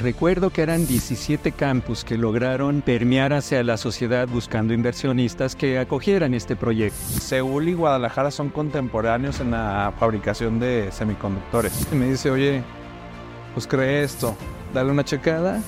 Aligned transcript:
Recuerdo 0.00 0.50
que 0.50 0.62
eran 0.62 0.86
17 0.86 1.50
campus 1.50 2.04
que 2.04 2.16
lograron 2.16 2.82
permear 2.82 3.32
hacia 3.32 3.64
la 3.64 3.76
sociedad 3.76 4.28
buscando 4.28 4.72
inversionistas 4.72 5.56
que 5.56 5.80
acogieran 5.80 6.34
este 6.34 6.54
proyecto. 6.54 6.96
Seúl 7.20 7.68
y 7.68 7.74
Guadalajara 7.74 8.30
son 8.30 8.50
contemporáneos 8.50 9.40
en 9.40 9.50
la 9.50 9.92
fabricación 9.98 10.60
de 10.60 10.90
semiconductores. 10.92 11.88
Y 11.90 11.96
me 11.96 12.10
dice, 12.10 12.30
oye, 12.30 12.62
pues 13.54 13.66
cree 13.66 14.04
esto, 14.04 14.36
dale 14.72 14.92
una 14.92 15.04
checada. 15.04 15.60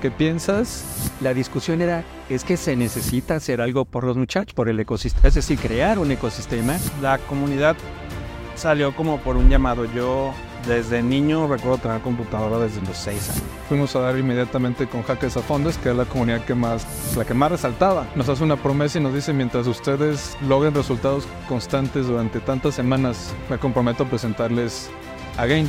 ¿Qué 0.00 0.12
piensas? 0.12 1.10
La 1.20 1.34
discusión 1.34 1.82
era, 1.82 2.04
es 2.28 2.44
que 2.44 2.56
se 2.56 2.76
necesita 2.76 3.34
hacer 3.34 3.60
algo 3.60 3.84
por 3.84 4.04
los 4.04 4.16
muchachos, 4.16 4.54
por 4.54 4.68
el 4.68 4.78
ecosistema, 4.78 5.26
es 5.26 5.34
decir, 5.34 5.58
crear 5.58 5.98
un 5.98 6.12
ecosistema. 6.12 6.76
La 7.02 7.18
comunidad 7.18 7.76
salió 8.58 8.94
como 8.94 9.18
por 9.18 9.36
un 9.36 9.48
llamado. 9.48 9.84
Yo 9.86 10.34
desde 10.66 11.02
niño 11.02 11.46
recuerdo 11.46 11.78
tener 11.78 12.00
computadora 12.00 12.58
desde 12.58 12.80
los 12.82 12.96
6 12.96 13.30
años. 13.30 13.42
Fuimos 13.68 13.94
a 13.96 14.00
dar 14.00 14.18
inmediatamente 14.18 14.86
con 14.86 15.02
Hackers 15.02 15.36
a 15.36 15.42
Fondos, 15.42 15.78
que 15.78 15.90
es 15.90 15.96
la 15.96 16.04
comunidad 16.04 16.44
que 16.44 16.54
más, 16.54 16.86
la 17.16 17.24
que 17.24 17.34
más 17.34 17.52
resaltaba. 17.52 18.06
Nos 18.14 18.28
hace 18.28 18.44
una 18.44 18.56
promesa 18.56 18.98
y 18.98 19.02
nos 19.02 19.14
dice, 19.14 19.32
mientras 19.32 19.66
ustedes 19.66 20.36
logren 20.46 20.74
resultados 20.74 21.26
constantes 21.48 22.06
durante 22.06 22.40
tantas 22.40 22.74
semanas, 22.74 23.32
me 23.48 23.58
comprometo 23.58 24.04
a 24.04 24.06
presentarles 24.06 24.90
a 25.36 25.46
Gain. 25.46 25.68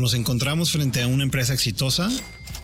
Cuando 0.00 0.12
nos 0.12 0.18
encontramos 0.18 0.72
frente 0.72 1.02
a 1.02 1.06
una 1.06 1.24
empresa 1.24 1.52
exitosa, 1.52 2.08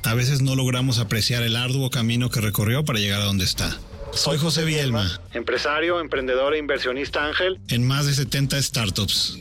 a 0.04 0.14
veces 0.14 0.40
no 0.40 0.56
logramos 0.56 0.98
apreciar 0.98 1.42
el 1.42 1.54
arduo 1.54 1.90
camino 1.90 2.30
que 2.30 2.40
recorrió 2.40 2.82
para 2.86 2.98
llegar 2.98 3.20
a 3.20 3.24
donde 3.24 3.44
está. 3.44 3.78
Soy 4.14 4.38
José 4.38 4.64
Bielma, 4.64 5.20
empresario, 5.34 6.00
emprendedor 6.00 6.54
e 6.54 6.58
inversionista 6.58 7.26
ángel 7.26 7.60
en 7.68 7.86
más 7.86 8.06
de 8.06 8.14
70 8.14 8.62
startups. 8.62 9.38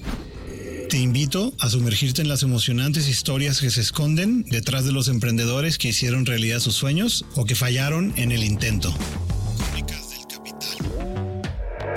Te 0.90 0.98
invito 0.98 1.54
a 1.62 1.70
sumergirte 1.70 2.22
en 2.22 2.28
las 2.28 2.44
emocionantes 2.44 3.08
historias 3.08 3.62
que 3.62 3.72
se 3.72 3.80
esconden 3.80 4.44
detrás 4.44 4.84
de 4.84 4.92
los 4.92 5.08
emprendedores 5.08 5.78
que 5.78 5.88
hicieron 5.88 6.26
realidad 6.26 6.60
sus 6.60 6.76
sueños 6.76 7.24
o 7.36 7.46
que 7.46 7.56
fallaron 7.56 8.12
en 8.18 8.34
el 8.34 8.44
intento. 8.44 8.94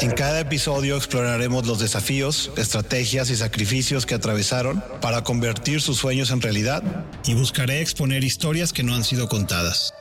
En 0.01 0.13
cada 0.13 0.39
episodio 0.39 0.97
exploraremos 0.97 1.67
los 1.67 1.81
desafíos, 1.81 2.53
estrategias 2.57 3.31
y 3.31 3.37
sacrificios 3.37 4.07
que 4.07 4.15
atravesaron 4.15 4.83
para 5.01 5.25
convertir 5.25 5.81
sus 5.81 5.97
sueños 5.99 6.31
en 6.31 6.41
realidad 6.41 6.85
y 7.27 7.35
buscaré 7.35 7.81
exponer 7.81 8.23
historias 8.23 8.73
que 8.73 8.85
no 8.85 8.95
han 8.95 9.03
sido 9.03 9.29
contadas. 9.29 9.93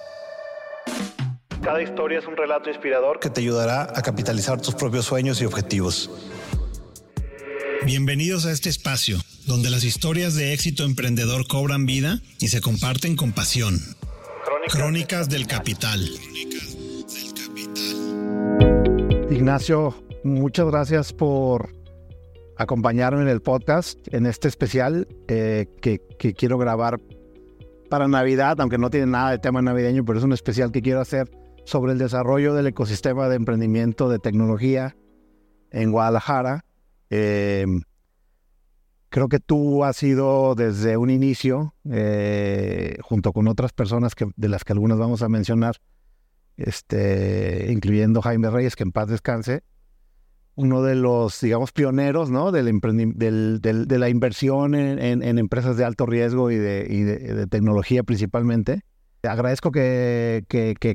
Cada 1.64 1.82
historia 1.82 2.20
es 2.20 2.28
un 2.28 2.38
relato 2.38 2.70
inspirador 2.70 3.20
que 3.20 3.32
te 3.32 3.42
ayudará 3.42 3.82
a 3.82 4.02
capitalizar 4.04 4.62
tus 4.62 4.76
propios 4.76 5.06
sueños 5.06 5.42
y 5.42 5.46
objetivos. 5.46 6.12
Bienvenidos 7.84 8.46
a 8.46 8.52
este 8.52 8.70
espacio, 8.70 9.18
donde 9.48 9.72
las 9.72 9.84
historias 9.84 10.36
de 10.36 10.54
éxito 10.54 10.84
emprendedor 10.84 11.48
cobran 11.48 11.88
vida 11.88 12.20
y 12.40 12.50
se 12.50 12.62
comparten 12.62 13.16
con 13.16 13.32
pasión. 13.32 13.80
Crónicas, 14.70 15.28
del 15.28 15.48
Capital. 15.48 16.08
Ignacio, 19.38 19.94
muchas 20.24 20.66
gracias 20.66 21.14
por 21.14 21.70
acompañarme 22.58 23.22
en 23.22 23.28
el 23.28 23.40
podcast, 23.40 24.00
en 24.12 24.26
este 24.26 24.48
especial 24.48 25.08
eh, 25.28 25.68
que, 25.80 26.00
quiero 26.34 26.58
grabar 26.58 27.00
para 27.88 28.08
Navidad, 28.08 28.60
aunque 28.60 28.80
no 28.80 28.90
tiene 28.90 29.06
nada 29.06 29.30
de 29.30 29.38
tema 29.38 29.62
navideño, 29.62 30.04
pero 30.04 30.18
es 30.18 30.26
un 30.26 30.34
especial 30.34 30.72
que 30.72 30.82
quiero 30.82 31.02
hacer 31.02 31.30
sobre 31.66 31.92
el 31.92 32.00
desarrollo 32.00 32.56
del 32.56 32.66
ecosistema 32.66 33.30
de 33.30 33.36
emprendimiento 33.36 34.10
de 34.10 34.18
tecnología 34.18 34.98
en 35.70 35.92
Guadalajara. 35.92 36.66
Em, 37.12 37.84
creo 39.10 39.30
que 39.30 39.40
tú 39.40 39.84
has 39.84 39.98
sido 39.98 40.56
desde 40.56 40.98
un 40.98 41.12
inicio, 41.12 41.76
eh, 41.92 42.98
junto 43.04 43.34
con 43.34 43.48
otras 43.48 43.72
personas 43.72 44.16
que, 44.16 44.26
de 44.36 44.50
las 44.50 44.64
que 44.64 44.74
algunas 44.74 44.98
vamos 44.98 45.22
a 45.22 45.30
mencionar, 45.30 45.76
este, 46.58 47.72
incluyendo 47.72 48.22
Jaime 48.22 48.50
Reyes, 48.50 48.76
que 48.76 48.84
en 48.84 48.92
paz 48.92 49.08
descanse, 49.08 49.64
uno 50.56 50.82
de 50.82 50.96
los, 50.96 51.40
digamos, 51.40 51.72
pioneros 51.72 52.32
¿no? 52.32 52.52
del, 52.52 52.72
de 53.62 54.00
la 54.00 54.10
inversión 54.10 54.74
en, 54.74 55.38
empresas 55.38 55.78
de 55.78 55.86
alto 55.86 56.08
riesgo 56.08 56.50
y 56.50 56.58
de, 56.58 56.88
y 56.90 57.48
tecnología 57.48 58.02
principalmente. 58.02 58.82
Te 59.22 59.30
agradezco 59.30 59.72
que, 59.72 60.46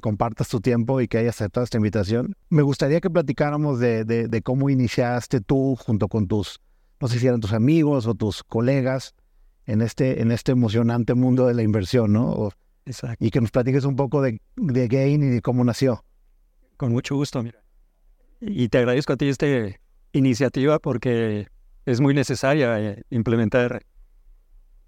compartas 0.02 0.48
tu 0.48 0.60
tiempo 0.60 1.00
y 1.00 1.06
que 1.06 1.18
hayas 1.18 1.40
aceptado 1.40 1.62
esta 1.62 1.76
invitación. 1.76 2.34
Me 2.50 2.62
gustaría 2.62 3.00
que 3.00 3.08
platicáramos 3.08 3.78
de, 3.78 4.04
de, 4.04 4.42
cómo 4.42 4.68
iniciaste 4.68 5.40
tú 5.40 5.76
junto 5.76 6.08
con 6.08 6.26
tus, 6.26 6.60
no 7.00 7.06
sé 7.06 7.20
si 7.20 7.28
eran 7.28 7.40
tus 7.40 7.52
amigos 7.52 8.08
o 8.08 8.14
tus 8.14 8.42
colegas, 8.42 9.14
en 9.66 9.80
este, 9.80 10.22
en 10.22 10.32
este 10.32 10.50
emocionante 10.52 11.14
mundo 11.14 11.46
de 11.46 11.54
la 11.54 11.62
inversión, 11.62 12.12
¿no? 12.12 12.50
Y 13.18 13.30
que 13.30 13.40
nos 13.40 13.50
platiques 13.50 13.84
un 13.84 13.96
poco 13.96 14.22
de, 14.22 14.40
de 14.56 14.88
Gain 14.88 15.22
y 15.22 15.28
de 15.28 15.40
cómo 15.40 15.64
nació. 15.64 16.04
Con 16.76 16.92
mucho 16.92 17.14
gusto, 17.14 17.42
mira. 17.42 17.62
Y 18.40 18.68
te 18.68 18.78
agradezco 18.78 19.12
a 19.12 19.16
ti 19.16 19.28
esta 19.28 19.46
iniciativa 20.12 20.78
porque 20.78 21.46
es 21.86 22.00
muy 22.00 22.14
necesaria 22.14 22.80
eh, 22.80 23.02
implementar, 23.10 23.82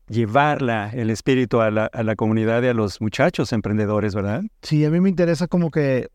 llevarla, 0.08 0.90
el 0.92 1.10
espíritu 1.10 1.60
a 1.60 1.70
la, 1.70 1.86
a 1.86 2.02
la 2.02 2.16
comunidad 2.16 2.62
y 2.62 2.66
a 2.66 2.74
los 2.74 3.00
muchachos 3.00 3.52
emprendedores, 3.52 4.14
¿verdad? 4.14 4.42
Sí, 4.62 4.84
a 4.84 4.90
mí 4.90 5.00
me 5.00 5.08
interesa 5.08 5.46
como 5.46 5.70
que, 5.70 6.08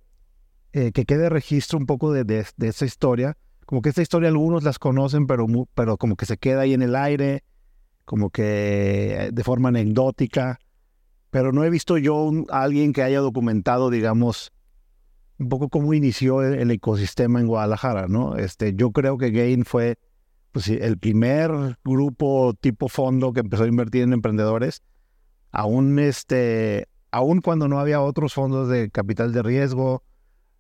eh, 0.74 0.92
que 0.92 1.06
quede 1.06 1.30
registro 1.30 1.80
un 1.80 1.86
poco 1.86 2.12
de, 2.12 2.24
de, 2.26 2.46
de, 2.58 2.68
esa 2.68 2.86
historia. 2.86 3.38
Como 3.66 3.82
que 3.82 3.90
esta 3.90 4.02
historia 4.02 4.30
algunos 4.30 4.64
las 4.64 4.80
conocen, 4.80 5.28
pero, 5.28 5.48
pero 5.76 5.98
como 5.98 6.16
que 6.16 6.26
se 6.26 6.38
queda 6.38 6.62
ahí 6.62 6.74
en 6.74 6.82
el 6.82 6.96
aire, 6.96 7.44
como 8.06 8.32
que 8.32 9.28
eh, 9.28 9.30
de 9.32 9.44
forma 9.44 9.70
anecdótica 9.70 10.60
pero 11.32 11.52
no 11.52 11.64
he 11.64 11.70
visto 11.70 11.98
yo 11.98 12.32
a 12.50 12.64
alguien 12.64 12.94
que 12.94 13.04
haya 13.04 13.20
documentado, 13.20 13.90
digamos, 13.90 14.52
un 15.38 15.50
poco 15.50 15.70
cómo 15.70 15.94
inició 15.94 16.44
el, 16.44 16.70
ecosistema 16.72 17.40
en 17.40 17.48
Guadalajara, 17.48 18.08
¿no? 18.08 18.36
Este, 18.36 18.74
yo 18.74 18.92
creo 18.92 19.18
que 19.18 19.32
Gain 19.32 19.64
fue 19.64 19.98
pues, 20.52 20.68
el 20.68 20.98
primer 20.98 21.78
grupo 21.84 22.54
tipo 22.60 22.90
fondo 22.90 23.32
que 23.32 23.40
empezó 23.42 23.64
a 23.64 23.68
invertir 23.68 24.04
en 24.04 24.14
emprendedores, 24.14 24.82
aún, 25.52 25.98
este, 26.00 26.88
aún 27.12 27.42
cuando 27.42 27.68
no 27.68 27.80
había 27.80 28.02
otros 28.02 28.34
fondos 28.34 28.68
de 28.68 28.90
capital 28.90 29.32
de 29.32 29.44
riesgo, 29.44 30.04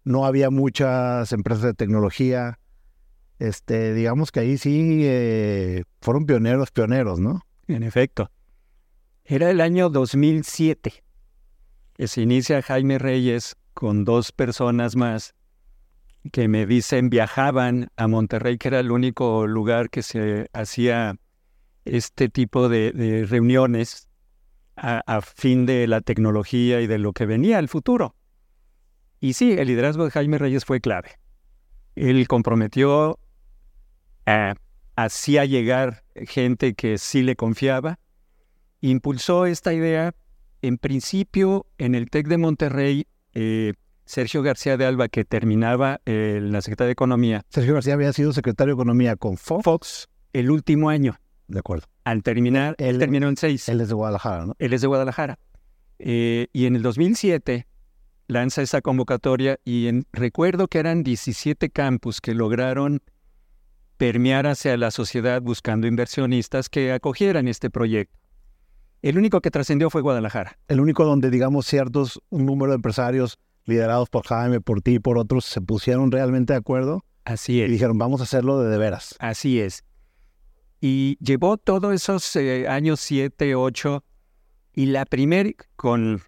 no 0.03 0.25
había 0.25 0.49
muchas 0.49 1.31
empresas 1.33 1.63
de 1.63 1.73
tecnología. 1.73 2.59
Este, 3.37 3.93
digamos 3.93 4.31
que 4.31 4.41
ahí 4.41 4.57
sí 4.57 5.01
eh, 5.03 5.83
fueron 6.01 6.25
pioneros, 6.25 6.71
pioneros, 6.71 7.19
¿no? 7.19 7.41
En 7.67 7.83
efecto. 7.83 8.31
Era 9.31 9.51
el 9.51 9.61
año 9.61 9.91
2007 9.91 11.03
que 11.93 12.07
se 12.07 12.21
inicia 12.23 12.63
Jaime 12.63 12.97
Reyes 12.97 13.57
con 13.75 14.03
dos 14.03 14.31
personas 14.31 14.95
más 14.95 15.35
que 16.31 16.47
me 16.47 16.65
dicen 16.65 17.11
viajaban 17.11 17.91
a 17.95 18.07
Monterrey, 18.07 18.57
que 18.57 18.69
era 18.69 18.79
el 18.79 18.89
único 18.89 19.45
lugar 19.45 19.91
que 19.91 20.01
se 20.01 20.49
hacía 20.51 21.15
este 21.85 22.29
tipo 22.29 22.69
de, 22.69 23.27
reuniones 23.29 24.07
a, 24.75 25.21
fin 25.21 25.67
de 25.67 25.85
la 25.85 26.01
tecnología 26.01 26.81
y 26.81 26.87
de 26.87 26.97
lo 26.97 27.13
que 27.13 27.27
venía 27.27 27.59
al 27.59 27.67
futuro. 27.67 28.15
Y 29.19 29.33
sí, 29.33 29.51
el 29.51 29.67
liderazgo 29.67 30.05
de 30.05 30.11
Jaime 30.11 30.39
Reyes 30.39 30.65
fue 30.65 30.81
clave. 30.81 31.19
Él 31.95 32.27
comprometió, 32.27 33.19
a, 34.25 34.55
hacía 34.95 35.45
llegar 35.45 36.03
gente 36.15 36.73
que 36.73 36.97
sí 36.97 37.21
le 37.21 37.35
confiaba, 37.35 37.99
impulsó 38.81 39.45
esta 39.45 39.73
idea, 39.73 40.13
en 40.61 40.77
principio, 40.77 41.65
en 41.77 41.95
el 41.95 42.09
TEC 42.09 42.27
de 42.27 42.37
Monterrey, 42.37 43.07
eh, 43.33 43.73
Sergio 44.05 44.41
García 44.41 44.77
de 44.77 44.85
Alba, 44.85 45.07
que 45.07 45.23
terminaba 45.23 46.01
eh, 46.05 46.39
la 46.41 46.61
Secretaría 46.61 46.87
de 46.87 46.93
Economía. 46.93 47.45
Sergio 47.49 47.75
García 47.75 47.93
había 47.93 48.11
sido 48.13 48.33
secretario 48.33 48.73
de 48.73 48.81
Economía 48.81 49.15
con 49.15 49.37
Fox. 49.37 50.09
el 50.33 50.49
último 50.49 50.89
año. 50.89 51.19
De 51.47 51.59
acuerdo. 51.59 51.87
Al 52.03 52.23
terminar, 52.23 52.75
él, 52.77 52.99
terminó 52.99 53.27
en 53.27 53.37
seis. 53.37 53.69
Él 53.69 53.81
es 53.81 53.89
de 53.89 53.93
Guadalajara, 53.93 54.45
¿no? 54.45 54.55
Él 54.59 54.73
es 54.73 54.81
de 54.81 54.87
Guadalajara. 54.87 55.39
Eh, 55.99 56.47
y 56.53 56.65
en 56.65 56.75
el 56.75 56.81
2007 56.81 57.67
lanza 58.27 58.61
esa 58.61 58.81
convocatoria 58.81 59.59
y 59.65 59.87
en, 59.87 60.05
recuerdo 60.13 60.67
que 60.67 60.79
eran 60.79 61.03
17 61.03 61.69
campus 61.71 62.21
que 62.21 62.33
lograron 62.33 63.01
permear 63.97 64.47
hacia 64.47 64.77
la 64.77 64.91
sociedad 64.91 65.41
buscando 65.41 65.87
inversionistas 65.87 66.69
que 66.69 66.93
acogieran 66.93 67.47
este 67.47 67.69
proyecto. 67.69 68.17
El 69.01 69.17
único 69.17 69.39
que 69.39 69.49
trascendió 69.49 69.89
fue 69.89 70.01
Guadalajara. 70.01 70.57
El 70.67 70.81
único 70.81 71.05
donde, 71.05 71.29
digamos, 71.29 71.65
ciertos, 71.65 72.21
un 72.29 72.45
número 72.45 72.71
de 72.71 72.75
empresarios 72.75 73.39
liderados 73.65 74.09
por 74.09 74.25
Jaime, 74.25 74.59
por 74.59 74.81
ti 74.81 74.95
y 74.95 74.99
por 74.99 75.17
otros, 75.17 75.45
se 75.45 75.61
pusieron 75.61 76.11
realmente 76.11 76.53
de 76.53 76.59
acuerdo. 76.59 77.05
Así 77.23 77.61
es. 77.61 77.69
Y 77.69 77.71
dijeron, 77.71 77.97
vamos 77.97 78.19
a 78.19 78.23
hacerlo 78.23 78.59
de 78.61 78.69
de 78.69 78.77
veras. 78.77 79.15
Así 79.19 79.61
es. 79.61 79.83
Y 80.81 81.17
llevó 81.21 81.57
todos 81.57 81.93
esos 81.93 82.35
eh, 82.35 82.67
años 82.67 82.99
siete, 82.99 83.55
ocho, 83.55 84.03
y 84.73 84.87
la 84.87 85.05
primera, 85.05 85.49
con 85.75 86.21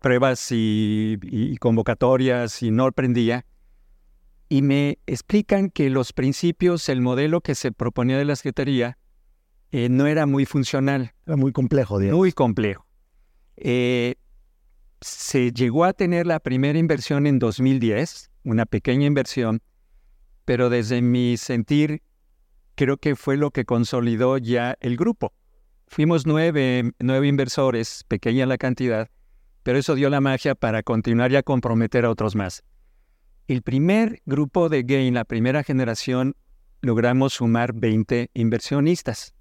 pruebas 0.00 0.50
y, 0.50 1.18
y 1.22 1.56
convocatorias 1.58 2.62
y 2.62 2.70
no 2.70 2.90
prendía. 2.92 3.46
Y 4.48 4.62
me 4.62 4.98
explican 5.06 5.70
que 5.70 5.90
los 5.90 6.12
principios, 6.12 6.88
el 6.88 7.00
modelo 7.00 7.40
que 7.40 7.54
se 7.54 7.72
proponía 7.72 8.18
de 8.18 8.24
la 8.24 8.36
Secretaría, 8.36 8.98
eh, 9.76 9.88
no 9.88 10.06
era 10.06 10.24
muy 10.24 10.46
funcional. 10.46 11.12
Era 11.26 11.34
muy 11.34 11.50
complejo, 11.50 11.98
digamos. 11.98 12.18
Muy 12.18 12.30
complejo. 12.30 12.86
Eh, 13.56 14.14
se 15.00 15.50
llegó 15.50 15.84
a 15.84 15.92
tener 15.92 16.28
la 16.28 16.38
primera 16.38 16.78
inversión 16.78 17.26
en 17.26 17.40
2010, 17.40 18.30
una 18.44 18.66
pequeña 18.66 19.06
inversión, 19.06 19.62
pero 20.44 20.70
desde 20.70 21.02
mi 21.02 21.36
sentir, 21.38 22.02
creo 22.76 22.98
que 22.98 23.16
fue 23.16 23.36
lo 23.36 23.50
que 23.50 23.64
consolidó 23.64 24.38
ya 24.38 24.76
el 24.78 24.96
grupo. 24.96 25.32
Fuimos 25.88 26.24
nueve, 26.24 26.92
nueve 27.00 27.26
inversores, 27.26 28.04
pequeña 28.06 28.46
la 28.46 28.58
cantidad, 28.58 29.10
pero 29.64 29.76
eso 29.76 29.96
dio 29.96 30.08
la 30.08 30.20
magia 30.20 30.54
para 30.54 30.84
continuar 30.84 31.32
y 31.32 31.36
a 31.36 31.42
comprometer 31.42 32.04
a 32.04 32.10
otros 32.10 32.36
más. 32.36 32.62
El 33.48 33.62
primer 33.62 34.22
grupo 34.24 34.68
de 34.68 34.84
Gain, 34.84 35.14
la 35.14 35.24
primera 35.24 35.64
generación, 35.64 36.36
logramos 36.80 37.32
sumar 37.32 37.72
20 37.74 38.30
inversionistas. 38.34 39.33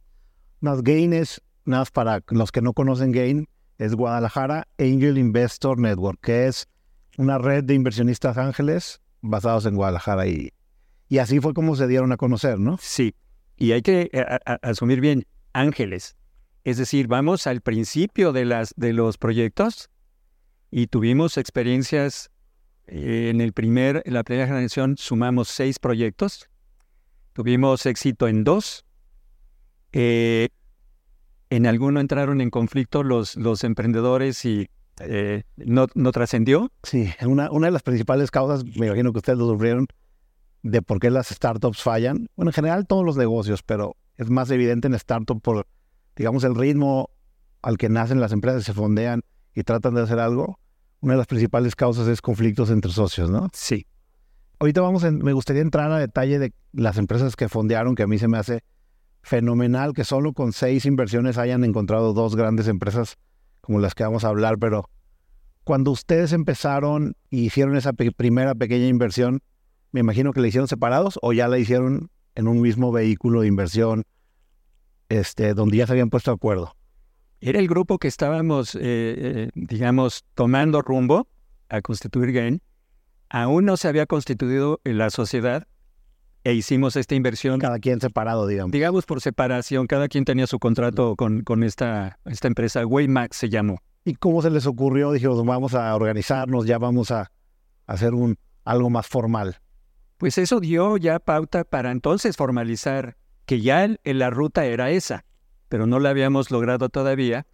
Más 0.63 0.81
Gain 0.81 1.11
es, 1.11 1.41
nada 1.65 1.83
para 1.91 2.23
los 2.29 2.53
que 2.53 2.61
no 2.61 2.71
conocen 2.71 3.11
Gain, 3.11 3.49
es 3.79 3.95
Guadalajara 3.95 4.65
Angel 4.77 5.17
Investor 5.17 5.77
Network, 5.77 6.21
que 6.21 6.47
es 6.47 6.69
una 7.17 7.37
red 7.37 7.65
de 7.65 7.73
inversionistas 7.73 8.37
ángeles 8.37 9.01
basados 9.19 9.65
en 9.65 9.75
Guadalajara. 9.75 10.25
Y, 10.25 10.53
y 11.09 11.17
así 11.17 11.41
fue 11.41 11.53
como 11.53 11.75
se 11.75 11.85
dieron 11.87 12.13
a 12.13 12.17
conocer, 12.17 12.59
¿no? 12.59 12.77
Sí, 12.79 13.13
y 13.57 13.73
hay 13.73 13.81
que 13.81 14.09
eh, 14.13 14.25
asumir 14.61 15.01
bien, 15.01 15.25
ángeles. 15.51 16.15
Es 16.63 16.77
decir, 16.77 17.07
vamos 17.07 17.45
al 17.45 17.59
principio 17.59 18.31
de, 18.31 18.45
las, 18.45 18.73
de 18.77 18.93
los 18.93 19.17
proyectos 19.17 19.89
y 20.71 20.87
tuvimos 20.87 21.35
experiencias 21.35 22.31
eh, 22.87 23.27
en, 23.29 23.41
el 23.41 23.51
primer, 23.51 24.01
en 24.05 24.13
la 24.13 24.23
primera 24.23 24.47
generación 24.47 24.95
sumamos 24.95 25.49
seis 25.49 25.77
proyectos, 25.77 26.49
tuvimos 27.33 27.85
éxito 27.85 28.29
en 28.29 28.45
dos, 28.45 28.85
eh, 29.93 30.49
en 31.49 31.67
alguno 31.67 31.99
entraron 31.99 32.41
en 32.41 32.49
conflicto 32.49 33.03
los, 33.03 33.35
los 33.35 33.63
emprendedores 33.63 34.43
y 34.43 34.69
eh, 34.99 35.43
no, 35.55 35.87
no 35.93 36.11
trascendió. 36.11 36.71
Sí, 36.83 37.09
una, 37.25 37.51
una 37.51 37.67
de 37.67 37.71
las 37.71 37.83
principales 37.83 38.31
causas, 38.31 38.65
me 38.65 38.87
imagino 38.87 39.11
que 39.11 39.19
ustedes 39.19 39.39
lo 39.39 39.47
sufrieron, 39.47 39.87
de 40.63 40.81
por 40.81 40.99
qué 40.99 41.09
las 41.09 41.27
startups 41.27 41.81
fallan. 41.81 42.27
Bueno, 42.35 42.49
en 42.49 42.53
general 42.53 42.87
todos 42.87 43.05
los 43.05 43.17
negocios, 43.17 43.63
pero 43.63 43.95
es 44.17 44.29
más 44.29 44.49
evidente 44.51 44.87
en 44.87 44.95
startup 44.95 45.41
por, 45.41 45.67
digamos, 46.15 46.43
el 46.43 46.55
ritmo 46.55 47.09
al 47.61 47.77
que 47.77 47.89
nacen 47.89 48.19
las 48.19 48.31
empresas, 48.31 48.63
se 48.63 48.73
fondean 48.73 49.21
y 49.53 49.63
tratan 49.63 49.93
de 49.93 50.01
hacer 50.01 50.19
algo. 50.19 50.59
Una 51.01 51.13
de 51.13 51.17
las 51.17 51.27
principales 51.27 51.75
causas 51.75 52.07
es 52.07 52.21
conflictos 52.21 52.69
entre 52.69 52.91
socios, 52.91 53.29
¿no? 53.29 53.49
Sí. 53.53 53.85
Ahorita 54.59 54.81
vamos, 54.81 55.03
me 55.03 55.33
gustaría 55.33 55.61
entrar 55.61 55.91
a 55.91 55.99
detalle 55.99 56.39
de 56.39 56.53
las 56.71 56.97
empresas 56.97 57.35
que 57.35 57.49
fondearon, 57.49 57.95
que 57.95 58.03
a 58.03 58.07
mí 58.07 58.17
se 58.17 58.27
me 58.27 58.37
hace 58.37 58.63
fenomenal 59.23 59.93
que 59.93 60.03
solo 60.03 60.33
con 60.33 60.53
seis 60.53 60.85
inversiones 60.85 61.37
hayan 61.37 61.63
encontrado 61.63 62.13
dos 62.13 62.35
grandes 62.35 62.67
empresas 62.67 63.17
como 63.61 63.79
las 63.79 63.95
que 63.95 64.03
vamos 64.03 64.25
a 64.25 64.27
hablar, 64.27 64.59
pero 64.59 64.89
cuando 65.63 65.91
ustedes 65.91 66.33
empezaron 66.33 67.15
y 67.29 67.45
hicieron 67.45 67.77
esa 67.77 67.93
primera 67.93 68.53
pequeña 68.53 68.87
inversión, 68.87 69.41
me 69.93 70.01
imagino 70.01 70.33
que 70.33 70.41
la 70.41 70.47
hicieron 70.47 70.67
separados 70.67 71.17
o 71.21 71.31
ya 71.31 71.47
la 71.47 71.57
hicieron 71.57 72.11
en 72.35 72.47
un 72.47 72.61
mismo 72.61 72.91
vehículo 72.91 73.41
de 73.41 73.47
inversión, 73.47 74.03
este, 75.07 75.53
donde 75.53 75.77
ya 75.77 75.87
se 75.87 75.93
habían 75.93 76.09
puesto 76.09 76.31
de 76.31 76.35
acuerdo. 76.35 76.75
Era 77.39 77.59
el 77.59 77.67
grupo 77.67 77.99
que 77.99 78.07
estábamos, 78.07 78.75
eh, 78.75 78.81
eh, 78.81 79.49
digamos, 79.55 80.25
tomando 80.33 80.81
rumbo 80.81 81.27
a 81.69 81.81
constituir 81.81 82.33
GAIN. 82.33 82.61
Aún 83.29 83.65
no 83.65 83.77
se 83.77 83.87
había 83.87 84.05
constituido 84.05 84.81
la 84.83 85.09
sociedad, 85.09 85.67
e 86.43 86.53
hicimos 86.53 86.95
esta 86.95 87.15
inversión. 87.15 87.59
Cada 87.59 87.79
quien 87.79 87.99
separado, 88.01 88.47
digamos. 88.47 88.71
Digamos 88.71 89.05
por 89.05 89.21
separación, 89.21 89.87
cada 89.87 90.07
quien 90.07 90.25
tenía 90.25 90.47
su 90.47 90.59
contrato 90.59 91.15
con, 91.15 91.41
con 91.41 91.63
esta, 91.63 92.19
esta 92.25 92.47
empresa, 92.47 92.85
Waymax 92.85 93.37
se 93.37 93.49
llamó. 93.49 93.81
¿Y 94.05 94.15
cómo 94.15 94.41
se 94.41 94.49
les 94.49 94.65
ocurrió? 94.65 95.11
Dijimos, 95.11 95.43
vamos 95.45 95.73
a 95.73 95.95
organizarnos, 95.95 96.65
ya 96.65 96.77
vamos 96.77 97.11
a 97.11 97.31
hacer 97.87 98.13
un, 98.13 98.37
algo 98.65 98.89
más 98.89 99.07
formal. 99.07 99.59
Pues 100.17 100.37
eso 100.37 100.59
dio 100.59 100.97
ya 100.97 101.19
pauta 101.19 101.63
para 101.63 101.91
entonces 101.91 102.35
formalizar 102.35 103.17
que 103.45 103.61
ya 103.61 103.83
en 103.85 104.19
la 104.19 104.29
ruta 104.29 104.65
era 104.65 104.89
esa, 104.91 105.25
pero 105.69 105.85
no 105.87 105.99
la 105.99 106.09
habíamos 106.09 106.51
logrado 106.51 106.89
todavía 106.89 107.45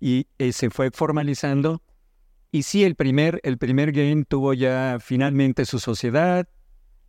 y 0.00 0.26
eh, 0.38 0.52
se 0.52 0.70
fue 0.70 0.90
formalizando. 0.90 1.82
Y 2.50 2.62
sí, 2.62 2.84
el 2.84 2.94
primer, 2.94 3.40
el 3.42 3.58
primer 3.58 3.92
game 3.92 4.24
tuvo 4.24 4.54
ya 4.54 4.98
finalmente 5.00 5.64
su 5.64 5.78
sociedad, 5.78 6.46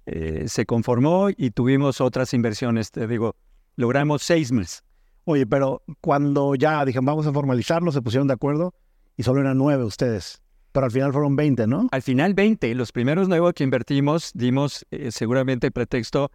eh, 0.06 0.46
se 0.48 0.66
conformó 0.66 1.30
y 1.36 1.52
tuvimos 1.52 2.02
otras 2.02 2.34
inversiones. 2.34 2.92
Te 2.92 3.08
digo, 3.08 3.36
logramos 3.76 4.24
seis 4.24 4.52
meses. 4.52 4.84
Oye, 5.24 5.48
pero 5.48 5.82
cuando 6.02 6.56
ya 6.56 6.86
dijeron 6.86 7.06
vamos 7.06 7.26
a 7.26 7.34
formalizarlo, 7.34 7.92
se 7.92 8.02
pusieron 8.02 8.28
de 8.28 8.36
acuerdo 8.36 8.74
y 9.18 9.24
solo 9.24 9.42
eran 9.42 9.58
nueve 9.58 9.84
ustedes. 9.84 10.42
Pero 10.72 10.86
al 10.86 10.92
final 10.92 11.14
fueron 11.14 11.36
20, 11.36 11.68
¿no? 11.68 11.88
Al 11.92 12.02
final 12.02 12.34
20. 12.34 12.76
Los 12.76 12.92
primeros 12.92 13.30
nuevos 13.30 13.54
que 13.54 13.64
invertimos 13.64 14.32
dimos 14.34 14.86
eh, 14.92 15.10
seguramente 15.12 15.72
pretexto 15.72 16.32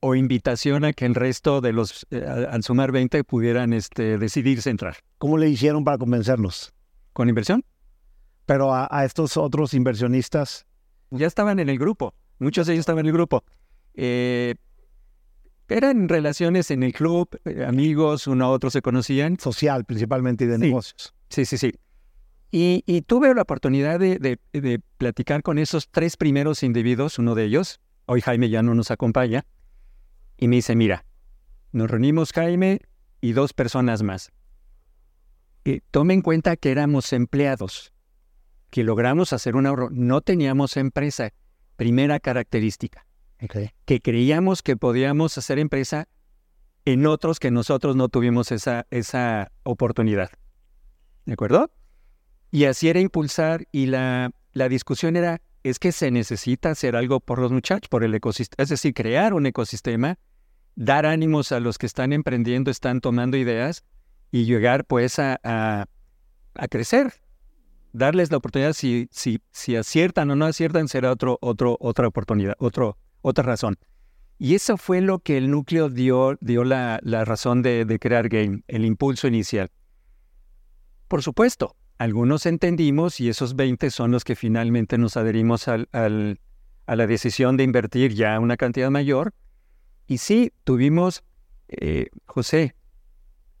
o 0.00 0.14
invitación 0.14 0.84
a 0.84 0.92
que 0.92 1.06
el 1.06 1.14
resto 1.14 1.60
de 1.60 1.72
los, 1.72 2.06
eh, 2.10 2.24
al 2.24 2.62
sumar 2.62 2.92
20, 2.92 3.24
pudieran 3.24 3.72
este, 3.72 4.18
decidirse 4.18 4.70
entrar. 4.70 4.98
¿Cómo 5.16 5.38
le 5.38 5.48
hicieron 5.48 5.84
para 5.84 5.98
convencerlos? 5.98 6.72
¿Con 7.14 7.28
inversión? 7.28 7.64
Pero 8.46 8.72
a, 8.74 8.86
a 8.90 9.04
estos 9.04 9.36
otros 9.36 9.74
inversionistas. 9.74 10.66
Ya 11.10 11.26
estaban 11.26 11.58
en 11.58 11.68
el 11.70 11.78
grupo. 11.78 12.14
Muchos 12.38 12.66
de 12.66 12.74
ellos 12.74 12.82
estaban 12.82 13.00
en 13.00 13.06
el 13.06 13.12
grupo. 13.12 13.44
Eh, 13.94 14.54
eran 15.68 16.08
relaciones 16.08 16.70
en 16.70 16.82
el 16.82 16.92
club, 16.92 17.28
eh, 17.44 17.64
amigos, 17.66 18.26
uno 18.26 18.46
a 18.46 18.50
otro 18.50 18.70
se 18.70 18.80
conocían. 18.80 19.38
Social, 19.38 19.84
principalmente, 19.84 20.44
y 20.44 20.46
de 20.46 20.58
negocios. 20.58 21.14
Sí, 21.28 21.44
sí, 21.44 21.58
sí. 21.58 21.72
Y, 22.50 23.02
tuve 23.02 23.34
la 23.34 23.42
oportunidad 23.42 24.00
de, 24.00 24.40
platicar 24.96 25.42
con 25.42 25.58
esos 25.58 25.90
tres 25.90 26.16
primeros 26.16 26.62
individuos, 26.62 27.18
uno 27.18 27.34
de 27.34 27.44
ellos, 27.44 27.80
hoy 28.06 28.22
Jaime 28.22 28.48
ya 28.48 28.62
no 28.62 28.74
nos 28.74 28.90
acompaña, 28.90 29.44
y 30.38 30.48
me 30.48 30.56
dice, 30.56 30.74
mira, 30.74 31.04
nos 31.72 31.90
reunimos 31.90 32.32
Jaime 32.32 32.80
y 33.20 33.32
dos 33.32 33.52
personas 33.52 34.02
más. 34.02 34.32
Eh, 35.66 35.80
tome 35.90 36.14
en 36.14 36.22
cuenta 36.22 36.56
que 36.56 36.70
éramos 36.70 37.12
empleados, 37.12 37.92
que 38.70 38.82
logramos 38.82 39.34
hacer 39.34 39.54
un 39.54 39.66
ahorro, 39.66 39.90
no 39.90 40.22
teníamos 40.22 40.78
empresa 40.78 41.34
primera 41.78 42.18
característica. 42.18 43.06
Que 43.86 44.02
creíamos 44.02 44.62
que 44.62 44.76
podíamos 44.76 45.38
hacer 45.38 45.60
empresa 45.60 46.08
en 46.84 47.06
otros 47.06 47.38
que 47.38 47.52
nosotros 47.52 47.94
no 47.94 48.08
tuvimos 48.08 48.50
esa, 48.50 48.86
esa 48.90 49.52
oportunidad. 49.62 50.30
¿De 51.24 51.34
acuerdo? 51.34 51.70
Y 52.50 52.64
así 52.64 52.88
era 52.88 52.98
impulsar 52.98 53.68
y 53.70 53.86
la, 53.86 54.32
la 54.54 54.68
discusión 54.68 55.16
era, 55.16 55.40
es 55.62 55.78
que 55.78 55.92
se 55.92 56.10
necesita 56.10 56.70
hacer 56.70 56.96
algo 56.96 57.20
por 57.20 57.38
los 57.38 57.52
muchachos, 57.52 57.88
por 57.88 58.02
el 58.02 58.12
ecosistema, 58.12 58.60
es 58.62 58.70
decir, 58.70 58.92
crear 58.92 59.32
un 59.32 59.46
ecosistema, 59.46 60.18
dar 60.74 61.06
ánimos 61.06 61.52
a 61.52 61.60
los 61.60 61.78
que 61.78 61.86
están 61.86 62.12
emprendiendo, 62.12 62.72
están 62.72 63.00
tomando 63.00 63.36
ideas 63.36 63.84
y 64.32 64.46
llegar 64.46 64.84
pues 64.84 65.20
a, 65.20 65.38
a, 65.44 65.86
a 66.54 66.68
crecer 66.68 67.12
darles 67.92 68.30
la 68.30 68.38
oportunidad, 68.38 68.72
si, 68.72 69.08
si, 69.10 69.40
si 69.50 69.76
aciertan 69.76 70.30
o 70.30 70.36
no 70.36 70.46
aciertan, 70.46 70.88
será 70.88 71.12
otro, 71.12 71.38
otro, 71.40 71.76
otra 71.80 72.08
oportunidad, 72.08 72.54
otro, 72.58 72.98
otra 73.22 73.44
razón. 73.44 73.78
Y 74.38 74.54
eso 74.54 74.76
fue 74.76 75.00
lo 75.00 75.18
que 75.18 75.36
el 75.36 75.50
núcleo 75.50 75.88
dio, 75.88 76.36
dio 76.40 76.62
la, 76.62 77.00
la 77.02 77.24
razón 77.24 77.62
de, 77.62 77.98
crear 78.00 78.28
Game, 78.28 78.62
el 78.68 78.84
impulso 78.84 79.26
inicial. 79.26 79.70
Por 81.08 81.22
supuesto, 81.22 81.76
algunos 81.98 82.46
entendimos 82.46 83.18
y 83.18 83.28
esos 83.28 83.56
20 83.56 83.90
son 83.90 84.12
los 84.12 84.22
que 84.22 84.36
finalmente 84.36 84.96
nos 84.96 85.16
adherimos 85.16 85.66
al, 85.66 85.88
al, 85.90 86.40
a 86.86 86.94
la 86.94 87.06
decisión 87.08 87.56
de 87.56 87.64
invertir 87.64 88.14
ya 88.14 88.38
una 88.38 88.56
cantidad 88.56 88.90
mayor. 88.90 89.34
Y 90.06 90.18
sí, 90.18 90.52
tuvimos, 90.62 91.24
eh, 91.68 92.06
José, 92.26 92.76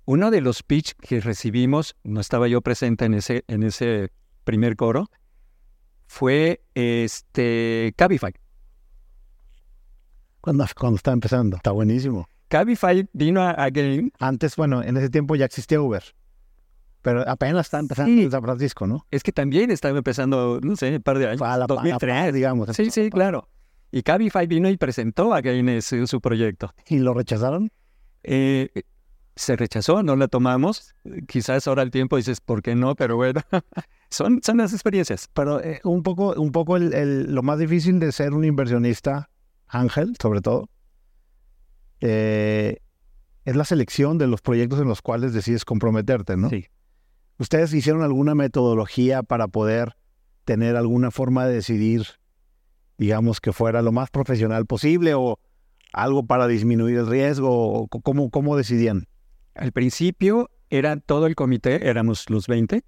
uno 0.08 0.30
de 0.30 0.40
los 0.40 0.62
pitch 0.62 0.94
que 0.94 1.20
recibimos, 1.20 1.94
no 2.02 2.20
estaba 2.20 2.48
yo 2.48 2.62
presente 2.62 3.04
en 3.04 3.12
ese, 3.12 3.44
en 3.46 3.62
ese 3.62 4.10
primer 4.44 4.74
coro, 4.74 5.10
fue 6.06 6.62
este 6.72 7.92
Cabify. 7.94 8.32
Cuando, 10.40 10.64
cuando 10.80 10.96
estaba 10.96 11.12
empezando, 11.12 11.58
está 11.58 11.72
buenísimo. 11.72 12.26
Cabify 12.48 13.06
vino 13.12 13.42
a, 13.42 13.68
Game. 13.68 14.10
Antes, 14.18 14.56
bueno, 14.56 14.82
en 14.82 14.96
ese 14.96 15.10
tiempo 15.10 15.36
ya 15.36 15.44
existía 15.44 15.78
Uber. 15.78 16.02
Pero 17.02 17.28
apenas 17.28 17.66
está 17.66 17.78
empezando 17.78 18.22
en 18.22 18.30
San 18.30 18.42
Francisco, 18.42 18.86
¿no? 18.86 19.06
Es 19.10 19.22
que 19.22 19.32
también 19.32 19.70
estaba 19.70 19.98
empezando, 19.98 20.58
no 20.62 20.74
sé, 20.76 20.96
un 20.96 21.02
par 21.02 21.18
de 21.18 21.28
años. 21.28 21.42
A 21.42 21.58
la, 21.58 21.66
2003, 21.66 22.32
digamos. 22.32 22.70
Sí, 22.74 22.90
sí, 22.90 23.10
claro. 23.10 23.50
Y 23.90 24.02
Cabify 24.02 24.46
vino 24.46 24.70
y 24.70 24.78
presentó 24.78 25.34
a 25.34 25.42
Game 25.42 25.82
su, 25.82 26.06
su 26.06 26.22
proyecto. 26.22 26.72
¿Y 26.86 26.96
lo 26.96 27.12
rechazaron? 27.12 27.70
Eh, 28.22 28.70
se 29.38 29.56
rechazó, 29.56 30.02
no 30.02 30.16
la 30.16 30.28
tomamos. 30.28 30.94
Quizás 31.28 31.66
ahora 31.68 31.82
el 31.82 31.90
tiempo 31.90 32.16
dices, 32.16 32.40
¿por 32.40 32.62
qué 32.62 32.74
no? 32.74 32.94
Pero 32.94 33.16
bueno, 33.16 33.40
son, 34.10 34.40
son 34.42 34.58
las 34.58 34.72
experiencias. 34.72 35.28
Pero 35.32 35.62
eh, 35.62 35.80
un 35.84 36.02
poco, 36.02 36.34
un 36.34 36.52
poco 36.52 36.76
el, 36.76 37.32
lo 37.32 37.42
más 37.42 37.58
difícil 37.58 38.00
de 38.00 38.10
ser 38.12 38.34
un 38.34 38.44
inversionista, 38.44 39.30
Ángel, 39.68 40.16
sobre 40.20 40.40
todo, 40.40 40.68
eh, 42.00 42.78
es 43.44 43.56
la 43.56 43.64
selección 43.64 44.18
de 44.18 44.26
los 44.26 44.42
proyectos 44.42 44.80
en 44.80 44.88
los 44.88 45.02
cuales 45.02 45.32
decides 45.32 45.64
comprometerte, 45.64 46.36
¿no? 46.36 46.50
Sí. 46.50 46.66
¿Ustedes 47.38 47.72
hicieron 47.72 48.02
alguna 48.02 48.34
metodología 48.34 49.22
para 49.22 49.46
poder 49.46 49.96
tener 50.44 50.74
alguna 50.74 51.12
forma 51.12 51.46
de 51.46 51.54
decidir, 51.54 52.06
digamos, 52.98 53.40
que 53.40 53.52
fuera 53.52 53.82
lo 53.82 53.92
más 53.92 54.10
profesional 54.10 54.66
posible 54.66 55.14
o 55.14 55.38
algo 55.92 56.26
para 56.26 56.48
disminuir 56.48 56.96
el 56.96 57.06
riesgo? 57.06 57.82
O 57.82 57.88
¿Cómo, 57.88 58.30
cómo 58.30 58.56
decidían? 58.56 59.06
Al 59.58 59.72
principio 59.72 60.50
era 60.70 60.96
todo 60.98 61.26
el 61.26 61.34
comité, 61.34 61.88
éramos 61.88 62.30
los 62.30 62.46
20. 62.46 62.84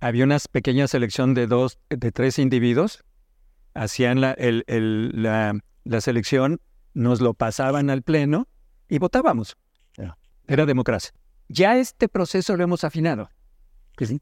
Había 0.00 0.24
una 0.24 0.36
pequeña 0.52 0.86
selección 0.88 1.32
de 1.32 1.46
dos, 1.46 1.78
de 1.88 2.12
tres 2.12 2.38
individuos. 2.38 3.02
Hacían 3.72 4.20
la, 4.20 4.36
la, 4.38 5.58
la 5.84 6.00
selección, 6.02 6.60
nos 6.92 7.22
lo 7.22 7.32
pasaban 7.32 7.88
al 7.88 8.02
pleno 8.02 8.46
y 8.88 8.98
votábamos. 8.98 9.56
Era 10.48 10.66
democracia. 10.66 11.12
Ya 11.48 11.78
este 11.78 12.08
proceso 12.08 12.56
lo 12.56 12.64
hemos 12.64 12.84
afinado. 12.84 13.30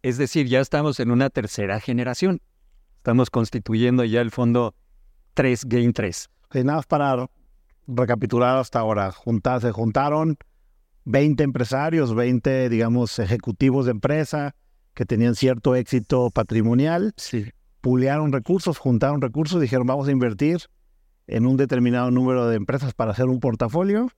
Es 0.03 0.17
decir, 0.17 0.47
ya 0.47 0.61
estamos 0.61 1.01
en 1.01 1.11
una 1.11 1.29
tercera 1.29 1.81
generación. 1.81 2.41
Estamos 2.99 3.31
constituyendo 3.31 4.05
ya 4.05 4.21
el 4.21 4.31
fondo 4.31 4.77
3 5.35 5.65
Game 5.67 5.93
3. 5.93 6.31
nada 6.55 6.77
más 6.77 6.87
para 6.87 7.29
recapitular 7.89 8.59
hasta 8.59 8.79
ahora. 8.79 9.13
se 9.61 9.73
juntaron 9.73 10.39
20 11.05 11.43
empresarios, 11.43 12.15
20, 12.15 12.69
digamos, 12.69 13.19
ejecutivos 13.19 13.87
de 13.87 13.93
empresa 13.93 14.55
que 14.95 15.05
tenían 15.05 15.35
cierto 15.35 15.75
éxito 15.75 16.31
patrimonial. 16.31 17.13
Sí. 17.17 17.53
Pulearon 17.81 18.33
recursos, 18.33 18.79
juntaron 18.79 19.21
recursos, 19.21 19.61
dijeron 19.61 19.87
vamos 19.87 20.09
a 20.09 20.13
invertir 20.13 20.59
en 21.27 21.47
un 21.47 21.57
determinado 21.57 22.11
número 22.11 22.49
de 22.49 22.57
empresas 22.57 22.95
para 22.95 23.13
hacer 23.13 23.27
un 23.27 23.41
portafolio 23.41 24.11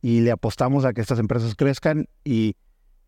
y 0.00 0.20
le 0.20 0.30
apostamos 0.30 0.84
a 0.84 0.92
que 0.92 1.00
estas 1.00 1.18
empresas 1.18 1.54
crezcan 1.54 2.08
y, 2.24 2.56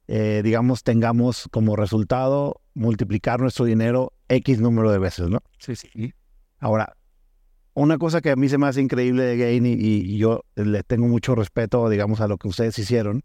eh, 0.08 0.40
digamos, 0.42 0.82
tengamos 0.82 1.48
como 1.50 1.76
resultado 1.76 2.60
multiplicar 2.74 3.40
nuestro 3.40 3.64
dinero 3.64 4.12
X 4.28 4.60
número 4.60 4.90
de 4.90 4.98
veces, 4.98 5.28
¿no? 5.28 5.40
Sí, 5.58 5.76
sí. 5.76 6.14
Ahora, 6.58 6.96
una 7.74 7.98
cosa 7.98 8.20
que 8.20 8.30
a 8.30 8.36
mí 8.36 8.48
se 8.48 8.58
me 8.58 8.66
hace 8.66 8.80
increíble 8.80 9.22
de 9.22 9.36
Gain 9.36 9.66
y, 9.66 10.18
yo 10.18 10.44
le 10.56 10.82
tengo 10.82 11.06
mucho 11.06 11.34
respeto, 11.34 11.88
digamos, 11.88 12.20
a 12.20 12.28
lo 12.28 12.36
que 12.38 12.48
ustedes 12.48 12.78
hicieron, 12.78 13.22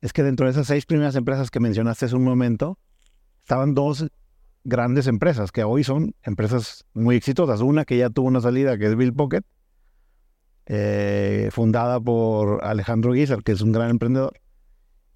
es 0.00 0.12
que 0.12 0.22
dentro 0.22 0.46
de 0.46 0.52
esas 0.52 0.66
seis 0.66 0.84
primeras 0.86 1.16
empresas 1.16 1.50
que 1.50 1.60
mencionaste 1.60 2.06
hace 2.06 2.16
un 2.16 2.24
momento, 2.24 2.78
estaban 3.42 3.74
dos 3.74 4.06
grandes 4.64 5.06
empresas 5.06 5.52
que 5.52 5.64
hoy 5.64 5.84
son 5.84 6.14
empresas 6.22 6.84
muy 6.94 7.16
exitosas. 7.16 7.60
Una 7.60 7.84
que 7.84 7.96
ya 7.96 8.10
tuvo 8.10 8.28
una 8.28 8.40
salida, 8.40 8.76
que 8.76 8.86
es 8.86 8.96
Bill 8.96 9.14
Pocket, 9.14 9.42
eh, 10.66 11.48
fundada 11.52 12.00
por 12.00 12.64
Alejandro 12.64 13.12
Guizar, 13.12 13.42
que 13.42 13.52
es 13.52 13.60
un 13.60 13.72
gran 13.72 13.90
emprendedor. 13.90 14.40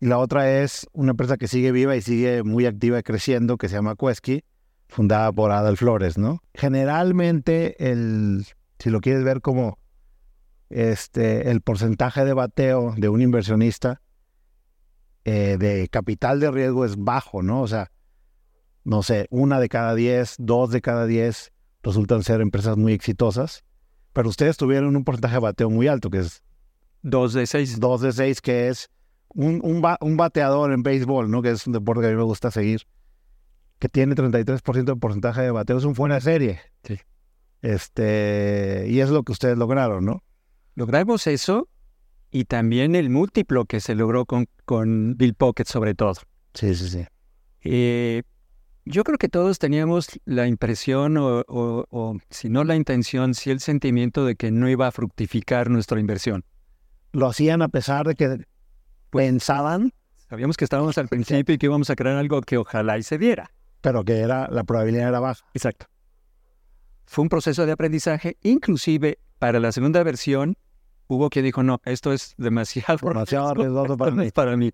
Y 0.01 0.07
la 0.07 0.19
otra 0.19 0.63
es 0.63 0.87
una 0.93 1.11
empresa 1.11 1.37
que 1.37 1.49
sigue 1.49 1.73
viva 1.73 1.97
y 1.97 2.03
sigue 2.03 2.43
muy 2.43 2.67
activa 2.67 2.99
y 2.99 3.03
creciendo, 3.03 3.57
que 3.57 3.69
se 3.69 3.75
llama 3.75 3.97
Quesky, 3.97 4.45
fundada 4.89 5.33
por 5.33 5.53
Adal 5.53 5.77
Flores, 5.77 6.19
¿no? 6.19 6.43
Generalmente, 6.55 7.91
el, 7.91 8.47
si 8.79 8.91
lo 8.91 9.01
quieres 9.01 9.25
ver 9.25 9.41
como 9.41 9.79
este, 10.71 11.51
el 11.51 11.61
porcentaje 11.61 12.25
de 12.25 12.33
bateo 12.33 12.95
de 12.97 13.09
un 13.09 13.23
inversionista 13.23 14.01
eh, 15.25 15.57
de 15.59 15.89
capital 15.89 16.41
de 16.41 16.51
riesgo 16.51 16.85
es 16.85 16.97
bajo, 16.97 17.43
¿no? 17.43 17.63
O 17.63 17.69
sea, 17.69 17.91
no 18.85 19.03
sé, 19.03 19.27
una 19.31 19.61
de 19.61 19.69
cada 19.69 19.95
diez, 19.95 20.37
dos 20.39 20.71
de 20.71 20.81
cada 20.81 21.07
diez 21.07 21.53
resultan 21.83 22.23
ser 22.23 22.41
empresas 22.41 22.77
muy 22.77 22.93
exitosas. 22.93 23.65
Pero 24.13 24.31
ustedes 24.31 24.57
tuvieron 24.57 24.97
un 24.97 25.05
porcentaje 25.05 25.35
de 25.35 25.41
bateo 25.41 25.71
muy 25.71 25.87
alto, 25.87 26.11
que 26.11 26.19
es... 26.19 26.43
Dos 27.03 27.35
de 27.35 27.47
seis. 27.47 27.79
Dos 27.79 28.01
de 28.01 28.13
seis, 28.13 28.41
que 28.41 28.69
es 28.69 28.91
un, 29.29 29.61
un, 29.63 30.17
bateador 30.17 30.73
en 30.73 30.83
béisbol, 30.83 31.31
¿no? 31.31 31.43
Que 31.43 31.51
es 31.51 31.67
un 31.67 31.73
deporte 31.73 32.01
que 32.01 32.09
a 32.09 32.11
mí 32.11 32.17
me 32.17 32.23
gusta 32.23 32.51
seguir, 32.51 32.83
que 33.79 33.89
tiene 33.89 34.15
33% 34.15 34.85
de 34.85 34.97
porcentaje 34.97 35.43
de 35.43 35.51
bateo. 35.51 35.79
Es 35.79 35.85
un 35.85 35.95
fuera 35.95 36.17
de 36.17 36.21
serie. 36.21 36.61
Sí. 36.83 36.99
Este, 37.63 38.87
y 38.89 39.01
es 39.01 39.11
lo 39.11 39.23
que 39.23 39.33
ustedes 39.33 39.59
lograron, 39.59 40.05
¿no? 40.05 40.23
Logramos 40.75 41.27
eso 41.27 41.69
y 42.31 42.45
también 42.45 42.95
el 42.95 43.11
múltiplo 43.11 43.65
que 43.65 43.81
se 43.81 43.95
logró 43.95 44.27
con, 44.27 44.47
con 44.65 45.17
Bill 45.17 45.35
Pocket 45.35 45.65
sobre 45.65 45.95
todo. 45.95 46.15
Sí, 46.55 46.75
sí, 46.75 46.89
sí. 46.89 47.05
Eh, 47.63 48.23
yo 48.85 49.05
creo 49.05 49.19
que 49.19 49.29
todos 49.29 49.59
teníamos 49.59 50.09
la 50.25 50.47
impresión 50.47 51.17
o, 51.19 52.17
si 52.31 52.49
no 52.49 52.65
la 52.65 52.77
intención, 52.77 53.35
sí 53.35 53.51
el 53.51 53.61
sentimiento 53.61 54.25
de 54.25 54.37
que 54.37 54.51
no 54.51 54.69
iba 54.69 54.87
a 54.87 54.93
fructificar 54.93 55.69
nuestra 55.69 56.01
inversión. 56.01 56.45
¿Lo 57.13 57.27
hacían 57.27 57.63
a 57.63 57.69
pesar 57.69 58.07
de 58.07 58.15
que 58.15 58.47
pensaban? 59.11 59.93
Sabíamos 60.29 60.57
que 60.57 60.65
estábamos 60.65 60.97
al 60.99 61.09
principio 61.11 61.55
y 61.55 61.59
que 61.59 61.67
íbamos 61.67 61.91
a 61.91 61.97
crear 61.97 62.17
algo 62.17 62.41
que 62.41 62.57
ojalá 62.57 62.99
y 62.99 63.03
se 63.03 63.19
diera. 63.19 63.51
Pero 63.81 64.05
que 64.05 64.19
era 64.19 64.49
la 64.49 64.65
probabilidad 64.65 65.09
era 65.09 65.21
baja. 65.21 65.45
Exacto. 65.55 65.87
Fue 67.07 67.23
un 67.23 67.29
proceso 67.29 67.65
de 67.65 67.73
aprendizaje, 67.73 68.37
inclusive 68.43 69.19
para 69.39 69.61
la 69.61 69.73
segunda 69.73 70.03
versión 70.03 70.57
hubo 71.07 71.31
quien 71.31 71.45
dijo, 71.45 71.63
no, 71.63 71.81
esto 71.85 72.13
es 72.13 72.35
demasiado, 72.37 72.99
demasiado 73.01 73.55
riesgoso 73.55 73.97
para 73.97 74.11
mí. 74.13 74.31
Para 74.35 74.57
mí. 74.57 74.73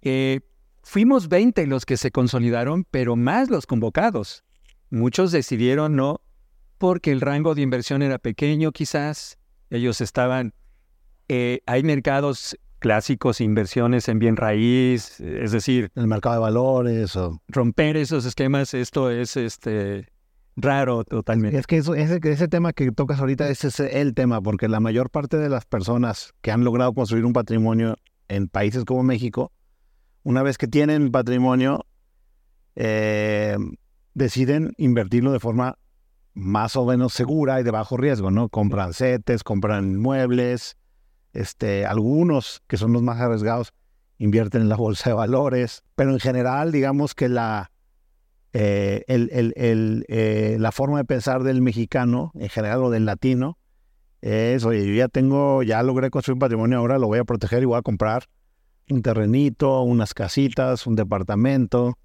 Eh, 0.00 0.40
Fuimos 0.82 1.28
20 1.28 1.66
los 1.68 1.86
que 1.86 1.96
se 1.96 2.10
consolidaron, 2.10 2.84
pero 2.90 3.14
más 3.14 3.48
los 3.50 3.66
convocados. 3.66 4.44
Muchos 4.90 5.30
decidieron 5.30 5.94
no 5.94 6.20
porque 6.78 7.12
el 7.12 7.20
rango 7.20 7.54
de 7.54 7.62
inversión 7.62 8.02
era 8.02 8.18
pequeño 8.18 8.72
quizás. 8.72 9.38
Ellos 9.70 10.00
estaban... 10.00 10.54
Eh, 11.28 11.62
hay 11.66 11.84
mercados 11.84 12.58
clásicos, 12.82 13.40
inversiones 13.40 14.08
en 14.08 14.18
bien 14.18 14.36
raíz, 14.36 15.20
es 15.20 15.52
decir... 15.52 15.90
El 15.94 16.08
mercado 16.08 16.34
de 16.34 16.40
valores 16.40 17.16
o... 17.16 17.40
Romper 17.48 17.96
esos 17.96 18.26
esquemas, 18.26 18.74
esto 18.74 19.10
es 19.10 19.36
este 19.36 20.08
raro 20.56 21.04
totalmente. 21.04 21.56
Es 21.56 21.66
que 21.66 21.78
eso, 21.78 21.94
ese, 21.94 22.20
ese 22.22 22.48
tema 22.48 22.74
que 22.74 22.92
tocas 22.92 23.20
ahorita 23.20 23.48
ese 23.48 23.68
es 23.68 23.80
el 23.80 24.12
tema, 24.12 24.42
porque 24.42 24.68
la 24.68 24.80
mayor 24.80 25.08
parte 25.08 25.38
de 25.38 25.48
las 25.48 25.64
personas 25.64 26.34
que 26.42 26.50
han 26.50 26.64
logrado 26.64 26.92
construir 26.92 27.24
un 27.24 27.32
patrimonio 27.32 27.96
en 28.28 28.48
países 28.48 28.84
como 28.84 29.02
México 29.02 29.52
una 30.24 30.42
vez 30.42 30.58
que 30.58 30.68
tienen 30.68 31.10
patrimonio, 31.10 31.86
eh, 32.76 33.56
deciden 34.14 34.72
invertirlo 34.76 35.32
de 35.32 35.40
forma 35.40 35.78
más 36.34 36.76
o 36.76 36.86
menos 36.86 37.12
segura 37.12 37.60
y 37.60 37.64
de 37.64 37.70
bajo 37.70 37.96
riesgo, 37.96 38.30
¿no? 38.30 38.48
Compran 38.48 38.94
CETES, 38.94 39.42
compran 39.42 39.96
muebles, 39.96 40.76
este, 41.32 41.86
algunos 41.86 42.62
que 42.66 42.76
son 42.76 42.92
los 42.92 43.02
más 43.02 43.20
arriesgados 43.20 43.72
invierten 44.18 44.62
en 44.62 44.68
la 44.68 44.76
bolsa 44.76 45.10
de 45.10 45.14
valores, 45.14 45.82
pero 45.96 46.12
en 46.12 46.20
general 46.20 46.72
digamos 46.72 47.14
que 47.14 47.28
la, 47.28 47.70
eh, 48.52 49.04
eh, 49.08 50.56
la 50.58 50.72
forma 50.72 50.98
de 50.98 51.04
pensar 51.04 51.42
del 51.42 51.62
mexicano, 51.62 52.32
en 52.34 52.48
general 52.48 52.84
o 52.84 52.90
del 52.90 53.04
latino, 53.04 53.58
es, 54.20 54.64
oye, 54.64 54.86
yo 54.86 54.94
ya 54.94 55.08
tengo, 55.08 55.62
ya 55.64 55.82
logré 55.82 56.10
construir 56.10 56.38
patrimonio, 56.38 56.78
ahora 56.78 56.98
lo 56.98 57.08
voy 57.08 57.18
a 57.18 57.24
proteger 57.24 57.62
y 57.62 57.66
voy 57.66 57.78
a 57.78 57.82
comprar 57.82 58.28
un 58.88 59.02
terrenito, 59.02 59.82
unas 59.82 60.14
casitas, 60.14 60.86
un 60.86 60.94
departamento, 60.94 61.98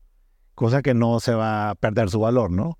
cosa 0.55 0.81
que 0.81 0.93
no 0.93 1.19
se 1.19 1.35
va 1.35 1.69
a 1.69 1.75
perder 1.75 2.09
su 2.09 2.19
valor, 2.19 2.51
¿no? 2.51 2.79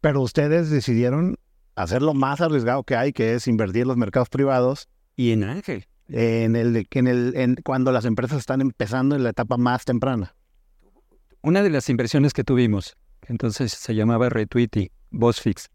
Pero 0.00 0.22
ustedes 0.22 0.70
decidieron 0.70 1.36
hacer 1.74 2.02
lo 2.02 2.14
más 2.14 2.40
arriesgado 2.40 2.82
que 2.84 2.96
hay, 2.96 3.12
que 3.12 3.34
es 3.34 3.46
invertir 3.46 3.82
en 3.82 3.88
los 3.88 3.96
mercados 3.96 4.28
privados. 4.28 4.88
Y 5.18 5.32
en 5.32 5.44
Ángel. 5.44 5.84
En 6.08 6.56
el, 6.56 6.86
en 6.90 7.06
el, 7.06 7.36
en, 7.36 7.56
cuando 7.56 7.92
las 7.92 8.06
empresas 8.06 8.38
están 8.38 8.62
empezando 8.62 9.14
en 9.16 9.24
la 9.24 9.30
etapa 9.30 9.58
más 9.58 9.84
temprana. 9.84 10.34
Una 11.42 11.62
de 11.62 11.68
las 11.68 11.90
inversiones 11.90 12.32
que 12.32 12.44
tuvimos, 12.44 12.96
entonces 13.26 13.72
se 13.72 13.94
llamaba 13.94 14.30
Retweety, 14.30 14.90
BossFix. 15.10 15.68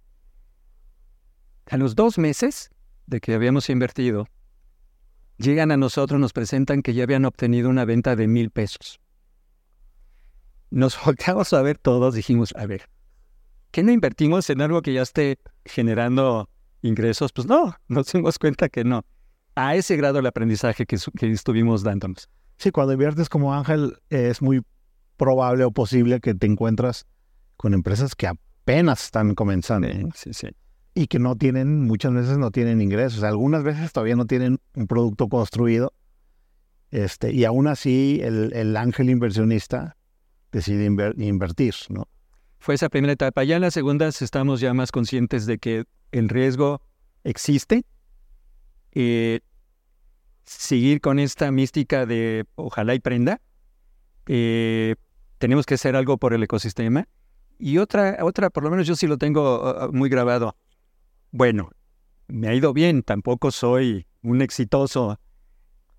A 1.68 1.78
los 1.78 1.94
dos 1.94 2.18
meses 2.18 2.72
de 3.06 3.20
que 3.20 3.36
habíamos 3.36 3.70
invertido, 3.70 4.26
Llegan 5.38 5.72
a 5.72 5.78
nosotros, 5.78 6.20
nos 6.20 6.32
presentan 6.32 6.82
que 6.82 6.94
ya 6.94 7.04
habían 7.04 7.26
obtenido 7.26 7.70
una 7.70 7.86
venta 7.86 8.16
de 8.16 8.28
mil 8.28 8.52
pesos. 8.52 9.00
Nos 10.70 10.98
volteamos 11.06 11.54
a 11.54 11.62
ver 11.62 11.78
todos, 11.78 12.14
dijimos, 12.14 12.54
a 12.56 12.66
ver, 12.66 12.88
¿qué 13.72 13.84
no 13.84 13.92
invertimos 13.92 14.50
en 14.50 14.62
algo 14.62 14.82
que 14.82 14.94
ya 14.94 15.02
esté 15.02 15.40
generando 15.66 16.50
ingresos? 16.82 17.32
Pues 17.32 17.48
no, 17.48 17.76
nos 17.88 18.12
dimos 18.12 18.38
cuenta 18.38 18.70
que 18.70 18.84
no. 18.84 19.04
A 19.55 19.75
ese 19.75 19.95
grado 19.95 20.19
el 20.19 20.25
aprendizaje 20.25 20.86
que, 20.86 20.98
estuvimos 21.22 21.83
dándonos. 21.83 22.29
Sí, 22.57 22.72
cuando 22.72 22.93
inviertes 22.93 23.29
como 23.29 23.53
Ángel 23.53 23.98
es 24.10 24.41
muy 24.41 24.62
probable 25.17 25.63
o 25.63 25.72
posible 25.72 26.19
que 26.19 26.33
te 26.33 26.48
encuentras 26.48 27.05
con 27.57 27.74
empresas 27.74 28.15
que 28.15 28.27
apenas 28.27 29.05
están 29.05 29.36
comenzando. 29.36 29.88
sí, 30.15 30.33
sí 30.33 30.50
y 30.95 31.07
que 31.07 31.19
no 31.19 31.36
tienen, 31.36 31.83
muchas 31.86 32.13
veces 32.13 32.38
no 32.38 32.51
tienen 32.51 32.81
ingresos. 32.81 33.24
Algunas 33.24 33.63
veces 33.63 33.91
todavía 33.91 34.15
no 34.15 34.25
tienen 34.25 34.60
un 34.75 34.88
producto 34.88 35.27
construido. 35.27 35.93
Este, 36.91 37.31
y 37.31 37.45
aún 37.45 37.67
así, 37.67 38.19
el, 38.22 38.77
ángel 38.77 39.10
inversionista 39.10 39.98
decide 40.51 40.86
invertir, 40.86 41.74
¿no? 41.89 42.07
Fue 42.60 42.75
esa 42.75 42.89
primera 42.89 43.13
etapa. 43.13 43.43
Ya 43.43 43.55
en 43.55 43.63
la 43.63 43.72
segunda 43.72 44.07
estamos 44.07 44.62
ya 44.62 44.74
más 44.74 44.91
conscientes 44.91 45.45
de 45.45 45.57
que 45.57 45.86
el 46.12 46.29
riesgo 46.29 46.81
existe. 47.24 47.83
Eh, 48.96 49.40
seguir 50.44 51.02
con 51.02 51.20
esta 51.20 51.52
mística 51.52 52.06
de 52.06 52.46
ojalá 52.56 52.96
y 52.96 53.00
prenda. 53.00 53.42
Eh, 54.28 54.96
tenemos 55.38 55.66
que 55.66 55.76
hacer 55.76 55.96
algo 55.96 56.18
por 56.18 56.34
el 56.34 56.44
ecosistema. 56.44 57.08
Y 57.60 57.78
otra, 57.78 58.18
otra, 58.22 58.50
por 58.50 58.64
lo 58.64 58.70
menos 58.70 58.88
yo 58.88 58.96
sí 58.96 59.08
lo 59.08 59.18
tengo 59.18 59.62
uh, 59.62 59.86
uh, 59.86 59.94
muy 59.94 60.10
grabado. 60.10 60.56
Bueno, 61.32 61.70
me 62.28 62.48
ha 62.48 62.54
ido 62.54 62.74
bien, 62.74 63.04
tampoco 63.04 63.52
soy 63.52 64.08
un 64.22 64.42
exitoso, 64.42 65.20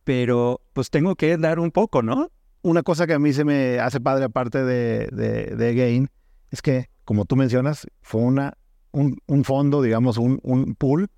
pero 0.05 0.61
pues 0.73 0.91
tengo 0.91 1.17
que 1.17 1.37
dar 1.37 1.59
un 1.59 1.71
poco, 1.71 2.03
¿no? 2.03 2.31
Una 2.63 2.83
cosa 2.83 3.07
que 3.07 3.15
a 3.15 3.19
mí 3.19 3.33
se 3.33 3.45
me 3.45 3.79
hace 3.79 4.01
padre 4.01 4.25
aparte 4.25 4.65
de, 4.65 5.75
Gain 5.75 6.09
es 6.51 6.63
que, 6.63 6.89
como 7.05 7.25
tú 7.25 7.37
mencionas, 7.37 7.87
fue 8.01 8.23
una, 8.23 8.57
un, 8.93 9.45
fondo, 9.45 9.83
digamos, 9.83 10.17
un 10.17 10.75
pool, 10.79 11.11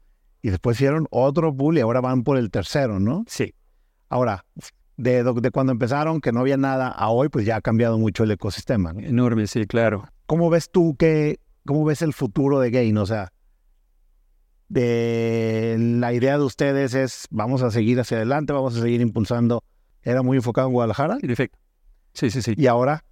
y 0.47 0.51
después 0.51 0.77
hicieron 0.77 1.09
otro 1.11 1.53
pool 1.53 1.77
y 1.77 1.81
ahora 1.81 2.01
van 2.01 2.23
por 2.23 2.39
el 2.39 2.53
tercero, 2.53 3.01
¿no? 3.01 3.25
Sí. 3.27 3.53
Ahora, 4.09 4.45
de, 4.97 5.25
de, 5.25 5.51
cuando 5.51 5.73
empezaron, 5.73 6.21
que 6.21 6.31
no 6.31 6.39
había 6.39 6.57
nada, 6.57 6.87
a 6.87 7.09
hoy, 7.09 7.29
pues 7.29 7.45
ya 7.45 7.57
ha 7.57 7.61
cambiado 7.61 7.99
mucho 7.99 8.23
el 8.23 8.31
ecosistema. 8.31 8.93
Enorme, 8.97 9.49
sí, 9.49 9.67
claro. 9.67 10.09
¿Cómo 10.27 10.49
ves 10.49 10.71
tú 10.71 10.95
que, 10.97 11.41
cómo 11.67 11.85
ves 11.85 12.01
el 12.01 12.13
futuro 12.13 12.61
de 12.61 12.71
Gain? 12.71 12.97
O 12.97 13.07
sea, 13.07 13.33
de 14.69 15.79
la 15.81 16.13
idea 16.13 16.39
de 16.39 16.45
ustedes 16.45 16.95
es 16.95 17.27
vamos 17.31 17.63
a 17.63 17.73
seguir 17.73 17.99
hacia 17.99 18.19
adelante, 18.19 18.53
vamos 18.53 18.77
a 18.77 18.83
seguir 18.83 19.01
impulsando. 19.01 19.65
Era 20.01 20.23
muy 20.23 20.37
enfocado 20.37 20.69
en 20.69 20.75
Guadalajara. 20.75 21.19
Perfecto. 21.21 21.59
Sí, 22.13 22.31
sí, 22.31 22.41
sí. 22.41 22.55
¿Y 22.57 22.69
ahora? 22.69 23.05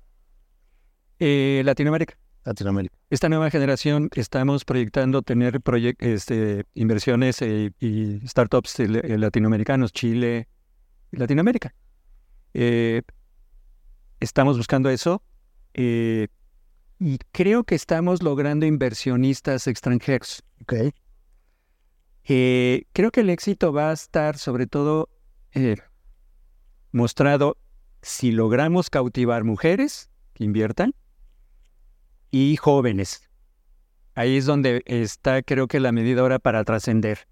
Eh, 1.19 1.63
Latinoamérica. 1.65 2.17
Latinoamérica. 2.45 2.97
Esta 3.11 3.29
nueva 3.29 3.51
generación 3.51 4.11
estamos 4.15 4.65
proyectando 4.65 5.23
tener 5.23 5.61
este, 5.99 6.65
inversiones 6.75 7.41
eh, 7.43 7.73
y 7.81 8.21
startups 8.27 8.79
latinoamericanos, 8.79 9.93
Chile, 9.93 10.49
Latinoamérica. 11.11 11.75
Eh, 12.53 13.03
estamos 14.21 14.57
buscando 14.57 14.91
eso. 14.91 15.23
y 15.75 17.19
creo 17.33 17.65
que 17.65 17.75
estamos 17.75 18.23
logrando 18.23 18.67
inversionistas 18.67 19.67
extranjeros. 19.67 20.43
Okay. 20.63 20.93
Eh, 22.27 22.87
creo 22.95 23.11
que 23.11 23.21
el 23.21 23.29
éxito 23.29 23.73
va 23.73 23.91
a 23.91 23.93
estar 23.93 24.39
sobre 24.39 24.67
todo 24.67 25.11
eh, 25.53 25.77
mostrado 26.91 27.59
si 28.01 28.33
logramos 28.33 28.89
cautivar 28.89 29.45
mujeres 29.45 30.11
que 30.33 30.45
inviertan 30.45 30.95
y 32.37 32.57
jóvenes. 32.57 33.31
Ahí 34.17 34.37
es 34.37 34.45
donde 34.45 34.83
está, 34.87 35.41
creo 35.43 35.69
que 35.69 35.79
la 35.79 35.93
medida 35.93 36.21
ahora 36.21 36.41
para 36.41 36.65
trascender. 36.65 37.29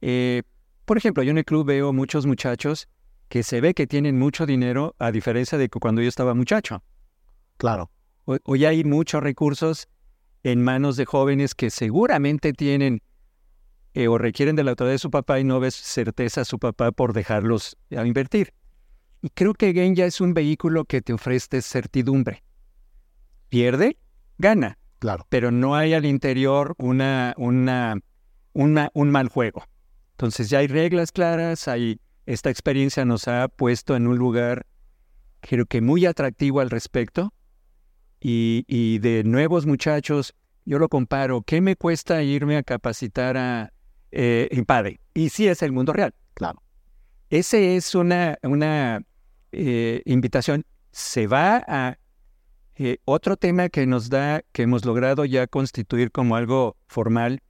Eh, 0.00 0.44
por 0.86 0.96
ejemplo, 0.96 1.22
yo 1.22 1.30
en 1.32 1.36
el 1.36 1.44
club 1.44 1.66
veo 1.66 1.92
muchos 1.92 2.24
muchachos 2.24 2.88
que 3.28 3.42
se 3.42 3.60
ve 3.60 3.74
que 3.74 3.86
tienen 3.86 4.18
mucho 4.18 4.46
dinero 4.46 4.94
a 4.98 5.12
diferencia 5.12 5.58
de 5.58 5.68
cuando 5.68 6.00
yo 6.00 6.08
estaba 6.08 6.32
muchacho. 6.32 6.82
Claro. 7.58 7.90
hoy 8.24 8.64
hay 8.64 8.82
muchos 8.82 9.22
recursos 9.22 9.88
en 10.42 10.62
manos 10.64 10.96
de 10.96 11.04
jóvenes 11.04 11.54
que 11.54 11.68
seguramente 11.68 12.54
tienen 12.54 13.02
eh, 13.92 14.08
o 14.08 14.16
requieren 14.16 14.56
de 14.56 14.64
la 14.64 14.70
autoridad 14.70 14.94
de 14.94 14.98
su 15.00 15.10
papá 15.10 15.38
y 15.38 15.44
no 15.44 15.60
ves 15.60 15.74
certeza 15.74 16.40
a 16.40 16.44
su 16.46 16.58
papá 16.58 16.92
por 16.92 17.12
dejarlos 17.12 17.76
a 17.94 18.06
invertir. 18.06 18.54
Y 19.20 19.28
creo 19.28 19.52
que 19.52 19.74
Gain 19.74 19.94
ya 19.94 20.06
es 20.06 20.22
un 20.22 20.32
vehículo 20.32 20.86
que 20.86 21.02
te 21.02 21.12
ofrece 21.12 21.60
certidumbre. 21.60 22.42
Pierde, 23.50 23.98
gana. 24.38 24.78
Claro. 24.98 25.26
Pero 25.28 25.50
no 25.50 25.76
hay 25.76 25.94
al 25.94 26.06
interior 26.06 26.74
una, 26.78 27.34
una, 27.36 27.98
una, 28.52 28.90
un 28.94 29.10
mal 29.10 29.28
juego. 29.28 29.64
Entonces 30.12 30.48
ya 30.48 30.58
hay 30.58 30.66
reglas 30.66 31.12
claras, 31.12 31.68
hay, 31.68 32.00
esta 32.26 32.50
experiencia 32.50 33.04
nos 33.04 33.28
ha 33.28 33.48
puesto 33.48 33.96
en 33.96 34.06
un 34.06 34.16
lugar, 34.16 34.66
creo 35.40 35.66
que 35.66 35.80
muy 35.80 36.06
atractivo 36.06 36.60
al 36.60 36.70
respecto. 36.70 37.34
Y, 38.20 38.64
y 38.68 39.00
de 39.00 39.22
nuevos 39.24 39.66
muchachos, 39.66 40.34
yo 40.64 40.78
lo 40.78 40.88
comparo, 40.88 41.42
¿qué 41.42 41.60
me 41.60 41.76
cuesta 41.76 42.22
irme 42.22 42.56
a 42.56 42.62
capacitar 42.62 43.36
a, 43.36 43.72
eh, 44.12 44.48
Y 45.12 45.28
sí 45.28 45.46
es 45.46 45.62
el 45.62 45.72
mundo 45.72 45.92
real. 45.92 46.14
Claro. 46.34 46.62
Ese 47.28 47.76
es 47.76 47.94
una, 47.94 48.38
una 48.42 49.02
eh, 49.52 50.02
invitación. 50.06 50.64
Se 50.92 51.26
va 51.26 51.62
a 51.66 51.98
eh, 52.76 52.98
otro 53.04 53.36
tema 53.36 53.68
que 53.68 53.86
nos 53.86 54.10
da, 54.10 54.42
que 54.52 54.62
hemos 54.62 54.84
logrado 54.84 55.24
ya 55.24 55.46
constituir 55.46 56.10
como 56.10 56.36
algo 56.36 56.76
formal. 56.86 57.40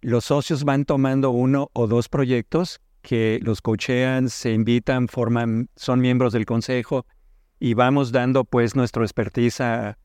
Los 0.00 0.26
socios 0.26 0.64
van 0.64 0.84
tomando 0.84 1.30
uno 1.30 1.70
o 1.72 1.86
dos 1.86 2.08
proyectos 2.08 2.80
que 3.02 3.38
los 3.42 3.60
cochean, 3.60 4.28
se 4.28 4.52
invitan, 4.52 5.08
forman, 5.08 5.68
son 5.76 6.00
miembros 6.00 6.32
del 6.32 6.46
consejo 6.46 7.06
y 7.58 7.74
vamos 7.74 8.12
dando 8.12 8.44
pues 8.44 8.74
nuestro 8.74 9.04
expertise 9.04 9.60
a 9.60 9.96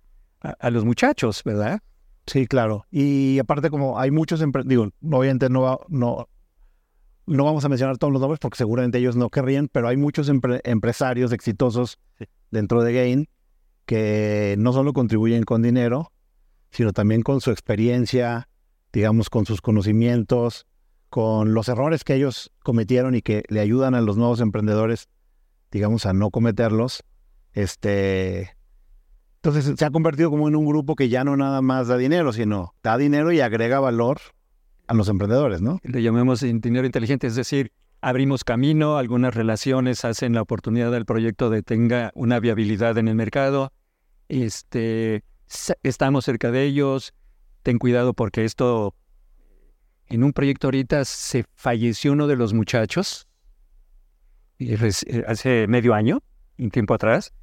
los 0.70 0.86
muchachos, 0.86 1.42
¿verdad? 1.44 1.82
Sí, 2.30 2.46
claro. 2.46 2.86
Y 2.92 3.40
aparte, 3.40 3.72
como 3.72 4.00
hay 4.00 4.12
muchos 4.12 4.44
digo, 4.66 4.90
obviamente 5.02 5.50
no, 5.50 5.80
no, 5.88 6.30
no 7.26 7.44
vamos 7.44 7.66
a 7.66 7.70
mencionar 7.70 7.98
todos 7.98 8.14
los 8.14 8.22
nombres 8.22 8.40
porque 8.40 8.58
seguramente 8.58 9.00
ellos 9.00 9.16
no 9.16 9.30
querrían, 9.30 9.68
pero 9.68 9.88
hay 9.88 9.98
muchos 9.98 10.30
empresarios 10.30 11.32
exitosos 11.32 11.98
dentro 12.52 12.84
de 12.84 12.94
Gain 12.94 13.30
que 13.90 14.54
no 14.60 14.72
solo 14.72 14.94
contribuyen 14.94 15.46
con 15.46 15.64
dinero, 15.64 16.12
sino 16.70 16.94
también 16.94 17.24
con 17.24 17.42
su 17.42 17.50
experiencia, 17.50 18.48
digamos, 18.94 19.32
con 19.32 19.48
sus 19.48 19.62
conocimientos, 19.62 20.68
con 21.10 21.56
los 21.56 21.70
errores 21.70 22.04
que 22.04 22.14
ellos 22.14 22.52
cometieron 22.62 23.16
y 23.16 23.24
que 23.24 23.42
le 23.50 23.62
ayudan 23.62 23.96
a 23.96 24.02
los 24.02 24.16
nuevos 24.16 24.42
emprendedores, 24.42 25.10
digamos, 25.72 26.06
a 26.06 26.14
no 26.14 26.30
cometerlos. 26.30 27.04
Este, 27.54 28.56
entonces 29.38 29.74
se 29.76 29.86
ha 29.86 29.90
convertido 29.90 30.30
como 30.30 30.48
en 30.48 30.56
un 30.56 30.68
grupo 30.68 30.96
que 30.96 31.10
ya 31.10 31.24
no 31.24 31.36
nada 31.36 31.64
más 31.64 31.88
da 31.88 31.98
dinero, 31.98 32.32
sino 32.32 32.76
da 32.84 32.96
dinero 32.96 33.32
y 33.32 33.40
agrega 33.40 33.80
valor 33.80 34.20
a 34.86 34.94
los 34.94 35.10
emprendedores, 35.10 35.64
¿no? 35.64 35.80
Le 35.82 36.04
llamemos 36.04 36.42
dinero 36.42 36.86
inteligente, 36.86 37.26
es 37.26 37.34
decir, 37.34 37.72
abrimos 38.02 38.44
camino, 38.44 39.00
algunas 39.00 39.34
relaciones 39.34 40.06
hacen 40.06 40.36
la 40.36 40.44
oportunidad 40.44 40.92
del 40.92 41.06
proyecto 41.06 41.50
de 41.50 41.64
tenga 41.64 42.12
una 42.14 42.40
viabilidad 42.40 43.00
en 43.00 43.08
el 43.08 43.16
mercado, 43.16 43.72
este, 44.30 45.24
estamos 45.84 46.26
cerca 46.26 46.52
de 46.52 46.64
ellos, 46.64 47.14
ten 47.64 47.78
cuidado 47.80 48.14
porque 48.14 48.46
esto, 48.46 48.96
en 50.08 50.24
un 50.24 50.32
proyecto 50.32 50.68
ahorita 50.68 51.04
se 51.04 51.46
falleció 51.56 52.14
uno 52.14 52.28
de 52.28 52.36
los 52.36 52.54
muchachos, 52.54 53.28
eh, 54.60 54.78
hace 55.28 55.68
medio 55.68 55.94
año, 55.94 56.22
un 56.58 56.70
tiempo 56.70 56.94
atrás, 56.94 57.34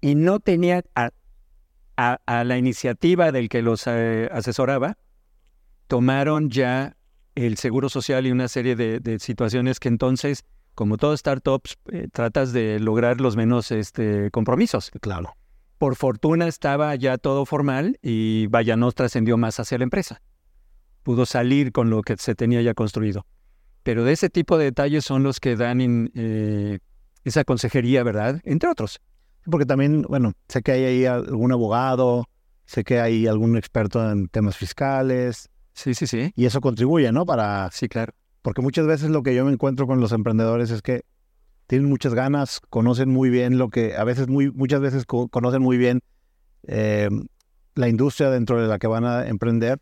y 0.00 0.14
no 0.16 0.40
tenía 0.40 0.84
a, 0.94 1.10
la 2.44 2.58
iniciativa 2.58 3.30
del 3.30 3.48
que 3.48 3.62
los 3.62 3.86
eh, 3.86 4.28
asesoraba, 4.32 4.98
tomaron 5.86 6.50
ya 6.50 6.96
el 7.36 7.56
seguro 7.56 7.88
social 7.88 8.26
y 8.26 8.32
una 8.32 8.48
serie 8.48 8.74
de, 8.74 9.18
situaciones 9.20 9.78
que 9.80 9.88
entonces, 9.88 10.44
como 10.74 10.96
todo 10.96 11.16
startups, 11.16 11.76
eh, 11.92 12.08
tratas 12.12 12.52
de 12.52 12.80
lograr 12.80 13.20
los 13.20 13.36
menos 13.36 13.70
este, 13.70 14.30
compromisos. 14.30 14.90
Claro. 15.00 15.36
Por 15.78 15.96
fortuna 15.96 16.46
estaba 16.46 16.94
ya 16.94 17.18
todo 17.18 17.46
formal 17.46 17.98
y 18.02 18.46
vaya, 18.46 18.76
no 18.76 18.90
trascendió 18.92 19.36
más 19.36 19.58
hacia 19.60 19.78
la 19.78 19.84
empresa. 19.84 20.22
Pudo 21.02 21.26
salir 21.26 21.72
con 21.72 21.90
lo 21.90 22.02
que 22.02 22.16
se 22.16 22.34
tenía 22.34 22.62
ya 22.62 22.74
construido. 22.74 23.26
Pero 23.82 24.04
de 24.04 24.12
ese 24.12 24.30
tipo 24.30 24.56
de 24.56 24.64
detalles 24.64 25.04
son 25.04 25.22
los 25.22 25.40
que 25.40 25.56
dan 25.56 26.10
eh, 26.14 26.78
esa 27.24 27.44
consejería, 27.44 28.02
¿verdad? 28.02 28.40
Entre 28.44 28.68
otros. 28.68 29.00
Porque 29.50 29.66
también, 29.66 30.02
bueno, 30.08 30.32
sé 30.48 30.62
que 30.62 30.72
hay 30.72 30.84
ahí 30.84 31.04
algún 31.04 31.52
abogado, 31.52 32.24
sé 32.64 32.82
que 32.82 33.00
hay 33.00 33.26
algún 33.26 33.56
experto 33.56 34.10
en 34.10 34.28
temas 34.28 34.56
fiscales. 34.56 35.50
Sí, 35.74 35.94
sí, 35.94 36.06
sí. 36.06 36.32
Y 36.34 36.46
eso 36.46 36.60
contribuye, 36.60 37.12
¿no? 37.12 37.26
Para... 37.26 37.70
Sí, 37.72 37.88
claro. 37.88 38.14
Porque 38.40 38.62
muchas 38.62 38.86
veces 38.86 39.10
lo 39.10 39.22
que 39.22 39.34
yo 39.34 39.44
me 39.44 39.52
encuentro 39.52 39.86
con 39.86 40.00
los 40.00 40.12
emprendedores 40.12 40.70
es 40.70 40.80
que 40.80 41.02
tienen 41.66 41.88
muchas 41.88 42.14
ganas, 42.14 42.60
conocen 42.70 43.10
muy 43.10 43.30
bien 43.30 43.58
lo 43.58 43.68
que, 43.70 43.96
a 43.96 44.04
veces, 44.04 44.28
muy, 44.28 44.50
muchas 44.50 44.80
veces 44.80 45.06
conocen 45.06 45.62
muy 45.62 45.76
bien 45.76 46.00
eh, 46.66 47.08
la 47.74 47.88
industria 47.88 48.30
dentro 48.30 48.60
de 48.60 48.68
la 48.68 48.78
que 48.78 48.86
van 48.86 49.04
a 49.04 49.26
emprender, 49.26 49.80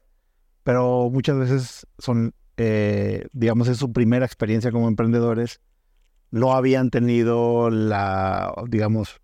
pero 0.65 1.11
muchas 1.11 1.37
veces 1.39 1.87
son, 1.99 2.35
eh, 2.57 3.27
digamos, 3.33 3.69
es 3.69 3.79
su 3.79 3.93
primera 3.93 4.25
experiencia 4.25 4.71
como 4.71 4.89
emprendedores, 4.89 5.61
no 6.31 6.55
habían 6.55 6.91
tenido 6.91 7.71
la, 7.71 8.55
digamos, 8.69 9.21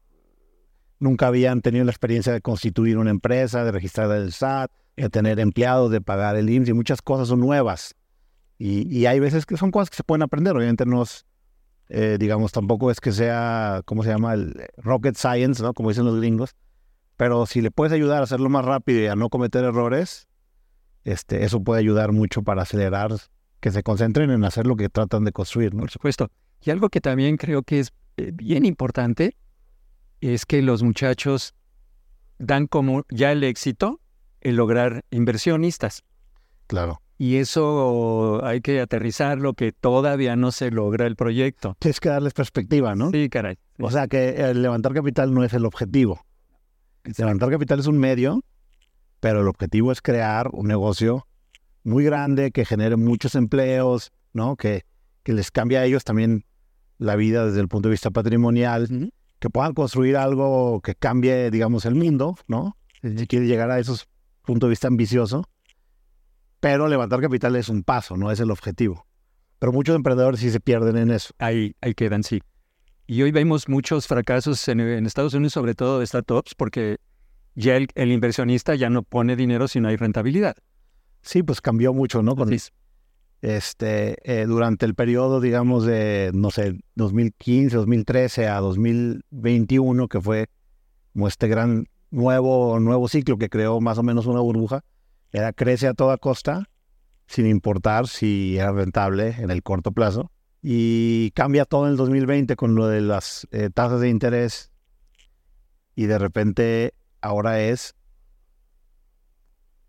nunca 0.99 1.29
habían 1.29 1.63
tenido 1.63 1.85
la 1.85 1.91
experiencia 1.91 2.33
de 2.33 2.41
constituir 2.41 2.99
una 2.99 3.11
empresa, 3.11 3.65
de 3.65 3.73
registrar 3.73 4.11
el 4.13 4.33
SAT, 4.33 4.71
de 4.97 5.09
tener 5.09 5.41
empleados, 5.41 5.91
de 5.91 6.01
pagar 6.01 6.37
el 6.37 6.51
IMSS 6.51 6.69
y 6.71 6.73
muchas 6.75 7.03
cosas 7.03 7.29
son 7.29 7.41
nuevas. 7.41 7.95
Y, 8.59 9.07
hay 9.07 9.21
veces 9.21 9.47
que 9.47 9.57
son 9.57 9.71
cosas 9.71 9.89
que 9.89 9.97
se 9.97 10.03
pueden 10.03 10.23
aprender. 10.23 10.57
Obviamente 10.57 10.85
no 10.85 11.03
es 11.03 11.25
Eh, 11.89 12.17
digamos, 12.21 12.53
tampoco 12.53 12.91
es 12.91 13.01
que 13.01 13.13
sea, 13.13 13.83
¿cómo 13.85 14.03
se 14.03 14.11
llama? 14.11 14.35
El 14.35 14.55
rocket 14.77 15.17
science, 15.17 15.63
¿no? 15.63 15.73
Como 15.73 15.89
dicen 15.89 16.05
los 16.05 16.17
gringos. 16.17 16.55
Pero 17.17 17.47
si 17.47 17.61
le 17.61 17.71
puedes 17.71 17.93
ayudar 17.93 18.21
a 18.21 18.25
hacerlo 18.25 18.49
más 18.49 18.65
rápido 18.65 19.01
y 19.01 19.07
a 19.07 19.17
no 19.17 19.29
cometer 19.29 19.65
errores, 19.65 20.29
este, 21.05 21.45
eso 21.45 21.63
puede 21.63 21.81
ayudar 21.81 22.13
mucho 22.13 22.43
para 22.43 22.63
acelerar, 22.63 23.13
que 23.61 23.71
se 23.71 23.83
concentren 23.83 24.31
en 24.31 24.45
hacer 24.45 24.67
lo 24.67 24.77
que 24.77 24.89
tratan 24.89 25.25
de 25.25 25.33
construir, 25.33 25.75
¿no? 25.75 25.81
Por 25.81 25.91
supuesto. 25.91 26.31
Y 26.63 26.71
algo 26.71 26.91
que 26.91 27.01
también 27.01 27.37
creo 27.37 27.63
que 27.63 27.81
es 27.81 27.93
eh, 28.17 28.31
bien 28.35 28.65
importante 28.65 29.37
es 30.21 30.47
que 30.47 30.63
los 30.63 30.83
muchachos 30.83 31.55
dan 32.39 32.67
como 32.67 33.05
ya 33.11 33.33
el 33.33 33.43
éxito 33.43 34.01
en 34.41 34.57
lograr 34.57 35.05
inversionistas. 35.11 36.05
Claro. 36.67 37.01
Y 37.21 37.37
eso 37.37 38.45
hay 38.45 38.61
que 38.61 38.81
aterrizarlo, 38.81 39.55
que 39.55 39.73
todavía 39.73 40.37
no 40.37 40.53
se 40.53 40.71
logra 40.71 41.07
el 41.07 41.17
proyecto. 41.17 41.77
Tienes 41.81 41.99
que 41.99 42.09
darles 42.09 42.33
perspectiva, 42.33 42.95
¿no? 42.95 43.11
Sí, 43.11 43.29
caray. 43.29 43.59
O 43.81 43.91
sea 43.91 44.07
que 44.07 44.37
el 44.51 44.63
levantar 44.63 44.95
capital 44.95 45.35
no 45.35 45.43
es 45.43 45.53
el 45.53 45.67
objetivo. 45.67 46.25
Levantar 47.17 47.51
capital 47.51 47.81
es 47.81 47.89
un 47.89 47.99
medio, 47.99 48.45
pero 49.19 49.41
el 49.41 49.49
objetivo 49.49 49.91
es 49.91 50.01
crear 50.01 50.49
un 50.53 50.69
negocio 50.69 51.27
muy 51.83 52.05
grande 52.05 52.53
que 52.53 52.65
genere 52.65 52.97
muchos 52.97 53.35
empleos, 53.35 54.13
¿no? 54.33 54.55
Que, 54.57 54.85
que 55.25 55.33
les 55.33 55.51
cambie 55.51 55.79
a 55.79 55.85
ellos 55.85 56.05
también 56.05 56.45
la 56.99 57.17
vida 57.17 57.47
desde 57.47 57.61
el 57.61 57.69
punto 57.69 57.89
de 57.89 57.93
vista 57.93 58.11
patrimonial, 58.11 59.13
que 59.41 59.51
puedan 59.51 59.75
construir 59.75 60.17
algo 60.17 60.81
que 60.83 60.95
cambie, 60.95 61.51
digamos, 61.51 61.85
el 61.85 61.95
mundo, 61.95 62.37
¿no? 62.47 62.77
Si 63.03 63.27
quiere 63.27 63.47
llegar 63.47 63.71
a 63.71 63.79
esos 63.79 64.09
puntos 64.45 64.69
de 64.69 64.71
vista 64.71 64.89
ambicioso, 64.89 65.45
pero 66.61 66.89
levantar 66.89 67.21
capital 67.21 67.57
es 67.57 67.69
un 67.69 67.83
paso, 67.83 68.17
no 68.17 68.31
es 68.31 68.41
el 68.41 68.51
objetivo. 68.51 69.07
Pero 69.59 69.73
muchos 69.73 69.97
emprendedores 69.97 70.41
sí 70.41 70.51
se 70.51 70.61
pierden 70.61 70.97
en 70.97 71.11
eso. 71.11 71.35
Ahí, 71.39 71.75
ahí 71.81 71.95
quedan, 71.95 72.23
sí. 72.23 72.41
Y 73.07 73.23
hoy 73.23 73.33
vemos 73.33 73.69
muchos 73.69 74.07
fracasos 74.07 74.69
en, 74.69 74.81
Estados 75.07 75.35
Unidos, 75.35 75.55
sobre 75.55 75.75
todo 75.75 75.99
de 75.99 76.07
startups, 76.07 76.55
porque 76.55 76.99
ya 77.55 77.77
el, 77.77 78.13
inversionista 78.13 78.75
ya 78.75 78.91
no 78.91 79.03
pone 79.03 79.35
dinero 79.35 79.67
si 79.67 79.81
no 79.81 79.89
hay 79.89 79.97
rentabilidad. 79.97 80.57
Sí, 81.23 81.43
pues 81.43 81.61
cambió 81.61 81.93
mucho, 81.95 82.23
¿no? 82.23 82.37
Con, 82.37 82.53
este, 83.41 84.17
eh, 84.25 84.47
durante 84.47 84.85
el 84.85 84.95
periodo, 84.95 85.41
digamos, 85.41 85.85
de, 85.87 86.31
no 86.35 86.51
sé, 86.51 86.79
2015, 86.97 87.77
2013 87.77 88.49
a 88.49 88.61
2021, 88.61 90.09
que 90.09 90.21
fue 90.21 90.49
como 91.13 91.29
este 91.29 91.49
gran 91.49 91.87
nuevo, 92.11 92.79
nuevo 92.81 93.09
ciclo 93.09 93.39
que 93.39 93.49
creó 93.49 93.81
más 93.81 93.99
o 93.99 94.03
menos 94.03 94.27
una 94.27 94.41
burbuja, 94.41 94.85
era 95.33 95.53
crece 95.53 95.87
a 95.87 95.95
toda 95.95 96.17
costa, 96.17 96.69
sin 97.27 97.47
importar 97.47 98.09
si 98.09 98.57
era 98.57 98.73
rentable 98.73 99.37
en 99.39 99.51
el 99.51 99.63
corto 99.63 99.93
plazo. 99.93 100.31
Y 100.63 101.31
cambia 101.33 101.65
todo 101.65 101.87
en 101.87 101.93
el 101.93 101.97
2020 101.97 102.57
con 102.57 102.75
lo 102.75 102.87
de 102.87 103.01
las 103.01 103.47
eh, 103.53 103.71
tasas 103.73 104.01
de 104.01 104.09
interés. 104.09 104.73
Y 105.95 106.07
de 106.07 106.19
repente 106.19 106.95
ahora 107.21 107.61
es 107.61 107.95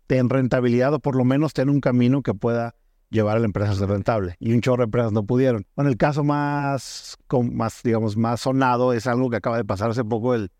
ten 0.06 0.28
rentabilidad 0.28 0.92
o 0.94 0.98
por 0.98 1.16
lo 1.16 1.24
menos 1.24 1.52
ten 1.52 1.68
un 1.68 1.80
camino 1.80 2.22
que 2.22 2.34
pueda 2.34 2.74
llevar 3.10 3.36
a 3.36 3.40
la 3.40 3.46
empresa 3.46 3.72
a 3.72 3.74
ser 3.74 3.88
rentable. 3.88 4.36
Y 4.38 4.52
un 4.52 4.60
chorro 4.60 4.78
de 4.78 4.84
empresas 4.84 5.12
no 5.12 5.24
pudieron. 5.24 5.66
Bueno, 5.76 5.90
el 5.90 5.96
caso 5.96 6.24
más, 6.24 7.16
más, 7.52 7.82
digamos, 7.82 8.16
más 8.16 8.40
sonado 8.40 8.92
es 8.92 9.06
algo 9.06 9.30
que 9.30 9.36
acaba 9.36 9.56
de 9.56 9.64
pasar 9.64 9.90
hace 9.90 10.04
poco, 10.04 10.34
el, 10.34 10.50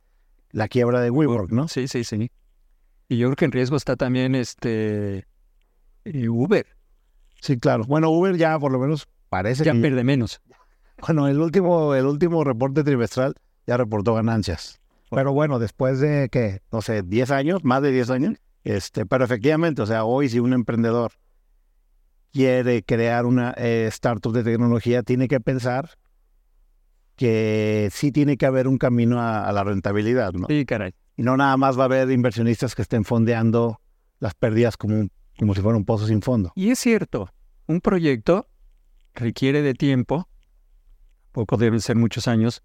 la 0.51 0.69
quiebra 0.69 1.01
de 1.01 1.11
WeWork, 1.11 1.53
¿no? 1.53 1.69
Sí, 1.69 1.88
sí, 1.88 2.05
sí. 2.05 2.31
Y 3.11 3.18
yo 3.18 3.27
creo 3.27 3.37
que 3.37 3.44
en 3.44 3.53
riesgo 3.53 3.77
está 3.77 3.96
también 3.96 4.37
este 4.37 5.27
eh, 6.05 6.29
Uber. 6.29 6.64
Sí, 7.40 7.59
claro. 7.59 7.83
Bueno, 7.85 8.09
Uber 8.09 8.37
ya 8.37 8.57
por 8.57 8.70
lo 8.70 8.79
menos 8.79 9.09
parece 9.29 9.64
ya 9.64 9.73
pierde 9.73 10.05
menos. 10.05 10.40
Bueno, 11.03 11.29
el 11.29 11.40
último, 11.40 11.94
el 11.94 12.05
último 12.05 12.44
reporte 12.44 12.85
trimestral 12.85 13.35
ya 13.66 13.79
reportó 13.79 14.12
ganancias. 14.12 14.81
Pero 15.11 15.33
bueno, 15.33 15.59
después 15.59 15.99
de 15.99 16.29
que, 16.31 16.61
no 16.70 16.83
sé, 16.83 17.03
10 17.03 17.31
años, 17.31 17.64
más 17.64 17.81
de 17.81 17.90
10 17.90 18.11
años, 18.11 18.35
este, 18.64 19.07
pero 19.07 19.25
efectivamente, 19.25 19.81
o 19.81 19.87
sea, 19.87 20.05
hoy 20.05 20.29
si 20.29 20.40
un 20.40 20.53
emprendedor 20.53 21.12
quiere 22.35 22.83
crear 22.83 23.25
una 23.25 23.55
eh, 23.57 23.87
startup 23.88 24.35
de 24.35 24.44
tecnología, 24.44 25.03
tiene 25.03 25.27
que 25.27 25.40
pensar 25.40 25.88
que 27.16 27.88
sí 27.92 28.12
tiene 28.12 28.37
que 28.37 28.44
haber 28.44 28.68
un 28.68 28.77
camino 28.77 29.23
a, 29.23 29.51
la 29.53 29.64
rentabilidad, 29.64 30.35
¿no? 30.35 30.49
Sí, 30.49 30.66
caray. 30.66 30.92
Y 31.20 31.22
no 31.22 31.37
nada 31.37 31.54
más 31.59 31.78
va 31.78 31.83
a 31.83 31.85
haber 31.85 32.11
inversionistas 32.11 32.74
que 32.74 32.80
estén 32.80 33.04
fondeando 33.04 33.78
las 34.20 34.33
pérdidas 34.33 34.78
como, 34.78 35.06
como 35.38 35.54
si 35.54 35.61
fuera 35.61 35.76
un 35.76 35.85
pozo 35.85 36.06
sin 36.06 36.22
fondo. 36.22 36.50
Y 36.54 36.70
es 36.70 36.78
cierto, 36.78 37.28
un 37.66 37.83
proyecto 37.83 38.48
requiere 39.14 39.61
de 39.61 39.74
tiempo, 39.74 40.30
poco 41.30 41.59
deben 41.59 41.83
ser 41.83 41.96
muchos 41.96 42.26
años, 42.26 42.62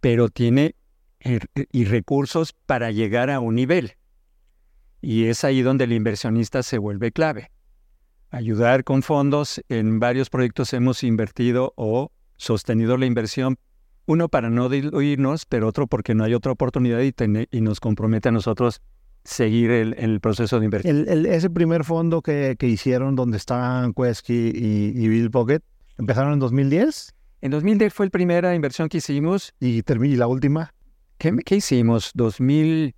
pero 0.00 0.28
tiene 0.28 0.76
er, 1.18 1.48
y 1.54 1.86
recursos 1.86 2.52
para 2.52 2.90
llegar 2.90 3.30
a 3.30 3.40
un 3.40 3.54
nivel. 3.54 3.94
Y 5.00 5.24
es 5.28 5.42
ahí 5.42 5.62
donde 5.62 5.84
el 5.84 5.94
inversionista 5.94 6.62
se 6.62 6.76
vuelve 6.76 7.10
clave 7.10 7.52
ayudar 8.28 8.84
con 8.84 9.02
fondos. 9.02 9.62
En 9.70 9.98
varios 9.98 10.28
proyectos 10.28 10.74
hemos 10.74 11.02
invertido 11.02 11.72
o 11.76 12.12
sostenido 12.36 12.98
la 12.98 13.06
inversión, 13.06 13.56
uno 14.06 14.28
para 14.28 14.50
no 14.50 14.68
diluirnos, 14.68 15.46
pero 15.46 15.68
otro 15.68 15.86
porque 15.86 16.14
no 16.14 16.24
hay 16.24 16.34
otra 16.34 16.52
oportunidad 16.52 17.00
y, 17.00 17.14
y 17.50 17.60
nos 17.60 17.80
compromete 17.80 18.28
a 18.28 18.32
nosotros 18.32 18.80
seguir 19.24 19.70
el, 19.70 19.94
el 19.98 20.20
proceso 20.20 20.58
de 20.58 20.64
inversión. 20.64 21.06
ese 21.26 21.50
primer 21.50 21.84
fondo 21.84 22.22
que, 22.22 22.56
que 22.58 22.66
hicieron 22.66 23.14
donde 23.14 23.36
estaban 23.36 23.92
Quesky 23.92 24.52
y, 24.54 25.08
Bill 25.08 25.30
Pocket, 25.30 25.60
¿empezaron 25.98 26.32
en 26.32 26.38
2010? 26.40 27.14
En 27.40 27.50
2010 27.50 27.94
fue 27.94 28.06
la 28.06 28.10
primera 28.10 28.54
inversión 28.54 28.88
que 28.88 28.98
hicimos. 28.98 29.54
¿Y, 29.60 29.82
y 29.86 30.16
la 30.16 30.26
última? 30.26 30.74
¿Qué, 31.18 31.36
¿Qué 31.44 31.56
hicimos? 31.56 32.12
¿2000? 32.14 32.94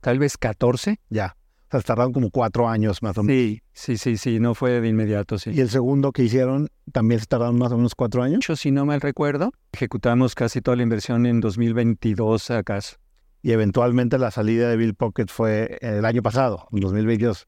Tal 0.00 0.18
vez 0.18 0.36
14. 0.36 0.98
Ya. 1.10 1.36
O 1.70 1.78
sea, 1.78 1.82
tardaron 1.82 2.12
como 2.12 2.30
cuatro 2.30 2.68
años 2.68 3.00
más 3.00 3.16
o 3.16 3.22
menos. 3.22 3.40
Sí, 3.40 3.62
sí, 3.72 3.96
sí, 3.96 4.16
sí, 4.16 4.40
no 4.40 4.56
fue 4.56 4.80
de 4.80 4.88
inmediato, 4.88 5.38
sí. 5.38 5.50
¿Y 5.54 5.60
el 5.60 5.70
segundo 5.70 6.10
que 6.10 6.24
hicieron 6.24 6.68
también 6.90 7.20
se 7.20 7.26
tardaron 7.26 7.58
más 7.58 7.70
o 7.70 7.76
menos 7.76 7.94
cuatro 7.94 8.24
años? 8.24 8.44
Yo, 8.44 8.56
si 8.56 8.72
no 8.72 8.84
mal 8.86 9.00
recuerdo, 9.00 9.52
ejecutamos 9.70 10.34
casi 10.34 10.60
toda 10.60 10.76
la 10.76 10.82
inversión 10.82 11.26
en 11.26 11.38
2022 11.38 12.50
acaso. 12.50 12.96
Y 13.42 13.52
eventualmente 13.52 14.18
la 14.18 14.32
salida 14.32 14.68
de 14.68 14.76
Bill 14.76 14.94
Pocket 14.94 15.26
fue 15.28 15.78
el 15.80 16.04
año 16.04 16.22
pasado, 16.22 16.66
en 16.72 16.80
2022. 16.80 17.46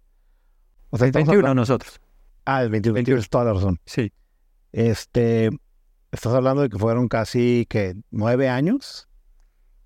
O 0.90 0.98
sea, 0.98 1.06
el 1.08 1.12
21 1.12 1.54
nosotros. 1.54 2.00
Ah, 2.44 2.62
el 2.62 2.70
21, 2.70 2.94
21. 2.94 3.04
tienes 3.16 3.28
toda 3.28 3.44
la 3.44 3.54
razón. 3.54 3.80
Sí. 3.86 4.12
Este, 4.70 5.50
estás 6.12 6.32
hablando 6.32 6.62
de 6.62 6.68
que 6.68 6.78
fueron 6.78 7.08
casi, 7.08 7.66
que 7.68 7.96
¿Nueve 8.12 8.48
años? 8.48 9.08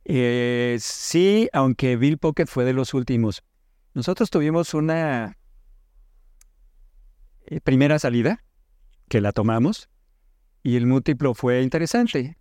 Eh, 0.04 0.76
sí, 0.78 1.48
aunque 1.54 1.96
Bill 1.96 2.18
Pocket 2.18 2.46
fue 2.46 2.64
de 2.64 2.74
los 2.74 2.92
últimos. 2.92 3.42
Nosotros 3.96 4.28
tuvimos 4.28 4.74
una 4.74 5.38
eh, 7.46 7.60
primera 7.62 7.98
salida 7.98 8.44
que 9.08 9.22
la 9.22 9.32
tomamos 9.32 9.88
y 10.62 10.76
el 10.76 10.84
múltiplo 10.84 11.32
fue 11.32 11.62
interesante. 11.62 12.36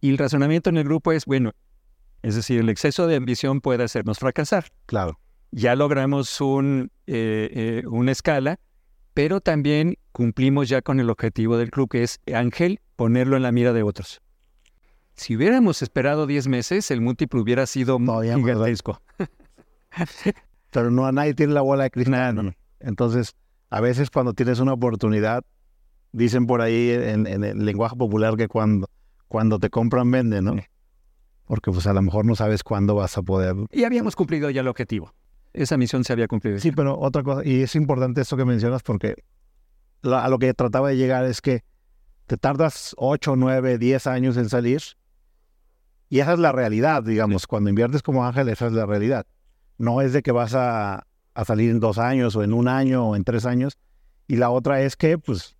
Y 0.00 0.10
el 0.10 0.18
razonamiento 0.18 0.70
en 0.70 0.76
el 0.76 0.84
grupo 0.84 1.10
es, 1.10 1.26
bueno, 1.26 1.50
es 2.22 2.36
decir, 2.36 2.60
el 2.60 2.68
exceso 2.68 3.08
de 3.08 3.16
ambición 3.16 3.60
puede 3.60 3.82
hacernos 3.82 4.20
fracasar. 4.20 4.66
Claro. 4.86 5.18
Ya 5.50 5.74
logramos 5.74 6.40
un, 6.40 6.92
eh, 7.08 7.50
eh, 7.52 7.82
una 7.88 8.12
escala, 8.12 8.60
pero 9.14 9.40
también 9.40 9.96
cumplimos 10.12 10.68
ya 10.68 10.80
con 10.80 11.00
el 11.00 11.10
objetivo 11.10 11.56
del 11.56 11.72
club, 11.72 11.88
que 11.88 12.04
es 12.04 12.20
Ángel, 12.32 12.78
ponerlo 12.94 13.36
en 13.36 13.42
la 13.42 13.50
mira 13.50 13.72
de 13.72 13.82
otros. 13.82 14.22
Si 15.16 15.34
hubiéramos 15.34 15.82
esperado 15.82 16.28
10 16.28 16.46
meses, 16.46 16.88
el 16.92 17.00
múltiplo 17.00 17.42
hubiera 17.42 17.66
sido 17.66 17.98
no, 17.98 18.22
gigantesco. 18.22 19.02
pero 20.70 20.90
no 20.90 21.06
a 21.06 21.12
nadie 21.12 21.34
tiene 21.34 21.52
la 21.52 21.62
bola 21.62 21.84
de 21.84 21.90
cristal. 21.90 22.56
Entonces, 22.80 23.34
a 23.70 23.80
veces 23.80 24.10
cuando 24.10 24.34
tienes 24.34 24.60
una 24.60 24.72
oportunidad, 24.72 25.44
dicen 26.12 26.46
por 26.46 26.60
ahí 26.60 26.90
en, 26.90 27.26
el 27.26 27.64
lenguaje 27.64 27.96
popular 27.96 28.36
que 28.36 28.48
cuando, 28.48 28.88
cuando 29.28 29.58
te 29.58 29.70
compran, 29.70 30.10
venden, 30.10 30.44
¿no? 30.44 30.56
Porque 31.46 31.70
pues 31.70 31.86
a 31.86 31.92
lo 31.92 32.02
mejor 32.02 32.24
no 32.24 32.34
sabes 32.34 32.62
cuándo 32.62 32.94
vas 32.94 33.16
a 33.16 33.22
poder. 33.22 33.56
Y 33.72 33.84
habíamos 33.84 34.16
cumplido 34.16 34.50
ya 34.50 34.60
el 34.60 34.68
objetivo. 34.68 35.14
Esa 35.52 35.76
misión 35.76 36.04
se 36.04 36.12
había 36.12 36.28
cumplido. 36.28 36.58
Sí, 36.58 36.72
pero 36.72 36.98
otra 36.98 37.22
cosa, 37.22 37.42
y 37.44 37.62
es 37.62 37.74
importante 37.74 38.20
esto 38.20 38.36
que 38.36 38.44
mencionas 38.44 38.82
porque 38.82 39.16
a 40.02 40.28
lo 40.28 40.38
que 40.38 40.52
trataba 40.54 40.90
de 40.90 40.96
llegar 40.96 41.24
es 41.24 41.40
que 41.40 41.64
te 42.26 42.36
tardas 42.36 42.94
8, 42.98 43.36
9, 43.36 43.78
10 43.78 44.06
años 44.06 44.36
en 44.36 44.48
salir 44.50 44.82
y 46.10 46.20
esa 46.20 46.34
es 46.34 46.38
la 46.38 46.52
realidad, 46.52 47.02
digamos. 47.02 47.46
Cuando 47.46 47.70
inviertes 47.70 48.02
como 48.02 48.24
ángel, 48.24 48.48
esa 48.48 48.66
es 48.66 48.72
la 48.72 48.86
realidad. 48.86 49.26
No 49.78 50.00
es 50.00 50.12
de 50.12 50.22
que 50.22 50.32
vas 50.32 50.54
a, 50.54 51.06
salir 51.46 51.70
en 51.70 51.80
dos 51.80 51.98
años 51.98 52.34
o 52.36 52.42
en 52.42 52.52
un 52.52 52.68
año 52.68 53.08
o 53.08 53.16
en 53.16 53.24
tres 53.24 53.46
años. 53.46 53.78
Y 54.26 54.36
la 54.36 54.50
otra 54.50 54.82
es 54.82 54.96
que, 54.96 55.18
pues, 55.18 55.56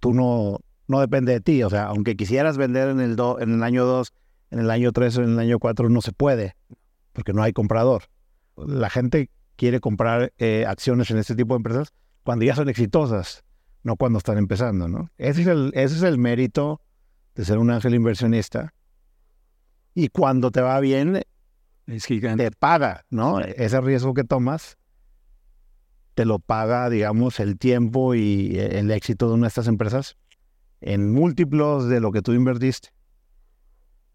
tú 0.00 0.12
no, 0.14 0.58
no 0.88 1.00
depende 1.00 1.32
de 1.32 1.40
ti. 1.40 1.62
O 1.62 1.70
sea, 1.70 1.84
aunque 1.84 2.16
quisieras 2.16 2.56
vender 2.56 2.88
en 2.88 3.00
el, 3.00 3.16
en 3.38 3.54
el 3.54 3.62
año 3.62 3.84
dos, 3.84 4.12
en 4.50 4.58
el 4.58 4.70
año 4.70 4.92
tres 4.92 5.16
o 5.18 5.22
en 5.22 5.30
el 5.30 5.38
año 5.38 5.58
cuatro, 5.58 5.88
no 5.88 6.00
se 6.00 6.12
puede, 6.12 6.56
porque 7.12 7.32
no 7.32 7.42
hay 7.42 7.52
comprador. 7.52 8.04
La 8.56 8.90
gente 8.90 9.30
quiere 9.56 9.80
comprar 9.80 10.32
eh, 10.38 10.64
acciones 10.66 11.10
en 11.10 11.18
este 11.18 11.36
tipo 11.36 11.54
de 11.54 11.58
empresas 11.58 11.92
cuando 12.22 12.44
ya 12.44 12.54
son 12.54 12.68
exitosas, 12.68 13.44
no 13.82 13.96
cuando 13.96 14.18
están 14.18 14.38
empezando, 14.38 14.88
¿no? 14.88 15.10
Ese 15.18 15.42
es 15.42 15.46
el, 15.46 15.70
ese 15.74 15.96
es 15.96 16.02
el 16.02 16.18
mérito 16.18 16.80
de 17.34 17.44
ser 17.44 17.58
un 17.58 17.70
ángel 17.70 17.94
inversionista. 17.94 18.74
Y 19.94 20.08
cuando 20.08 20.50
te 20.50 20.60
va 20.60 20.78
bien, 20.80 21.22
Es 21.90 22.04
gigante. 22.04 22.44
te 22.44 22.56
paga, 22.56 23.04
¿no? 23.10 23.40
Ese 23.40 23.80
riesgo 23.80 24.14
que 24.14 24.24
tomas, 24.24 24.78
te 26.14 26.24
lo 26.24 26.38
paga, 26.38 26.88
digamos, 26.90 27.40
el 27.40 27.58
tiempo 27.58 28.14
y 28.14 28.58
el 28.58 28.90
éxito 28.90 29.28
de 29.28 29.34
una 29.34 29.44
de 29.44 29.48
estas 29.48 29.66
empresas 29.66 30.16
en 30.80 31.12
múltiplos 31.12 31.88
de 31.88 32.00
lo 32.00 32.12
que 32.12 32.22
tú 32.22 32.32
invertiste. 32.32 32.90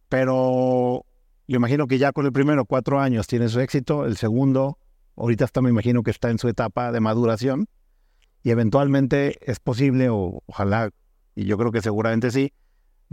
Pero 0.09 1.05
yo 1.47 1.55
imagino 1.57 1.87
que 1.87 1.97
ya 1.97 2.11
con 2.11 2.25
el 2.25 2.31
primero, 2.31 2.65
cuatro 2.65 2.99
años, 2.99 3.27
tiene 3.27 3.49
su 3.49 3.59
éxito. 3.59 4.05
El 4.05 4.17
segundo, 4.17 4.77
ahorita 5.15 5.45
hasta 5.45 5.61
me 5.61 5.69
imagino 5.69 6.03
que 6.03 6.11
está 6.11 6.29
en 6.29 6.39
su 6.39 6.47
etapa 6.47 6.91
de 6.91 6.99
maduración. 6.99 7.67
Y 8.43 8.51
eventualmente 8.51 9.37
es 9.41 9.59
posible, 9.59 10.09
o 10.09 10.43
ojalá, 10.45 10.91
y 11.35 11.45
yo 11.45 11.57
creo 11.57 11.71
que 11.71 11.81
seguramente 11.81 12.29
sí, 12.31 12.53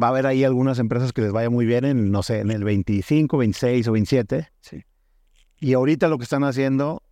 va 0.01 0.07
a 0.07 0.11
haber 0.11 0.27
ahí 0.27 0.45
algunas 0.45 0.79
empresas 0.79 1.13
que 1.13 1.23
les 1.23 1.33
vaya 1.33 1.51
muy 1.51 1.67
bien 1.67 1.85
en, 1.85 2.11
no 2.11 2.23
sé, 2.23 2.41
en 2.41 2.51
el 2.51 2.65
25, 2.65 3.39
26 3.39 3.89
o 3.89 3.93
27. 3.93 4.49
Sí. 4.61 4.83
Y 5.61 5.75
ahorita 5.75 6.09
lo 6.09 6.19
que 6.19 6.25
están 6.25 6.45
haciendo, 6.45 7.03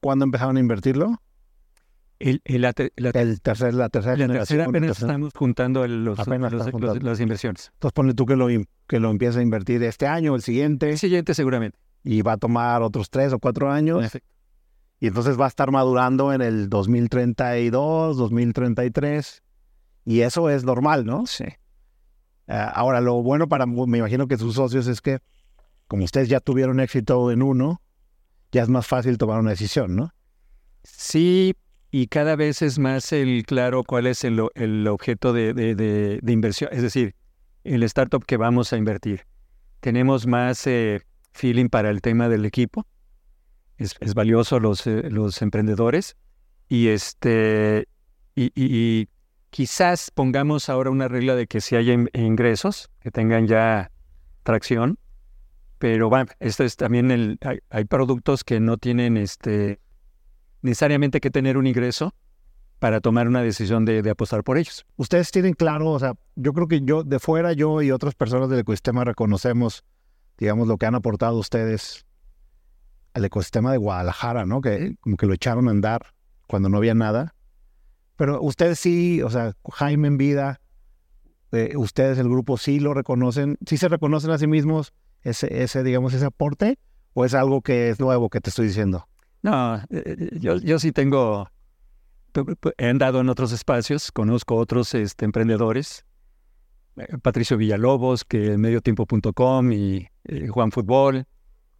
¿cuándo 0.00 0.24
empezaron 0.24 0.56
a 0.56 0.60
invertirlo? 0.60 1.20
El- 2.20 2.40
el- 2.44 2.62
la, 2.62 2.72
la- 2.96 3.10
El 3.10 3.40
tercer, 3.40 3.74
la 3.74 3.88
tercera 3.90 4.16
la 4.16 4.26
tercera 4.32 4.64
apenas 4.64 4.88
tercera- 4.90 5.12
estamos 5.12 5.32
juntando 5.36 5.84
el- 5.84 6.04
los, 6.04 6.18
Apenas 6.18 6.52
los- 6.52 6.66
están 6.66 6.80
los- 6.80 6.90
juntando. 6.90 7.10
las 7.10 7.20
inversiones. 7.20 7.70
Entonces 7.74 7.92
ponle 7.92 8.14
tú 8.14 8.26
que 8.26 8.34
lo, 8.36 8.48
que 8.88 8.98
lo 9.00 9.10
empieza 9.10 9.38
a 9.38 9.42
invertir 9.42 9.82
este 9.84 10.06
año, 10.08 10.34
el 10.34 10.42
siguiente, 10.42 10.90
El 10.90 10.98
siguiente 10.98 11.32
seguramente. 11.34 11.78
y 12.02 12.22
va 12.22 12.32
a 12.32 12.36
tomar 12.36 12.82
otros 12.82 13.08
tres 13.10 13.32
o 13.32 13.38
cuatro 13.38 13.70
años. 13.70 14.00
En 14.00 14.04
efecto. 14.06 14.28
Y 15.00 15.06
entonces 15.06 15.38
va 15.40 15.44
a 15.44 15.48
estar 15.48 15.70
madurando 15.70 16.32
en 16.32 16.42
el 16.42 16.68
2032, 16.68 18.16
2033. 18.16 19.42
Y 20.04 20.20
eso 20.22 20.50
es 20.50 20.64
normal, 20.64 21.04
¿no? 21.06 21.24
Sí. 21.26 21.44
Ah, 22.48 22.68
ahora, 22.74 23.00
lo 23.00 23.22
bueno 23.22 23.48
para, 23.48 23.66
me 23.66 23.98
imagino 23.98 24.26
que 24.26 24.38
sus 24.38 24.54
socios 24.54 24.86
es 24.86 25.00
que, 25.00 25.18
como 25.86 26.04
ustedes 26.04 26.28
ya 26.28 26.40
tuvieron 26.40 26.80
éxito 26.80 27.30
en 27.30 27.42
uno, 27.42 27.82
ya 28.52 28.62
es 28.62 28.68
más 28.68 28.86
fácil 28.86 29.18
tomar 29.18 29.38
una 29.40 29.50
decisión, 29.50 29.94
¿no? 29.96 30.12
Sí, 30.82 31.54
y 31.90 32.06
cada 32.06 32.36
vez 32.36 32.62
es 32.62 32.78
más 32.78 33.12
el 33.12 33.44
claro 33.46 33.84
cuál 33.84 34.06
es 34.06 34.24
el, 34.24 34.40
el 34.54 34.86
objeto 34.88 35.32
de, 35.32 35.52
de- 35.52 35.74
de- 35.74 36.32
inversión, 36.32 36.70
es 36.72 36.82
decir, 36.82 37.14
el 37.64 37.82
startup 37.82 38.24
que 38.24 38.36
vamos 38.36 38.72
a 38.72 38.76
invertir. 38.78 39.22
Tenemos 39.80 40.26
más 40.26 40.66
eh, 40.66 41.02
feeling 41.32 41.68
para 41.68 41.90
el 41.90 42.00
tema 42.00 42.28
del 42.28 42.44
equipo. 42.46 42.86
Es, 43.76 43.94
es 44.00 44.14
valioso 44.14 44.58
los, 44.60 44.86
eh, 44.86 45.08
los 45.10 45.40
emprendedores. 45.42 46.16
Y 46.68 46.88
este 46.88 47.88
y 48.34 49.08
quizás 49.50 50.10
pongamos 50.10 50.68
ahora 50.68 50.90
una 50.90 51.08
regla 51.08 51.34
de 51.34 51.46
que 51.46 51.60
si 51.60 51.76
haya 51.76 51.92
in- 51.92 52.10
ingresos, 52.12 52.90
que 53.00 53.10
tengan 53.10 53.46
ya 53.46 53.90
tracción. 54.42 54.98
Pero 55.78 56.08
bueno, 56.08 56.26
esto 56.40 56.64
es 56.64 56.76
también 56.76 57.10
el, 57.10 57.38
hay, 57.42 57.58
hay 57.70 57.84
productos 57.84 58.42
que 58.44 58.58
no 58.60 58.78
tienen 58.78 59.16
este 59.16 59.80
necesariamente 60.62 61.20
que 61.20 61.30
tener 61.30 61.56
un 61.56 61.66
ingreso 61.68 62.14
para 62.80 63.00
tomar 63.00 63.28
una 63.28 63.42
decisión 63.42 63.84
de, 63.84 64.02
de 64.02 64.10
apostar 64.10 64.42
por 64.42 64.58
ellos. 64.58 64.84
Ustedes 64.96 65.30
tienen 65.30 65.52
claro, 65.54 65.90
o 65.90 65.98
sea, 65.98 66.14
yo 66.34 66.52
creo 66.52 66.66
que 66.66 66.80
yo, 66.82 67.04
de 67.04 67.18
fuera, 67.20 67.52
yo 67.52 67.80
y 67.82 67.90
otras 67.92 68.14
personas 68.14 68.48
del 68.48 68.60
ecosistema 68.60 69.04
reconocemos, 69.04 69.84
digamos, 70.36 70.66
lo 70.68 70.76
que 70.78 70.86
han 70.86 70.94
aportado 70.94 71.38
ustedes 71.38 72.06
al 73.14 73.24
ecosistema 73.24 73.72
de 73.72 73.78
Guadalajara, 73.78 74.46
¿no? 74.46 74.60
Que 74.60 74.96
como 75.00 75.16
que 75.16 75.26
lo 75.26 75.34
echaron 75.34 75.68
a 75.68 75.70
andar 75.70 76.12
cuando 76.46 76.68
no 76.68 76.76
había 76.78 76.94
nada. 76.94 77.34
Pero 78.18 78.42
ustedes 78.42 78.80
sí, 78.80 79.22
o 79.22 79.30
sea, 79.30 79.54
Jaime 79.74 80.08
en 80.08 80.18
vida, 80.18 80.60
eh, 81.52 81.76
ustedes, 81.76 82.18
el 82.18 82.28
grupo, 82.28 82.58
sí 82.58 82.80
lo 82.80 82.92
reconocen, 82.92 83.56
sí 83.64 83.76
se 83.76 83.86
reconocen 83.86 84.32
a 84.32 84.38
sí 84.38 84.48
mismos 84.48 84.92
ese, 85.22 85.62
ese, 85.62 85.84
digamos, 85.84 86.14
ese 86.14 86.24
aporte, 86.24 86.80
o 87.14 87.24
es 87.24 87.32
algo 87.32 87.62
que 87.62 87.90
es 87.90 88.00
nuevo 88.00 88.28
que 88.28 88.40
te 88.40 88.50
estoy 88.50 88.66
diciendo. 88.66 89.06
No, 89.42 89.76
eh, 89.76 89.82
eh, 89.90 90.30
yo, 90.40 90.56
yo 90.56 90.80
sí 90.80 90.90
tengo, 90.90 91.48
he 92.76 92.88
andado 92.88 93.20
en 93.20 93.28
otros 93.28 93.52
espacios, 93.52 94.10
conozco 94.10 94.56
otros 94.56 94.94
este, 94.94 95.24
emprendedores, 95.24 96.04
Patricio 97.22 97.56
Villalobos, 97.56 98.24
que 98.24 98.58
mediotiempo.com 98.58 99.70
y 99.70 100.08
Juan 100.50 100.72
Fútbol, 100.72 101.24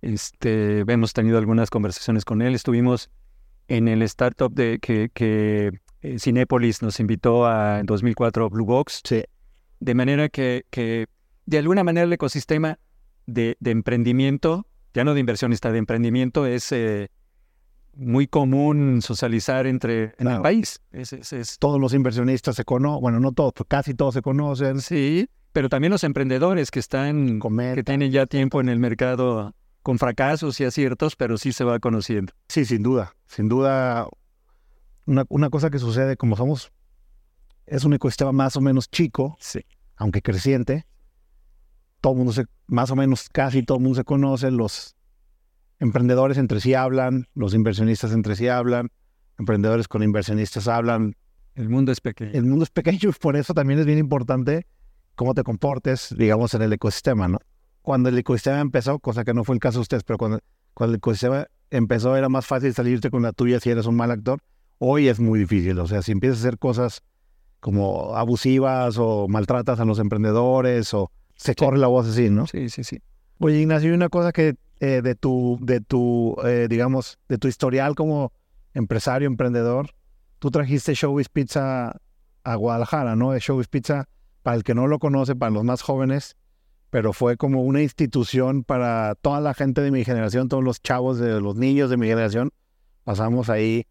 este, 0.03 0.85
hemos 0.87 1.13
tenido 1.15 1.37
algunas 1.39 1.69
conversaciones 1.69 2.25
con 2.25 2.43
él, 2.43 2.55
estuvimos 2.55 3.11
en 3.67 3.89
el 3.89 4.03
startup 4.03 4.55
de 4.55 4.79
que, 4.79 5.11
que 5.13 5.73
eh, 6.03 6.19
Cinépolis 6.19 6.83
nos 6.83 7.01
invitó 7.01 7.47
a, 7.47 7.81
en 7.81 7.87
2004 7.87 8.51
Blue 8.51 8.65
Box, 8.65 9.01
Sí. 9.05 9.25
De 9.81 9.95
manera 9.95 10.29
que, 10.29 10.65
que 10.71 11.07
de 11.47 11.59
alguna 11.59 11.85
manera 11.85 12.05
el 12.05 12.13
ecosistema 12.13 12.79
de, 13.27 13.57
de 13.61 13.71
emprendimiento, 13.71 14.67
ya 14.93 15.05
no 15.05 15.15
de 15.15 15.21
inversionista, 15.21 15.71
de 15.71 15.79
emprendimiento 15.79 16.47
es 16.47 16.73
eh, 16.73 17.11
muy 17.95 18.27
común 18.27 19.03
socializar 19.03 19.67
entre 19.67 20.15
en 20.19 20.29
el 20.29 20.41
país. 20.43 20.81
Es, 20.91 21.13
es- 21.13 21.33
es- 21.33 21.59
Todos 21.59 21.81
los 21.81 21.95
inversionistas 21.95 22.57
se 22.57 22.65
conocen, 22.65 23.01
bueno, 23.03 23.21
no 23.21 23.33
todos, 23.33 23.53
pero 23.55 23.67
casi 23.67 23.95
todos 23.95 24.15
se 24.15 24.23
conocen. 24.23 24.81
sí, 24.81 25.29
pero 25.53 25.69
también 25.69 25.91
los 25.93 26.05
emprendedores 26.05 26.71
que 26.71 26.79
están, 26.81 27.39
Cometa. 27.39 27.75
que 27.77 27.85
tienen 27.85 28.11
ya 28.13 28.27
tiempo 28.27 28.61
en 28.61 28.69
el 28.69 28.79
mercado 28.79 29.55
con 29.83 29.99
fracasos 29.99 30.61
y 30.61 30.65
aciertos, 30.65 31.15
pero 31.17 31.39
sí 31.39 31.53
se 31.53 31.65
va 31.65 31.79
conociendo. 31.79 32.33
Sí, 32.49 32.65
sin 32.65 32.83
duda. 32.83 33.15
Sin 33.27 33.49
duda, 33.49 34.07
una, 35.09 35.25
una 35.31 35.49
cosa 35.49 35.71
que 35.71 35.79
sucede, 35.79 36.17
como 36.17 36.37
somos, 36.37 36.71
es 37.67 37.85
un 37.85 37.95
ecosistema 37.95 38.31
más 38.31 38.57
o 38.57 38.61
menos 38.61 38.91
chico, 38.91 39.37
Sí. 39.41 39.61
aunque 39.97 40.21
creciente. 40.21 40.87
Todo 42.01 42.13
el 42.13 42.19
mundo 42.19 42.33
se, 42.33 42.45
más 42.67 42.91
o 42.91 42.97
menos 42.97 43.29
casi 43.31 43.63
todo 43.63 43.79
el 43.79 43.85
mundo 43.85 43.97
se 43.97 44.05
conoce, 44.05 44.51
los 44.51 44.97
emprendedores 45.81 46.37
entre 46.37 46.61
sí 46.61 46.75
hablan, 46.75 47.27
los 47.35 47.55
inversionistas 47.55 48.13
entre 48.13 48.37
sí 48.37 48.49
hablan, 48.49 48.91
emprendedores 49.39 49.89
con 49.89 50.03
inversionistas 50.03 50.69
hablan. 50.69 51.17
El 51.55 51.71
mundo 51.71 51.91
es 51.91 52.01
pequeño. 52.01 52.33
El 52.35 52.45
mundo 52.45 52.65
es 52.65 52.71
pequeño, 52.71 53.11
por 53.21 53.35
eso 53.37 53.55
también 53.55 53.81
es 53.81 53.87
bien 53.87 53.99
importante 53.99 54.67
cómo 55.15 55.35
te 55.35 55.43
comportes, 55.43 56.15
digamos, 56.17 56.53
en 56.55 56.63
el 56.63 56.73
ecosistema, 56.73 57.29
¿no? 57.29 57.39
Cuando 57.83 58.11
el 58.11 58.19
ecosistema 58.19 58.61
empezó, 58.61 58.99
cosa 58.99 59.25
que 59.25 59.33
no 59.33 59.43
fue 59.43 59.55
el 59.57 59.61
caso 59.61 59.79
de 59.79 59.83
ustedes, 59.83 60.05
pero 60.05 60.19
cuando, 60.19 60.39
cuando 60.75 60.93
el 60.95 60.99
ecosistema 60.99 61.47
empezó 61.71 62.15
era 62.17 62.29
más 62.29 62.47
fácil 62.47 62.75
salirte 62.75 63.11
con 63.11 63.23
la 63.23 63.33
tuya 63.33 63.59
si 63.59 63.71
eres 63.71 63.87
un 63.87 63.97
mal 63.97 64.11
actor. 64.11 64.41
Hoy 64.79 65.09
es 65.09 65.19
muy 65.19 65.41
difícil, 65.41 65.79
o 65.79 65.87
sea, 65.87 66.03
si 66.03 66.13
empiezas 66.13 66.39
a 66.39 66.49
hacer 66.49 66.59
cosas 66.59 67.03
como 67.61 68.15
abusivas 68.15 68.97
o 68.99 69.27
maltratas 69.29 69.81
a 69.81 69.85
los 69.85 69.99
emprendedores 69.99 70.95
o 70.95 71.11
se 71.35 71.55
corre 71.55 71.79
la 71.79 71.89
voz 71.89 72.07
así, 72.07 72.31
¿no? 72.31 72.47
Sí, 72.47 72.69
sí, 72.69 72.85
sí. 72.85 73.01
Oye, 73.41 73.61
Ignacio, 73.61 73.91
y 73.91 73.95
una 73.95 74.09
cosa 74.09 74.33
que 74.33 74.57
eh, 74.81 75.03
de 75.03 75.15
tu, 75.17 75.59
de 75.61 75.81
tu 75.81 76.37
eh, 76.45 76.69
digamos, 76.71 77.19
de 77.29 77.39
tu 77.39 77.49
historial 77.49 77.97
como 77.97 78.33
empresario, 78.75 79.27
emprendedor, 79.27 79.91
tú 80.39 80.51
trajiste 80.51 80.95
Showbiz 80.95 81.29
Pizza 81.29 81.97
a 82.45 82.55
Guadalajara, 82.55 83.17
¿no? 83.17 83.37
Showbiz 83.37 83.69
Pizza, 83.69 84.09
para 84.43 84.57
el 84.57 84.63
que 84.63 84.75
no 84.75 84.87
lo 84.87 85.01
conoce, 85.01 85.35
para 85.35 85.51
los 85.51 85.65
más 85.65 85.83
jóvenes, 85.83 86.37
pero 86.91 87.13
fue 87.13 87.37
como 87.37 87.63
una 87.63 87.83
institución 87.83 88.65
para 88.65 89.15
toda 89.17 89.41
la 89.41 89.55
gente 89.55 89.81
de 89.81 89.91
mi 89.91 90.05
generación, 90.05 90.49
todos 90.49 90.65
los 90.65 90.81
chavos 90.81 91.19
de 91.19 91.41
los 91.41 91.57
niños 91.57 91.91
de 91.91 91.97
mi 91.97 92.07
generación. 92.07 92.51
Pasamos 93.05 93.51
ahí, 93.51 93.87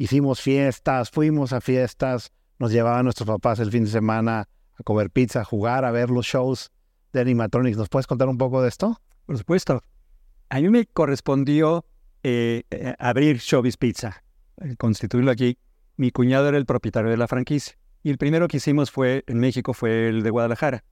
hicimos 0.00 0.40
fiestas, 0.40 1.10
fuimos 1.10 1.52
a 1.52 1.60
fiestas, 1.60 2.32
nos 2.58 2.72
llevaban 2.72 3.04
nuestros 3.04 3.26
papás 3.26 3.58
el 3.58 3.70
fin 3.70 3.84
de 3.84 3.90
semana 3.90 4.48
a 4.74 4.82
comer 4.82 5.10
pizza, 5.10 5.42
a 5.42 5.44
jugar, 5.44 5.84
a 5.84 5.90
ver 5.90 6.08
los 6.08 6.24
shows 6.24 6.72
de 7.12 7.20
Animatronics. 7.20 7.76
¿Nos 7.76 7.90
puedes 7.90 8.06
contar 8.06 8.26
un 8.28 8.38
poco 8.38 8.62
de 8.62 8.70
esto? 8.70 8.98
Por 9.26 9.36
supuesto. 9.36 9.84
A 10.48 10.58
mí 10.58 10.70
me 10.70 10.86
correspondió 10.86 11.84
eh, 12.22 12.62
abrir 12.98 13.36
Showbiz 13.36 13.76
Pizza, 13.76 14.24
eh, 14.62 14.74
constituirlo 14.78 15.30
aquí. 15.30 15.58
Mi 15.98 16.10
cuñado 16.12 16.48
era 16.48 16.56
el 16.56 16.64
propietario 16.64 17.10
de 17.10 17.18
la 17.18 17.28
franquicia. 17.28 17.76
Y 18.02 18.08
el 18.08 18.16
primero 18.16 18.48
que 18.48 18.56
hicimos 18.56 18.90
fue 18.90 19.22
en 19.26 19.38
México 19.38 19.74
fue 19.74 20.08
el 20.08 20.22
de 20.22 20.30
Guadalajara. 20.30 20.82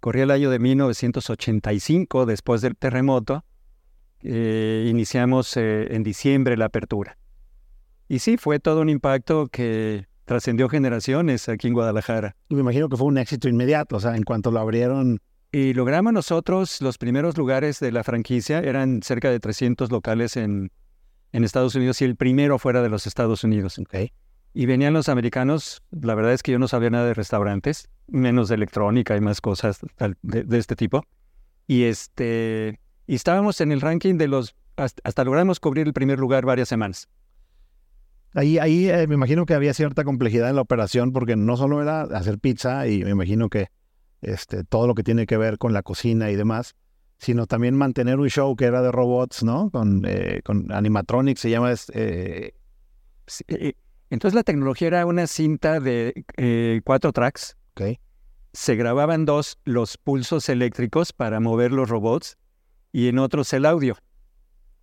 Corría 0.00 0.24
el 0.24 0.32
año 0.32 0.50
de 0.50 0.58
1985, 0.58 2.26
después 2.26 2.62
del 2.62 2.76
terremoto. 2.76 3.44
Eh, 4.22 4.88
iniciamos 4.90 5.56
en 5.56 6.02
diciembre 6.02 6.56
la 6.56 6.64
apertura. 6.64 7.19
Y 8.10 8.18
sí, 8.18 8.36
fue 8.38 8.58
todo 8.58 8.80
un 8.80 8.88
impacto 8.88 9.46
que 9.46 10.08
trascendió 10.24 10.68
generaciones 10.68 11.48
aquí 11.48 11.68
en 11.68 11.74
Guadalajara. 11.74 12.34
Y 12.48 12.56
me 12.56 12.62
imagino 12.62 12.88
que 12.88 12.96
fue 12.96 13.06
un 13.06 13.18
éxito 13.18 13.48
inmediato, 13.48 13.98
o 13.98 14.00
sea, 14.00 14.16
en 14.16 14.24
cuanto 14.24 14.50
lo 14.50 14.58
abrieron, 14.58 15.20
Y 15.52 15.74
logramos 15.74 16.12
nosotros 16.12 16.82
los 16.82 16.98
primeros 16.98 17.38
lugares 17.38 17.78
de 17.78 17.92
la 17.92 18.02
franquicia, 18.02 18.58
eran 18.58 19.02
cerca 19.02 19.30
de 19.30 19.38
300 19.38 19.92
locales 19.92 20.36
en, 20.36 20.72
en 21.30 21.44
Estados 21.44 21.76
Unidos 21.76 22.02
y 22.02 22.04
el 22.04 22.16
primero 22.16 22.58
fuera 22.58 22.82
de 22.82 22.88
los 22.88 23.06
Estados 23.06 23.44
Unidos. 23.44 23.78
ok, 23.78 23.94
Y 24.54 24.66
venían 24.66 24.92
los 24.92 25.08
americanos, 25.08 25.80
la 25.92 26.16
verdad 26.16 26.32
es 26.32 26.42
que 26.42 26.50
yo 26.50 26.58
no 26.58 26.66
sabía 26.66 26.90
nada 26.90 27.06
de 27.06 27.14
restaurantes, 27.14 27.88
menos 28.08 28.48
de 28.48 28.56
electrónica 28.56 29.16
y 29.16 29.20
más 29.20 29.40
cosas 29.40 29.78
de, 30.22 30.42
de 30.42 30.58
este 30.58 30.74
tipo. 30.74 31.04
Y 31.68 31.84
este 31.84 32.80
y 33.06 33.14
estábamos 33.14 33.60
en 33.60 33.70
el 33.70 33.80
ranking 33.80 34.18
de 34.18 34.26
los, 34.26 34.56
hasta, 34.74 35.00
hasta 35.04 35.22
logramos 35.22 35.60
cubrir 35.60 35.86
el 35.86 35.92
primer 35.92 36.18
lugar 36.18 36.44
varias 36.44 36.68
semanas. 36.68 37.08
Ahí, 38.34 38.58
ahí 38.58 38.88
eh, 38.88 39.06
me 39.06 39.14
imagino 39.14 39.44
que 39.44 39.54
había 39.54 39.74
cierta 39.74 40.04
complejidad 40.04 40.48
en 40.50 40.56
la 40.56 40.62
operación 40.62 41.12
porque 41.12 41.36
no 41.36 41.56
solo 41.56 41.82
era 41.82 42.02
hacer 42.02 42.38
pizza 42.38 42.86
y 42.86 43.04
me 43.04 43.10
imagino 43.10 43.48
que 43.48 43.68
este, 44.22 44.64
todo 44.64 44.86
lo 44.86 44.94
que 44.94 45.02
tiene 45.02 45.26
que 45.26 45.36
ver 45.36 45.58
con 45.58 45.72
la 45.72 45.82
cocina 45.82 46.30
y 46.30 46.36
demás, 46.36 46.74
sino 47.18 47.46
también 47.46 47.76
mantener 47.76 48.18
un 48.18 48.28
show 48.28 48.54
que 48.56 48.64
era 48.64 48.82
de 48.82 48.92
robots, 48.92 49.42
¿no? 49.42 49.70
Con, 49.70 50.04
eh, 50.06 50.40
con 50.44 50.72
animatronics, 50.72 51.40
se 51.40 51.50
llama... 51.50 51.72
Eh, 51.92 52.52
eh, 53.48 53.72
entonces 54.10 54.34
la 54.34 54.42
tecnología 54.42 54.88
era 54.88 55.06
una 55.06 55.26
cinta 55.26 55.80
de 55.80 56.24
cuatro 56.84 57.12
tracks. 57.12 57.56
Okay. 57.72 57.98
Se 58.52 58.74
grababan 58.74 59.24
dos 59.24 59.58
los 59.64 59.96
pulsos 59.98 60.48
eléctricos 60.48 61.12
para 61.12 61.38
mover 61.38 61.72
los 61.72 61.88
robots 61.88 62.36
y 62.90 63.08
en 63.08 63.18
otros 63.18 63.52
el 63.52 63.66
audio. 63.66 63.96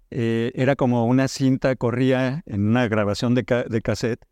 Era 0.09 0.75
como 0.75 1.05
una 1.05 1.27
cinta, 1.27 1.75
corría 1.75 2.43
en 2.45 2.67
una 2.67 2.87
grabación 2.87 3.35
de, 3.35 3.43
de 3.69 3.81
cassette, 3.81 4.25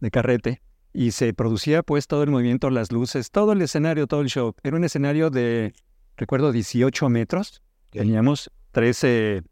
de 0.00 0.10
carrete, 0.10 0.62
y 0.92 1.12
se 1.12 1.32
producía 1.34 1.82
pues 1.82 2.06
todo 2.06 2.22
el 2.22 2.30
movimiento, 2.30 2.70
las 2.70 2.92
luces, 2.92 3.30
todo 3.30 3.52
el 3.52 3.62
escenario, 3.62 4.06
todo 4.06 4.20
el 4.20 4.28
show. 4.28 4.54
Era 4.62 4.76
un 4.76 4.84
escenario 4.84 5.30
de, 5.30 5.74
recuerdo, 6.16 6.50
18 6.50 7.08
metros. 7.08 7.62
Teníamos 7.90 8.50
13 8.72 9.42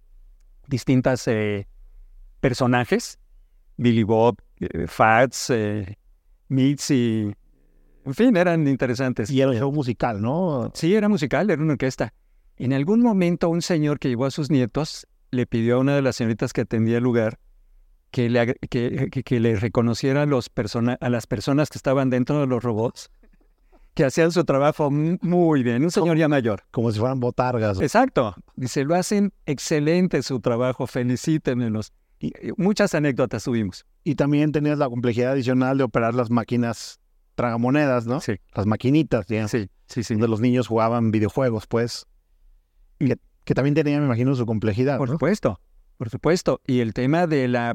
distintas 0.66 1.26
eh, 1.28 1.68
personajes, 2.40 3.18
Billy 3.76 4.02
Bob, 4.02 4.42
eh, 4.60 4.86
Fats, 4.86 5.50
eh, 5.50 5.98
Mitzi, 6.48 7.32
en 8.06 8.14
fin, 8.14 8.36
eran 8.36 8.68
interesantes. 8.68 9.30
Y 9.30 9.40
era 9.40 9.50
un 9.50 9.56
show 9.56 9.72
musical, 9.72 10.22
¿no? 10.22 10.70
Sí, 10.74 10.94
era 10.94 11.08
musical, 11.08 11.50
era 11.50 11.60
una 11.60 11.72
orquesta. 11.72 12.14
En 12.56 12.72
algún 12.72 13.00
momento 13.00 13.48
un 13.48 13.62
señor 13.62 13.98
que 13.98 14.08
llevó 14.08 14.26
a 14.26 14.30
sus 14.30 14.48
nietos 14.48 15.08
le 15.30 15.46
pidió 15.46 15.76
a 15.76 15.78
una 15.78 15.94
de 15.94 16.02
las 16.02 16.16
señoritas 16.16 16.52
que 16.52 16.62
atendía 16.62 16.98
el 16.98 17.04
lugar 17.04 17.38
que 18.10 18.30
le, 18.30 18.54
que, 18.70 19.10
que, 19.10 19.40
le 19.40 19.56
reconociera 19.56 20.22
a, 20.22 20.26
los 20.26 20.50
a 21.00 21.08
las 21.10 21.26
personas 21.26 21.68
que 21.68 21.78
estaban 21.78 22.08
dentro 22.08 22.40
de 22.40 22.46
los 22.46 22.62
robots, 22.62 23.10
que 23.94 24.04
hacían 24.04 24.30
su 24.32 24.44
trabajo 24.44 24.90
muy 24.90 25.62
bien, 25.62 25.82
un 25.82 25.90
señor 25.90 26.16
ya 26.16 26.28
mayor. 26.28 26.62
Como 26.70 26.92
si 26.92 26.98
fueran 26.98 27.20
botargas. 27.20 27.80
Exacto. 27.80 28.34
Dice, 28.54 28.84
lo 28.84 28.94
hacen 28.94 29.32
excelente 29.46 30.22
su 30.22 30.40
trabajo, 30.40 30.86
felicítenmelos. 30.86 31.92
Y, 32.18 32.32
muchas 32.56 32.94
anécdotas 32.94 33.44
tuvimos. 33.44 33.86
Y 34.04 34.14
también 34.14 34.52
tenías 34.52 34.78
la 34.78 34.88
complejidad 34.88 35.32
adicional 35.32 35.78
de 35.78 35.84
operar 35.84 36.14
las 36.14 36.30
máquinas 36.30 37.00
tragamonedas, 37.34 38.06
¿no? 38.06 38.20
Sí. 38.20 38.34
Las 38.54 38.66
maquinitas, 38.66 39.26
digamos. 39.26 39.50
Sí, 39.50 39.68
sí, 39.86 40.02
sí. 40.02 40.14
Donde 40.14 40.28
los 40.28 40.40
niños 40.40 40.68
jugaban 40.68 41.10
videojuegos, 41.10 41.66
pues. 41.66 42.06
Y 42.98 43.12
que, 43.46 43.54
también 43.54 43.74
tenía, 43.74 43.98
me 43.98 44.04
imagino, 44.04 44.34
su 44.34 44.44
complejidad. 44.44 44.98
Por 44.98 45.08
supuesto, 45.08 45.60
por 45.96 46.10
supuesto. 46.10 46.60
Y 46.66 46.80
el 46.80 46.92
tema 46.92 47.26
de 47.26 47.48
la 47.48 47.74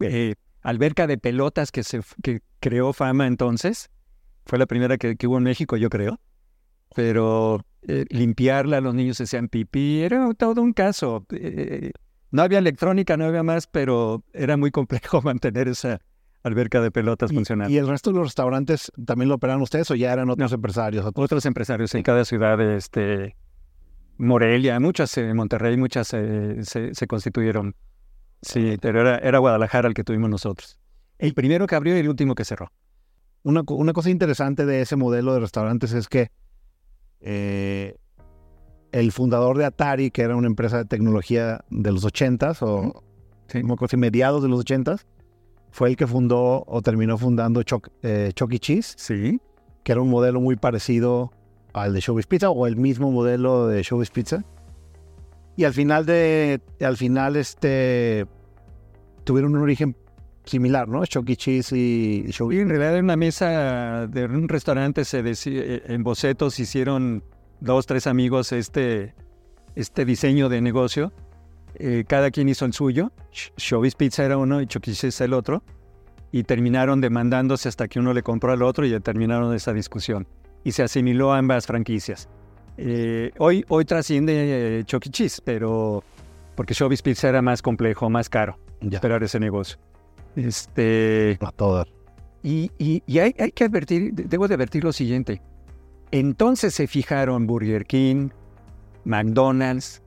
eh, 0.00 0.36
alberca 0.62 1.06
de 1.06 1.18
pelotas 1.18 1.70
que, 1.70 1.82
se, 1.82 2.00
que 2.22 2.40
creó 2.60 2.92
fama 2.92 3.26
entonces. 3.26 3.90
Fue 4.46 4.58
la 4.58 4.66
primera 4.66 4.96
que, 4.96 5.16
hubo 5.26 5.38
en 5.38 5.44
México, 5.44 5.76
yo 5.76 5.90
creo. 5.90 6.18
Pero 6.94 7.64
eh, 7.82 8.06
limpiarla, 8.10 8.80
los 8.80 8.94
niños 8.94 9.16
se 9.18 9.24
hacían 9.24 9.48
pipí, 9.48 10.00
era 10.02 10.32
todo 10.34 10.62
un 10.62 10.72
caso. 10.72 11.26
Eh, 11.30 11.92
no 12.30 12.42
había 12.42 12.58
electrónica, 12.58 13.16
no 13.16 13.26
había 13.26 13.42
más, 13.42 13.66
pero 13.66 14.24
era 14.32 14.56
muy 14.56 14.70
complejo 14.70 15.20
mantener 15.22 15.68
esa 15.68 16.00
alberca 16.42 16.80
de 16.80 16.90
pelotas 16.90 17.32
funcionando. 17.32 17.72
¿Y 17.72 17.78
el 17.78 17.86
resto 17.86 18.10
de 18.10 18.16
los 18.16 18.28
restaurantes 18.28 18.90
también 19.06 19.28
lo 19.28 19.36
operan 19.36 19.60
ustedes 19.60 19.90
o 19.90 19.94
ya 19.94 20.12
eran 20.12 20.28
otros 20.28 20.52
empresarios? 20.52 21.06
Otros 21.06 21.46
empresarios 21.46 21.94
en 21.94 22.02
cada 22.02 22.24
ciudad, 22.24 22.60
este, 22.60 23.36
Morelia, 24.18 24.78
muchas 24.80 25.16
en 25.18 25.36
Monterrey, 25.36 25.76
muchas 25.76 26.08
se, 26.08 26.64
se 26.64 27.06
constituyeron 27.06 27.74
Sí, 28.42 28.76
pero 28.80 29.00
era, 29.00 29.18
era 29.18 29.38
Guadalajara 29.38 29.88
el 29.88 29.94
que 29.94 30.02
tuvimos 30.02 30.28
nosotros. 30.28 30.78
El 31.18 31.32
primero 31.32 31.66
que 31.68 31.76
abrió 31.76 31.96
y 31.96 32.00
el 32.00 32.08
último 32.08 32.34
que 32.34 32.44
cerró. 32.44 32.72
Una, 33.44 33.62
una 33.68 33.92
cosa 33.92 34.10
interesante 34.10 34.66
de 34.66 34.82
ese 34.82 34.96
modelo 34.96 35.32
de 35.34 35.40
restaurantes 35.40 35.92
es 35.92 36.08
que 36.08 36.30
eh, 37.20 37.96
el 38.90 39.12
fundador 39.12 39.58
de 39.58 39.64
Atari, 39.64 40.10
que 40.10 40.22
era 40.22 40.34
una 40.34 40.48
empresa 40.48 40.78
de 40.78 40.84
tecnología 40.84 41.64
de 41.70 41.92
los 41.92 42.04
80s, 42.04 42.58
o 42.62 43.04
sí. 43.46 43.96
mediados 43.96 44.42
de 44.42 44.48
los 44.48 44.64
80s, 44.64 45.06
fue 45.70 45.90
el 45.90 45.96
que 45.96 46.08
fundó 46.08 46.64
o 46.66 46.82
terminó 46.82 47.16
fundando 47.16 47.62
Chuck, 47.62 47.88
eh, 48.02 48.32
E. 48.34 48.58
Cheese. 48.58 48.94
Sí. 48.98 49.40
Que 49.84 49.92
era 49.92 50.00
un 50.00 50.10
modelo 50.10 50.40
muy 50.40 50.56
parecido 50.56 51.32
al 51.72 51.92
de 51.92 52.00
Showbiz 52.00 52.26
Pizza 52.26 52.50
o 52.50 52.66
el 52.66 52.76
mismo 52.76 53.10
modelo 53.10 53.66
de 53.68 53.82
Showbiz 53.82 54.10
Pizza. 54.10 54.44
Y 55.56 55.64
al 55.64 55.74
final 55.74 56.06
de, 56.06 56.60
al 56.80 56.96
final 56.96 57.36
este, 57.36 58.26
tuvieron 59.24 59.54
un 59.54 59.62
origen 59.62 59.96
similar, 60.44 60.88
¿no? 60.88 61.04
Chucky 61.04 61.32
e. 61.32 61.36
Cheese 61.36 61.76
y 61.76 62.24
Show. 62.30 62.50
en 62.52 62.68
realidad 62.68 62.96
en 62.96 63.04
una 63.04 63.16
mesa 63.16 64.06
de 64.06 64.24
un 64.24 64.48
restaurante 64.48 65.04
se 65.04 65.22
decía, 65.22 65.62
eh, 65.62 65.82
en 65.86 66.02
bocetos 66.02 66.58
hicieron 66.58 67.22
dos, 67.60 67.86
tres 67.86 68.06
amigos 68.06 68.52
este, 68.52 69.14
este 69.74 70.04
diseño 70.04 70.48
de 70.48 70.60
negocio. 70.60 71.12
Eh, 71.76 72.04
cada 72.06 72.30
quien 72.30 72.48
hizo 72.48 72.64
el 72.64 72.72
suyo. 72.72 73.12
Showbiz 73.56 73.94
Pizza 73.94 74.24
era 74.24 74.36
uno 74.36 74.60
y 74.60 74.66
Chucky 74.66 74.92
e. 74.92 74.94
Cheese 74.94 75.24
el 75.24 75.32
otro. 75.32 75.62
Y 76.30 76.44
terminaron 76.44 77.02
demandándose 77.02 77.68
hasta 77.68 77.88
que 77.88 77.98
uno 77.98 78.14
le 78.14 78.22
compró 78.22 78.52
al 78.52 78.62
otro 78.62 78.86
y 78.86 78.90
ya 78.90 79.00
terminaron 79.00 79.54
esa 79.54 79.74
discusión. 79.74 80.26
Y 80.64 80.72
se 80.72 80.82
asimiló 80.82 81.32
a 81.32 81.38
ambas 81.38 81.66
franquicias. 81.66 82.28
Eh, 82.76 83.32
hoy, 83.38 83.64
hoy 83.68 83.84
trasciende 83.84 84.78
eh, 84.78 84.84
Chucky 84.84 85.08
e. 85.08 85.12
Cheese, 85.12 85.42
pero 85.44 86.02
porque 86.54 86.74
Showbiz 86.74 87.02
Pizza 87.02 87.28
era 87.28 87.42
más 87.42 87.62
complejo, 87.62 88.08
más 88.08 88.28
caro 88.28 88.58
ya. 88.80 88.98
esperar 88.98 89.22
ese 89.22 89.40
negocio. 89.40 89.78
Este, 90.36 91.38
A 91.40 91.52
todo. 91.52 91.84
Y, 92.42 92.70
y, 92.78 93.02
y 93.06 93.18
hay, 93.18 93.34
hay, 93.38 93.52
que 93.52 93.64
advertir, 93.64 94.14
debo 94.14 94.48
de 94.48 94.54
advertir 94.54 94.84
lo 94.84 94.92
siguiente. 94.92 95.42
Entonces 96.10 96.74
se 96.74 96.86
fijaron 96.86 97.46
Burger 97.46 97.86
King, 97.86 98.30
McDonald's, 99.04 100.02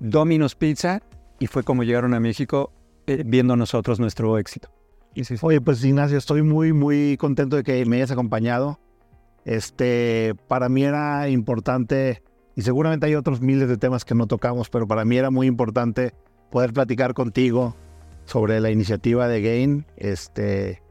Domino's 0.00 0.54
Pizza, 0.54 1.00
y 1.38 1.46
fue 1.46 1.62
como 1.62 1.82
llegaron 1.82 2.14
a 2.14 2.20
México 2.20 2.72
eh, 3.06 3.22
viendo 3.24 3.56
nosotros 3.56 4.00
nuestro 4.00 4.38
éxito. 4.38 4.70
Oye, 5.40 5.60
pues 5.60 5.82
Ignacio, 5.82 6.18
estoy 6.18 6.42
muy, 6.42 6.72
muy 6.72 7.16
contento 7.16 7.56
de 7.56 7.62
que 7.62 7.86
me 7.86 7.96
hayas 7.96 8.10
acompañado. 8.10 8.78
Este, 9.46 10.34
para 10.48 10.68
mí 10.68 10.82
era 10.82 11.28
importante, 11.28 12.20
y 12.56 12.62
seguramente 12.62 13.06
hay 13.06 13.14
otros 13.14 13.40
miles 13.40 13.68
de 13.68 13.76
temas 13.76 14.04
que 14.04 14.16
no 14.16 14.26
tocamos, 14.26 14.68
pero 14.68 14.88
para 14.88 15.04
mí 15.04 15.16
era 15.16 15.30
muy 15.30 15.46
importante 15.46 16.12
poder 16.50 16.72
platicar 16.72 17.14
contigo 17.14 17.76
sobre 18.24 18.60
la 18.60 18.72
iniciativa 18.72 19.28
de 19.28 19.40
Gain. 19.40 19.86
Este, 19.96 20.82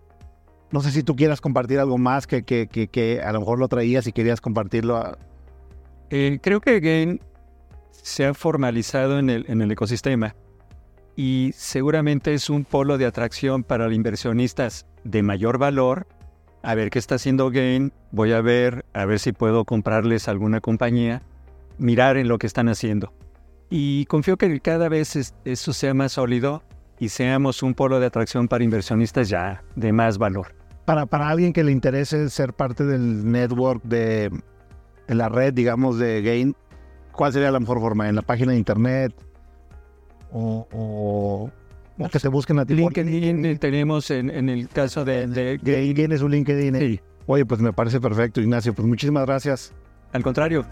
no 0.72 0.80
sé 0.80 0.92
si 0.92 1.04
tú 1.04 1.18
quieras 1.18 1.42
compartir 1.42 1.80
algo 1.80 1.98
más 1.98 2.28
que, 2.28 2.44
que, 2.44 2.68
que, 2.68 3.22
a 3.22 3.34
lo 3.34 3.42
mejor 3.42 3.60
lo 3.60 3.68
traías 3.68 4.08
y 4.08 4.14
querías 4.14 4.40
compartirlo. 4.40 5.18
Eh, 6.10 6.40
creo 6.42 6.62
que 6.62 6.80
Gain 6.80 7.20
se 7.92 8.26
ha 8.26 8.34
formalizado 8.34 9.20
en 9.20 9.30
el, 9.30 9.46
en 9.50 9.62
el 9.62 9.70
ecosistema 9.70 10.34
y 11.18 11.52
seguramente 11.56 12.34
es 12.34 12.50
un 12.50 12.64
polo 12.64 12.98
de 12.98 13.06
atracción 13.06 13.64
para 13.64 13.94
inversionistas 13.94 14.86
de 15.04 15.24
mayor 15.24 15.58
valor 15.58 16.08
a 16.66 16.74
ver 16.74 16.90
qué 16.90 16.98
está 16.98 17.16
haciendo 17.16 17.52
Gain, 17.52 17.94
voy 18.12 18.34
a 18.34 18.42
ver, 18.42 18.86
a 18.94 19.06
ver 19.06 19.20
si 19.20 19.32
puedo 19.34 19.66
comprarles 19.66 20.28
alguna 20.28 20.62
compañía, 20.62 21.22
mirar 21.78 22.18
en 22.18 22.28
lo 22.28 22.40
que 22.40 22.48
están 22.48 22.70
haciendo. 22.70 23.14
Y 23.70 24.06
confío 24.06 24.36
que 24.36 24.60
cada 24.60 24.90
vez 24.90 25.36
eso 25.46 25.74
sea 25.74 25.94
más 25.94 26.14
sólido 26.14 26.64
y 26.98 27.10
seamos 27.10 27.62
un 27.62 27.76
polo 27.76 28.00
de 28.00 28.08
atracción 28.08 28.48
para 28.48 28.64
inversionistas 28.64 29.30
ya 29.30 29.64
de 29.76 29.94
más 29.94 30.18
valor. 30.18 30.56
Para, 30.86 31.06
para 31.06 31.30
alguien 31.30 31.54
que 31.54 31.64
le 31.64 31.72
interese 31.72 32.30
ser 32.32 32.54
parte 32.54 32.84
del 32.84 33.32
network 33.32 33.84
de, 33.84 34.32
la 35.08 35.30
red, 35.30 35.54
digamos, 35.54 36.00
de 36.00 36.24
Gain, 36.24 36.56
¿cuál 37.12 37.32
sería 37.32 37.52
la 37.52 37.60
mejor 37.60 37.80
forma? 37.80 38.10
¿En 38.10 38.16
la 38.16 38.24
página 38.24 38.54
de 38.54 38.58
internet? 38.58 39.14
¿O, 40.32 40.68
o 40.74 41.52
o 41.98 42.10
que 42.10 42.20
se 42.20 42.28
busquen 42.28 42.60
a 42.60 42.66
ti. 42.66 42.76
LinkedIn 42.76 43.58
tenemos 43.58 44.12
en, 44.12 44.30
en, 44.30 44.50
el 44.50 44.68
caso 44.68 45.06
de, 45.06 45.28
de, 45.28 45.58
¿Tienes 45.94 46.22
un 46.22 46.32
LinkedIn? 46.32 46.76
Sí. 46.80 47.00
Oye, 47.28 47.46
pues 47.46 47.62
me 47.62 47.74
parece 47.74 48.00
perfecto, 48.00 48.42
Ignacio. 48.42 48.74
Pues 48.74 48.88
muchísimas 48.88 49.26
gracias. 49.26 49.74
Al 50.12 50.24
contrario, 50.24 50.66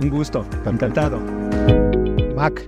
un 0.00 0.10
gusto. 0.10 0.46
Encantado. 0.64 1.20
Mac, 2.36 2.64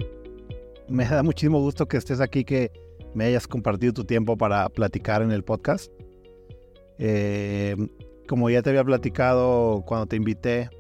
me 0.89 1.05
da 1.05 1.23
muchísimo 1.23 1.61
gusto 1.61 1.87
que 1.87 1.99
estés 1.99 2.21
aquí, 2.21 2.45
que 2.45 2.73
me 3.15 3.27
hayas 3.27 3.47
compartido 3.47 3.93
tu 3.93 4.05
tiempo 4.05 4.37
para 4.37 4.69
platicar 4.69 5.23
en 5.23 5.31
el 5.31 5.45
podcast. 5.45 5.93
Eh, 6.99 7.77
como 8.27 8.51
ya 8.51 8.63
te 8.63 8.71
había 8.71 8.85
platicado 8.85 9.83
cuando 9.87 10.07
te 10.07 10.17
invité, 10.17 10.71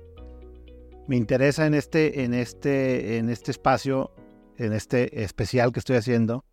me 1.06 1.16
interesa 1.16 1.66
en 1.66 1.74
este, 1.74 2.24
en 2.24 2.34
este, 2.34 3.18
en 3.18 3.30
este 3.30 3.50
espacio, 3.50 4.10
en 4.56 4.72
este 4.72 5.22
especial 5.22 5.72
que 5.72 5.78
estoy 5.78 5.96
haciendo, 5.96 6.44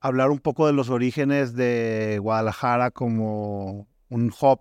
hablar 0.00 0.30
un 0.30 0.38
poco 0.38 0.66
de 0.66 0.72
los 0.72 0.88
orígenes 0.88 1.54
de 1.54 2.18
Guadalajara 2.20 2.90
como 2.90 3.86
un 4.08 4.32
hub. 4.40 4.60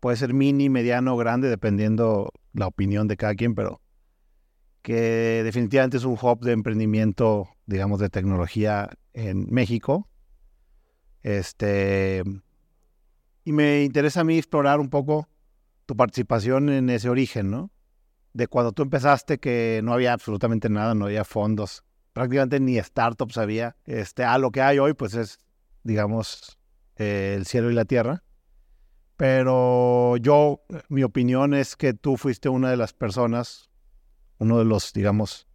Puede 0.00 0.16
ser 0.16 0.34
mini, 0.34 0.68
mediano, 0.68 1.16
grande, 1.16 1.48
dependiendo 1.48 2.32
la 2.52 2.66
opinión 2.66 3.06
de 3.06 3.16
cada 3.16 3.34
quien, 3.34 3.54
pero 3.54 3.80
que 4.82 5.42
definitivamente 5.44 5.96
es 5.96 6.04
un 6.04 6.18
hub 6.20 6.40
de 6.40 6.52
emprendimiento, 6.52 7.48
digamos, 7.66 8.00
de 8.00 8.08
tecnología 8.08 8.90
en 9.12 9.46
México. 9.48 10.08
Este, 11.22 12.24
y 13.44 13.52
me 13.52 13.84
interesa 13.84 14.22
a 14.22 14.24
mí 14.24 14.36
explorar 14.38 14.80
un 14.80 14.90
poco 14.90 15.28
tu 15.86 15.96
participación 15.96 16.68
en 16.68 16.90
ese 16.90 17.08
origen, 17.08 17.50
¿no? 17.50 17.70
De 18.32 18.48
cuando 18.48 18.72
tú 18.72 18.82
empezaste 18.82 19.38
que 19.38 19.80
no 19.84 19.92
había 19.92 20.12
absolutamente 20.12 20.68
nada, 20.68 20.96
no 20.96 21.04
había 21.04 21.24
fondos, 21.24 21.84
prácticamente 22.12 22.60
ni 22.60 22.78
startups 22.78 23.38
había. 23.38 23.76
Este, 23.84 24.24
a 24.24 24.38
lo 24.38 24.50
que 24.50 24.62
hay 24.62 24.78
hoy, 24.78 24.94
pues 24.94 25.14
es, 25.14 25.38
digamos, 25.82 26.58
eh, 26.96 27.34
el 27.36 27.46
cielo 27.46 27.70
y 27.70 27.74
la 27.74 27.84
tierra. 27.84 28.22
Pero 29.16 30.16
yo, 30.16 30.62
mi 30.88 31.04
opinión 31.04 31.54
es 31.54 31.76
que 31.76 31.94
tú 31.94 32.16
fuiste 32.16 32.48
una 32.48 32.70
de 32.70 32.76
las 32.76 32.92
personas, 32.92 33.70
uno 34.38 34.58
de 34.58 34.64
los, 34.64 34.92
digamos, 34.92 35.46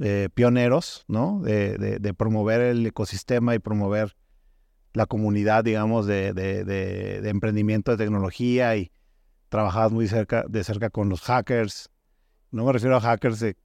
eh, 0.00 0.28
pioneros, 0.32 1.04
¿no? 1.08 1.40
De, 1.42 1.76
de, 1.76 2.14
promover 2.14 2.60
el 2.60 2.86
ecosistema 2.86 3.54
y 3.54 3.58
promover 3.58 4.16
la 4.92 5.06
comunidad, 5.06 5.64
digamos, 5.64 6.06
de, 6.06 6.32
de, 6.32 7.28
emprendimiento 7.28 7.90
de 7.90 7.96
tecnología 7.96 8.76
y 8.76 8.92
trabajabas 9.48 9.92
muy 9.92 10.08
cerca, 10.08 10.44
de 10.48 10.64
cerca 10.64 10.90
con 10.90 11.08
los 11.08 11.20
hackers. 11.22 11.90
No 12.50 12.64
me 12.64 12.72
refiero 12.72 12.96
a 12.96 13.00
hackers 13.00 13.40
de 13.40 13.56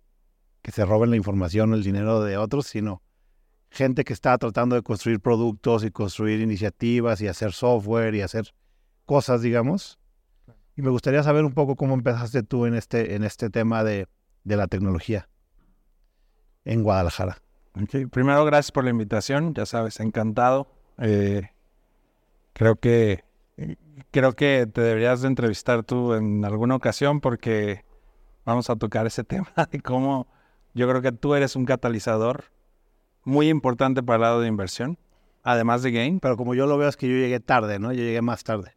que 0.63 0.71
se 0.71 0.85
roben 0.85 1.11
la 1.11 1.17
información 1.17 1.71
o 1.71 1.75
el 1.75 1.83
dinero 1.83 2.23
de 2.23 2.37
otros, 2.37 2.65
sino 2.65 3.03
gente 3.69 4.03
que 4.03 4.13
está 4.13 4.35
tratando 4.39 4.75
de 4.75 4.81
construir 4.81 5.19
productos 5.19 5.83
y 5.83 5.91
construir 5.91 6.39
iniciativas 6.39 7.21
y 7.21 7.27
hacer 7.27 7.51
software 7.53 8.15
y 8.15 8.21
hacer 8.21 8.55
cosas, 9.05 9.43
digamos. 9.43 9.99
Y 10.75 10.81
me 10.81 10.89
gustaría 10.89 11.21
saber 11.21 11.45
un 11.45 11.53
poco 11.53 11.75
cómo 11.75 11.93
empezaste 11.93 12.41
tú 12.41 12.65
en 12.65 12.73
este, 12.73 13.13
en 13.13 13.23
este 13.23 13.51
tema 13.51 13.83
de, 13.83 14.07
de 14.43 14.57
la 14.57 14.67
tecnología 14.67 15.29
en 16.65 16.81
Guadalajara. 16.81 17.37
Primero, 18.11 18.45
gracias 18.45 18.71
por 18.71 18.83
la 18.83 18.91
invitación. 18.91 19.53
Ya 19.53 19.65
sabes, 19.65 19.99
encantado. 19.99 20.67
Eh, 20.99 21.49
creo 22.53 22.77
que 22.77 23.23
creo 24.11 24.33
que 24.33 24.67
te 24.71 24.81
deberías 24.81 25.21
de 25.21 25.27
entrevistar 25.27 25.83
tú 25.83 26.13
en 26.13 26.45
alguna 26.45 26.75
ocasión 26.75 27.19
porque 27.21 27.83
vamos 28.45 28.69
a 28.69 28.75
tocar 28.75 29.05
ese 29.07 29.23
tema 29.23 29.51
de 29.71 29.79
cómo 29.81 30.27
yo 30.73 30.87
creo 30.87 31.01
que 31.01 31.11
tú 31.11 31.35
eres 31.35 31.55
un 31.55 31.65
catalizador 31.65 32.45
muy 33.23 33.49
importante 33.49 34.03
para 34.03 34.15
el 34.15 34.21
lado 34.21 34.41
de 34.41 34.47
inversión, 34.47 34.97
además 35.43 35.83
de 35.83 35.91
game. 35.91 36.19
Pero 36.21 36.37
como 36.37 36.55
yo 36.55 36.67
lo 36.67 36.77
veo 36.77 36.89
es 36.89 36.97
que 36.97 37.07
yo 37.07 37.15
llegué 37.15 37.39
tarde, 37.39 37.79
¿no? 37.79 37.93
Yo 37.93 38.03
llegué 38.03 38.21
más 38.21 38.43
tarde. 38.43 38.73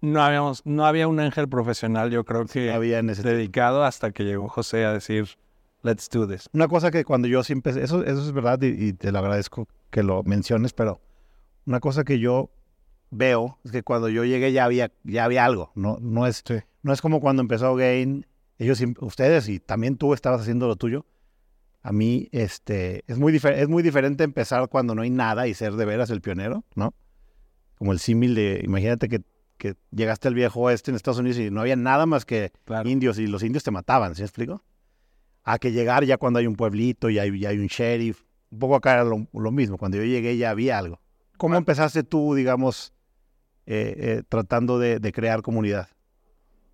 No 0.00 0.22
habíamos, 0.22 0.64
no 0.66 0.86
había 0.86 1.08
un 1.08 1.18
ángel 1.18 1.48
profesional, 1.48 2.10
yo 2.10 2.24
creo 2.24 2.44
que 2.44 2.70
había 2.70 2.98
en 2.98 3.10
ese 3.10 3.22
dedicado 3.22 3.82
hasta 3.82 4.10
que 4.10 4.24
llegó 4.24 4.48
José 4.48 4.84
a 4.84 4.92
decir, 4.92 5.26
let's 5.82 6.08
do 6.10 6.28
this. 6.28 6.48
Una 6.52 6.68
cosa 6.68 6.90
que 6.90 7.04
cuando 7.04 7.28
yo 7.28 7.42
sí 7.42 7.54
empecé, 7.54 7.82
eso, 7.82 8.04
eso 8.04 8.20
es 8.20 8.32
verdad 8.32 8.60
y, 8.60 8.92
te 8.92 9.10
lo 9.10 9.18
agradezco 9.18 9.66
que 9.90 10.02
lo 10.02 10.22
menciones, 10.22 10.74
pero 10.74 11.00
una 11.64 11.80
cosa 11.80 12.04
que 12.04 12.18
yo 12.18 12.50
veo 13.10 13.58
es 13.64 13.72
que 13.72 13.82
cuando 13.82 14.10
yo 14.10 14.24
llegué 14.24 14.52
ya 14.52 14.66
había, 14.66 14.92
ya 15.02 15.24
había 15.24 15.46
algo, 15.46 15.72
no, 15.74 15.96
no, 16.00 16.26
es, 16.26 16.44
no 16.82 16.92
es 16.92 17.00
como 17.00 17.20
cuando 17.20 17.40
empezó 17.40 17.74
Gain, 17.74 18.26
ellos, 18.58 18.82
ustedes 19.00 19.48
y 19.48 19.60
también 19.60 19.96
tú 19.96 20.14
estabas 20.14 20.40
haciendo 20.40 20.66
lo 20.66 20.76
tuyo. 20.76 21.06
A 21.82 21.92
mí 21.92 22.28
este, 22.32 23.04
es, 23.06 23.18
muy 23.18 23.36
es 23.36 23.68
muy 23.68 23.82
diferente 23.82 24.24
empezar 24.24 24.68
cuando 24.68 24.94
no 24.94 25.02
hay 25.02 25.10
nada 25.10 25.46
y 25.46 25.54
ser 25.54 25.74
de 25.74 25.84
veras 25.84 26.10
el 26.10 26.20
pionero, 26.20 26.64
¿no? 26.74 26.94
Como 27.78 27.92
el 27.92 28.00
símil 28.00 28.34
de, 28.34 28.60
imagínate 28.64 29.08
que, 29.08 29.22
que, 29.56 29.76
llegaste 29.92 30.26
al 30.26 30.34
viejo 30.34 30.60
oeste 30.60 30.90
en 30.90 30.96
Estados 30.96 31.20
Unidos 31.20 31.38
y 31.38 31.50
no 31.50 31.60
había 31.60 31.76
nada 31.76 32.06
más 32.06 32.24
que 32.24 32.52
indios 32.84 33.18
y 33.18 33.26
los 33.26 33.42
indios 33.42 33.62
te 33.62 33.70
mataban, 33.70 34.14
¿sí 34.14 34.22
me 34.22 34.26
explico? 34.26 34.64
A 35.44 35.58
que 35.58 35.70
llegar 35.70 36.04
ya 36.04 36.16
cuando 36.16 36.40
hay 36.40 36.46
un 36.46 36.56
pueblito 36.56 37.08
y 37.08 37.18
hay, 37.18 37.44
hay 37.44 37.58
un 37.58 37.68
sheriff. 37.68 38.24
Un 38.50 38.58
poco 38.58 38.76
acá 38.76 38.94
era 38.94 39.04
lo, 39.04 39.52
mismo, 39.52 39.76
cuando 39.76 39.98
yo 39.98 40.04
llegué 40.04 40.36
ya 40.36 40.50
había 40.50 40.78
algo. 40.78 41.00
¿Cómo 41.36 41.56
empezaste 41.56 42.02
tú, 42.02 42.34
digamos, 42.34 42.94
eh, 43.66 43.94
eh, 43.96 44.22
tratando 44.28 44.78
de, 44.78 45.12
crear 45.12 45.42
comunidad? 45.42 45.88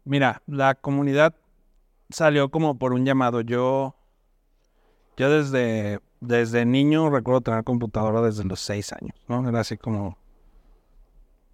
Mira, 0.05 0.43
la 0.47 0.75
comunidad 0.75 1.35
salió 2.13 2.51
como 2.51 2.79
por 2.79 2.93
un 2.93 3.05
llamado. 3.05 3.41
Yo, 3.41 3.95
yo 5.17 5.31
desde, 5.31 6.01
desde 6.21 6.65
niño 6.65 7.11
recuerdo 7.11 7.41
tener 7.41 7.65
computadora 7.65 8.23
desde 8.23 8.45
los 8.45 8.61
seis 8.61 8.93
años, 8.93 9.17
¿no? 9.29 9.49
Era 9.49 9.61
así 9.61 9.77
como... 9.77 10.19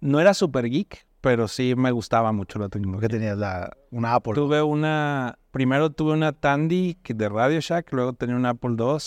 No 0.01 0.19
era 0.19 0.33
super 0.33 0.69
geek, 0.69 1.05
pero 1.21 1.47
sí 1.47 1.75
me 1.75 1.91
gustaba 1.91 2.31
mucho 2.31 2.59
la 2.59 2.69
tecnología. 2.69 3.09
¿Qué 3.09 3.17
tenías? 3.17 3.37
La, 3.37 3.75
una 3.91 4.15
Apple. 4.15 4.33
Tuve 4.33 4.61
una... 4.61 5.37
Primero 5.51 5.89
tuve 5.89 6.13
una 6.13 6.31
Tandy 6.31 6.97
de 7.03 7.29
Radio 7.29 7.59
Shack, 7.59 7.91
luego 7.91 8.13
tenía 8.13 8.35
una 8.35 8.51
Apple 8.51 8.75
II. 8.77 8.97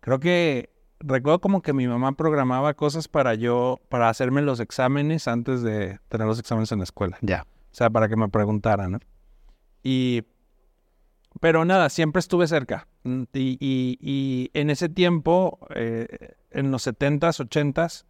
Creo 0.00 0.20
que 0.20 0.70
recuerdo 1.02 1.40
como 1.40 1.62
que 1.62 1.72
mi 1.72 1.86
mamá 1.86 2.12
programaba 2.12 2.74
cosas 2.74 3.08
para 3.08 3.34
yo, 3.34 3.80
para 3.88 4.08
hacerme 4.08 4.42
los 4.42 4.60
exámenes 4.60 5.28
antes 5.28 5.62
de 5.62 5.98
tener 6.08 6.26
los 6.26 6.38
exámenes 6.38 6.72
en 6.72 6.78
la 6.78 6.84
escuela. 6.84 7.18
Ya. 7.20 7.42
O 7.42 7.74
sea, 7.74 7.90
para 7.90 8.08
que 8.08 8.16
me 8.16 8.28
preguntaran, 8.28 8.92
¿no? 8.92 8.98
Y, 9.82 10.22
pero 11.40 11.64
nada, 11.64 11.88
siempre 11.88 12.20
estuve 12.20 12.46
cerca. 12.46 12.86
Mm, 13.04 13.22
y, 13.32 13.98
y, 14.00 14.50
en 14.54 14.70
ese 14.70 14.88
tiempo, 14.88 15.58
eh, 15.74 16.34
en 16.50 16.70
los 16.70 16.86
70s, 16.86 17.40
80s, 17.48 18.04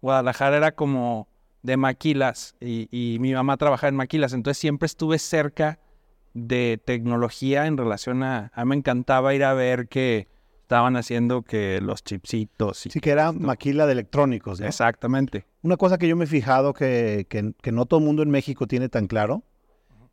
Guadalajara 0.00 0.56
era 0.56 0.72
como 0.72 1.28
de 1.62 1.76
maquilas 1.76 2.54
y, 2.60 2.88
y 2.90 3.18
mi 3.18 3.32
mamá 3.32 3.56
trabajaba 3.56 3.88
en 3.88 3.96
maquilas, 3.96 4.32
entonces 4.32 4.58
siempre 4.58 4.86
estuve 4.86 5.18
cerca 5.18 5.80
de 6.34 6.80
tecnología 6.84 7.66
en 7.66 7.76
relación 7.76 8.22
a, 8.22 8.52
a 8.54 8.64
mí 8.64 8.68
me 8.70 8.76
encantaba 8.76 9.34
ir 9.34 9.42
a 9.42 9.54
ver 9.54 9.88
que 9.88 10.28
estaban 10.66 10.96
haciendo 10.96 11.42
que 11.42 11.80
los 11.80 12.02
chipsitos. 12.02 12.86
Y 12.86 12.90
sí, 12.90 13.00
que 13.00 13.10
era 13.10 13.30
maquila 13.30 13.86
de 13.86 13.92
electrónicos. 13.92 14.60
¿no? 14.60 14.66
Exactamente. 14.66 15.46
Una 15.62 15.76
cosa 15.76 15.96
que 15.96 16.08
yo 16.08 16.16
me 16.16 16.24
he 16.24 16.28
fijado 16.28 16.74
que, 16.74 17.26
que, 17.28 17.72
no 17.72 17.86
todo 17.86 18.00
el 18.00 18.06
mundo 18.06 18.24
en 18.24 18.30
México 18.30 18.66
tiene 18.66 18.88
tan 18.88 19.06
claro 19.06 19.44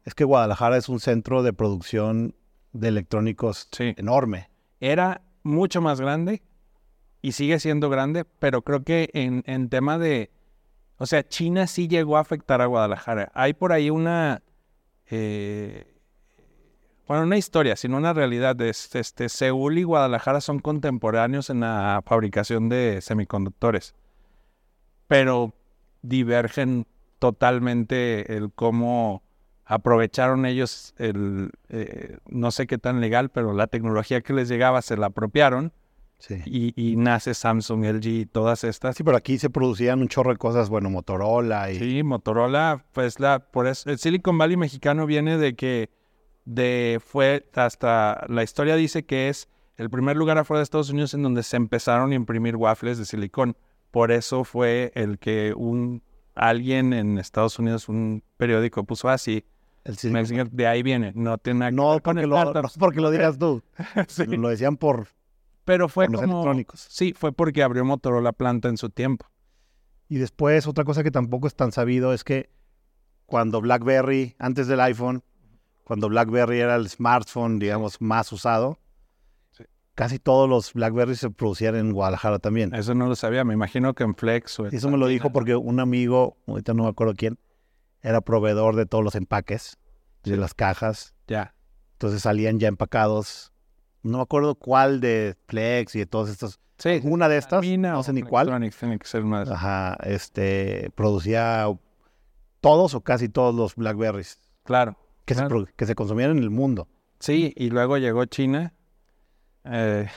es 0.05 0.13
que 0.13 0.23
Guadalajara 0.23 0.77
es 0.77 0.89
un 0.89 0.99
centro 0.99 1.41
de 1.41 1.53
producción 1.53 2.35
de 2.73 2.89
electrónicos 2.89 3.69
enorme. 3.79 4.49
Era 4.79 5.21
mucho 5.43 5.81
más 5.81 6.01
grande 6.01 6.41
y 7.21 7.31
sigue 7.31 7.59
siendo 7.59 7.89
grande, 7.89 8.25
pero 8.25 8.63
creo 8.63 8.83
que 8.83 9.09
en, 9.13 9.43
en 9.45 9.69
tema 9.69 9.97
de... 9.97 10.29
O 10.97 11.05
sea, 11.05 11.27
China 11.27 11.67
sí 11.67 11.87
llegó 11.87 12.17
a 12.17 12.21
afectar 12.21 12.61
a 12.61 12.65
Guadalajara. 12.65 13.31
Hay 13.33 13.53
por 13.53 13.71
ahí 13.71 13.89
una... 13.89 14.41
Eh, 15.09 15.93
bueno, 17.07 17.23
una 17.23 17.37
historia, 17.37 17.75
sino 17.75 17.97
una 17.97 18.13
realidad. 18.13 18.59
Este, 18.61 19.29
Seúl 19.29 19.77
y 19.77 19.83
Guadalajara 19.83 20.41
son 20.41 20.59
contemporáneos 20.59 21.49
en 21.49 21.61
la 21.61 22.01
fabricación 22.05 22.69
de 22.69 23.01
semiconductores, 23.01 23.95
pero 25.07 25.53
divergen 26.01 26.87
totalmente 27.19 28.35
el 28.35 28.51
cómo 28.53 29.22
aprovecharon 29.73 30.45
ellos 30.45 30.93
el, 30.97 31.51
eh, 31.69 32.17
no 32.27 32.51
sé 32.51 32.67
qué 32.67 32.77
tan 32.77 33.01
legal, 33.01 33.29
pero 33.29 33.53
la 33.53 33.67
tecnología 33.67 34.21
que 34.21 34.33
les 34.33 34.47
llegaba 34.47 34.81
se 34.81 34.97
la 34.97 35.07
apropiaron. 35.07 35.73
Y, 36.45 36.95
nace 36.95 37.33
Samsung, 37.33 37.83
LG 37.83 38.05
y 38.05 38.25
todas 38.25 38.63
estas. 38.63 38.95
Sí, 38.95 39.03
pero 39.03 39.17
aquí 39.17 39.37
se 39.37 39.49
producían 39.49 39.99
un 39.99 40.07
chorro 40.07 40.31
de 40.31 40.37
cosas, 40.37 40.69
bueno, 40.69 40.89
Motorola 40.89 41.69
y... 41.69 41.79
Sí, 41.79 42.03
Motorola, 42.03 42.85
pues 42.93 43.19
la, 43.19 43.39
por 43.39 43.67
eso, 43.67 43.89
el 43.89 43.97
Silicon 43.97 44.37
Valley 44.37 44.55
mexicano 44.55 45.05
viene 45.05 45.37
de 45.37 45.55
que 45.55 45.89
de 46.45 47.01
fue 47.05 47.49
hasta 47.55 48.25
la 48.29 48.41
historia 48.41 48.77
dice 48.77 49.05
que 49.05 49.27
es 49.27 49.49
el 49.75 49.89
primer 49.89 50.15
lugar 50.15 50.37
afuera 50.37 50.59
de 50.59 50.63
Estados 50.63 50.91
Unidos 50.91 51.13
en 51.13 51.23
donde 51.23 51.43
se 51.43 51.57
empezaron 51.57 52.13
a 52.13 52.15
imprimir 52.15 52.55
waffles 52.55 52.97
de 52.97 53.05
silicón. 53.05 53.57
Por 53.91 54.11
eso 54.11 54.45
fue 54.45 54.93
el 54.95 55.19
que 55.19 55.53
un 55.53 56.03
alguien 56.35 56.93
en 56.93 57.17
Estados 57.17 57.59
Unidos, 57.59 57.89
un 57.89 58.23
periódico 58.37 58.83
puso 58.85 59.09
así. 59.09 59.45
El 59.85 59.97
de 60.51 60.67
ahí 60.67 60.81
viene, 60.81 61.11
no 61.13 61.37
tiene 61.37 61.71
no, 61.71 61.99
porque 62.01 62.25
lo, 62.25 62.53
no 62.53 62.63
porque 62.79 63.01
lo 63.01 63.11
digas 63.11 63.37
tú. 63.37 63.61
Lo 64.27 64.47
decían 64.49 64.77
por 64.77 65.07
pero 65.65 65.87
fue 65.87 66.07
como, 66.07 66.21
electrónicos. 66.21 66.85
Sí, 66.89 67.13
fue 67.13 67.31
porque 67.31 67.63
abrió 67.63 67.85
Motorola 67.85 68.33
planta 68.33 68.69
en 68.69 68.77
su 68.77 68.89
tiempo. 68.89 69.27
Y 70.09 70.17
después 70.17 70.67
otra 70.67 70.83
cosa 70.83 71.03
que 71.03 71.11
tampoco 71.11 71.47
es 71.47 71.55
tan 71.55 71.71
sabido 71.71 72.13
es 72.13 72.23
que 72.23 72.49
cuando 73.25 73.61
BlackBerry 73.61 74.35
antes 74.39 74.67
del 74.67 74.81
iPhone 74.81 75.23
cuando 75.83 76.09
BlackBerry 76.09 76.59
era 76.59 76.75
el 76.75 76.89
smartphone, 76.89 77.59
digamos, 77.59 78.01
más 78.01 78.31
usado, 78.31 78.79
casi 79.95 80.17
todos 80.17 80.49
los 80.49 80.73
BlackBerry 80.73 81.15
se 81.15 81.29
producían 81.29 81.75
en 81.75 81.91
Guadalajara 81.91 82.39
también. 82.39 82.73
Eso 82.73 82.95
no 82.95 83.07
lo 83.07 83.15
sabía, 83.15 83.43
me 83.43 83.53
imagino 83.53 83.93
que 83.93 84.03
en 84.03 84.15
Flex 84.15 84.59
o 84.59 84.67
Eso 84.67 84.89
me 84.89 84.97
lo 84.97 85.07
dijo 85.07 85.31
porque 85.31 85.55
un 85.55 85.79
amigo, 85.79 86.37
ahorita 86.47 86.73
no 86.73 86.83
me 86.83 86.89
acuerdo 86.89 87.13
quién, 87.15 87.37
era 88.03 88.21
proveedor 88.21 88.75
de 88.75 88.85
todos 88.85 89.03
los 89.03 89.15
empaques, 89.15 89.77
de 90.23 90.37
las 90.37 90.53
cajas. 90.53 91.15
Ya. 91.27 91.55
Entonces 91.93 92.21
salían 92.21 92.59
ya 92.59 92.67
empacados. 92.67 93.51
No 94.03 94.17
me 94.17 94.23
acuerdo 94.23 94.55
cuál 94.55 94.99
de 94.99 95.35
Flex 95.47 95.95
y 95.95 95.99
de 95.99 96.05
todos 96.05 96.29
estos. 96.29 96.59
Sí. 96.77 96.99
Una 97.03 97.29
de 97.29 97.37
estas, 97.37 97.65
no 97.65 98.03
sé 98.03 98.13
ni 98.13 98.21
cuál. 98.21 98.47
Tiene 98.47 98.99
que 98.99 99.07
ser 99.07 99.23
más. 99.23 99.49
Ajá, 99.49 99.97
este, 100.03 100.91
producía 100.93 101.65
todos 102.61 102.93
o 102.93 103.01
casi 103.01 103.29
todos 103.29 103.55
los 103.55 103.75
Blackberries. 103.75 104.37
Claro 104.63 104.97
que, 105.25 105.35
se, 105.35 105.47
que 105.75 105.85
se 105.85 105.95
consumían 105.95 106.31
en 106.31 106.39
el 106.39 106.49
mundo. 106.49 106.87
Sí, 107.19 107.53
y 107.55 107.69
luego 107.69 107.97
llegó 107.97 108.25
China 108.25 108.73
eh, 109.63 110.07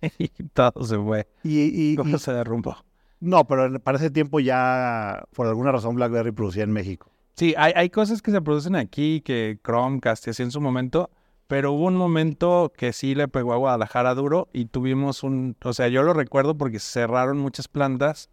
y 0.18 0.28
todo 0.28 0.84
se 0.84 0.96
fue. 0.98 1.28
Y, 1.42 1.96
se 2.18 2.32
derrumbó? 2.32 2.76
No, 3.20 3.46
pero 3.46 3.78
para 3.80 3.98
ese 3.98 4.10
tiempo 4.10 4.40
ya, 4.40 5.24
por 5.34 5.46
alguna 5.46 5.72
razón, 5.72 5.94
BlackBerry 5.94 6.32
producía 6.32 6.64
en 6.64 6.72
México. 6.72 7.10
Sí, 7.36 7.54
hay, 7.56 7.72
hay 7.74 7.90
cosas 7.90 8.22
que 8.22 8.30
se 8.30 8.40
producen 8.40 8.76
aquí, 8.76 9.20
que 9.20 9.58
Chromecast 9.64 10.26
y 10.26 10.30
así 10.30 10.42
en 10.42 10.50
su 10.50 10.60
momento, 10.60 11.10
pero 11.48 11.72
hubo 11.72 11.86
un 11.86 11.96
momento 11.96 12.72
que 12.76 12.92
sí 12.92 13.14
le 13.14 13.26
pegó 13.28 13.52
a 13.52 13.56
Guadalajara 13.56 14.14
duro 14.14 14.48
y 14.52 14.66
tuvimos 14.66 15.22
un, 15.24 15.56
o 15.64 15.72
sea, 15.72 15.88
yo 15.88 16.02
lo 16.02 16.12
recuerdo 16.12 16.56
porque 16.56 16.78
cerraron 16.78 17.38
muchas 17.38 17.66
plantas 17.68 18.30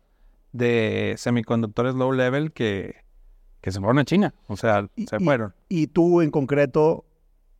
de 0.51 1.15
semiconductores 1.17 1.95
low 1.95 2.11
level 2.11 2.51
que, 2.51 2.95
que 3.61 3.71
se 3.71 3.79
fueron 3.79 3.99
a 3.99 4.05
China, 4.05 4.33
o 4.47 4.55
sea, 4.57 4.87
Y- 4.95 5.07
se 5.07 5.19
fueron. 5.19 5.53
Y 5.67 5.87
tú 5.87 6.21
en 6.21 6.29
concreto, 6.29 7.05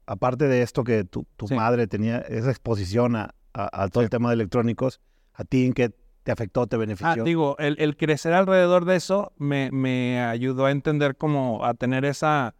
aparte 0.05 0.47
de 0.47 0.61
esto 0.61 0.83
que 0.83 1.03
tu, 1.05 1.25
tu 1.37 1.47
Sí. 1.47 1.55
madre 1.55 1.87
tenía 1.87 2.19
esa 2.19 2.49
exposición 2.51 3.15
a, 3.15 3.33
a- 3.53 3.83
a 3.83 3.87
todo 3.89 4.03
el 4.03 4.09
tema 4.09 4.29
de 4.29 4.35
electrónicos, 4.35 4.99
¿a 5.33 5.43
ti 5.43 5.65
en 5.65 5.73
qué 5.73 5.91
te 6.23 6.31
afectó, 6.31 6.67
te 6.67 6.75
Ah, 6.75 6.79
benefició? 6.79 7.23
digo, 7.23 7.57
el, 7.59 7.97
crecer 7.97 8.33
alrededor 8.33 8.85
de 8.85 8.95
eso 8.95 9.33
me, 9.37 10.21
ayudó 10.21 10.65
a 10.65 10.71
entender 10.71 11.15
como 11.15 11.65
a 11.65 11.73
tener 11.73 12.05
esa 12.05 12.55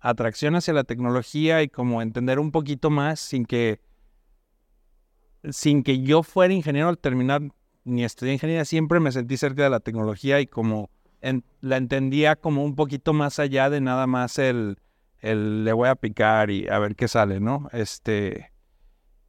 atracción 0.00 0.54
hacia 0.56 0.74
la 0.74 0.84
tecnología 0.84 1.62
y 1.62 1.68
como 1.68 2.02
entender 2.02 2.38
un 2.38 2.50
poquito 2.50 2.90
más 2.90 3.20
sin 3.20 3.46
que 3.46 3.80
sin 5.50 5.82
que 5.82 6.00
yo 6.00 6.22
fuera 6.22 6.52
ingeniero 6.54 6.88
al 6.88 6.98
terminar 6.98 7.42
ni 7.84 8.02
estudié 8.02 8.32
ingeniería, 8.32 8.64
siempre 8.64 8.98
me 8.98 9.12
sentí 9.12 9.36
cerca 9.36 9.62
de 9.62 9.70
la 9.70 9.80
tecnología 9.80 10.40
y 10.40 10.46
como 10.46 10.90
la 11.60 11.76
entendía 11.76 12.36
como 12.36 12.64
un 12.64 12.74
poquito 12.74 13.12
más 13.12 13.38
allá 13.38 13.70
de 13.70 13.80
nada 13.80 14.06
más 14.06 14.38
el, 14.38 14.78
el 15.20 15.64
le 15.64 15.72
voy 15.72 15.88
a 15.88 15.94
picar 15.94 16.50
y 16.50 16.68
a 16.68 16.78
ver 16.78 16.96
qué 16.96 17.08
sale, 17.08 17.40
¿no? 17.40 17.68
Este, 17.72 18.52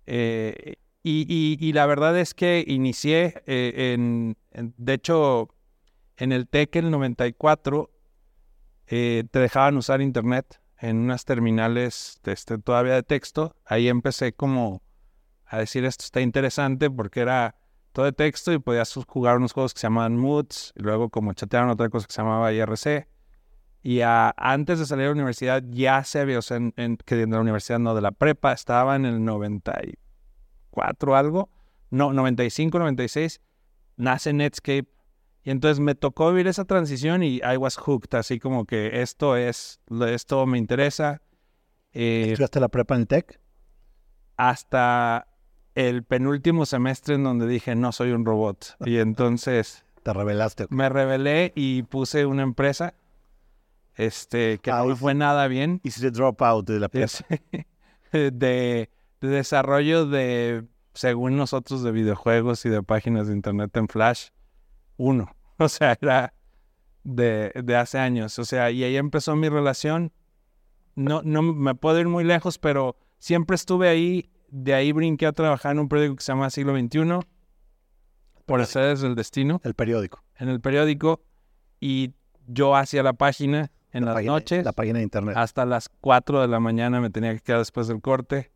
eh, 0.06 0.76
y, 1.08 1.26
y- 1.30 1.58
y 1.64 1.74
la 1.74 1.86
verdad 1.86 2.18
es 2.18 2.34
que 2.34 2.64
inicié 2.68 3.43
eh, 3.45 3.93
en, 3.93 4.36
de 4.51 4.93
hecho, 4.93 5.49
en 6.18 6.32
el 6.32 6.47
TEC 6.47 6.78
el 6.78 6.89
94 6.91 7.91
eh, 8.88 9.24
te 9.30 9.39
dejaban 9.39 9.78
usar 9.78 10.01
internet 10.01 10.60
en 10.80 10.97
unas 10.97 11.26
terminales 11.26 12.20
este, 12.26 12.58
todavía 12.58 12.93
de 12.95 13.03
texto. 13.03 13.56
Ahí 13.66 13.88
empecé 13.88 14.34
como 14.34 14.82
a 15.45 15.60
decir 15.60 15.86
esto 15.86 16.03
está 16.06 16.22
interesante 16.22 16.89
porque 16.89 17.20
era 17.22 17.56
todo 17.91 18.06
de 18.06 18.12
texto 18.12 18.51
y 18.51 18.58
podías 18.60 18.93
jugar 19.08 19.38
unos 19.38 19.53
juegos 19.53 19.74
que 19.74 19.80
se 19.82 19.86
llamaban 19.88 20.18
Moods 20.18 20.74
y 20.76 20.82
luego 20.82 21.10
como 21.10 21.34
chatearon 21.34 21.70
otra 21.70 21.89
cosa 21.89 22.08
que 22.08 22.14
se 22.14 22.22
llamaba 22.22 22.51
IRC. 22.51 23.08
Y 23.84 24.01
a- 24.01 24.34
antes 24.38 24.80
de 24.80 24.86
salir 24.88 25.03
de 25.03 25.10
la 25.10 25.14
universidad 25.14 25.64
ya 25.70 26.03
se 26.03 26.20
había, 26.20 26.39
o 26.39 26.41
sea, 26.41 26.58
en, 26.58 26.74
en- 26.78 26.97
de 27.06 27.28
la 27.28 27.39
universidad 27.41 27.78
no, 27.80 27.93
de 27.93 28.01
la 28.01 28.12
prepa, 28.12 28.53
estaba 28.53 28.95
en 28.95 29.06
el 29.06 29.24
94 30.76 31.15
algo, 31.15 31.49
no, 31.89 32.13
95, 32.13 32.80
96, 32.80 33.41
nace 33.97 34.34
Netscape. 34.34 34.88
Y 35.43 35.51
entonces 35.51 35.80
me 35.80 35.93
tocó 35.93 36.30
vivir 36.32 36.47
esa 36.47 36.65
transición 36.65 37.21
y 37.21 37.38
I 37.38 37.57
was 37.57 37.78
hooked, 37.78 38.15
así 38.17 38.39
como 38.39 38.65
que 38.65 39.01
esto 39.01 39.38
es, 39.38 39.80
esto 40.07 40.45
me 40.47 40.57
interesa. 40.57 41.21
Eh, 41.93 42.30
¿Estudiaste 42.32 42.59
la 42.59 42.69
prepa 42.69 42.95
en 42.95 43.05
Tech? 43.05 43.39
hasta 44.38 45.28
el 45.76 46.03
penúltimo 46.03 46.65
semestre 46.65 47.15
en 47.15 47.23
donde 47.23 47.47
dije, 47.47 47.76
no 47.76 47.91
soy 47.91 48.11
un 48.11 48.26
robot. 48.26 48.76
Y 48.86 48.97
entonces 48.99 49.86
¿Te 50.03 50.13
revelaste? 50.13 50.67
me 50.69 50.89
rebelé 50.89 51.53
y 51.55 51.84
puse 51.84 52.26
una 52.26 52.43
empresa 52.43 52.95
este, 53.95 54.57
que 54.59 54.71
Ah, 54.71 54.84
no 54.86 54.95
fue 54.95 55.13
nada 55.13 55.47
bien. 55.47 55.80
Hiciste 55.84 56.11
dropout 56.11 56.67
de 56.67 56.80
la 56.80 56.89
prepa. 56.89 57.13
De 58.11 58.89
desarrollo 59.30 60.05
de, 60.05 60.65
según 60.93 61.38
nosotros, 61.38 61.84
de 61.84 61.91
videojuegos 61.91 62.65
y 62.65 62.69
de 62.69 62.82
páginas 62.84 63.28
de 63.28 63.34
internet 63.34 63.76
en 63.78 63.88
Flash, 63.88 64.30
uno. 64.97 65.30
O 65.57 65.69
sea, 65.69 65.97
era 66.01 66.34
de, 67.05 67.51
de 67.63 67.76
hace 67.78 67.97
años. 67.97 68.38
O 68.39 68.43
sea, 68.45 68.71
y 68.71 68.84
ahí 68.84 68.97
empezó 68.97 69.36
mi 69.38 69.47
relación. 69.47 70.11
No, 70.95 71.21
no 71.23 71.41
me 71.41 71.76
puedo 71.76 71.97
ir 71.99 72.09
muy 72.09 72.26
lejos, 72.26 72.57
pero 72.59 72.97
siempre 73.19 73.55
estuve 73.55 73.88
ahí. 73.88 74.30
De 74.49 74.73
ahí 74.73 74.91
brinqué 74.91 75.26
a 75.26 75.32
trabajar 75.32 75.71
en 75.73 75.80
un 75.80 75.88
periódico 75.88 76.17
que 76.17 76.23
se 76.23 76.32
llama 76.34 76.49
Siglo 76.49 76.78
XXI, 76.78 77.19
por 78.45 78.61
hacer 78.61 78.97
el 79.03 79.15
destino, 79.15 79.59
El 79.63 79.73
periódico. 79.76 80.23
en 80.38 80.49
el 80.49 80.59
periódico. 80.61 81.21
Y 81.80 82.13
yo 82.47 82.76
hacía 82.76 83.01
la 83.03 83.13
página 83.13 83.71
en 83.91 84.01
la 84.05 84.11
las 84.11 84.15
página- 84.15 84.32
noches. 84.34 84.65
La 84.65 84.73
página 84.73 84.97
de 84.99 85.03
internet. 85.03 85.36
Hasta 85.38 85.65
las 85.65 85.89
4 85.89 86.41
de 86.41 86.47
la 86.47 86.59
mañana 86.59 86.99
me 87.01 87.09
tenía 87.09 87.34
que 87.34 87.39
quedar 87.39 87.59
después 87.59 87.88
del 87.88 88.01
corte 88.01 88.51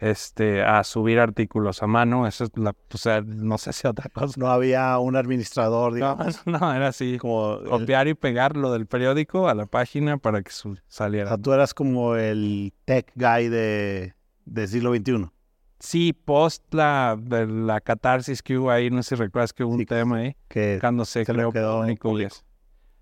este, 0.00 0.62
a 0.62 0.82
subir 0.82 1.20
artículos 1.20 1.82
a 1.82 1.86
mano. 1.86 2.26
Eso 2.26 2.44
es 2.44 2.50
la, 2.56 2.70
o 2.92 2.96
sea, 2.98 3.20
no 3.20 3.58
sé 3.58 3.72
si 3.72 3.86
otra 3.86 4.08
cosa. 4.08 4.34
No 4.38 4.48
había 4.48 4.98
un 4.98 5.14
administrador, 5.14 5.92
digamos, 5.94 6.40
no, 6.46 6.72
era 6.74 6.88
así. 6.88 7.18
como... 7.18 7.58
el- 7.58 7.68
Copiar 7.68 8.08
y 8.08 8.14
pegar 8.14 8.56
lo 8.56 8.72
del 8.72 8.86
periódico 8.86 9.48
a 9.48 9.54
la 9.54 9.66
página 9.66 10.16
para 10.18 10.42
que 10.42 10.50
su- 10.50 10.72
o 10.72 10.76
saliera. 10.88 11.28
sea, 11.28 11.38
tú 11.38 11.52
eras 11.52 11.74
como 11.74 12.16
el 12.16 12.72
tech 12.86 13.12
guy 13.14 13.48
de, 13.48 14.14
de 14.46 14.66
siglo 14.66 14.94
XXI. 14.94 15.30
Sí, 15.78 16.12
post 16.12 16.62
la, 16.74 17.16
de 17.18 17.46
la 17.46 17.80
catarsis 17.80 18.42
que 18.42 18.58
hubo 18.58 18.70
ahí, 18.70 18.90
no 18.90 19.02
sé 19.02 19.10
si 19.16 19.22
recuerdas 19.22 19.52
que 19.54 19.64
hubo 19.64 19.74
un 19.74 19.86
tema 19.86 20.16
ahí, 20.18 20.36
Que 20.48 20.76
cuando 20.80 21.04
se, 21.06 21.24
se 21.24 21.32
le 21.32 21.38
creó 21.38 21.52
quedó 21.52 21.84
eso. 22.18 22.42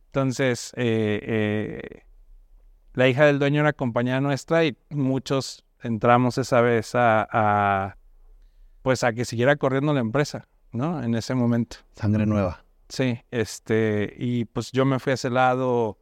Entonces, 0.06 0.72
eh, 0.76 1.20
eh, 1.22 2.02
la 2.94 3.08
hija 3.08 3.24
del 3.26 3.38
dueño 3.38 3.60
era 3.60 3.72
compañera 3.72 4.20
nuestra 4.20 4.64
y 4.64 4.76
muchos 4.90 5.64
entramos 5.82 6.38
esa 6.38 6.60
vez 6.60 6.94
a, 6.94 7.26
a, 7.30 7.96
pues 8.82 9.04
a 9.04 9.12
que 9.12 9.24
siguiera 9.24 9.56
corriendo 9.56 9.92
la 9.94 10.00
empresa, 10.00 10.48
¿no? 10.72 11.02
En 11.02 11.14
ese 11.14 11.34
momento. 11.34 11.78
sangre 11.94 12.26
nueva. 12.26 12.64
Sí, 12.88 13.20
este, 13.30 14.14
y 14.16 14.46
pues 14.46 14.72
yo 14.72 14.84
me 14.84 14.98
fui 14.98 15.10
a 15.10 15.14
ese 15.14 15.30
lado, 15.30 15.98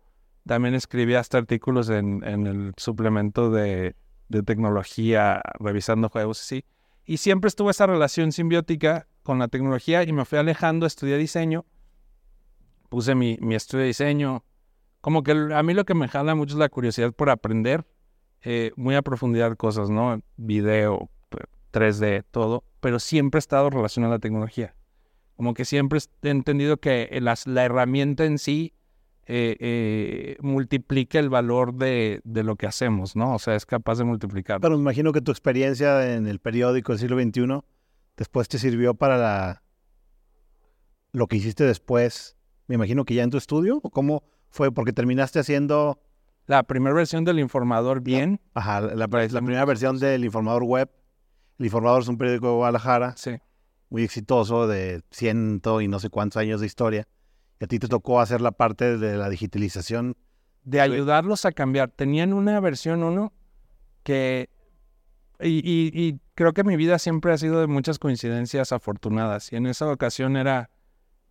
también 0.47 0.75
escribí 0.75 1.15
hasta 1.15 1.39
artículos 1.39 1.91
en, 1.91 2.23
en 2.25 2.47
el 2.47 2.75
suplemento 2.77 3.51
de, 3.51 3.97
de 4.29 4.43
tecnología, 4.43 5.43
revisando 5.59 6.09
juegos, 6.09 6.39
sí. 6.39 6.65
Y 7.05 7.19
siempre 7.19 7.49
estuvo 7.49 7.71
esa 7.71 7.87
relación 7.87 8.33
simbiótica 8.33 9.07
con 9.23 9.39
la 9.39 9.49
tecnología 9.49 10.03
y 10.05 10.13
me 10.13 10.25
fui 10.25 10.39
alejando, 10.39 10.87
estudié 10.87 11.17
diseño, 11.19 11.65
puse 12.89 13.15
mi, 13.15 13.39
mi 13.41 13.55
estudio 13.55 13.83
de 13.83 13.89
diseño. 13.89 14.45
Como 15.01 15.23
que 15.23 15.33
a 15.33 15.63
mí 15.63 15.75
lo 15.75 15.85
que 15.85 15.95
me 15.95 16.09
jala 16.09 16.35
mucho 16.35 16.55
es 16.55 16.59
la 16.59 16.69
curiosidad 16.69 17.13
por 17.13 17.31
aprender 17.31 17.85
eh, 18.49 18.71
muy 18.77 18.95
a 18.95 19.03
profundidad 19.03 19.57
cosas, 19.57 19.91
¿no? 19.91 20.21
Video, 20.37 21.11
p- 21.31 21.39
3D, 21.73 22.23
todo, 22.31 22.63
pero 22.81 23.01
siempre 23.01 23.39
he 23.39 23.41
estado 23.41 23.71
relacionado 23.71 24.13
a 24.13 24.17
la 24.17 24.21
tecnología. 24.21 24.77
Como 25.37 25.53
que 25.53 25.65
siempre 25.65 25.99
he 26.23 26.29
entendido 26.31 26.77
que 26.77 27.19
las- 27.21 27.47
la 27.49 27.65
herramienta 27.65 28.25
en 28.25 28.39
sí 28.39 28.73
eh, 29.29 29.57
eh, 29.59 30.37
multiplica 30.41 31.19
el 31.19 31.29
valor 31.29 31.75
de, 31.75 32.21
de 32.23 32.45
lo 32.45 32.55
que 32.55 32.67
hacemos, 32.69 33.17
¿no? 33.17 33.35
O 33.35 33.39
sea, 33.41 33.57
es 33.57 33.67
capaz 33.67 33.99
de 33.99 34.05
multiplicar. 34.05 34.61
Pero 34.61 34.77
me 34.77 34.81
imagino 34.83 35.13
que 35.13 35.21
tu 35.21 35.33
experiencia 35.33 36.15
en 36.15 36.29
el 36.29 36.39
periódico 36.39 36.93
del 36.93 37.01
siglo 37.01 37.21
XXI 37.21 37.65
después 38.17 38.49
te 38.49 38.59
sirvió 38.61 38.95
para 38.95 39.17
la, 39.19 39.63
lo 41.13 41.27
que 41.27 41.37
hiciste 41.37 41.65
después. 41.65 42.37
Me 42.69 42.77
imagino 42.77 43.05
que 43.05 43.15
ya 43.15 43.25
en 43.25 43.31
tu 43.31 43.37
estudio, 43.39 43.81
¿o 43.83 43.91
cómo 43.91 44.23
fue? 44.51 44.71
Porque 44.73 44.93
terminaste 44.93 45.39
haciendo 45.41 46.01
La 46.47 46.63
primera 46.63 46.95
versión 46.95 47.25
del 47.25 47.39
informador, 47.39 48.01
bien. 48.01 48.41
ajá, 48.55 48.81
la, 48.81 48.95
la 48.95 49.09
primera 49.09 49.65
versión 49.65 49.99
del 49.99 50.25
Informador 50.25 50.63
Web. 50.65 50.91
El 51.59 51.67
Informador 51.67 52.03
es 52.03 52.09
un 52.09 52.19
periódico 52.19 52.49
de 52.49 52.53
Guadalajara, 52.55 53.15
Sí. 53.17 53.37
muy 53.91 54.03
exitoso, 54.05 54.67
de 54.69 55.03
ciento 55.11 55.81
y 55.81 55.89
no 55.89 55.99
sé 55.99 56.09
cuántos 56.11 56.37
años 56.37 56.61
de 56.61 56.67
historia. 56.67 57.09
Y 57.59 57.65
a 57.65 57.67
ti 57.67 57.79
te 57.79 57.89
tocó 57.89 58.21
hacer 58.21 58.41
la 58.41 58.53
parte 58.53 58.97
de 58.99 59.17
la 59.17 59.29
digitalización. 59.29 60.17
de 60.65 60.81
ayudarlos 60.81 61.45
a 61.45 61.53
cambiar. 61.53 61.91
Tenían 61.91 62.33
una 62.33 62.59
versión 62.61 63.03
1 63.05 63.33
que... 64.03 64.51
Y, 65.41 65.59
y- 65.59 65.91
y 65.95 66.19
creo 66.35 66.53
que 66.55 66.65
mi 66.65 66.75
vida 66.77 66.99
siempre 66.99 67.33
ha 67.33 67.39
sido 67.39 67.61
de 67.61 67.67
muchas 67.69 67.99
coincidencias 68.01 68.73
afortunadas. 68.73 69.53
Y 69.53 69.57
en 69.57 69.67
esa 69.67 69.89
ocasión 69.91 70.37
era 70.37 70.71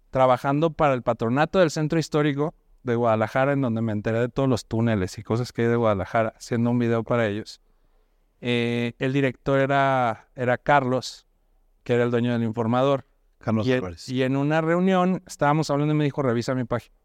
trabajando 0.10 0.70
para 0.72 0.94
el 0.94 1.02
patronato 1.04 1.60
del 1.60 1.70
centro 1.72 2.00
histórico 2.00 2.54
de 2.86 2.96
Guadalajara, 2.96 3.54
en 3.54 3.62
donde 3.62 3.82
me 3.82 3.92
enteré 3.92 4.20
de 4.20 4.30
todos 4.30 4.48
los 4.48 4.66
túneles 4.66 5.18
y 5.18 5.24
cosas 5.24 5.52
que 5.52 5.64
hay 5.64 5.68
de 5.68 5.76
Guadalajara, 5.76 6.34
haciendo 6.38 6.70
un 6.70 6.80
video 6.80 7.04
para 7.04 7.28
ellos. 7.28 7.62
Eh, 8.42 8.94
el 9.00 9.14
director 9.14 9.60
era, 9.60 10.28
era 10.36 10.58
Carlos, 10.58 11.26
que 11.84 11.94
era 11.94 12.04
el 12.04 12.12
dueño 12.12 12.34
del 12.34 12.44
informador. 12.44 13.06
Carlos 13.40 13.68
Y 13.68 14.14
y 14.14 14.24
en 14.24 14.36
una 14.38 14.62
reunión 14.62 15.22
estábamos 15.28 15.70
hablando 15.70 15.94
y 15.94 15.98
me 15.98 16.04
dijo, 16.04 16.22
revisa 16.22 16.56
mi 16.56 16.64
página. 16.64 16.96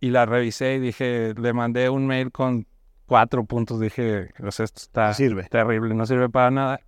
Y 0.00 0.10
la 0.10 0.26
revisé 0.26 0.74
y 0.74 0.78
dije, 0.78 1.34
le 1.36 1.52
mandé 1.52 1.88
un 1.88 2.06
mail 2.06 2.30
con 2.30 2.66
cuatro 3.06 3.44
puntos. 3.44 3.80
Dije, 3.80 4.30
esto 4.38 4.62
está 4.64 5.14
Sirve. 5.14 5.44
terrible, 5.44 5.94
no 5.94 6.06
sirve 6.06 6.28
para 6.28 6.50
nada. 6.50 6.80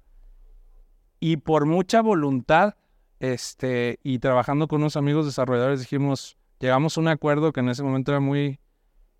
Y 1.20 1.39
por 1.39 1.66
mucha 1.66 2.01
voluntad, 2.01 2.76
este, 3.18 3.99
y 4.05 4.20
trabajando 4.20 4.68
con 4.68 4.83
unos 4.83 4.97
amigos 4.97 5.26
desarrolladores, 5.26 5.81
dijimos, 5.81 6.38
llegamos 6.61 6.96
a 6.96 7.00
un 7.00 7.09
acuerdo 7.09 7.52
que 7.52 7.61
en 7.61 7.68
ese 7.68 7.82
momento 7.82 8.12
era 8.12 8.20
muy 8.20 8.61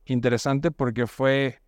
interesante 0.05 0.70
porque 0.70 1.07
fue, 1.07 1.61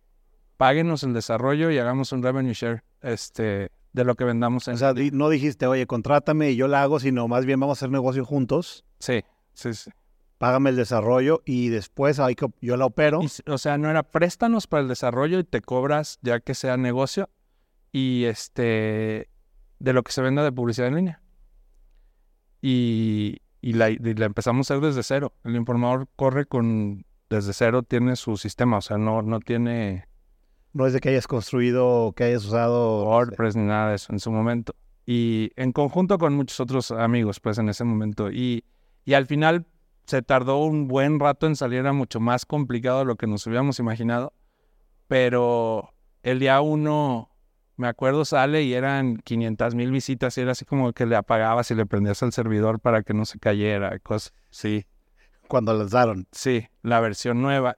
páguenos 0.57 1.03
el 1.03 1.13
desarrollo 1.13 1.71
y 1.71 1.77
hagamos 1.77 2.11
un 2.11 2.23
revenue 2.23 2.53
share, 2.53 2.83
este, 3.01 3.71
de 3.93 4.03
lo 4.03 4.15
que 4.15 4.23
vendamos 4.23 4.67
en... 4.67 4.75
O 4.75 4.77
sea, 4.77 4.93
no 5.11 5.29
dijiste, 5.29 5.67
oye, 5.67 5.85
contrátame 5.87 6.51
y 6.51 6.55
yo 6.55 6.67
la 6.67 6.81
hago, 6.81 6.99
sino 6.99 7.27
más 7.27 7.45
bien 7.45 7.59
vamos 7.59 7.77
a 7.77 7.79
hacer 7.79 7.89
negocio 7.89 8.25
juntos. 8.25 8.85
Sí, 8.99 9.23
sí, 9.53 9.73
sí. 9.73 9.91
págame 10.37 10.71
el 10.71 10.75
desarrollo 10.75 11.41
y 11.45 11.69
después 11.69 12.19
hay 12.19 12.35
que, 12.35 12.47
yo 12.61 12.77
la 12.77 12.85
opero. 12.85 13.21
o 13.47 13.57
sea, 13.57 13.77
no 13.77 13.89
era 13.89 14.03
préstanos 14.03 14.67
para 14.67 14.81
el 14.81 14.87
desarrollo 14.87 15.39
y 15.39 15.43
te 15.43 15.61
cobras 15.61 16.19
ya 16.21 16.39
que 16.39 16.53
sea 16.53 16.77
negocio 16.77 17.29
y 17.91 18.25
este 18.25 19.29
de 19.79 19.93
lo 19.93 20.03
que 20.03 20.11
se 20.11 20.21
venda 20.21 20.43
de 20.43 20.51
publicidad 20.51 20.87
en 20.87 20.95
línea. 20.95 21.21
Y, 22.61 23.41
la, 23.61 23.89
empezamos 23.89 24.69
a 24.69 24.73
hacer 24.73 24.85
desde 24.85 25.03
cero. 25.03 25.33
El 25.43 25.55
informador 25.55 26.07
corre 26.15 26.45
con 26.45 27.05
desde 27.29 27.53
cero, 27.53 27.83
tiene 27.83 28.15
su 28.15 28.37
sistema, 28.37 28.77
o 28.77 28.81
sea, 28.81 28.97
no, 28.97 29.21
no 29.21 29.39
tiene... 29.39 30.05
No 30.73 30.85
es 30.85 30.93
de 30.93 30.99
que 30.99 31.09
hayas 31.09 31.27
construido, 31.27 32.13
que 32.13 32.25
hayas 32.25 32.45
usado... 32.45 33.05
WordPress 33.05 33.55
ni 33.55 33.63
nada 33.63 33.89
de 33.89 33.95
eso 33.95 34.11
en 34.11 34.19
su 34.19 34.31
momento. 34.31 34.75
Y 35.05 35.51
en 35.55 35.71
conjunto 35.71 36.17
con 36.17 36.33
muchos 36.33 36.59
otros 36.59 36.91
amigos, 36.91 37.39
pues 37.39 37.57
en 37.57 37.69
ese 37.69 37.83
momento. 37.83 38.31
Y, 38.31 38.65
y 39.05 39.13
al 39.13 39.25
final 39.25 39.65
se 40.05 40.21
tardó 40.21 40.57
un 40.63 40.87
buen 40.87 41.19
rato 41.19 41.47
en 41.47 41.55
salir, 41.55 41.79
era 41.79 41.93
mucho 41.93 42.19
más 42.19 42.45
complicado 42.45 42.99
de 42.99 43.05
lo 43.05 43.15
que 43.15 43.27
nos 43.27 43.45
hubiéramos 43.47 43.79
imaginado. 43.79 44.33
Pero 45.07 45.93
el 46.23 46.39
día 46.39 46.61
uno 46.61 47.30
me 47.81 47.87
acuerdo, 47.87 48.23
sale 48.23 48.61
y 48.63 48.73
eran 48.73 49.17
500 49.17 49.73
mil 49.75 49.91
visitas 49.91 50.37
y 50.37 50.41
era 50.41 50.51
así 50.51 50.65
como 50.65 50.93
que 50.93 51.05
le 51.07 51.15
apagabas 51.15 51.71
y 51.71 51.75
le 51.75 51.87
prendías 51.87 52.21
al 52.21 52.31
servidor 52.31 52.79
para 52.79 53.01
que 53.01 53.13
no 53.13 53.25
se 53.25 53.39
cayera, 53.39 53.97
cosas, 53.99 54.33
sí. 54.51 54.85
Cuando 55.47 55.73
lanzaron. 55.73 56.27
Sí, 56.31 56.67
la 56.83 56.99
versión 56.99 57.41
nueva. 57.41 57.77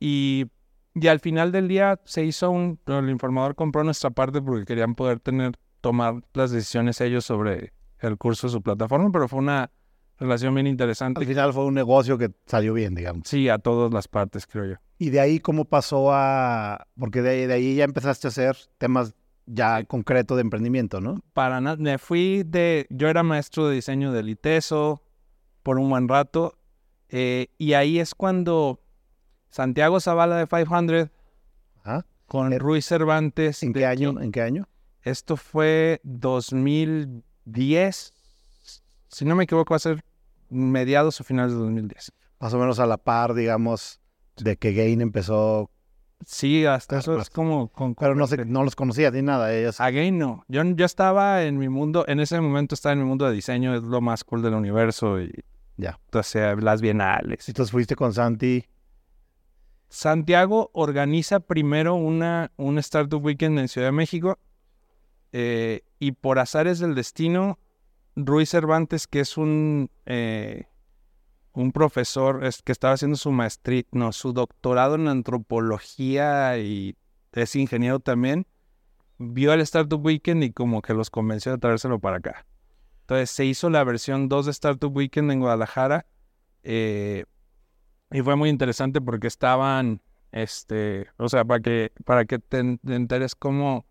Y, 0.00 0.46
y 0.94 1.06
al 1.06 1.20
final 1.20 1.52
del 1.52 1.68
día 1.68 2.00
se 2.04 2.24
hizo 2.24 2.50
un, 2.50 2.78
el 2.86 3.08
informador 3.08 3.54
compró 3.54 3.84
nuestra 3.84 4.10
parte 4.10 4.42
porque 4.42 4.66
querían 4.66 4.94
poder 4.96 5.20
tener, 5.20 5.52
tomar 5.80 6.22
las 6.34 6.50
decisiones 6.50 7.00
ellos 7.00 7.24
sobre 7.24 7.72
el 8.00 8.18
curso 8.18 8.48
de 8.48 8.52
su 8.52 8.62
plataforma, 8.62 9.10
pero 9.12 9.28
fue 9.28 9.38
una 9.38 9.70
relación 10.18 10.54
bien 10.54 10.66
interesante. 10.66 11.20
Al 11.20 11.26
final 11.26 11.52
fue 11.52 11.64
un 11.64 11.74
negocio 11.74 12.18
que 12.18 12.30
salió 12.46 12.74
bien, 12.74 12.94
digamos. 12.94 13.28
Sí, 13.28 13.48
a 13.48 13.58
todas 13.58 13.92
las 13.92 14.08
partes, 14.08 14.46
creo 14.46 14.66
yo. 14.66 14.74
¿Y 14.98 15.10
de 15.10 15.20
ahí 15.20 15.38
cómo 15.38 15.64
pasó 15.64 16.12
a...? 16.12 16.86
Porque 16.98 17.22
de, 17.22 17.46
de 17.46 17.54
ahí 17.54 17.76
ya 17.76 17.84
empezaste 17.84 18.26
a 18.26 18.28
hacer 18.28 18.56
temas 18.76 19.14
ya 19.52 19.84
concreto 19.84 20.36
de 20.36 20.42
emprendimiento, 20.42 21.00
¿no? 21.00 21.22
Para 21.32 21.60
nada, 21.60 21.76
me 21.76 21.98
fui 21.98 22.44
de, 22.44 22.86
yo 22.90 23.08
era 23.08 23.22
maestro 23.22 23.68
de 23.68 23.74
diseño 23.74 24.12
del 24.12 24.28
ITESO 24.28 25.02
por 25.62 25.78
un 25.78 25.90
buen 25.90 26.08
rato, 26.08 26.58
eh, 27.08 27.48
y 27.58 27.74
ahí 27.74 27.98
es 27.98 28.14
cuando 28.14 28.80
Santiago 29.50 30.00
Zavala 30.00 30.36
de 30.36 30.46
500 30.46 31.10
con 32.26 32.52
eh, 32.52 32.58
Ruiz 32.60 32.86
Cervantes. 32.86 33.64
¿En 33.64 33.72
qué 33.72 33.86
año? 33.86 34.20
¿En 34.20 34.30
qué 34.30 34.42
año? 34.42 34.68
Esto 35.02 35.36
fue 35.36 36.00
2010, 36.04 38.12
si 39.08 39.24
no 39.24 39.34
me 39.34 39.44
equivoco 39.44 39.72
va 39.72 39.76
a 39.76 39.80
ser 39.80 40.04
mediados 40.48 41.20
o 41.20 41.24
finales 41.24 41.52
de 41.52 41.58
2010. 41.58 42.12
Más 42.38 42.54
o 42.54 42.58
menos 42.58 42.78
a 42.78 42.86
la 42.86 42.98
par, 42.98 43.34
digamos, 43.34 44.00
de 44.36 44.56
que 44.56 44.72
Gain 44.72 45.00
empezó 45.00 45.70
Sí, 46.24 46.66
hasta 46.66 46.98
eso 46.98 47.18
es 47.18 47.30
como... 47.30 47.68
Con, 47.68 47.94
pero 47.94 48.14
no, 48.14 48.26
sé, 48.26 48.44
no 48.44 48.62
los 48.62 48.76
conocía 48.76 49.10
ni 49.10 49.22
nada. 49.22 49.54
Ellos. 49.54 49.80
Again, 49.80 50.18
no. 50.18 50.44
Yo, 50.48 50.62
yo 50.62 50.84
estaba 50.84 51.44
en 51.44 51.58
mi 51.58 51.68
mundo, 51.68 52.04
en 52.06 52.20
ese 52.20 52.40
momento 52.40 52.74
estaba 52.74 52.92
en 52.92 53.00
mi 53.00 53.06
mundo 53.06 53.26
de 53.26 53.32
diseño, 53.32 53.74
es 53.74 53.82
lo 53.82 54.00
más 54.00 54.24
cool 54.24 54.42
del 54.42 54.54
universo 54.54 55.20
y... 55.20 55.32
Ya. 55.76 55.98
Entonces, 56.04 56.62
las 56.62 56.82
bienales. 56.82 57.48
Entonces 57.48 57.72
fuiste 57.72 57.96
con 57.96 58.12
Santi. 58.12 58.66
Santiago 59.88 60.70
organiza 60.74 61.40
primero 61.40 61.94
una, 61.94 62.52
un 62.56 62.78
Startup 62.78 63.24
Weekend 63.24 63.58
en 63.58 63.68
Ciudad 63.68 63.88
de 63.88 63.92
México 63.92 64.38
eh, 65.32 65.82
y 65.98 66.12
por 66.12 66.38
azares 66.38 66.80
del 66.80 66.94
destino, 66.94 67.58
Ruiz 68.14 68.50
Cervantes, 68.50 69.06
que 69.06 69.20
es 69.20 69.36
un... 69.36 69.90
Eh, 70.06 70.66
un 71.52 71.72
profesor 71.72 72.44
es, 72.44 72.62
que 72.62 72.72
estaba 72.72 72.94
haciendo 72.94 73.16
su 73.16 73.32
maestría, 73.32 73.82
no, 73.92 74.12
su 74.12 74.32
doctorado 74.32 74.94
en 74.94 75.08
antropología 75.08 76.58
y 76.58 76.96
es 77.32 77.56
ingeniero 77.56 78.00
también, 78.00 78.46
vio 79.18 79.52
el 79.52 79.60
Startup 79.60 80.04
Weekend 80.04 80.44
y 80.44 80.52
como 80.52 80.82
que 80.82 80.94
los 80.94 81.10
convenció 81.10 81.52
de 81.52 81.58
traérselo 81.58 81.98
para 81.98 82.16
acá. 82.16 82.46
Entonces 83.02 83.30
se 83.30 83.44
hizo 83.44 83.70
la 83.70 83.84
versión 83.84 84.28
2 84.28 84.46
de 84.46 84.50
Startup 84.52 84.94
Weekend 84.94 85.32
en 85.32 85.40
Guadalajara 85.40 86.06
eh, 86.62 87.24
y 88.10 88.22
fue 88.22 88.36
muy 88.36 88.48
interesante 88.48 89.00
porque 89.00 89.26
estaban, 89.26 90.00
este, 90.32 91.08
o 91.16 91.28
sea, 91.28 91.44
para 91.44 91.60
que, 91.60 91.92
para 92.04 92.24
que 92.24 92.38
te 92.38 92.58
enteres 92.58 93.34
cómo 93.34 93.86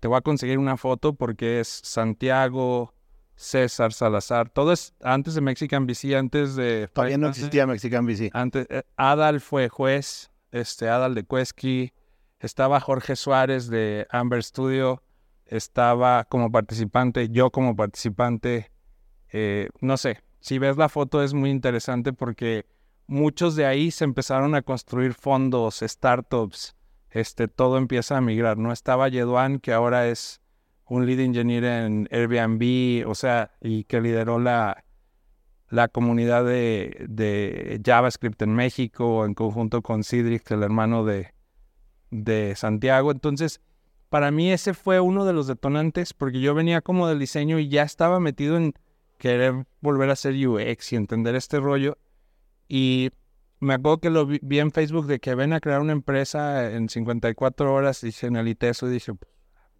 te 0.00 0.08
voy 0.08 0.18
a 0.18 0.22
conseguir 0.22 0.58
una 0.58 0.76
foto 0.76 1.14
porque 1.14 1.60
es 1.60 1.80
Santiago, 1.82 2.93
César 3.36 3.92
Salazar. 3.92 4.48
Todo 4.48 4.72
es 4.72 4.94
antes 5.02 5.34
de 5.34 5.40
Mexican 5.40 5.86
VC, 5.86 6.14
antes 6.16 6.56
de... 6.56 6.88
Todavía 6.92 7.18
no 7.18 7.28
existía 7.28 7.66
Mexican 7.66 8.06
VC. 8.06 8.30
Antes, 8.32 8.66
eh, 8.70 8.82
Adal 8.96 9.40
fue 9.40 9.68
juez, 9.68 10.30
este, 10.52 10.88
Adal 10.88 11.14
de 11.14 11.24
Cuesqui. 11.24 11.92
Estaba 12.38 12.80
Jorge 12.80 13.16
Suárez 13.16 13.68
de 13.68 14.06
Amber 14.10 14.42
Studio. 14.42 15.02
Estaba 15.46 16.24
como 16.24 16.50
participante, 16.50 17.28
yo 17.28 17.50
como 17.50 17.74
participante. 17.74 18.70
Eh, 19.32 19.68
no 19.80 19.96
sé, 19.96 20.22
si 20.40 20.58
ves 20.58 20.76
la 20.76 20.88
foto 20.88 21.22
es 21.22 21.34
muy 21.34 21.50
interesante 21.50 22.12
porque 22.12 22.66
muchos 23.06 23.56
de 23.56 23.66
ahí 23.66 23.90
se 23.90 24.04
empezaron 24.04 24.54
a 24.54 24.62
construir 24.62 25.14
fondos, 25.14 25.80
startups. 25.82 26.76
Este, 27.10 27.48
todo 27.48 27.78
empieza 27.78 28.16
a 28.16 28.20
migrar. 28.20 28.58
No 28.58 28.72
estaba 28.72 29.08
Yeduan, 29.08 29.58
que 29.58 29.72
ahora 29.72 30.08
es 30.08 30.40
un 30.86 31.06
lead 31.06 31.20
engineer 31.20 31.64
en 31.64 32.08
Airbnb, 32.10 33.08
o 33.08 33.14
sea, 33.14 33.52
y 33.60 33.84
que 33.84 34.00
lideró 34.00 34.38
la, 34.38 34.84
la 35.70 35.88
comunidad 35.88 36.44
de, 36.44 37.06
de, 37.08 37.80
JavaScript 37.84 38.40
en 38.42 38.54
México 38.54 39.24
en 39.24 39.34
conjunto 39.34 39.82
con 39.82 40.04
Cedric, 40.04 40.50
el 40.50 40.62
hermano 40.62 41.04
de, 41.04 41.32
de 42.10 42.54
Santiago. 42.56 43.10
Entonces, 43.10 43.60
para 44.08 44.30
mí 44.30 44.52
ese 44.52 44.74
fue 44.74 45.00
uno 45.00 45.24
de 45.24 45.32
los 45.32 45.46
detonantes 45.46 46.12
porque 46.12 46.40
yo 46.40 46.54
venía 46.54 46.80
como 46.80 47.08
del 47.08 47.18
diseño 47.18 47.58
y 47.58 47.68
ya 47.68 47.82
estaba 47.82 48.20
metido 48.20 48.56
en 48.56 48.74
querer 49.18 49.66
volver 49.80 50.10
a 50.10 50.12
hacer 50.12 50.34
UX 50.34 50.92
y 50.92 50.96
entender 50.96 51.34
este 51.34 51.58
rollo. 51.58 51.98
Y 52.68 53.10
me 53.60 53.74
acuerdo 53.74 53.98
que 53.98 54.10
lo 54.10 54.26
vi, 54.26 54.40
en 54.58 54.70
Facebook 54.70 55.06
de 55.06 55.18
que 55.18 55.34
ven 55.34 55.52
a 55.52 55.60
crear 55.60 55.80
una 55.80 55.92
empresa 55.92 56.70
en 56.70 56.88
54 56.88 57.72
horas, 57.72 58.04
en 58.22 58.36
el 58.36 58.48
ITESO 58.48 58.88
y 58.88 58.92
dije, 58.92 59.12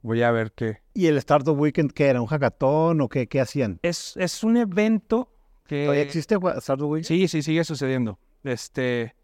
Voy 0.04 0.22
a 0.22 0.30
ver 0.30 0.52
qué. 0.52 0.82
¿Y 0.92 1.06
el 1.06 1.16
Startup 1.16 1.58
Weekend 1.58 1.90
qué 1.92 2.08
era? 2.08 2.20
¿Un 2.20 2.26
hackathon 2.26 3.00
o 3.00 3.08
qué, 3.08 3.26
qué 3.26 3.40
hacían? 3.40 3.80
Es, 3.82 4.14
es 4.18 4.44
un 4.44 4.58
evento 4.58 5.32
que... 5.66 5.84
¿Todavía 5.84 6.02
existe 6.02 6.36
Startup 6.58 6.86
Weekend? 6.86 7.06
Sí, 7.06 7.26
sí, 7.26 7.40
sigue 7.40 7.64
sucediendo. 7.64 8.18
Este, 8.42 9.16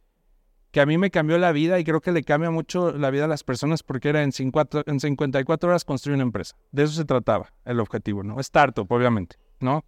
que 0.70 0.81
a 0.81 0.87
mí 0.87 0.97
me 0.97 1.11
cambió 1.11 1.37
la 1.37 1.53
vida 1.53 1.78
y 1.78 1.85
creo 1.85 2.01
que 2.01 2.12
le 2.12 2.22
cambia 2.22 2.51
mucho 2.51 2.93
la 2.93 3.11
vida 3.11 3.26
a 3.26 3.28
las 3.28 3.45
personas 3.45 3.83
porque 3.83 4.09
era 4.09 4.22
en, 4.22 4.31
en 4.33 5.01
54 5.01 5.68
horas 5.68 5.85
construir 5.85 6.14
una 6.14 6.22
empresa. 6.22 6.57
De 6.72 6.85
eso 6.85 6.95
se 6.95 7.05
trataba 7.05 7.53
el 7.66 7.78
objetivo, 7.78 8.22
¿no? 8.22 8.41
Startup, 8.41 8.91
obviamente, 8.91 9.37
¿no? 9.59 9.85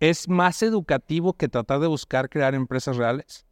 Es 0.00 0.28
más 0.28 0.64
educativo 0.64 1.34
que 1.34 1.48
tratar 1.48 1.78
de 1.78 1.86
buscar 1.86 2.28
crear 2.28 2.56
empresas 2.56 2.96
reales 2.96 3.46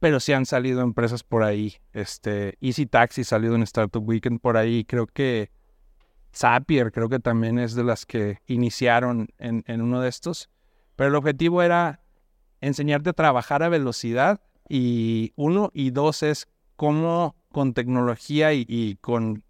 pero 0.00 0.18
sí 0.18 0.32
han 0.32 0.46
salido 0.46 0.80
empresas 0.80 1.22
por 1.22 1.44
ahí. 1.44 1.76
Este, 1.92 2.56
Easy 2.60 2.86
Taxi 2.86 3.22
salido 3.22 3.54
en 3.54 3.62
Startup 3.62 4.02
Weekend 4.02 4.40
por 4.40 4.56
ahí. 4.56 4.84
Creo 4.84 5.06
que 5.06 5.50
Zapier, 6.34 6.90
creo 6.90 7.10
que 7.10 7.20
también 7.20 7.58
es 7.58 7.74
de 7.74 7.84
las 7.84 8.06
que 8.06 8.38
iniciaron 8.46 9.28
en, 9.38 9.62
uno 9.80 10.00
de 10.00 10.08
estos. 10.08 10.48
Pero 10.96 11.10
el 11.10 11.14
objetivo 11.16 11.62
era 11.62 12.00
enseñarte 12.62 13.10
a 13.10 13.12
trabajar 13.12 13.62
a 13.62 13.68
velocidad 13.68 14.40
y 14.68 15.32
uno 15.36 15.70
y 15.74 15.90
dos 15.90 16.22
es 16.22 16.48
cómo 16.76 17.36
con 17.52 17.74
tecnología 17.74 18.54
y, 18.54 18.64
y 18.66 18.96
con, 18.96 19.44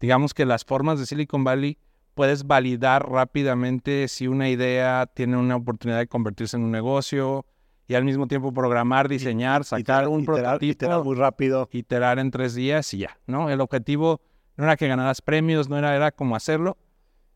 digamos 0.00 0.34
que 0.34 0.46
las 0.46 0.64
formas 0.64 0.98
de 0.98 1.06
Silicon 1.06 1.44
Valley, 1.44 1.78
puedes 2.14 2.46
validar 2.46 3.08
rápidamente 3.08 4.08
si 4.08 4.26
una 4.26 4.48
idea 4.48 5.06
tiene 5.12 5.36
una 5.36 5.56
oportunidad 5.56 5.98
de 5.98 6.06
convertirse 6.06 6.56
en 6.56 6.64
un 6.64 6.70
negocio, 6.70 7.44
y 7.86 7.94
al 7.94 8.04
mismo 8.04 8.26
tiempo 8.26 8.52
programar, 8.52 9.08
diseñar, 9.08 9.64
sacar 9.64 10.08
un 10.08 10.24
prototipo. 10.24 10.72
Iterar 10.72 11.04
muy 11.04 11.16
rápido. 11.16 11.68
Iterar 11.70 12.18
en 12.18 12.30
tres 12.30 12.54
días 12.54 12.92
y 12.94 12.98
ya, 12.98 13.18
¿no? 13.26 13.50
El 13.50 13.60
objetivo 13.60 14.20
no 14.56 14.64
era 14.64 14.76
que 14.76 14.88
ganaras 14.88 15.20
premios, 15.20 15.68
no 15.68 15.76
era, 15.76 15.94
era 15.94 16.10
como 16.10 16.36
hacerlo. 16.36 16.78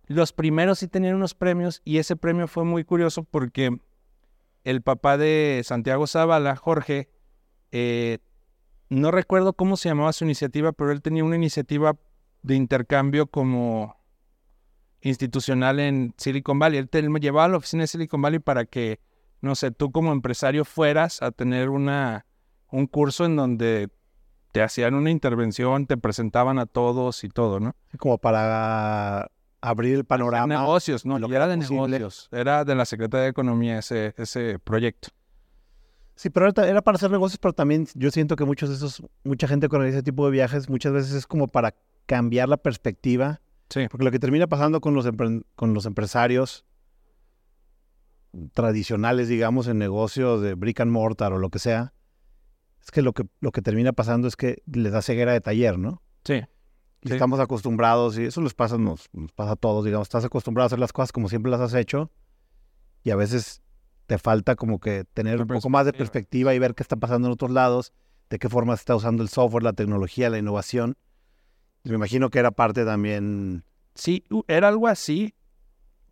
Los 0.06 0.32
primeros 0.32 0.78
sí 0.78 0.88
tenían 0.88 1.16
unos 1.16 1.34
premios 1.34 1.82
y 1.84 1.98
ese 1.98 2.16
premio 2.16 2.48
fue 2.48 2.64
muy 2.64 2.84
curioso 2.84 3.24
porque 3.24 3.78
el 4.64 4.80
papá 4.80 5.18
de 5.18 5.60
Santiago 5.64 6.06
Zavala, 6.06 6.56
Jorge, 6.56 7.10
eh, 7.72 8.18
no 8.88 9.10
recuerdo 9.10 9.52
cómo 9.52 9.76
se 9.76 9.90
llamaba 9.90 10.14
su 10.14 10.24
iniciativa, 10.24 10.72
pero 10.72 10.92
él 10.92 11.02
tenía 11.02 11.24
una 11.24 11.36
iniciativa 11.36 11.96
de 12.42 12.54
intercambio 12.54 13.26
como 13.26 13.96
institucional 15.02 15.78
en 15.78 16.14
Silicon 16.16 16.58
Valley. 16.58 16.78
Él, 16.78 16.88
él 16.90 17.10
me 17.10 17.20
llevaba 17.20 17.44
a 17.44 17.48
la 17.48 17.58
oficina 17.58 17.82
de 17.82 17.88
Silicon 17.88 18.22
Valley 18.22 18.38
para 18.38 18.64
que 18.64 18.98
no 19.40 19.54
sé, 19.54 19.70
tú 19.70 19.90
como 19.92 20.12
empresario 20.12 20.64
fueras 20.64 21.22
a 21.22 21.30
tener 21.30 21.68
una, 21.68 22.26
un 22.70 22.86
curso 22.86 23.24
en 23.24 23.36
donde 23.36 23.88
te 24.52 24.62
hacían 24.62 24.94
una 24.94 25.10
intervención, 25.10 25.86
te 25.86 25.96
presentaban 25.96 26.58
a 26.58 26.66
todos 26.66 27.22
y 27.24 27.28
todo, 27.28 27.60
¿no? 27.60 27.76
Como 27.98 28.18
para 28.18 29.30
abrir 29.60 29.94
el 29.96 30.04
panorama. 30.04 30.46
Negocios, 30.58 31.04
no, 31.04 31.18
lo 31.18 31.28
que 31.28 31.34
era 31.36 31.46
de 31.46 31.56
posible. 31.56 31.98
negocios. 31.98 32.28
Era 32.32 32.64
de 32.64 32.74
la 32.74 32.84
Secretaría 32.84 33.24
de 33.24 33.30
Economía 33.30 33.78
ese, 33.78 34.14
ese 34.16 34.58
proyecto. 34.58 35.08
Sí, 36.14 36.30
pero 36.30 36.48
era, 36.48 36.82
para 36.82 36.96
hacer 36.96 37.10
negocios, 37.10 37.38
pero 37.38 37.52
también 37.52 37.86
yo 37.94 38.10
siento 38.10 38.34
que 38.34 38.44
muchos 38.44 38.70
de 38.70 38.74
esos, 38.76 39.02
mucha 39.22 39.46
gente 39.46 39.68
con 39.68 39.84
ese 39.86 40.02
tipo 40.02 40.24
de 40.26 40.32
viajes, 40.32 40.68
muchas 40.68 40.92
veces 40.92 41.12
es 41.12 41.26
como 41.28 41.46
para 41.46 41.74
cambiar 42.06 42.48
la 42.48 42.56
perspectiva, 42.56 43.40
Sí. 43.70 43.86
porque 43.90 44.04
lo 44.04 44.10
que 44.10 44.18
termina 44.18 44.46
pasando 44.46 44.80
con 44.80 44.94
los, 44.94 45.06
con 45.54 45.74
los 45.74 45.86
empresarios 45.86 46.64
tradicionales, 48.52 49.28
digamos, 49.28 49.66
en 49.68 49.78
negocios 49.78 50.42
de 50.42 50.54
brick 50.54 50.80
and 50.80 50.90
mortar 50.92 51.32
o 51.32 51.38
lo 51.38 51.50
que 51.50 51.58
sea, 51.58 51.92
es 52.82 52.90
que 52.90 53.02
lo 53.02 53.12
que, 53.12 53.24
lo 53.40 53.50
que 53.52 53.62
termina 53.62 53.92
pasando 53.92 54.28
es 54.28 54.36
que 54.36 54.62
les 54.66 54.92
da 54.92 55.02
ceguera 55.02 55.32
de 55.32 55.40
taller, 55.40 55.78
¿no? 55.78 56.02
Sí. 56.24 56.42
Y 57.02 57.08
Sí. 57.08 57.14
estamos 57.14 57.38
acostumbrados, 57.40 58.18
y 58.18 58.24
eso 58.24 58.40
les 58.42 58.54
pasa, 58.54 58.76
nos, 58.76 59.08
nos 59.12 59.30
pasa 59.32 59.52
a 59.52 59.56
todos, 59.56 59.84
digamos, 59.84 60.06
estás 60.06 60.24
acostumbrado 60.24 60.64
a 60.64 60.66
hacer 60.66 60.78
las 60.80 60.92
cosas 60.92 61.12
como 61.12 61.28
siempre 61.28 61.50
las 61.50 61.60
has 61.60 61.74
hecho, 61.74 62.10
y 63.04 63.10
a 63.10 63.16
veces 63.16 63.62
te 64.06 64.18
falta 64.18 64.56
como 64.56 64.80
que 64.80 65.04
tener 65.14 65.40
un 65.40 65.46
poco 65.46 65.68
más 65.68 65.86
de 65.86 65.92
perspectiva. 65.92 66.54
y 66.54 66.58
ver 66.58 66.74
qué 66.74 66.82
está 66.82 66.96
pasando 66.96 67.28
en 67.28 67.32
otros 67.32 67.50
lados, 67.50 67.92
de 68.30 68.38
qué 68.38 68.48
forma 68.48 68.74
se 68.76 68.80
está 68.80 68.96
usando 68.96 69.22
el 69.22 69.28
software, 69.28 69.62
la 69.62 69.72
tecnología, 69.74 70.28
la 70.30 70.38
innovación. 70.38 70.96
Y 71.84 71.90
me 71.90 71.94
imagino 71.96 72.30
que 72.30 72.38
era 72.40 72.50
parte 72.50 72.84
también, 72.84 73.64
Sí, 73.94 74.24
era 74.46 74.68
algo 74.68 74.86
así, 74.88 75.34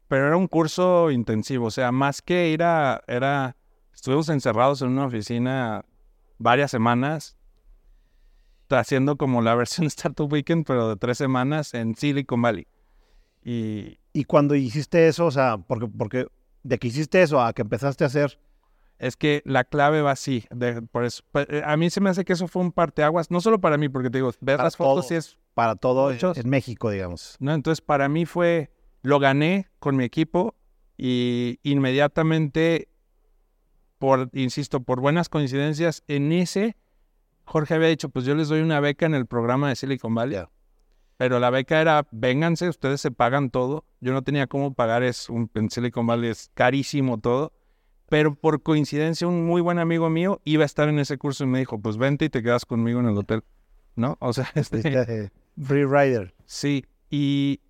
pero 0.08 0.26
era 0.26 0.36
un 0.36 0.46
curso 0.48 1.10
intensivo. 1.10 1.66
O 1.66 1.70
sea, 1.70 1.92
más 1.92 2.22
que 2.22 2.50
ir 2.50 2.62
a... 2.62 3.02
Era, 3.06 3.56
estuvimos 3.94 4.28
encerrados 4.28 4.82
en 4.82 4.88
una 4.88 5.06
oficina 5.06 5.84
varias 6.38 6.70
semanas, 6.70 7.36
haciendo 8.70 9.16
como 9.16 9.42
la 9.42 9.54
versión 9.56 9.86
Startup 9.86 10.30
Weekend, 10.30 10.66
pero 10.66 10.88
de 10.88 10.96
tres 10.96 11.18
semanas 11.18 11.74
en 11.74 11.94
Silicon 11.96 12.42
Valley. 12.42 12.66
Y 13.44 13.98
y 14.12 14.24
cuando 14.24 14.54
hiciste 14.54 15.08
eso, 15.08 15.26
o 15.26 15.30
sea, 15.30 15.58
porque, 15.58 15.86
porque 15.88 16.26
de 16.62 16.78
que 16.78 16.88
hiciste 16.88 17.20
eso 17.20 17.38
a 17.42 17.52
que 17.52 17.60
empezaste 17.60 18.02
a 18.02 18.06
hacer, 18.06 18.40
es 18.98 19.14
que 19.14 19.42
la 19.44 19.64
clave 19.64 20.00
va 20.00 20.12
así. 20.12 20.46
de- 20.50 20.80
por 20.80 21.04
eso, 21.04 21.22
Pe- 21.32 21.46
eh, 21.58 21.62
a 21.66 21.76
mí 21.76 21.90
se 21.90 22.00
me 22.00 22.08
hace 22.08 22.24
que 22.24 22.32
eso 22.32 22.48
fue 22.48 22.62
un 22.62 22.72
parteaguas, 22.72 23.30
no 23.30 23.42
solo 23.42 23.60
para 23.60 23.76
mí, 23.76 23.90
porque 23.90 24.08
te 24.08 24.16
digo, 24.18 24.32
ver 24.40 24.58
las 24.58 24.74
fotos 24.78 25.08
todo. 25.08 25.14
y 25.14 25.18
es 25.18 25.36
para 25.52 25.74
todo 25.76 26.10
en 26.12 26.48
México, 26.48 26.88
digamos. 26.88 27.36
¿no? 27.38 27.52
Entonces, 27.52 27.82
para 27.82 28.08
mí 28.08 28.24
fue, 28.24 28.70
lo 29.06 29.20
gané 29.20 29.68
con 29.78 29.94
mi 29.94 30.02
equipo 30.02 30.56
y 30.98 31.60
inmediatamente, 31.62 32.88
por, 33.98 34.30
insisto, 34.32 34.80
por 34.80 35.00
buenas 35.00 35.28
coincidencias, 35.28 36.02
en 36.08 36.32
ese, 36.32 36.76
Jorge 37.44 37.74
había 37.74 37.86
dicho, 37.86 38.08
pues 38.08 38.24
yo 38.24 38.34
les 38.34 38.48
doy 38.48 38.62
una 38.62 38.80
beca 38.80 39.06
en 39.06 39.14
el 39.14 39.26
programa 39.26 39.68
de 39.68 39.76
Silicon 39.76 40.12
Valley. 40.12 40.38
Ya. 40.38 40.50
Pero 41.18 41.38
la 41.38 41.50
beca 41.50 41.80
era, 41.80 42.08
vénganse, 42.10 42.68
ustedes 42.68 43.00
se 43.00 43.12
pagan 43.12 43.50
todo. 43.50 43.84
Yo 44.00 44.12
no 44.12 44.22
tenía 44.22 44.48
cómo 44.48 44.74
pagar, 44.74 45.04
es 45.04 45.30
un, 45.30 45.48
en 45.54 45.70
Silicon 45.70 46.04
Valley 46.04 46.30
es 46.30 46.50
carísimo 46.54 47.20
todo. 47.20 47.52
Pero 48.08 48.34
por 48.34 48.60
coincidencia, 48.64 49.28
un 49.28 49.46
muy 49.46 49.60
buen 49.60 49.78
amigo 49.78 50.10
mío 50.10 50.40
iba 50.44 50.64
a 50.64 50.66
estar 50.66 50.88
en 50.88 50.98
ese 50.98 51.16
curso 51.16 51.44
y 51.44 51.46
me 51.46 51.60
dijo, 51.60 51.80
pues 51.80 51.96
vente 51.96 52.24
y 52.24 52.28
te 52.28 52.42
quedas 52.42 52.64
conmigo 52.64 52.98
en 52.98 53.06
el 53.06 53.16
hotel. 53.16 53.44
¿No? 53.94 54.16
O 54.18 54.32
sea, 54.32 54.50
este, 54.56 54.78
Este, 54.78 55.30
Free 55.62 55.84
Rider. 55.84 56.34
Sí, 56.44 56.84
y 57.08 57.60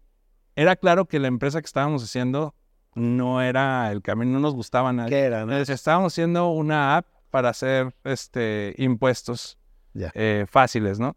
era 0.56 0.74
claro 0.76 1.04
que 1.06 1.18
la 1.20 1.28
empresa 1.28 1.60
que 1.60 1.66
estábamos 1.66 2.02
haciendo 2.02 2.54
no 2.94 3.40
era 3.42 3.92
el 3.92 4.02
camino, 4.02 4.32
no 4.32 4.40
nos 4.40 4.54
gustaba 4.54 4.92
nada. 4.92 5.08
¿Qué 5.08 5.20
era? 5.20 5.44
no? 5.46 5.54
Estábamos 5.56 6.12
haciendo 6.14 6.48
una 6.50 6.96
app 6.96 7.06
para 7.30 7.50
hacer 7.50 7.94
este 8.04 8.74
impuestos 8.78 9.58
eh, 9.94 10.46
fáciles, 10.48 10.98
¿no? 10.98 11.16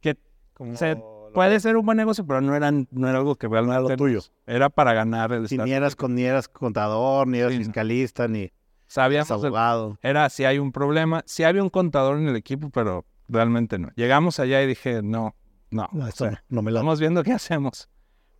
Que 0.00 0.18
Como 0.54 0.74
se- 0.76 0.96
lo- 0.96 1.30
puede 1.32 1.60
ser 1.60 1.76
un 1.76 1.86
buen 1.86 1.96
negocio, 1.98 2.26
pero 2.26 2.40
no, 2.40 2.54
eran, 2.56 2.88
no 2.90 3.08
era 3.08 3.18
algo 3.18 3.36
que 3.36 3.46
realmente 3.46 3.90
lo 3.90 3.96
tuyo. 3.96 4.20
era 4.46 4.68
para 4.70 4.92
ganar 4.92 5.32
el 5.32 5.48
Si 5.48 5.56
ni 5.58 5.70
eras, 5.72 5.94
con, 5.94 6.14
ni 6.16 6.24
eras 6.24 6.48
contador, 6.48 7.28
ni 7.28 7.38
eras 7.38 7.52
Sí, 7.52 7.58
no. 7.58 7.64
fiscalista, 7.64 8.26
ni 8.26 8.52
Sabíamos 8.88 9.30
el- 9.30 9.36
abogado. 9.36 9.98
era 10.02 10.28
si 10.30 10.44
hay 10.44 10.58
un 10.58 10.72
problema, 10.72 11.22
si 11.26 11.44
había 11.44 11.62
un 11.62 11.70
contador 11.70 12.18
en 12.18 12.26
el 12.28 12.34
equipo, 12.34 12.70
pero 12.70 13.04
realmente 13.28 13.78
no. 13.78 13.90
Llegamos 13.94 14.40
allá 14.40 14.60
y 14.62 14.66
dije, 14.66 15.02
no, 15.02 15.36
no. 15.70 15.88
No, 15.92 16.06
o 16.06 16.08
esto 16.08 16.24
sea, 16.24 16.32
no, 16.32 16.38
no 16.56 16.62
me 16.62 16.72
la... 16.72 16.80
Estamos 16.80 16.98
viendo 16.98 17.22
qué 17.22 17.32
hacemos. 17.32 17.88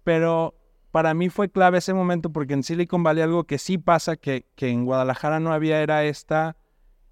Pero 0.05 0.55
para 0.91 1.15
mí 1.15 1.29
fue 1.29 1.51
clave 1.51 1.79
ese 1.79 1.95
momento 1.95 2.31
porque 2.31 2.55
en 2.55 2.63
Silicon 2.63 3.03
Valley 3.03 3.23
algo 3.23 3.45
que 3.45 3.59
sí 3.59 3.79
pasa 3.79 4.17
que, 4.17 4.47
que 4.57 4.69
en 4.69 4.85
Guadalajara 4.85 5.41
no 5.41 5.53
había 5.53 5.81
era 5.83 6.05
esta, 6.05 6.57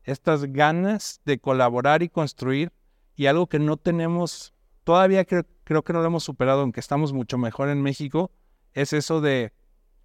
estas 0.05 0.45
ganas 0.53 1.21
de 1.25 1.39
colaborar 1.39 2.03
y 2.03 2.09
construir 2.09 2.73
y 3.15 3.27
algo 3.27 3.49
que 3.49 3.59
no 3.59 3.77
tenemos, 3.77 4.55
todavía 4.85 5.25
creo, 5.25 5.45
creo 5.65 5.83
que 5.83 5.93
no 5.93 6.01
lo 6.01 6.07
hemos 6.07 6.25
superado, 6.25 6.63
aunque 6.63 6.81
estamos 6.81 7.13
mucho 7.13 7.37
mejor 7.37 7.69
en 7.69 7.83
México, 7.83 8.31
es 8.75 8.93
eso 8.93 9.21
de 9.21 9.53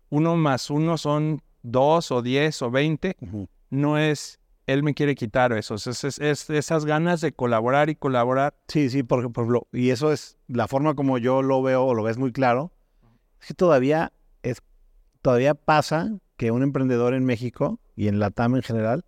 uno 0.09 0.36
más 0.36 0.69
uno 0.69 0.97
son 0.97 1.41
dos 1.63 2.11
o 2.11 2.21
diez 2.21 2.61
o 2.61 2.69
veinte, 2.69 3.15
no 3.69 3.97
es 3.97 4.39
él 4.68 4.84
me 4.84 4.93
quiere 4.93 5.16
quitar 5.16 5.51
eso, 5.53 5.76
es, 5.76 5.88
es- 6.03 6.20
es 6.20 6.49
esas 6.49 6.86
ganas 6.86 7.22
de 7.22 7.34
colaborar 7.34 7.89
y 7.89 7.95
colaborar. 7.95 8.55
Sí, 8.68 8.89
sí, 8.89 9.03
porque, 9.03 9.30
por 9.30 9.43
ejemplo, 9.43 9.68
y 9.72 9.89
eso 9.89 10.11
es 10.11 10.38
la 10.47 10.68
forma 10.68 10.95
como 10.95 11.18
yo 11.18 11.41
lo 11.41 11.61
veo 11.61 11.84
o 11.86 11.93
lo 11.93 12.03
ves 12.03 12.18
muy 12.18 12.32
claro, 12.32 12.72
es 13.41 13.47
que 13.49 13.53
todavía 13.53 14.14
es, 14.41 14.61
todavía 15.22 15.53
pasa 15.53 16.11
que 16.38 16.51
un 16.51 16.64
emprendedor 16.64 17.14
en 17.14 17.26
México 17.26 17.80
y 17.95 18.07
en 18.07 18.20
la 18.20 18.32
TAM 18.32 18.55
en 18.55 18.61
general 18.64 19.05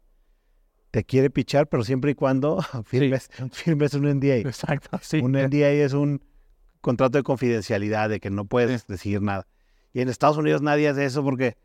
te 0.92 1.04
quiere 1.04 1.30
pichar, 1.30 1.68
pero 1.68 1.84
siempre 1.84 2.12
y 2.12 2.16
cuando 2.16 2.60
firmes, 2.86 3.30
firmes 3.52 3.94
un 3.94 4.08
NDA. 4.08 4.38
Exacto, 4.38 4.98
sí. 5.02 5.20
Un 5.20 5.34
NDA 5.36 5.70
es 5.72 5.94
un 5.94 6.22
contrato 6.82 7.18
de 7.18 7.24
confidencialidad, 7.24 8.10
de 8.10 8.20
que 8.20 8.30
no 8.30 8.46
puedes 8.46 8.88
decir 8.88 9.22
nada. 9.22 9.48
Y 9.94 10.02
en 10.02 10.10
Estados 10.10 10.38
Unidos 10.38 10.62
nadie 10.62 10.88
hace 10.90 11.06
eso 11.06 11.24
porque, 11.24 11.58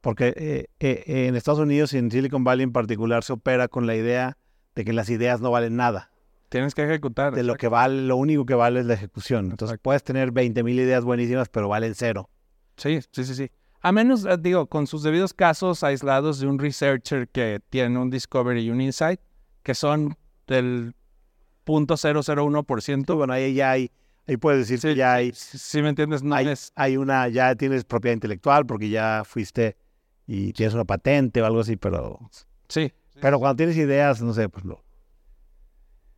porque 0.00 0.28
eh, 0.36 0.66
eh, 0.80 1.04
eh, 1.06 1.26
en 1.26 1.36
Estados 1.36 1.60
Unidos 1.60 1.92
y 1.92 1.98
en 1.98 2.10
Silicon 2.10 2.44
Valley 2.44 2.64
en 2.64 2.72
particular 2.72 3.24
se 3.24 3.32
opera 3.32 3.68
con 3.68 3.86
la 3.86 3.96
idea 3.96 4.36
de 4.74 4.84
que 4.84 4.92
las 4.92 5.10
ideas 5.10 5.40
no 5.40 5.50
valen 5.50 5.76
nada. 5.76 6.10
Tienes 6.48 6.74
que 6.74 6.82
ejecutar. 6.84 7.34
De 7.34 7.42
lo 7.42 7.56
que 7.56 7.68
vale, 7.68 8.02
lo 8.02 8.16
único 8.16 8.46
que 8.46 8.54
vale 8.54 8.80
es 8.80 8.86
la 8.86 8.94
ejecución. 8.94 9.46
Entonces 9.46 9.74
Exacto. 9.74 9.82
puedes 9.82 10.02
tener 10.02 10.30
20 10.32 10.62
mil 10.62 10.78
ideas 10.78 11.04
buenísimas, 11.04 11.48
pero 11.48 11.68
valen 11.68 11.94
cero. 11.94 12.30
Sí, 12.76 13.00
sí, 13.12 13.24
sí, 13.24 13.34
sí. 13.34 13.50
A 13.80 13.92
menos, 13.92 14.24
eh, 14.24 14.36
digo, 14.38 14.66
con 14.66 14.86
sus 14.86 15.02
debidos 15.02 15.34
casos 15.34 15.82
aislados 15.82 16.40
de 16.40 16.46
un 16.46 16.58
researcher 16.58 17.28
que 17.28 17.60
tiene 17.70 17.98
un 17.98 18.10
discovery 18.10 18.60
y 18.60 18.70
un 18.70 18.80
insight, 18.80 19.20
que 19.62 19.74
son 19.74 20.16
del 20.46 20.94
punto 21.64 21.94
001%. 21.94 23.14
Bueno, 23.14 23.32
ahí 23.32 23.54
ya 23.54 23.72
hay, 23.72 23.90
ahí 24.26 24.36
puedes 24.36 24.60
decir 24.60 24.80
Sí, 24.80 24.88
que 24.88 24.94
ya 24.94 25.14
hay, 25.14 25.32
Si 25.34 25.58
si 25.58 25.82
me 25.82 25.90
entiendes, 25.90 26.22
no 26.22 26.34
hay, 26.34 26.48
es... 26.48 26.72
hay 26.76 26.96
una, 26.96 27.28
ya 27.28 27.54
tienes 27.54 27.84
propiedad 27.84 28.14
intelectual 28.14 28.64
porque 28.64 28.88
ya 28.88 29.22
fuiste 29.24 29.76
y 30.30 30.52
tienes 30.52 30.74
una 30.74 30.84
patente 30.84 31.40
o 31.42 31.46
algo 31.46 31.60
así, 31.60 31.76
pero, 31.76 32.20
Sí. 32.68 32.92
pero 33.20 33.38
cuando 33.40 33.56
tienes 33.56 33.76
ideas, 33.78 34.20
no 34.22 34.34
sé, 34.34 34.48
pues 34.50 34.64
lo, 34.64 34.84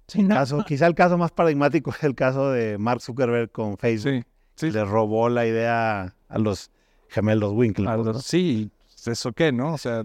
Sí, 0.08 0.24
no. 0.24 0.34
caso, 0.34 0.64
quizá 0.66 0.88
el 0.88 0.96
caso 0.96 1.16
más 1.16 1.30
paradigmático 1.30 1.90
es 1.92 2.02
el 2.02 2.16
caso 2.16 2.50
de 2.50 2.76
Mark 2.76 3.00
Zuckerberg 3.00 3.52
con 3.52 3.78
Facebook. 3.78 4.24
Sí, 4.56 4.66
sí. 4.66 4.70
Le 4.72 4.84
robó 4.84 5.28
la 5.28 5.46
idea 5.46 6.16
a 6.28 6.38
los 6.38 6.72
gemelos 7.08 7.52
Winklevoss. 7.52 8.08
A 8.08 8.12
¿no? 8.12 8.18
sí, 8.18 8.70
¿eso 9.06 9.32
qué, 9.32 9.52
no? 9.52 9.74
O 9.74 9.78
sea, 9.78 10.04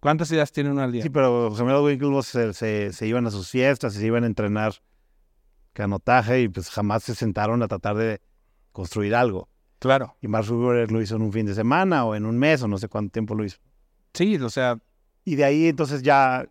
¿cuántas 0.00 0.32
ideas 0.32 0.50
tiene 0.50 0.70
uno 0.72 0.82
al 0.82 0.90
día? 0.90 1.04
Sí, 1.04 1.08
pero 1.10 1.48
los 1.50 1.56
gemelos 1.56 1.84
Winklevoss 1.84 2.26
se, 2.26 2.52
se, 2.52 2.92
se 2.92 3.06
iban 3.06 3.24
a 3.28 3.30
sus 3.30 3.48
fiestas 3.48 3.94
se 3.94 4.04
iban 4.04 4.24
a 4.24 4.26
entrenar 4.26 4.74
canotaje 5.72 6.40
y 6.42 6.48
pues 6.48 6.70
jamás 6.70 7.04
se 7.04 7.14
sentaron 7.14 7.62
a 7.62 7.68
tratar 7.68 7.96
de 7.96 8.20
construir 8.72 9.14
algo. 9.14 9.48
Claro. 9.78 10.16
Y 10.20 10.28
Mark 10.28 10.44
Zuckerberg 10.46 10.90
lo 10.90 11.00
hizo 11.00 11.16
en 11.16 11.22
un 11.22 11.32
fin 11.32 11.46
de 11.46 11.54
semana 11.54 12.04
o 12.04 12.14
en 12.14 12.26
un 12.26 12.36
mes 12.38 12.62
o 12.62 12.68
no 12.68 12.78
sé 12.78 12.88
cuánto 12.88 13.12
tiempo 13.12 13.34
lo 13.34 13.44
hizo. 13.44 13.58
Sí, 14.14 14.36
o 14.36 14.50
sea, 14.50 14.78
Y 15.24 15.36
de 15.36 15.44
ahí 15.44 15.68
entonces 15.68 16.02
ya, 16.02 16.48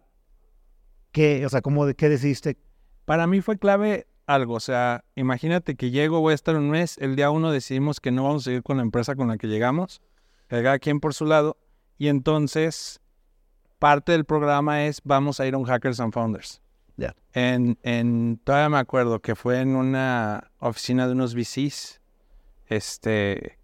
¿qué? 1.12 1.46
O 1.46 1.50
sea, 1.50 1.62
¿cómo, 1.62 1.86
de- 1.86 1.96
¿qué 1.96 2.10
decidiste? 2.10 2.58
para 3.06 3.26
mí 3.26 3.40
fue 3.42 3.58
clave 3.58 4.06
algo. 4.26 4.56
O 4.56 4.60
sea, 4.60 5.06
imagínate 5.16 5.76
que 5.76 5.90
llego, 5.92 6.20
voy 6.20 6.34
a 6.34 6.36
estar 6.36 6.56
un 6.58 6.70
mes, 6.70 6.98
el 7.00 7.16
día 7.16 7.32
uno 7.32 7.52
decidimos 7.52 8.00
que 8.02 8.12
no 8.12 8.24
vamos 8.26 8.44
a 8.44 8.46
seguir 8.46 8.64
con 8.64 8.78
la 8.78 8.84
empresa 8.84 9.16
con 9.16 9.30
la 9.30 9.38
que 9.38 9.48
llegamos, 9.48 10.02
cada 10.48 10.78
quien 10.80 11.00
por 11.00 11.14
su 11.14 11.26
lado, 11.26 11.58
y 11.98 12.10
entonces 12.10 13.00
parte 13.80 14.12
del 14.12 14.26
programa 14.26 14.86
es 14.86 15.00
vamos 15.06 15.40
a 15.40 15.48
ir 15.48 15.54
a 15.54 15.58
un 15.58 15.64
Hackers 15.64 16.00
and 16.02 16.12
Founders. 16.14 16.62
Ya. 16.98 17.16
En, 17.32 17.78
en, 17.84 18.40
todavía 18.44 18.70
me 18.70 18.78
acuerdo 18.78 19.22
que 19.22 19.36
fue 19.36 19.62
en 19.62 19.76
una 19.76 20.52
oficina 20.60 21.08
de 21.08 21.14
unos 21.14 21.34
VCs, 21.34 22.02
este, 22.68 23.58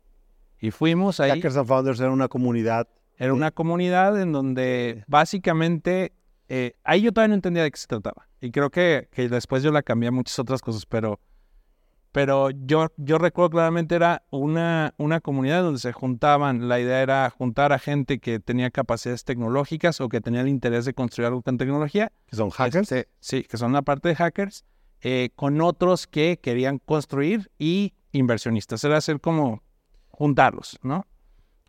y 0.59 0.71
fuimos 0.71 1.19
ahí. 1.19 1.31
Hackers 1.31 1.57
and 1.57 1.67
Founders 1.67 1.99
era 1.99 2.11
una 2.11 2.27
comunidad. 2.27 2.87
Era 3.17 3.33
una 3.33 3.51
comunidad 3.51 4.19
en 4.21 4.31
donde 4.31 5.03
básicamente, 5.07 6.13
eh, 6.49 6.73
ahí 6.83 7.01
yo 7.01 7.11
todavía 7.11 7.29
no 7.29 7.35
entendía 7.35 7.63
de 7.63 7.71
qué 7.71 7.77
se 7.77 7.87
trataba. 7.87 8.27
Y 8.41 8.51
creo 8.51 8.69
que, 8.69 9.07
que 9.11 9.29
después 9.29 9.63
yo 9.63 9.71
la 9.71 9.83
cambié 9.83 10.09
a 10.09 10.11
muchas 10.11 10.37
otras 10.39 10.61
cosas, 10.61 10.85
pero, 10.85 11.19
pero 12.11 12.49
yo, 12.49 12.91
yo 12.97 13.17
recuerdo 13.17 13.51
claramente 13.51 13.95
era 13.95 14.23
una, 14.31 14.93
una 14.97 15.21
comunidad 15.21 15.63
donde 15.63 15.79
se 15.79 15.93
juntaban, 15.93 16.67
la 16.67 16.79
idea 16.79 17.01
era 17.01 17.29
juntar 17.29 17.71
a 17.71 17.79
gente 17.79 18.19
que 18.19 18.39
tenía 18.39 18.71
capacidades 18.71 19.23
tecnológicas 19.23 20.01
o 20.01 20.09
que 20.09 20.21
tenía 20.21 20.41
el 20.41 20.47
interés 20.47 20.85
de 20.85 20.93
construir 20.93 21.27
algo 21.27 21.41
con 21.41 21.57
tecnología. 21.57 22.11
que 22.25 22.35
son 22.35 22.49
hackers. 22.49 22.91
Este, 22.91 23.09
sí, 23.19 23.43
que 23.43 23.57
son 23.57 23.73
la 23.73 23.81
parte 23.81 24.09
de 24.09 24.15
hackers, 24.15 24.65
eh, 25.01 25.29
con 25.35 25.61
otros 25.61 26.07
que 26.07 26.39
querían 26.41 26.79
construir 26.79 27.51
y 27.59 27.93
inversionistas. 28.13 28.83
Era 28.83 28.97
hacer 28.97 29.19
como 29.19 29.61
juntarlos, 30.09 30.79
¿no? 30.83 31.05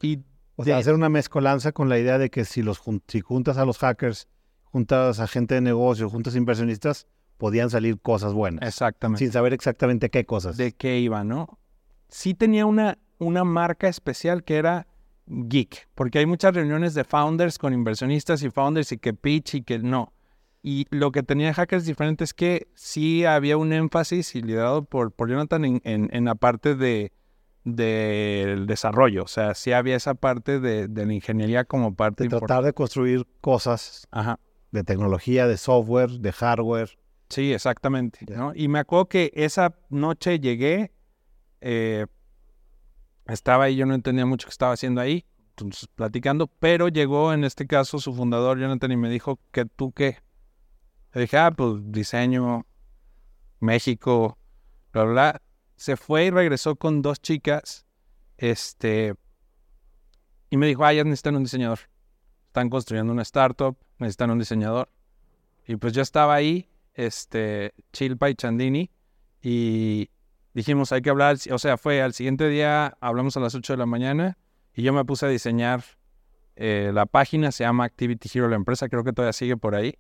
Y 0.01 0.21
o 0.57 0.65
sea, 0.65 0.79
hacer 0.79 0.95
una 0.95 1.09
mezcolanza 1.09 1.73
con 1.73 1.89
la 1.89 1.99
idea 1.99 2.19
de 2.19 2.31
que 2.31 2.45
si, 2.45 2.63
los, 2.63 2.81
si 3.09 3.21
juntas 3.21 3.59
a 3.59 3.65
los 3.65 3.79
hackers, 3.79 4.29
juntas 4.63 5.19
a 5.19 5.27
gente 5.27 5.57
de 5.57 5.61
negocio, 5.61 6.09
juntas 6.09 6.37
inversionistas, 6.37 7.09
podían 7.39 7.71
salir 7.71 7.99
cosas 8.01 8.33
buenas. 8.33 8.67
Exactamente. 8.69 9.25
Sin 9.25 9.33
saber 9.33 9.53
exactamente 9.53 10.11
qué 10.11 10.25
cosas. 10.25 10.57
De 10.57 10.73
qué 10.73 11.01
iba, 11.01 11.25
¿no? 11.25 11.59
Sí 12.09 12.35
tenía 12.35 12.67
una, 12.67 12.99
una 13.19 13.43
marca 13.43 13.89
especial 13.89 14.45
que 14.45 14.57
era 14.57 14.87
geek, 15.27 15.89
porque 15.95 16.19
hay 16.19 16.27
muchas 16.27 16.55
reuniones 16.55 16.95
de 16.95 17.03
founders 17.03 17.59
con 17.59 17.73
inversionistas 17.73 18.43
y 18.43 18.51
founders 18.51 18.93
y 18.93 18.99
que 18.99 19.15
pitch 19.15 19.55
y 19.57 19.63
que 19.63 19.79
no. 19.79 20.13
Y 20.67 20.87
lo 20.91 21.13
que 21.13 21.23
tenía 21.23 21.53
Hackers 21.53 21.85
diferente 21.85 22.25
es 22.25 22.33
que 22.33 22.69
sí 22.75 23.25
había 23.25 23.57
un 23.59 23.73
énfasis 23.73 24.35
y 24.35 24.41
liderado 24.41 24.83
por, 24.83 25.13
por 25.13 25.29
Jonathan 25.29 25.65
en, 25.65 25.81
en 25.85 26.25
la 26.25 26.35
parte 26.35 26.75
de 26.75 27.13
del 27.65 28.67
desarrollo. 28.67 29.25
O 29.25 29.29
sea, 29.29 29.55
sí 29.55 29.73
había 29.73 29.97
esa 29.97 30.15
parte 30.15 30.61
de, 30.61 30.89
la 30.89 31.13
ingeniería 31.13 31.65
como 31.65 31.95
parte 31.95 32.25
de 32.25 32.31
tratar 32.31 32.63
de 32.63 32.73
construir 32.73 33.27
cosas 33.41 34.07
de 34.71 34.85
tecnología, 34.85 35.47
de 35.47 35.57
software, 35.57 36.11
de 36.11 36.33
hardware. 36.33 36.99
Sí, 37.29 37.53
exactamente. 37.53 38.27
Y 38.55 38.69
me 38.69 38.79
acuerdo 38.79 39.09
que 39.09 39.33
esa 39.35 39.75
noche 39.89 40.39
llegué, 40.39 40.93
eh, 41.61 42.07
estaba 43.27 43.65
ahí, 43.65 43.77
yo 43.77 43.87
no 43.87 43.95
entendía 43.95 44.27
mucho 44.27 44.47
qué 44.47 44.51
estaba 44.51 44.73
haciendo 44.73 45.01
ahí, 45.01 45.25
entonces, 45.51 45.89
platicando, 45.95 46.49
pero 46.49 46.89
llegó 46.89 47.33
en 47.33 47.45
este 47.45 47.67
caso 47.67 47.99
su 47.99 48.13
fundador, 48.13 48.59
Jonathan, 48.59 48.93
y 48.93 48.97
me 48.97 49.09
dijo 49.09 49.39
que 49.53 49.65
tú 49.65 49.93
qué. 49.93 50.19
Le 51.15 51.23
dije, 51.23 51.39
ah, 51.39 51.51
pues 51.51 51.77
diseño, 51.85 52.67
México, 53.61 54.37
bla, 54.93 55.05
bla 55.05 55.43
se 55.77 55.97
fue 55.97 56.27
y 56.27 56.31
regresó 56.31 56.77
con 56.77 57.03
dos 57.03 57.21
chicas, 57.21 57.87
este, 58.37 59.15
y 60.51 60.57
me 60.57 60.67
dijo, 60.67 60.85
ah, 60.85 60.93
ya 60.93 61.05
necesitan 61.05 61.37
un 61.37 61.43
diseñador. 61.43 61.81
Están 62.47 62.71
construyendo 62.71 63.13
una 63.13 63.23
startup, 63.23 63.77
necesitan 63.99 64.31
un 64.31 64.39
diseñador. 64.39 64.89
Y 65.67 65.77
pues 65.77 65.93
yo 65.93 66.03
estaba 66.03 66.35
ahí, 66.35 66.69
este, 66.95 67.75
Chilpa 67.93 68.31
y 68.31 68.35
Chandini, 68.35 68.91
y 69.43 70.11
dijimos, 70.53 70.93
hay 70.93 71.03
que 71.03 71.11
hablar, 71.11 71.37
o 71.51 71.59
sea, 71.59 71.77
fue 71.77 72.01
al 72.03 72.15
siguiente 72.15 72.49
día, 72.49 72.97
hablamos 73.01 73.37
a 73.37 73.41
las 73.41 73.55
8 73.55 73.73
de 73.73 73.77
la 73.77 73.87
mañana, 73.87 74.39
y 74.75 74.83
yo 74.83 74.93
me 74.93 75.05
puse 75.05 75.27
a 75.27 75.29
diseñar 75.29 75.85
eh, 76.57 76.93
la 76.95 77.07
página, 77.07 77.51
se 77.53 77.65
llama 77.65 77.85
Activity 77.85 78.29
Hero, 78.33 78.49
la 78.49 78.57
empresa, 78.57 78.89
creo 78.89 79.05
que 79.05 79.13
todavía 79.13 79.33
sigue 79.33 79.57
por 79.57 79.75
ahí. 79.75 79.99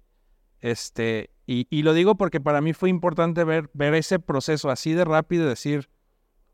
Este, 0.64 1.28
y, 1.44 1.82
lo 1.82 1.92
digo 1.92 2.14
porque 2.14 2.40
para 2.40 2.62
mí 2.62 2.72
fue 2.72 2.88
importante 2.88 3.44
ver, 3.44 3.68
ver 3.74 3.92
ese 3.92 4.18
proceso 4.18 4.70
así 4.70 4.94
de 4.94 5.04
rápido 5.04 5.44
y 5.44 5.48
decir, 5.50 5.90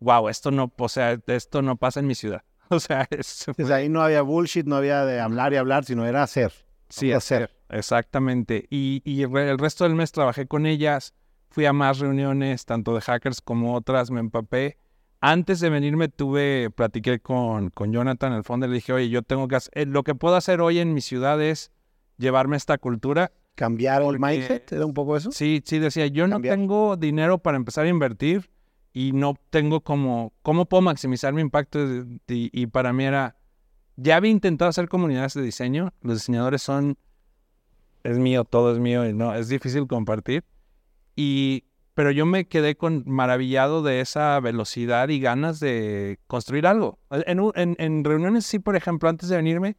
wow, 0.00 0.28
esto 0.28 0.50
no, 0.50 0.72
o 0.76 0.88
sea, 0.88 1.16
esto 1.28 1.62
no 1.62 1.76
pasa 1.76 2.00
en 2.00 2.08
mi 2.08 2.16
ciudad. 2.16 2.42
O 2.70 2.80
sea, 2.80 3.08
Desde 3.56 3.72
ahí 3.72 3.88
no 3.88 4.00
había 4.00 4.22
bullshit, 4.22 4.66
no 4.66 4.76
había 4.76 5.04
de 5.04 5.20
hablar 5.20 5.52
y 5.52 5.56
hablar, 5.56 5.84
sino 5.84 6.06
era 6.06 6.24
hacer. 6.24 6.52
Sí, 6.88 7.12
hacer. 7.12 7.52
Exactamente. 7.68 8.66
Y, 8.68 9.22
el 9.22 9.58
resto 9.58 9.84
del 9.84 9.94
mes 9.94 10.10
trabajé 10.10 10.48
con 10.48 10.66
ellas, 10.66 11.14
fui 11.48 11.66
a 11.66 11.72
más 11.72 12.00
reuniones, 12.00 12.64
tanto 12.66 12.94
de 12.94 13.00
hackers 13.02 13.40
como 13.40 13.76
otras, 13.76 14.10
me 14.10 14.18
empapé. 14.18 14.78
Antes 15.20 15.60
de 15.60 15.70
venirme 15.70 16.08
tuve, 16.08 16.70
platiqué 16.70 17.20
con, 17.20 17.70
con 17.70 17.92
Jonathan, 17.92 18.32
el 18.32 18.42
fondo, 18.42 18.66
le 18.66 18.74
dije, 18.74 18.92
oye, 18.92 19.08
yo 19.08 19.22
tengo 19.22 19.46
que 19.46 19.54
hacer, 19.54 19.72
eh, 19.76 19.86
lo 19.86 20.02
que 20.02 20.16
puedo 20.16 20.34
hacer 20.34 20.60
hoy 20.60 20.80
en 20.80 20.94
mi 20.94 21.00
ciudad 21.00 21.40
es 21.40 21.70
llevarme 22.18 22.56
esta 22.56 22.76
cultura 22.78 23.30
cambiar 23.60 24.00
el 24.00 24.18
mindset, 24.18 24.72
¿era 24.72 24.86
un 24.86 24.94
poco 24.94 25.18
eso? 25.18 25.30
Sí, 25.32 25.62
sí, 25.66 25.78
decía, 25.78 26.06
yo 26.06 26.26
no 26.26 26.40
tengo 26.40 26.96
dinero 26.96 27.36
para 27.36 27.58
empezar 27.58 27.84
a 27.84 27.90
invertir 27.90 28.48
y 28.94 29.12
no 29.12 29.34
tengo 29.50 29.82
como, 29.82 30.32
¿cómo 30.40 30.64
puedo 30.64 30.80
maximizar 30.80 31.34
mi 31.34 31.42
impacto? 31.42 31.78
Y, 32.26 32.66
para 32.68 32.94
mí 32.94 33.04
era, 33.04 33.36
ya 33.96 34.16
había 34.16 34.30
intentado 34.30 34.70
hacer 34.70 34.88
comunidades 34.88 35.34
de 35.34 35.42
diseño, 35.42 35.92
los 36.00 36.20
diseñadores 36.20 36.62
son, 36.62 36.96
es 38.02 38.18
mío, 38.18 38.46
todo 38.46 38.72
es 38.72 38.78
mío, 38.78 39.06
y 39.06 39.12
no, 39.12 39.34
es 39.34 39.50
difícil 39.50 39.86
compartir. 39.86 40.42
Y, 41.14 41.64
pero 41.92 42.10
yo 42.12 42.24
me 42.24 42.48
quedé 42.48 42.76
con 42.76 43.02
maravillado 43.04 43.82
de 43.82 44.00
esa 44.00 44.40
velocidad 44.40 45.10
y 45.10 45.20
ganas 45.20 45.60
de 45.60 46.18
construir 46.28 46.66
algo. 46.66 46.98
En, 47.10 47.76
en, 47.78 48.04
reuniones, 48.04 48.46
sí, 48.46 48.58
por 48.58 48.74
ejemplo, 48.74 49.10
antes 49.10 49.28
de 49.28 49.36
venirme, 49.36 49.76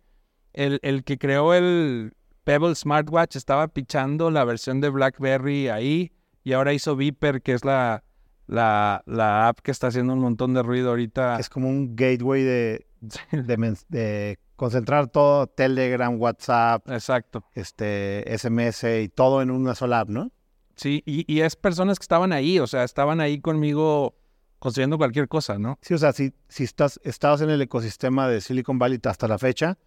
el, 0.54 0.80
el 0.84 1.04
que 1.04 1.18
creó 1.18 1.56
el, 1.56 2.14
Pebble 2.44 2.76
Smartwatch 2.76 3.36
estaba 3.36 3.68
pichando 3.68 4.32
la 4.32 4.44
versión 4.44 4.82
de 4.82 4.90
BlackBerry 4.90 5.70
ahí 5.70 6.12
y 6.44 6.54
ahora 6.54 6.74
hizo 6.74 6.96
Viper, 6.96 7.42
que 7.42 7.54
es 7.54 7.64
la, 7.64 8.04
la, 8.48 9.04
la 9.06 9.48
app 9.48 9.60
que 9.60 9.72
está 9.72 9.88
haciendo 9.88 10.14
un 10.14 10.20
montón 10.20 10.54
de 10.54 10.64
ruido 10.64 10.90
ahorita. 10.90 11.38
Es 11.40 11.50
como 11.50 11.70
un 11.70 11.96
gateway 11.96 12.44
de, 12.44 12.88
de, 13.90 14.40
concentrar 14.56 15.08
todo, 15.08 15.48
Telegram, 15.48 16.20
WhatsApp, 16.20 16.90
Exacto. 16.90 17.44
este, 17.54 18.26
SMS 18.38 18.84
y 19.04 19.10
todo 19.10 19.42
en 19.42 19.52
una 19.52 19.76
sola 19.76 20.02
app, 20.02 20.10
¿no? 20.10 20.32
Sí, 20.76 21.04
y, 21.06 21.32
y, 21.32 21.42
es 21.42 21.56
personas 21.56 22.00
que 22.00 22.04
estaban 22.04 22.34
ahí, 22.34 22.58
o 22.58 22.66
sea, 22.66 22.84
estaban 22.84 23.22
ahí 23.22 23.40
conmigo 23.40 24.16
construyendo 24.58 24.98
cualquier 24.98 25.28
cosa, 25.28 25.60
¿no? 25.60 25.78
Sí, 25.82 25.94
o 25.94 25.98
sea, 25.98 26.12
si, 26.12 26.34
si 26.48 26.64
estás, 26.64 27.00
estás 27.04 27.42
en 27.42 27.50
el 27.52 27.62
ecosistema 27.62 28.28
de 28.28 28.42
Silicon 28.42 28.80
Valley 28.80 29.00
hasta 29.04 29.28
la 29.28 29.38
fecha, 29.38 29.78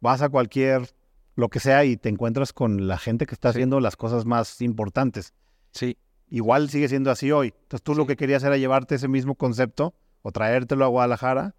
vas 0.00 0.20
a 0.20 0.28
cualquier 0.28 0.90
lo 1.36 1.48
que 1.48 1.60
sea 1.60 1.84
y 1.84 1.96
te 1.96 2.08
encuentras 2.08 2.52
con 2.52 2.88
la 2.88 2.98
gente 2.98 3.26
que 3.26 3.34
está 3.34 3.50
haciendo 3.50 3.78
las 3.78 3.96
cosas 3.96 4.24
más 4.24 4.60
importantes. 4.60 5.32
Sí. 5.70 5.98
Igual 6.28 6.68
sigue 6.70 6.88
siendo 6.88 7.10
así 7.10 7.30
hoy. 7.30 7.54
Entonces 7.62 7.82
tú 7.82 7.94
lo 7.94 8.06
que 8.06 8.16
querías 8.16 8.42
era 8.42 8.56
llevarte 8.56 8.96
ese 8.96 9.06
mismo 9.06 9.36
concepto 9.36 9.94
o 10.22 10.32
traértelo 10.32 10.84
a 10.84 10.88
Guadalajara 10.88 11.54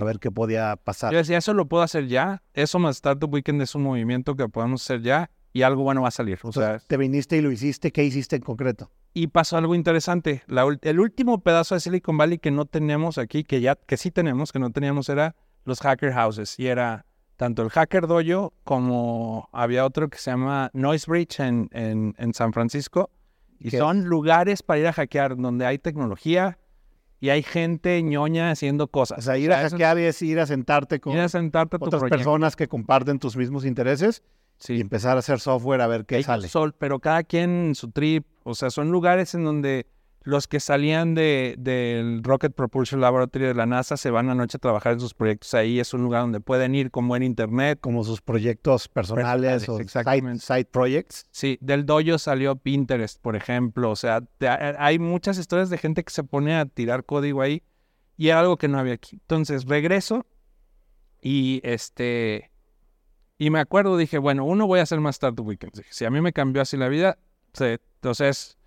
a 0.00 0.04
ver 0.04 0.18
qué 0.18 0.30
podía 0.30 0.76
pasar. 0.76 1.12
Yo 1.12 1.18
decía, 1.18 1.38
eso 1.38 1.54
lo 1.54 1.66
puedo 1.66 1.82
hacer 1.82 2.06
ya. 2.06 2.42
Eso 2.54 2.78
más 2.78 2.96
Startup 2.96 3.32
Weekend 3.32 3.62
es 3.62 3.74
un 3.74 3.82
movimiento 3.82 4.36
que 4.36 4.48
podemos 4.48 4.82
hacer 4.82 5.02
ya 5.02 5.30
y 5.52 5.62
algo 5.62 5.82
bueno 5.82 6.02
va 6.02 6.08
a 6.08 6.12
salir. 6.12 6.38
O, 6.42 6.52
sea, 6.52 6.78
te 6.78 6.96
viniste 6.96 7.36
y 7.36 7.40
lo 7.40 7.50
hiciste. 7.50 7.92
¿Qué 7.92 8.04
hiciste 8.04 8.36
en 8.36 8.42
concreto? 8.42 8.90
Y 9.12 9.28
pasó 9.28 9.56
algo 9.56 9.74
interesante. 9.74 10.42
el 10.82 11.00
último 11.00 11.40
pedazo 11.40 11.74
de 11.74 11.80
Silicon 11.80 12.16
Valley 12.16 12.38
que 12.38 12.50
no 12.50 12.66
teníamos 12.66 13.18
aquí, 13.18 13.42
que 13.42 13.60
ya 13.60 13.74
que 13.74 13.96
sí 13.96 14.10
tenemos, 14.10 14.52
que 14.52 14.58
no 14.58 14.70
teníamos, 14.70 15.08
era 15.08 15.34
los 15.64 15.80
hacker 15.80 16.12
houses. 16.12 16.58
Y 16.58 16.66
era 16.66 17.06
tanto 17.40 17.62
el 17.62 17.70
Hacker 17.70 18.06
Dojo 18.06 18.52
como 18.64 19.48
había 19.54 19.86
otro 19.86 20.10
que 20.10 20.18
se 20.18 20.30
llama 20.30 20.70
Noise 20.74 21.10
Bridge 21.10 21.40
en, 21.40 21.70
en, 21.72 22.34
San 22.34 22.52
Francisco. 22.52 23.08
Y 23.58 23.70
son 23.70 24.04
lugares 24.04 24.62
para 24.62 24.80
ir 24.80 24.86
a 24.86 24.92
hackear 24.92 25.38
donde 25.38 25.64
hay 25.64 25.78
tecnología 25.78 26.58
y 27.18 27.30
hay 27.30 27.42
gente 27.42 28.02
ñoña 28.02 28.50
haciendo 28.50 28.88
cosas. 28.88 29.20
O 29.20 29.22
sea, 29.22 29.38
ir 29.38 29.54
a 29.54 29.70
hackear 29.70 29.96
es 29.96 30.20
ir 30.20 30.38
a 30.38 30.44
sentarte 30.44 31.00
con 31.00 31.30
sentarte 31.30 31.78
otras 31.80 32.02
personas 32.10 32.56
que 32.56 32.68
comparten 32.68 33.18
tus 33.18 33.38
mismos 33.38 33.64
intereses 33.64 34.22
y 34.68 34.78
empezar 34.78 35.16
a 35.16 35.20
hacer 35.20 35.40
software 35.40 35.80
a 35.80 35.86
ver 35.86 36.04
qué 36.04 36.22
sale. 36.22 36.46
Sol, 36.46 36.74
pero 36.76 36.98
cada 36.98 37.22
quien 37.22 37.74
su 37.74 37.90
trip. 37.90 38.26
O 38.42 38.54
sea, 38.54 38.68
son 38.68 38.90
lugares 38.90 39.34
en 39.34 39.44
donde 39.44 39.86
los 40.22 40.46
que 40.46 40.60
salían 40.60 41.14
de, 41.14 41.54
del 41.58 42.22
Rocket 42.22 42.52
Propulsion 42.52 43.00
Laboratory 43.00 43.46
de 43.46 43.54
la 43.54 43.64
NASA 43.64 43.96
se 43.96 44.10
van 44.10 44.28
anoche 44.28 44.58
a 44.58 44.60
trabajar 44.60 44.92
en 44.92 45.00
sus 45.00 45.14
proyectos 45.14 45.54
ahí. 45.54 45.80
Es 45.80 45.94
un 45.94 46.02
lugar 46.02 46.22
donde 46.22 46.40
pueden 46.40 46.74
ir 46.74 46.90
con 46.90 47.08
buen 47.08 47.22
internet. 47.22 47.78
Como 47.80 48.04
sus 48.04 48.20
proyectos 48.20 48.88
personales, 48.88 49.66
o 49.68 49.78
side, 49.78 50.66
projects. 50.66 51.26
Sí, 51.30 51.58
del 51.62 51.86
dojo 51.86 52.18
salió 52.18 52.56
Pinterest, 52.56 53.20
por 53.20 53.34
ejemplo. 53.34 53.90
O 53.90 53.96
sea, 53.96 54.22
hay 54.78 54.98
muchas 54.98 55.38
historias 55.38 55.70
de 55.70 55.78
gente 55.78 56.04
que 56.04 56.12
se 56.12 56.22
pone 56.22 56.54
a 56.54 56.66
tirar 56.66 57.04
código 57.04 57.40
ahí 57.40 57.62
y 58.18 58.28
era 58.28 58.40
algo 58.40 58.58
que 58.58 58.68
no 58.68 58.78
había 58.78 58.94
aquí. 58.94 59.16
Entonces 59.16 59.64
regreso 59.64 60.26
y 61.22 61.60
este... 61.64 62.50
Y 63.38 63.48
me 63.48 63.58
acuerdo, 63.58 63.96
dije, 63.96 64.18
bueno, 64.18 64.44
uno 64.44 64.66
voy 64.66 64.80
a 64.80 64.82
hacer 64.82 65.00
más 65.00 65.14
Startup 65.14 65.46
Weekends. 65.46 65.82
Si 65.88 66.04
a 66.04 66.10
mí 66.10 66.20
me 66.20 66.34
cambió 66.34 66.60
así 66.60 66.76
la 66.76 66.88
vida, 66.88 67.16
entonces 67.58 68.58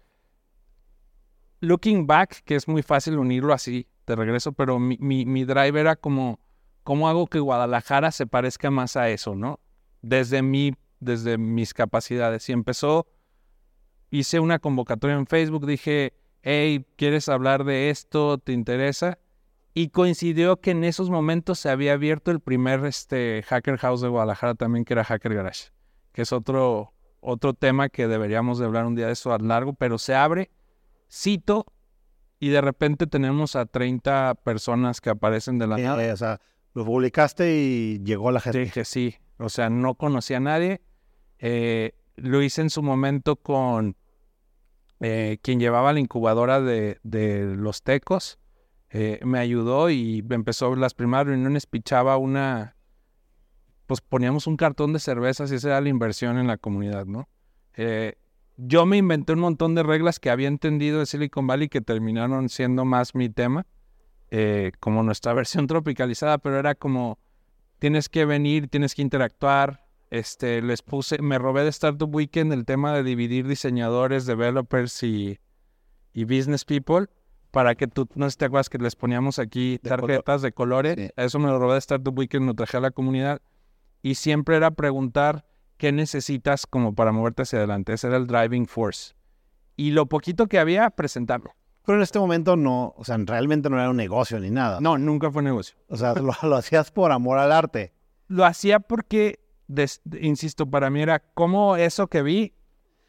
looking 1.64 2.06
back, 2.06 2.44
que 2.44 2.56
es 2.56 2.68
muy 2.68 2.84
fácil 2.84 3.18
unirlo 3.18 3.54
así 3.54 3.88
de 4.06 4.16
regreso, 4.16 4.52
pero 4.52 4.80
mi, 4.80 4.98
mi, 5.00 5.46
drive 5.46 5.80
era 5.80 5.96
como, 5.96 6.40
¿cómo 6.84 7.08
hago 7.08 7.28
que 7.28 7.40
Guadalajara 7.40 8.12
se 8.12 8.28
parezca 8.28 8.70
más 8.70 8.98
a 8.98 9.10
eso, 9.10 9.34
no? 9.34 9.62
Desde 10.02 10.42
mi, 10.42 10.74
desde 11.00 11.38
mis 11.38 11.74
capacidades. 11.74 12.50
Y 12.50 12.52
empezó, 12.52 13.08
hice 14.12 14.42
una 14.42 14.60
convocatoria 14.60 15.16
en 15.16 15.26
Facebook, 15.26 15.66
dije, 15.66 16.14
hey, 16.42 16.86
¿quieres 16.98 17.30
hablar 17.30 17.64
de 17.64 17.90
esto? 17.90 18.38
¿Te 18.40 18.52
interesa? 18.52 19.20
Y 19.74 19.88
coincidió 19.88 20.60
que 20.60 20.72
en 20.72 20.84
esos 20.84 21.10
momentos 21.10 21.60
se 21.60 21.70
había 21.70 21.94
abierto 21.94 22.30
el 22.32 22.42
primer 22.42 22.86
este, 22.86 23.42
Hacker 23.48 23.78
House 23.78 24.02
de 24.02 24.10
Guadalajara 24.10 24.54
también, 24.56 24.84
que 24.84 24.94
era 24.94 25.06
Hacker 25.06 25.34
Garage, 25.34 25.70
que 26.12 26.24
es 26.24 26.34
otro, 26.34 26.94
otro 27.22 27.54
tema 27.54 27.88
que 27.88 28.10
deberíamos 28.10 28.60
de 28.60 28.66
hablar 28.66 28.86
un 28.86 28.96
día 28.96 29.08
de 29.08 29.14
eso 29.14 29.34
a 29.34 29.40
largo, 29.40 29.74
pero 29.74 29.98
se 29.98 30.14
abre 30.14 30.52
cito 31.14 31.66
y 32.40 32.50
de 32.50 32.62
repente 32.62 33.08
tenemos 33.08 33.56
a 33.56 33.66
30 33.66 34.36
personas 34.44 35.00
que 35.00 35.10
aparecen 35.10 35.60
de 35.60 35.68
la 35.68 35.78
nada. 35.78 36.14
o 36.14 36.18
sea, 36.18 36.42
lo 36.74 36.86
publicaste 36.86 37.56
y 37.56 38.04
llegó 38.04 38.32
la 38.32 38.42
gente. 38.42 38.60
Dije, 38.60 38.84
sí, 38.84 39.16
o 39.38 39.50
sea, 39.50 39.70
no 39.70 39.96
conocía 39.96 40.38
a 40.38 40.42
nadie. 40.42 40.82
Eh, 41.40 41.94
lo 42.16 42.42
hice 42.42 42.62
en 42.62 42.70
su 42.70 42.82
momento 42.82 43.36
con 43.38 43.96
eh, 45.00 45.38
quien 45.42 45.60
llevaba 45.60 45.94
la 45.94 46.00
incubadora 46.00 46.62
de, 46.62 47.00
los 47.58 47.84
tecos, 47.84 48.40
eh, 48.90 49.20
me 49.24 49.40
ayudó 49.40 49.90
y 49.90 50.26
empezó 50.30 50.76
las 50.76 50.94
primeras 50.94 51.28
reuniones, 51.28 51.66
pichaba 51.66 52.18
una, 52.18 52.78
pues 53.86 54.02
poníamos 54.02 54.48
un 54.48 54.56
cartón 54.56 54.94
de 54.94 55.00
cervezas 55.00 55.52
y 55.52 55.56
esa 55.56 55.70
era 55.70 55.82
la 55.82 55.90
inversión 55.90 56.38
en 56.38 56.48
la 56.48 56.58
comunidad, 56.58 57.06
¿no? 57.06 57.28
Eh, 57.76 58.16
yo 58.58 58.86
me 58.86 58.98
inventé 58.98 59.34
un 59.34 59.40
montón 59.40 59.76
de 59.76 59.84
reglas 59.84 60.20
que 60.20 60.30
había 60.30 60.48
entendido 60.48 61.00
de 61.00 61.06
Silicon 61.06 61.48
Valley 61.48 61.70
que 61.70 61.82
terminaron 61.82 62.50
siendo 62.50 62.86
más 62.86 63.16
mi 63.16 63.30
tema, 63.30 63.66
eh, 64.32 64.72
como 64.80 65.04
nuestra 65.04 65.34
versión 65.34 65.68
tropicalizada, 65.68 66.38
pero 66.38 66.60
era 66.60 66.76
como, 66.76 67.20
tienes 67.80 68.10
que 68.10 68.26
venir, 68.26 68.68
tienes 68.68 68.96
que 68.96 69.02
interactuar. 69.02 69.84
Este, 70.10 70.62
les 70.62 70.84
puse, 70.84 71.20
me 71.22 71.40
robé 71.40 71.64
de 71.64 71.70
Startup 71.70 72.14
Weekend 72.14 72.54
el 72.54 72.66
tema 72.66 72.94
de 72.94 73.04
dividir 73.04 73.48
diseñadores, 73.48 74.28
developers 74.28 75.02
y, 75.02 75.40
y 76.14 76.26
business 76.26 76.66
people 76.66 77.08
para 77.54 77.76
que 77.76 77.88
tú, 77.88 78.08
no 78.16 78.26
sé 78.26 78.32
si 78.32 78.38
te 78.38 78.46
acuerdas 78.46 78.68
que 78.68 78.80
les 78.80 78.96
poníamos 78.96 79.38
aquí 79.38 79.80
tarjetas 79.80 80.42
de 80.42 80.52
colores. 80.54 81.12
Eso 81.16 81.38
me 81.38 81.50
lo 81.50 81.60
robé 81.60 81.74
de 81.74 81.80
Startup 81.80 82.18
Weekend, 82.18 82.48
lo 82.48 82.56
traje 82.56 82.78
a 82.78 82.80
la 82.80 82.90
comunidad. 82.90 83.42
Y 84.02 84.16
siempre 84.16 84.56
era 84.56 84.72
preguntar, 84.72 85.46
qué 85.84 85.92
necesitas 85.92 86.66
como 86.66 86.96
para 86.96 87.12
moverte 87.12 87.42
hacia 87.42 87.60
adelante. 87.60 87.92
Ese 87.92 88.08
era 88.08 88.16
el 88.16 88.26
driving 88.26 88.68
force. 88.68 89.16
Y 89.76 89.92
lo 89.92 90.06
poquito 90.06 90.48
que 90.48 90.58
había, 90.58 90.90
presentarlo. 90.92 91.56
Pero 91.86 91.98
en 91.98 92.04
este 92.04 92.20
momento 92.20 92.56
no, 92.56 92.94
o 92.96 93.04
sea, 93.04 93.18
realmente 93.18 93.70
no 93.70 93.78
era 93.78 93.90
un 93.90 93.98
negocio 93.98 94.40
ni 94.40 94.50
nada. 94.50 94.80
No, 94.80 94.98
nunca 94.98 95.30
fue 95.30 95.44
negocio. 95.44 95.76
O 95.90 95.98
sea, 95.98 96.14
lo, 96.14 96.56
hacías 96.56 96.90
por 96.90 97.12
amor 97.12 97.38
al 97.38 97.52
arte. 97.52 97.92
Lo 98.30 98.46
hacía 98.46 98.80
porque, 98.80 99.42
insisto, 100.22 100.68
para 100.68 100.90
mí 100.90 101.02
era 101.02 101.20
como 101.20 101.76
eso 101.76 102.08
que 102.08 102.22
vi 102.22 102.54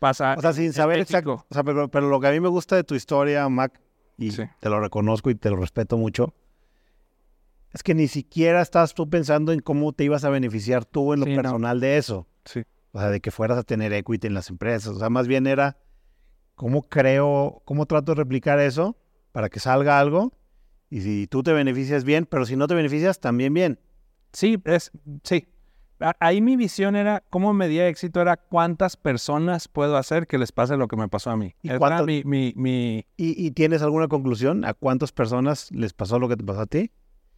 pasa. 0.00 0.34
O 0.36 0.40
sea, 0.40 0.52
sin 0.52 0.72
saber 0.72 0.98
exacto. 0.98 1.46
O 1.48 1.54
sea, 1.54 1.62
pero, 1.62 1.88
pero, 1.88 2.08
lo 2.08 2.18
que 2.18 2.26
a 2.26 2.32
mí 2.32 2.40
me 2.40 2.48
gusta 2.48 2.74
de 2.74 2.82
tu 2.82 2.96
historia, 2.96 3.48
Mac, 3.48 3.80
y 4.18 4.30
te 4.30 4.68
lo 4.68 4.80
reconozco 4.80 5.30
y 5.30 5.36
te 5.36 5.48
lo 5.48 5.58
respeto 5.58 5.96
mucho, 5.96 6.34
es 7.74 7.82
que 7.82 7.92
ni 7.92 8.06
siquiera 8.06 8.62
estás 8.62 8.94
tú 8.94 9.10
pensando 9.10 9.52
en 9.52 9.58
cómo 9.58 9.92
te 9.92 10.04
ibas 10.04 10.24
a 10.24 10.30
beneficiar 10.30 10.84
tú 10.84 11.12
en 11.12 11.20
lo 11.20 11.26
personal 11.26 11.80
de 11.80 11.98
eso. 11.98 12.28
Sí. 12.44 12.62
O 12.92 13.00
sea, 13.00 13.10
de 13.10 13.20
que 13.20 13.32
fueras 13.32 13.58
a 13.58 13.64
tener 13.64 13.92
equity 13.92 14.28
en 14.28 14.34
las 14.34 14.48
empresas. 14.48 14.94
O 14.94 14.98
sea, 15.00 15.10
más 15.10 15.26
bien 15.26 15.48
era 15.48 15.76
cómo 16.54 16.82
creo, 16.82 17.62
cómo 17.64 17.86
trato 17.86 18.12
de 18.12 18.16
replicar 18.22 18.60
eso 18.60 18.96
para 19.32 19.48
que 19.48 19.58
salga 19.58 19.98
algo. 19.98 20.32
Y 20.88 21.00
si 21.00 21.26
tú 21.26 21.42
te 21.42 21.52
beneficias 21.52 22.04
bien, 22.04 22.26
pero 22.26 22.46
si 22.46 22.54
no 22.54 22.68
te 22.68 22.76
beneficias, 22.76 23.18
también 23.18 23.52
bien. 23.52 23.80
Sí, 24.32 24.56
es, 24.66 24.92
sí. 25.24 25.48
Ahí 26.20 26.40
mi 26.40 26.54
visión 26.54 26.94
era, 26.94 27.24
cómo 27.28 27.52
medía 27.54 27.88
éxito, 27.88 28.20
era 28.20 28.36
cuántas 28.36 28.96
personas 28.96 29.66
puedo 29.66 29.96
hacer 29.96 30.28
que 30.28 30.38
les 30.38 30.52
pase 30.52 30.76
lo 30.76 30.86
que 30.86 30.96
me 30.96 31.08
pasó 31.08 31.30
a 31.30 31.36
mí. 31.36 31.56
¿Y, 31.62 33.04
¿Y, 33.16 33.50
tienes 33.50 33.82
alguna 33.82 34.06
conclusión? 34.06 34.64
¿A 34.64 34.74
cuántas 34.74 35.10
personas 35.10 35.72
les 35.72 35.92
pasó 35.92 36.20
lo 36.20 36.28
que 36.28 36.36
te 36.36 36.44
pasó 36.44 36.60
a 36.60 36.66
ti? 36.66 36.92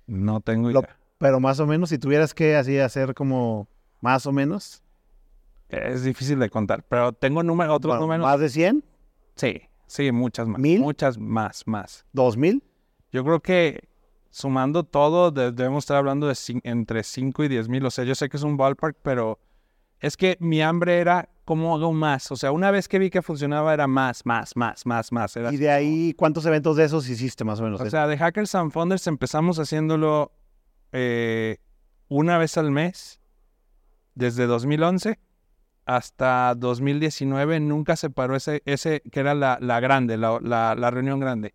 No 0.07 0.41
tengo 0.41 0.71
idea. 0.71 0.97
pero 1.19 1.41
más 1.41 1.61
o 1.61 1.67
menos, 1.67 1.91
si 1.91 1.99
tuvieras 1.99 2.35
que 2.35 2.57
así 2.57 2.79
hacer 2.79 3.15
como 3.15 3.69
más 4.01 4.27
o 4.27 4.33
menos. 4.33 4.83
Es 5.69 6.05
difícil 6.05 6.39
de 6.39 6.49
contar, 6.49 6.85
pero 6.89 7.13
tengo 7.13 7.43
número, 7.43 7.75
otros 7.75 7.99
números. 7.99 8.25
¿Más 8.25 8.39
de 8.39 8.49
100? 8.49 8.85
Sí, 9.35 9.63
sí, 9.87 10.13
muchas 10.13 10.47
más. 10.47 10.61
¿Mil? 10.61 10.81
Muchas 10.81 11.19
más, 11.19 11.67
más. 11.67 12.07
¿Dos 12.13 12.37
mil? 12.37 12.63
Yo 13.11 13.25
creo 13.25 13.41
que 13.41 13.89
sumando 14.31 14.85
todo, 14.85 15.31
debemos 15.31 15.85
estar 15.85 15.97
hablando 15.97 16.29
de 16.29 16.35
entre 16.65 17.03
5 17.03 17.45
y 17.45 17.49
10 17.49 17.69
mil. 17.69 17.87
O 17.87 17.91
sea, 17.91 18.05
yo 18.05 18.15
sé 18.15 18.29
que 18.29 18.37
es 18.37 18.43
un 18.43 18.57
ballpark, 18.57 18.97
pero 19.03 19.39
es 20.07 20.17
que 20.17 20.37
mi 20.41 20.63
hambre 20.63 20.99
era 20.99 21.29
cómo 21.45 21.75
hago 21.75 21.93
más. 21.93 22.31
O 22.31 22.37
sea, 22.37 22.53
una 22.53 22.71
vez 22.71 22.89
que 22.89 22.99
vi 22.99 23.11
que 23.11 23.23
funcionaba 23.23 23.75
era 23.75 23.87
más, 23.87 24.25
más, 24.25 24.57
más, 24.57 24.87
más, 24.87 25.13
más. 25.13 25.37
¿Y 25.37 25.57
de 25.57 25.71
ahí 25.71 26.15
cuántos 26.15 26.47
eventos 26.47 26.77
de 26.77 26.85
esos 26.85 27.09
hiciste 27.09 27.45
más 27.45 27.61
o 27.61 27.65
menos? 27.65 27.81
O 27.81 27.91
sea, 27.91 28.07
de 28.07 28.17
Hackers 28.17 28.55
and 28.55 28.73
Founders 28.73 29.07
empezamos 29.07 29.59
haciéndolo 29.59 30.33
eh, 30.93 31.59
una 32.09 32.39
vez 32.39 32.57
al 32.57 32.71
mes 32.71 33.21
desde 34.15 34.47
2011 34.47 35.19
hasta 35.87 36.55
2019 36.57 37.61
nunca 37.61 37.95
se 37.97 38.11
paró 38.11 38.35
ese, 38.35 38.61
ese 38.67 39.03
que 39.13 39.21
era 39.21 39.35
la, 39.35 39.59
la 39.61 39.79
grande, 39.79 40.17
la, 40.17 40.41
la, 40.41 40.91
reunión 40.91 41.21
grande. 41.21 41.55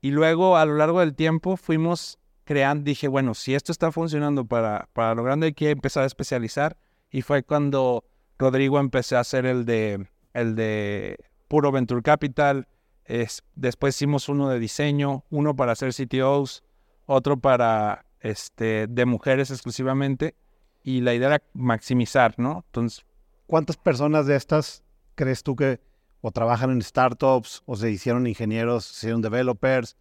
Y 0.00 0.12
luego 0.12 0.56
a 0.56 0.64
lo 0.64 0.76
largo 0.76 1.00
del 1.00 1.14
tiempo 1.14 1.56
fuimos 1.56 2.18
creando, 2.44 2.84
dije, 2.84 3.08
bueno, 3.08 3.34
si 3.34 3.54
esto 3.54 3.72
está 3.72 3.90
funcionando 3.90 4.44
para, 4.44 4.88
para 4.92 5.14
lo 5.16 5.24
grande 5.24 5.46
hay 5.46 5.52
que 5.54 5.70
empezar 5.70 6.04
a 6.04 6.06
especializar. 6.06 6.76
Y 7.12 7.22
fue 7.22 7.44
cuando 7.44 8.04
Rodrigo 8.38 8.80
empecé 8.80 9.14
a 9.16 9.20
hacer 9.20 9.46
el 9.46 9.64
de, 9.64 10.08
el 10.32 10.56
de 10.56 11.18
puro 11.46 11.70
Venture 11.70 12.02
Capital. 12.02 12.66
Es, 13.04 13.44
después 13.54 13.94
hicimos 13.94 14.28
uno 14.28 14.48
de 14.48 14.58
diseño, 14.58 15.24
uno 15.30 15.54
para 15.54 15.72
hacer 15.72 15.92
CTOs, 15.92 16.64
otro 17.06 17.38
para 17.38 18.06
este, 18.20 18.86
de 18.88 19.04
mujeres 19.04 19.50
exclusivamente 19.50 20.34
y 20.82 21.00
la 21.00 21.14
idea 21.14 21.28
era 21.28 21.42
maximizar, 21.52 22.34
¿no? 22.38 22.64
Entonces... 22.66 23.04
¿Cuántas 23.46 23.76
personas 23.76 24.26
de 24.26 24.36
estas 24.36 24.82
crees 25.14 25.42
tú 25.42 25.56
que 25.56 25.80
o 26.22 26.30
trabajan 26.30 26.70
en 26.70 26.80
startups 26.80 27.62
o 27.66 27.76
se 27.76 27.90
hicieron 27.90 28.26
ingenieros, 28.26 28.84
se 28.84 28.92
hicieron 29.06 29.20
developers 29.20 29.96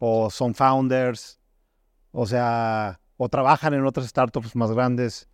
o 0.00 0.30
son 0.30 0.54
founders? 0.54 1.38
O 2.10 2.26
sea, 2.26 3.00
o 3.16 3.28
trabajan 3.28 3.74
en 3.74 3.86
otras 3.86 4.08
startups 4.08 4.56
más 4.56 4.72
grandes. 4.72 5.28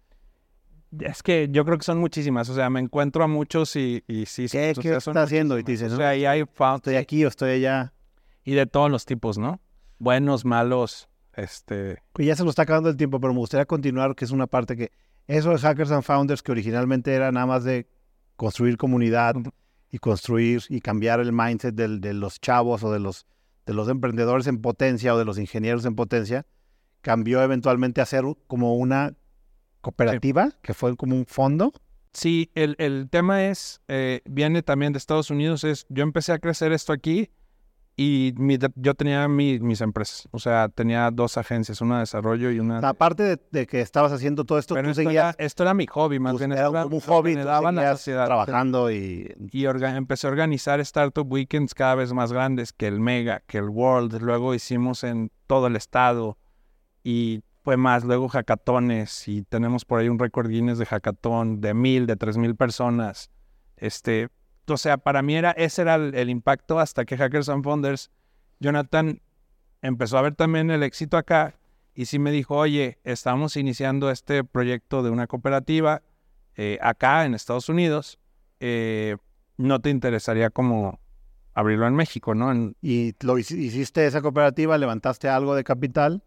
Es 1.00 1.22
que 1.22 1.48
yo 1.50 1.64
creo 1.64 1.78
que 1.78 1.84
son 1.84 1.98
muchísimas. 1.98 2.48
O 2.48 2.54
sea, 2.54 2.70
me 2.70 2.80
encuentro 2.80 3.24
a 3.24 3.26
muchos 3.26 3.76
y, 3.76 4.04
y 4.06 4.26
sí. 4.26 4.46
¿Qué, 4.50 4.74
¿qué 4.80 4.94
estás 4.94 5.16
haciendo? 5.16 5.58
Y 5.58 5.64
te 5.64 5.72
dices, 5.72 5.92
o 5.92 5.96
sea, 5.96 6.10
ahí 6.10 6.24
hay 6.24 6.44
founders. 6.52 6.78
Estoy 6.78 6.96
aquí 6.96 7.24
o 7.24 7.28
estoy 7.28 7.50
allá. 7.52 7.92
Y 8.44 8.54
de 8.54 8.66
todos 8.66 8.90
los 8.90 9.04
tipos, 9.04 9.38
¿no? 9.38 9.60
Buenos, 9.98 10.44
malos, 10.44 11.08
este... 11.34 12.02
Pues 12.12 12.28
ya 12.28 12.36
se 12.36 12.42
nos 12.42 12.50
está 12.50 12.62
acabando 12.62 12.90
el 12.90 12.96
tiempo, 12.96 13.20
pero 13.20 13.32
me 13.32 13.38
gustaría 13.38 13.64
continuar, 13.64 14.14
que 14.14 14.24
es 14.24 14.30
una 14.30 14.46
parte 14.46 14.76
que... 14.76 14.92
Eso 15.26 15.50
de 15.50 15.58
Hackers 15.58 15.90
and 15.90 16.02
Founders, 16.02 16.42
que 16.42 16.52
originalmente 16.52 17.14
era 17.14 17.32
nada 17.32 17.46
más 17.46 17.64
de 17.64 17.88
construir 18.36 18.76
comunidad 18.76 19.36
y 19.90 19.98
construir 19.98 20.62
y 20.68 20.80
cambiar 20.80 21.20
el 21.20 21.32
mindset 21.32 21.74
de 21.74 22.12
los 22.12 22.40
chavos 22.40 22.84
o 22.84 22.92
de 22.92 22.98
los, 22.98 23.26
de 23.64 23.72
los 23.72 23.88
emprendedores 23.88 24.46
en 24.46 24.60
potencia 24.60 25.14
o 25.14 25.18
de 25.18 25.24
los 25.24 25.38
ingenieros 25.38 25.86
en 25.86 25.94
potencia, 25.94 26.44
cambió 27.00 27.42
eventualmente 27.42 28.00
a 28.00 28.06
ser 28.06 28.24
como 28.46 28.76
una 28.76 29.14
cooperativa, 29.84 30.50
que 30.62 30.74
fue 30.74 30.96
como 30.96 31.14
un 31.14 31.26
fondo. 31.26 31.72
Sí, 32.12 32.50
el, 32.54 32.74
el 32.78 33.08
tema 33.10 33.44
es, 33.44 33.80
eh, 33.88 34.20
viene 34.24 34.62
también 34.62 34.92
de 34.92 34.98
Estados 34.98 35.30
Unidos, 35.30 35.64
es, 35.64 35.86
yo 35.88 36.02
empecé 36.02 36.32
a 36.32 36.38
crecer 36.38 36.72
esto 36.72 36.92
aquí 36.92 37.30
y 37.96 38.34
yo 38.74 38.94
tenía 38.94 39.28
mis 39.28 39.80
empresas, 39.80 40.28
o 40.32 40.40
sea, 40.40 40.68
tenía 40.68 41.10
dos 41.12 41.36
agencias, 41.38 41.80
una 41.80 41.96
de 41.96 42.00
desarrollo 42.00 42.50
y 42.50 42.58
una... 42.58 42.78
aparte 42.78 43.38
de, 43.52 43.66
que 43.66 43.80
estabas 43.80 44.10
haciendo 44.10 44.44
todo 44.44 44.58
esto, 44.58 44.74
tú 44.74 44.80
esto, 44.80 44.94
seguías, 44.94 45.36
era, 45.36 45.44
esto 45.44 45.62
era 45.62 45.74
mi 45.74 45.86
hobby, 45.86 46.18
más 46.18 46.36
bien. 46.38 46.52
Era 46.52 46.66
como 46.66 46.96
un 46.96 47.00
hobby, 47.00 47.36
me 47.36 47.44
daban 47.44 47.76
la 47.76 47.92
sociedad. 47.92 48.26
Trabajando 48.26 48.90
y... 48.90 49.32
Y 49.52 49.66
empecé 49.66 50.26
a 50.26 50.30
organizar 50.30 50.80
Startup 50.80 51.30
Weekends 51.30 51.72
cada 51.74 51.94
vez 51.94 52.12
más 52.12 52.32
grandes 52.32 52.72
que 52.72 52.88
el 52.88 52.98
Mega, 52.98 53.42
que 53.46 53.58
el 53.58 53.68
World. 53.68 54.20
Luego 54.22 54.54
hicimos 54.54 55.04
en 55.04 55.30
todo 55.46 55.68
el 55.68 55.76
estado 55.76 56.36
y 57.04 57.42
fue 57.64 57.76
más. 57.78 58.04
Luego 58.04 58.28
hackatones 58.28 59.26
y 59.26 59.42
tenemos 59.42 59.84
por 59.84 59.98
ahí 59.98 60.08
un 60.08 60.18
récord 60.18 60.48
Guinness 60.48 60.78
de 60.78 60.86
hackatón 60.86 61.60
de 61.60 61.72
mil, 61.74 62.06
de 62.06 62.16
tres 62.16 62.36
mil 62.36 62.54
personas. 62.54 63.30
Este, 63.76 64.28
o 64.68 64.76
sea, 64.76 64.98
para 64.98 65.22
mí 65.22 65.34
era, 65.34 65.50
ese 65.52 65.82
era 65.82 65.96
el, 65.96 66.30
impacto 66.30 66.78
hasta 66.78 67.04
que 67.04 67.16
Hackers 67.16 67.48
and 67.48 67.64
Founders, 67.64 68.10
Jonathan 68.60 69.20
empezó 69.82 70.18
a 70.18 70.22
ver 70.22 70.34
también 70.34 70.70
el 70.70 70.82
éxito 70.82 71.16
acá 71.16 71.56
y 71.94 72.04
sí 72.04 72.18
me 72.18 72.30
dijo, 72.30 72.56
oye, 72.56 72.98
estamos 73.02 73.56
iniciando 73.56 74.10
este 74.10 74.44
proyecto 74.44 75.02
de 75.02 75.10
una 75.10 75.26
cooperativa 75.26 76.02
eh, 76.56 76.78
acá 76.82 77.24
en 77.24 77.34
Estados 77.34 77.68
Unidos, 77.68 78.18
eh, 78.60 79.16
¿no 79.56 79.80
te 79.80 79.90
interesaría 79.90 80.50
como 80.50 81.00
abrirlo 81.52 81.86
en 81.86 81.94
México, 81.94 82.34
no? 82.34 82.74
y 82.82 83.14
lo 83.20 83.38
hiciste 83.38 84.06
esa 84.06 84.22
cooperativa, 84.22 84.76
levantaste 84.76 85.28
algo 85.28 85.54
de 85.54 85.64
capital 85.64 86.22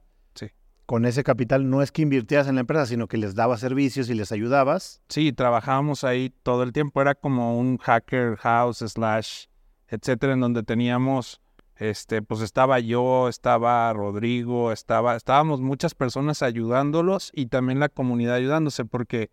con 0.88 1.06
ese 1.06 1.26
capital 1.26 1.70
no 1.70 1.82
es 1.82 1.92
que 1.92 2.02
invirtieras 2.02 2.48
en 2.48 2.56
la 2.56 2.62
empresa, 2.62 2.86
sino 2.86 3.08
que 3.08 3.18
les 3.18 3.36
dabas 3.36 3.60
servicios 3.60 4.10
y 4.10 4.14
les 4.14 4.32
ayudabas. 4.32 5.02
Sí, 5.10 5.34
trabajábamos 5.34 6.06
ahí 6.06 6.34
todo 6.44 6.64
el 6.64 6.72
tiempo. 6.72 7.02
Era 7.02 7.14
como 7.14 7.60
un 7.60 7.78
hacker 7.78 8.38
house 8.38 8.78
slash, 8.78 9.48
etcétera, 9.90 10.32
en 10.32 10.40
donde 10.40 10.64
teníamos, 10.64 11.42
este, 11.76 12.22
pues 12.22 12.40
estaba 12.40 12.80
yo, 12.80 13.28
estaba 13.28 13.92
Rodrigo, 13.92 14.72
estaba, 14.72 15.18
estábamos 15.18 15.60
muchas 15.60 15.94
personas 15.94 16.42
ayudándolos 16.42 17.32
y 17.34 17.48
también 17.48 17.82
la 17.82 17.90
comunidad 17.90 18.36
ayudándose, 18.36 18.86
porque 18.86 19.30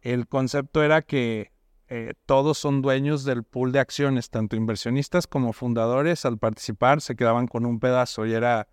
el 0.00 0.26
concepto 0.26 0.82
era 0.82 1.02
que 1.02 1.52
eh, 1.86 2.14
todos 2.26 2.58
son 2.58 2.82
dueños 2.82 3.22
del 3.22 3.44
pool 3.44 3.70
de 3.70 3.78
acciones, 3.78 4.30
tanto 4.30 4.56
inversionistas 4.56 5.28
como 5.28 5.52
fundadores. 5.52 6.24
Al 6.24 6.38
participar 6.38 7.00
se 7.00 7.14
quedaban 7.14 7.46
con 7.46 7.66
un 7.66 7.78
pedazo 7.78 8.26
y 8.26 8.32
era 8.32 8.66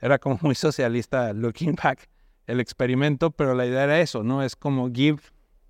era 0.00 0.18
como 0.18 0.38
muy 0.42 0.54
socialista, 0.54 1.32
looking 1.32 1.76
back, 1.82 2.08
el 2.46 2.60
experimento, 2.60 3.30
pero 3.30 3.54
la 3.54 3.66
idea 3.66 3.84
era 3.84 4.00
eso, 4.00 4.22
¿no? 4.22 4.42
Es 4.42 4.56
como 4.56 4.90
give, 4.90 5.20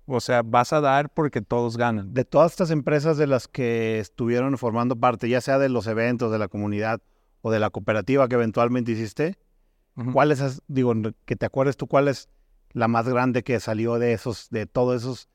o 0.05 0.19
sea, 0.19 0.41
vas 0.41 0.73
a 0.73 0.81
dar 0.81 1.09
porque 1.09 1.41
todos 1.41 1.77
ganan. 1.77 2.13
De 2.13 2.25
todas 2.25 2.51
estas 2.51 2.71
empresas 2.71 3.17
de 3.17 3.27
las 3.27 3.47
que 3.47 3.99
estuvieron 3.99 4.57
formando 4.57 4.95
parte, 4.95 5.29
ya 5.29 5.41
sea 5.41 5.59
de 5.59 5.69
los 5.69 5.87
eventos, 5.87 6.31
de 6.31 6.39
la 6.39 6.47
comunidad 6.47 7.01
o 7.41 7.51
de 7.51 7.59
la 7.59 7.69
cooperativa 7.69 8.27
que 8.27 8.35
eventualmente 8.35 8.91
hiciste, 8.91 9.37
¿cuál 10.13 10.31
es, 10.31 10.61
digo, 10.67 10.93
que 11.25 11.35
te 11.35 11.45
acuerdes 11.45 11.77
tú, 11.77 11.87
cuál 11.87 12.07
es 12.07 12.29
la 12.73 12.87
más 12.87 13.07
grande 13.07 13.43
que 13.43 13.59
salió 13.59 13.99
de 13.99 14.13
esos, 14.13 14.49
de 14.49 14.65
todos 14.65 15.01
esos? 15.01 15.27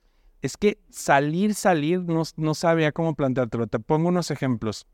Es 0.42 0.56
que 0.56 0.78
salir, 0.90 1.54
salir, 1.54 2.02
no, 2.02 2.22
no 2.36 2.54
sabía 2.54 2.92
cómo 2.92 3.14
planteártelo. 3.14 3.66
Te 3.66 3.78
pongo 3.78 4.08
unos 4.08 4.30
ejemplos. 4.30 4.86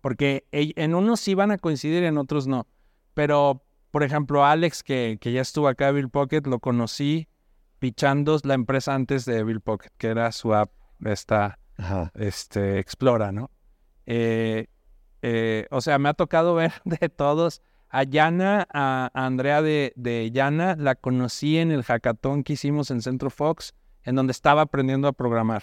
Porque 0.00 0.44
en 0.52 0.94
unos 0.94 1.26
iban 1.28 1.50
a 1.50 1.58
coincidir, 1.58 2.04
en 2.04 2.18
otros 2.18 2.46
no. 2.46 2.66
Pero, 3.16 3.64
por 3.92 4.02
ejemplo, 4.02 4.44
Alex, 4.44 4.82
que, 4.82 5.16
que 5.18 5.32
ya 5.32 5.40
estuvo 5.40 5.68
acá 5.68 5.88
en 5.88 5.94
Bill 5.94 6.10
Pocket, 6.10 6.42
lo 6.44 6.58
conocí 6.58 7.28
pichando 7.78 8.38
la 8.44 8.52
empresa 8.52 8.94
antes 8.94 9.24
de 9.24 9.42
Bill 9.42 9.62
Pocket, 9.62 9.88
que 9.96 10.08
era 10.08 10.30
su 10.32 10.52
app, 10.52 10.70
esta, 11.02 11.58
este, 12.14 12.78
Explora, 12.78 13.32
¿no? 13.32 13.50
Eh, 14.04 14.66
eh, 15.22 15.66
o 15.70 15.80
sea, 15.80 15.98
me 15.98 16.10
ha 16.10 16.12
tocado 16.12 16.54
ver 16.54 16.74
de 16.84 17.08
todos. 17.08 17.62
A 17.88 18.02
Yana, 18.02 18.68
a, 18.70 19.10
Andrea 19.14 19.62
de, 19.62 19.94
de 19.96 20.30
Yana, 20.30 20.76
la 20.76 20.94
conocí 20.94 21.56
en 21.56 21.70
el 21.70 21.84
hackathon 21.84 22.44
que 22.44 22.52
hicimos 22.52 22.90
en 22.90 23.00
Centro 23.00 23.30
Fox, 23.30 23.74
en 24.02 24.14
donde 24.14 24.32
estaba 24.32 24.60
aprendiendo 24.60 25.08
a 25.08 25.14
programar. 25.14 25.62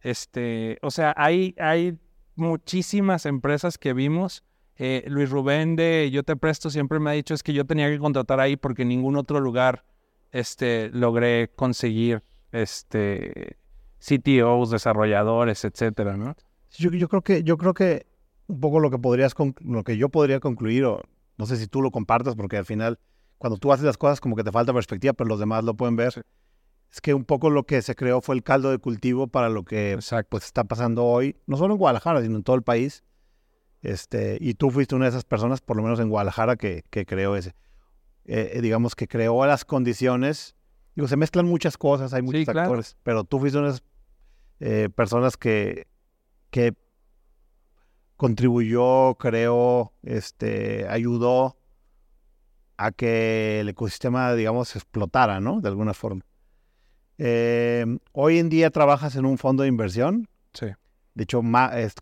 Este, 0.00 0.78
o 0.80 0.92
sea, 0.92 1.12
hay, 1.16 1.56
hay 1.58 1.98
muchísimas 2.36 3.26
empresas 3.26 3.78
que 3.78 3.94
vimos. 3.94 4.44
Eh, 4.76 5.04
Luis 5.06 5.30
Rubén 5.30 5.76
de 5.76 6.10
Yo 6.12 6.24
Te 6.24 6.36
Presto 6.36 6.68
siempre 6.68 6.98
me 6.98 7.10
ha 7.10 7.12
dicho 7.12 7.32
es 7.32 7.42
que 7.42 7.52
yo 7.52 7.64
tenía 7.64 7.88
que 7.88 7.98
contratar 7.98 8.40
ahí 8.40 8.56
porque 8.56 8.82
en 8.82 8.88
ningún 8.88 9.16
otro 9.16 9.38
lugar 9.38 9.84
este, 10.32 10.90
logré 10.92 11.50
conseguir 11.54 12.22
este, 12.50 13.56
CTOs, 14.00 14.70
desarrolladores, 14.70 15.64
etcétera, 15.64 16.16
¿no? 16.16 16.36
Yo, 16.76 16.90
yo, 16.90 17.08
creo 17.08 17.22
que, 17.22 17.44
yo 17.44 17.56
creo 17.56 17.72
que 17.72 18.06
un 18.48 18.60
poco 18.60 18.80
lo 18.80 18.90
que 18.90 18.98
podrías, 18.98 19.34
lo 19.60 19.84
que 19.84 19.96
yo 19.96 20.08
podría 20.08 20.40
concluir, 20.40 20.84
o 20.84 21.00
no 21.38 21.46
sé 21.46 21.56
si 21.56 21.66
tú 21.66 21.82
lo 21.82 21.90
compartas, 21.90 22.34
porque 22.34 22.56
al 22.56 22.64
final, 22.64 22.98
cuando 23.38 23.58
tú 23.58 23.72
haces 23.72 23.84
las 23.84 23.96
cosas, 23.96 24.20
como 24.20 24.36
que 24.36 24.44
te 24.44 24.52
falta 24.52 24.72
perspectiva, 24.72 25.12
pero 25.12 25.28
los 25.28 25.38
demás 25.38 25.64
lo 25.64 25.74
pueden 25.74 25.96
ver. 25.96 26.26
Es 26.92 27.00
que 27.00 27.14
un 27.14 27.24
poco 27.24 27.50
lo 27.50 27.64
que 27.64 27.82
se 27.82 27.94
creó 27.94 28.20
fue 28.20 28.34
el 28.34 28.42
caldo 28.42 28.70
de 28.70 28.78
cultivo 28.78 29.26
para 29.26 29.48
lo 29.48 29.64
que 29.64 29.98
pues, 30.28 30.44
está 30.44 30.64
pasando 30.64 31.04
hoy, 31.04 31.36
no 31.46 31.56
solo 31.56 31.74
en 31.74 31.78
Guadalajara, 31.78 32.22
sino 32.22 32.36
en 32.36 32.42
todo 32.42 32.56
el 32.56 32.62
país. 32.62 33.02
Este, 33.84 34.38
y 34.40 34.54
tú 34.54 34.70
fuiste 34.70 34.94
una 34.94 35.04
de 35.04 35.10
esas 35.10 35.24
personas, 35.24 35.60
por 35.60 35.76
lo 35.76 35.82
menos 35.82 36.00
en 36.00 36.08
Guadalajara, 36.08 36.56
que, 36.56 36.84
que 36.88 37.04
creó 37.04 37.36
ese. 37.36 37.54
Eh, 38.24 38.52
eh, 38.54 38.60
digamos, 38.62 38.94
que 38.94 39.06
creó 39.06 39.44
las 39.44 39.66
condiciones. 39.66 40.56
Digo, 40.96 41.06
se 41.06 41.18
mezclan 41.18 41.44
muchas 41.44 41.76
cosas, 41.76 42.14
hay 42.14 42.22
muchos 42.22 42.46
factores, 42.46 42.96
pero 43.02 43.24
tú 43.24 43.38
fuiste 43.38 43.58
una 43.58 43.68
de 43.68 43.74
esas 43.74 43.84
eh, 44.60 44.88
personas 44.88 45.36
que, 45.36 45.86
que 46.50 46.72
contribuyó, 48.16 49.16
creó, 49.16 49.92
este, 50.02 50.86
ayudó 50.88 51.58
a 52.78 52.90
que 52.90 53.60
el 53.60 53.68
ecosistema, 53.68 54.32
digamos, 54.34 54.76
explotara, 54.76 55.40
¿no? 55.40 55.60
De 55.60 55.68
alguna 55.68 55.92
forma. 55.92 56.22
hoy 57.18 58.38
en 58.38 58.48
día 58.48 58.70
trabajas 58.70 59.14
en 59.16 59.26
un 59.26 59.36
fondo 59.36 59.64
de 59.64 59.68
inversión. 59.68 60.26
Sí. 60.54 60.68
De 61.14 61.24
hecho, 61.24 61.42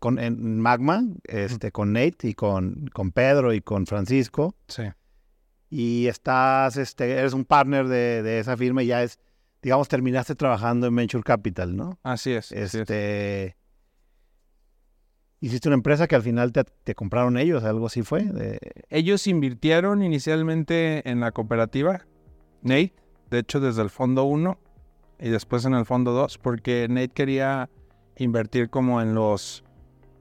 con, 0.01 0.19
en 0.19 0.61
Magma, 0.61 1.05
este, 1.25 1.71
con 1.71 1.93
Nate 1.93 2.29
y 2.29 2.35
con, 2.35 2.89
con 2.93 3.13
Pedro 3.13 3.53
y 3.53 3.61
con 3.61 3.87
Francisco. 3.87 4.55
Sí 4.69 4.85
y 5.73 6.07
estás, 6.07 6.77
este, 6.77 7.13
eres 7.13 7.33
un 7.33 7.47
partner 7.47 7.89
de, 7.89 8.39
esa 8.39 8.59
firma 8.59 8.83
y 8.83 8.89
ya 8.89 9.03
es, 9.03 9.19
digamos, 9.63 9.89
terminaste 9.89 10.35
trabajando 10.35 10.87
en 10.87 10.95
Venture 10.95 11.25
Capital, 11.25 11.75
¿no? 11.75 11.99
Así 12.03 12.33
es. 12.33 12.53
Este, 12.53 13.57
Hiciste 15.41 15.71
una 15.71 15.77
empresa 15.77 16.07
que 16.07 16.15
al 16.15 16.23
final 16.23 16.53
te, 16.53 16.95
compraron 16.95 17.39
ellos, 17.39 17.65
algo 17.65 17.87
así 17.87 18.03
fue. 18.03 18.61
Ellos 18.91 19.27
invirtieron 19.27 20.03
inicialmente 20.03 21.09
en 21.09 21.21
la 21.21 21.33
cooperativa, 21.33 22.05
Nate, 22.61 22.95
de 23.31 23.39
hecho 23.39 23.59
desde 23.59 23.81
el 23.81 23.89
fondo 23.89 24.25
1 24.25 24.59
y 25.21 25.31
después 25.31 25.65
en 25.65 25.73
el 25.73 25.87
fondo 25.87 26.13
2, 26.13 26.37
porque 26.37 26.87
Nate 26.91 27.09
quería 27.09 27.71
invertir 28.17 28.71
como 28.71 29.01
en 29.01 29.15
los 29.15 29.65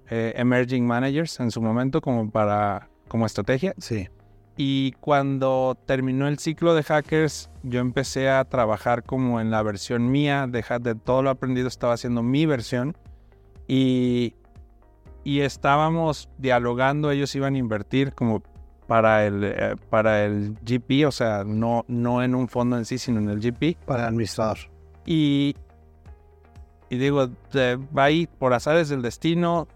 eh, 0.10 0.34
emerging 0.36 0.86
managers 0.86 1.40
en 1.40 1.52
su 1.52 1.62
momento 1.62 2.02
como 2.02 2.30
para 2.30 2.90
como 3.08 3.26
estrategia. 3.26 3.74
Sí. 3.78 4.08
Y 4.58 4.92
cuando 5.00 5.78
terminó 5.86 6.28
el 6.28 6.38
ciclo 6.38 6.76
de 6.76 6.84
hackers, 6.84 7.50
yo 7.64 7.80
empecé 7.80 8.30
a 8.30 8.44
trabajar 8.46 9.04
como 9.04 9.42
en 9.42 9.50
la 9.50 9.64
versión 9.64 10.12
mía 10.12 10.48
de, 10.48 10.64
de 10.82 10.96
todo 10.96 11.24
lo 11.24 11.30
aprendido, 11.30 11.68
estaba 11.68 11.94
haciendo 11.94 12.22
mi 12.22 12.46
versión. 12.46 12.96
Y, 13.68 14.36
y 15.24 15.42
estábamos 15.42 16.30
dialogando, 16.38 17.12
ellos 17.12 17.34
iban 17.36 17.56
a 17.56 17.58
invertir 17.58 18.14
como 18.14 18.44
para 18.88 19.26
el, 19.26 19.44
eh, 19.44 19.76
para 19.90 20.26
el 20.26 20.56
GP, 20.62 21.08
o 21.08 21.12
sea, 21.12 21.44
no, 21.46 21.86
no 21.88 22.22
en 22.24 22.36
un 22.36 22.50
fondo 22.50 22.78
en 22.78 22.86
sí, 22.86 22.98
sino 22.98 23.20
en 23.20 23.30
el 23.30 23.40
GP. 23.40 23.78
Para 23.86 24.08
administrar. 24.08 24.58
Y, 25.06 25.56
y 26.92 26.98
digo, 26.98 27.30
va 27.56 28.04
ahí 28.04 28.28
por 28.28 28.54
azares 28.54 28.90
del 28.90 29.02
destino, 29.02 29.70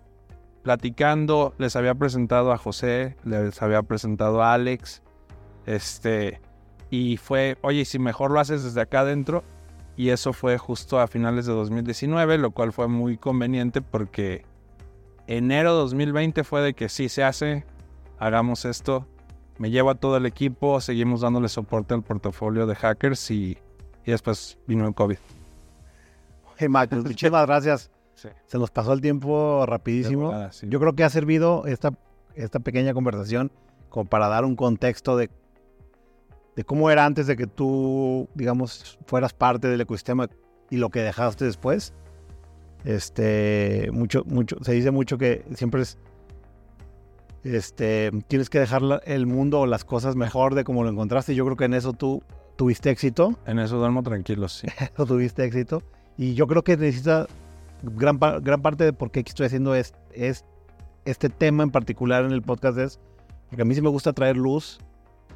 platicando, 0.64 1.54
les 1.58 1.78
había 1.78 1.96
presentado 1.96 2.52
a 2.52 2.58
José, 2.58 3.16
les 3.24 3.62
había 3.62 3.84
presentado 3.84 4.44
a 4.44 4.54
Alex, 4.54 5.02
este, 5.66 6.42
y 6.90 7.16
fue, 7.16 7.58
oye, 7.62 7.86
si 7.86 8.00
mejor 8.00 8.32
lo 8.32 8.42
haces 8.42 8.66
desde 8.66 8.82
acá 8.82 9.00
adentro, 9.00 9.46
y 9.96 10.10
eso 10.10 10.34
fue 10.34 10.58
justo 10.58 11.00
a 11.00 11.08
finales 11.08 11.46
de 11.46 11.54
2019, 11.54 12.38
lo 12.38 12.52
cual 12.52 12.74
fue 12.74 12.90
muy 12.90 13.16
conveniente 13.16 13.82
porque 13.82 14.44
enero 15.26 15.74
2020 15.74 16.44
fue 16.44 16.60
de 16.60 16.74
que 16.74 16.90
sí 16.90 17.08
se 17.08 17.24
hace, 17.24 17.64
hagamos 18.20 18.66
esto, 18.66 19.08
me 19.58 19.72
llevo 19.72 19.90
a 19.90 19.96
todo 19.96 20.18
el 20.18 20.26
equipo, 20.26 20.82
seguimos 20.82 21.22
dándole 21.22 21.48
soporte 21.48 21.94
al 21.94 22.04
portafolio 22.04 22.68
de 22.68 22.76
hackers 22.76 23.32
y, 23.32 23.58
después 24.06 24.58
vino 24.68 24.86
el 24.86 24.94
COVID. 24.94 25.18
Hey, 26.58 26.70
muchísimas 26.70 27.46
gracias 27.48 27.92
se 28.46 28.58
nos 28.58 28.72
pasó 28.72 28.94
el 28.94 29.02
tiempo 29.02 29.66
rapidísimo. 29.66 30.50
Yo 30.64 30.80
creo 30.80 30.94
que 30.94 31.04
ha 31.04 31.10
servido 31.10 31.66
esta, 31.66 31.92
esta 32.36 32.60
pequeña 32.60 32.94
conversación 32.94 33.52
como 33.90 34.06
para 34.06 34.28
dar 34.28 34.46
un 34.46 34.56
contexto 34.56 35.18
de, 35.18 35.30
de 36.56 36.64
cómo 36.64 36.90
era 36.90 37.06
antes 37.06 37.28
de 37.28 37.36
que 37.36 37.48
tú, 37.48 38.28
digamos, 38.34 38.98
fueras 39.06 39.34
parte 39.34 39.68
del 39.68 39.82
ecosistema 39.82 40.30
y 40.70 40.78
lo 40.78 40.90
que 40.90 41.02
dejaste 41.02 41.46
después. 41.46 41.94
Este, 42.84 43.90
mucho, 43.92 44.24
mucho, 44.26 44.58
se 44.62 44.74
dice 44.74 44.92
mucho 44.92 45.18
que 45.18 45.44
siempre 45.56 45.82
es, 45.82 45.98
este, 47.44 48.12
tienes 48.28 48.50
que 48.50 48.60
dejar 48.60 48.82
el 49.06 49.26
mundo 49.26 49.62
o 49.62 49.66
las 49.66 49.84
cosas 49.84 50.16
mejor 50.16 50.56
de 50.56 50.64
como 50.64 50.84
lo 50.84 50.90
encontraste. 50.90 51.36
Yo 51.36 51.46
creo 51.46 51.58
que 51.58 51.66
en 51.66 51.74
eso 51.74 51.94
tú 51.94 52.24
tuviste 52.56 52.92
éxito. 52.92 53.38
En 53.46 53.60
eso 53.60 53.78
duermo 53.78 54.04
tranquilo, 54.04 54.48
sí. 54.48 54.68
tuviste 54.96 55.44
éxito. 55.44 55.82
Y 56.18 56.34
yo 56.34 56.48
creo 56.48 56.64
que 56.64 56.78
necesita 56.78 57.28
gran, 57.84 58.20
gran 58.20 58.62
parte 58.62 58.84
de 58.84 58.94
por 58.94 59.12
qué 59.12 59.20
estoy 59.20 59.48
haciendo 59.48 59.76
es, 59.76 59.94
es 60.14 60.46
este 61.06 61.30
tema 61.30 61.64
en 61.64 61.72
particular 61.72 62.26
en 62.26 62.32
el 62.32 62.42
podcast 62.42 62.78
es 62.78 63.00
porque 63.50 63.62
a 63.62 63.66
mí 63.66 63.76
sí 63.76 63.82
me 63.82 63.90
gusta 63.90 64.14
traer 64.14 64.38
luz 64.38 64.80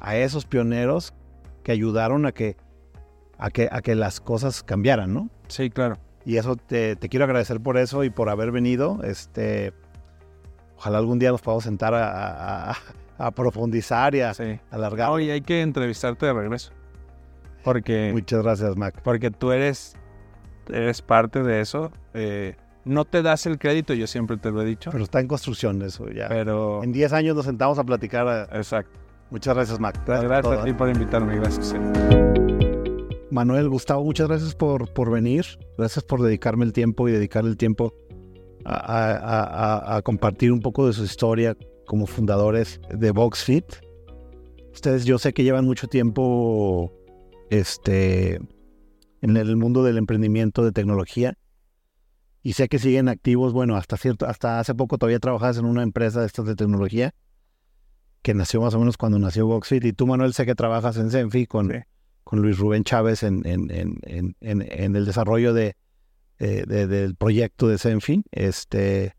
a 0.00 0.16
esos 0.16 0.44
pioneros 0.44 1.14
que 1.62 1.72
ayudaron 1.72 2.26
a 2.26 2.32
que, 2.32 2.56
a 3.38 3.50
que, 3.50 3.68
a 3.70 3.80
que 3.82 3.94
las 3.94 4.20
cosas 4.20 4.62
cambiaran, 4.62 5.14
¿no? 5.14 5.30
Sí, 5.48 5.70
claro. 5.70 5.96
Y 6.24 6.36
eso 6.36 6.56
te, 6.56 6.96
te 6.96 7.08
quiero 7.08 7.24
agradecer 7.24 7.60
por 7.60 7.76
eso 7.78 8.04
y 8.04 8.10
por 8.10 8.28
haber 8.28 8.50
venido. 8.50 9.02
Este, 9.04 9.72
ojalá 10.76 10.98
algún 10.98 11.18
día 11.18 11.30
nos 11.30 11.40
podamos 11.40 11.64
sentar 11.64 11.94
a, 11.94 12.74
a, 13.18 13.30
profundizar 13.30 14.14
y 14.14 14.20
a 14.20 14.32
alargar. 14.70 15.10
Oye, 15.10 15.32
hay 15.32 15.40
que 15.40 15.62
entrevistarte 15.62 16.26
de 16.26 16.32
regreso. 16.32 16.72
Porque. 17.62 18.10
Muchas 18.12 18.42
gracias, 18.42 18.76
Mac. 18.76 19.00
Porque 19.02 19.30
tú 19.30 19.52
eres 19.52 19.96
eres 20.72 21.02
parte 21.02 21.42
de 21.42 21.60
eso. 21.60 21.92
Eh, 22.14 22.56
no 22.84 23.04
te 23.04 23.22
das 23.22 23.46
el 23.46 23.58
crédito, 23.58 23.94
yo 23.94 24.06
siempre 24.06 24.36
te 24.36 24.50
lo 24.50 24.62
he 24.62 24.64
dicho. 24.64 24.90
Pero 24.90 25.04
está 25.04 25.20
en 25.20 25.28
construcción 25.28 25.80
eso 25.82 26.08
ya. 26.10 26.28
Pero... 26.28 26.82
En 26.82 26.92
10 26.92 27.12
años 27.12 27.36
nos 27.36 27.44
sentamos 27.44 27.78
a 27.78 27.84
platicar. 27.84 28.48
Exacto. 28.52 28.98
Muchas 29.30 29.54
gracias, 29.54 29.78
Mac. 29.78 30.00
Gracias, 30.06 30.46
a 30.46 30.64
ti 30.64 30.72
por 30.72 30.88
invitarme, 30.88 31.36
gracias. 31.36 31.74
Manuel, 33.30 33.68
Gustavo, 33.68 34.02
muchas 34.04 34.26
gracias 34.26 34.54
por, 34.54 34.92
por 34.92 35.10
venir. 35.10 35.44
Gracias 35.78 36.04
por 36.04 36.20
dedicarme 36.22 36.64
el 36.64 36.72
tiempo 36.72 37.08
y 37.08 37.12
dedicar 37.12 37.44
el 37.44 37.56
tiempo 37.56 37.94
a, 38.64 39.96
a 39.96 40.02
compartir 40.02 40.52
un 40.52 40.60
poco 40.60 40.86
de 40.86 40.92
su 40.92 41.04
historia 41.04 41.56
como 41.86 42.06
fundadores 42.06 42.80
de 42.90 43.10
VoxFit. 43.12 43.64
Ustedes, 44.72 45.04
yo 45.04 45.18
sé 45.18 45.32
que 45.32 45.42
llevan 45.44 45.64
mucho 45.64 45.88
tiempo 45.88 46.92
este, 47.50 48.40
en 49.20 49.36
el 49.36 49.56
mundo 49.56 49.82
del 49.82 49.98
emprendimiento 49.98 50.64
de 50.64 50.72
tecnología. 50.72 51.36
Y 52.42 52.54
sé 52.54 52.68
que 52.68 52.78
siguen 52.78 53.08
activos, 53.08 53.52
bueno, 53.52 53.76
hasta 53.76 53.96
cierto, 53.96 54.26
hasta 54.26 54.60
hace 54.60 54.74
poco 54.74 54.98
todavía 54.98 55.18
trabajas 55.18 55.58
en 55.58 55.64
una 55.66 55.82
empresa 55.82 56.20
de 56.20 56.26
estas 56.26 56.46
de 56.46 56.54
tecnología 56.54 57.14
que 58.22 58.34
nació 58.34 58.60
más 58.60 58.74
o 58.74 58.78
menos 58.78 58.96
cuando 58.96 59.18
nació 59.18 59.46
Voxfit. 59.46 59.84
Y 59.84 59.92
tú, 59.92 60.06
Manuel, 60.06 60.32
sé 60.32 60.46
que 60.46 60.54
trabajas 60.54 60.96
en 60.96 61.10
Zenfi 61.10 61.46
con, 61.46 61.70
con 62.24 62.40
Luis 62.40 62.58
Rubén 62.58 62.84
Chávez 62.84 63.22
en, 63.22 63.46
en, 63.46 63.70
en, 63.70 64.34
en 64.40 64.96
el 64.96 65.04
desarrollo 65.04 65.52
de, 65.52 65.76
del 66.38 67.14
proyecto 67.16 67.68
de 67.68 67.78
Zenfi. 67.78 68.22
Este, 68.32 69.14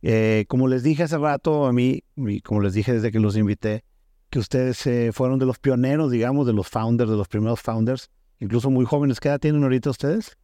Eh, 0.00 0.44
como 0.46 0.68
les 0.68 0.84
dije 0.84 1.02
hace 1.02 1.18
rato, 1.18 1.66
a 1.66 1.72
mí, 1.72 2.04
y 2.14 2.40
como 2.40 2.60
les 2.60 2.72
dije 2.72 2.92
desde 2.92 3.10
que 3.10 3.18
los 3.18 3.36
invité, 3.36 3.82
que 4.30 4.38
ustedes 4.38 4.86
eh, 4.86 5.10
fueron 5.12 5.40
de 5.40 5.46
los 5.46 5.58
pioneros, 5.58 6.12
digamos, 6.12 6.46
de 6.46 6.52
los 6.52 6.68
founders, 6.68 7.10
de 7.10 7.16
los 7.16 7.26
primeros 7.26 7.60
founders, 7.60 8.08
incluso 8.40 8.70
muy 8.70 8.84
jóvenes. 8.84 9.20
¿Qué 9.20 9.28
edad 9.28 9.38
tienen 9.40 9.62
ahorita 9.62 9.90
ustedes? 9.90 10.36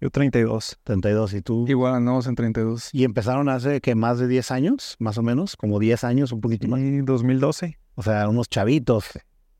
Yo 0.00 0.10
32. 0.10 0.78
32, 0.84 1.34
¿y 1.34 1.42
tú? 1.42 1.64
Igual 1.68 1.94
andamos 1.94 2.26
en 2.28 2.34
32. 2.36 2.90
¿Y 2.92 3.04
empezaron 3.04 3.48
hace 3.48 3.80
que 3.80 3.94
más 3.96 4.18
de 4.18 4.28
10 4.28 4.50
años, 4.52 4.96
más 5.00 5.18
o 5.18 5.22
menos? 5.22 5.56
Como 5.56 5.78
10 5.80 6.04
años, 6.04 6.30
un 6.32 6.40
poquito 6.40 6.68
más. 6.68 6.80
Y 6.80 7.00
2012. 7.00 7.78
O 7.96 8.02
sea, 8.02 8.28
unos 8.28 8.48
chavitos 8.48 9.06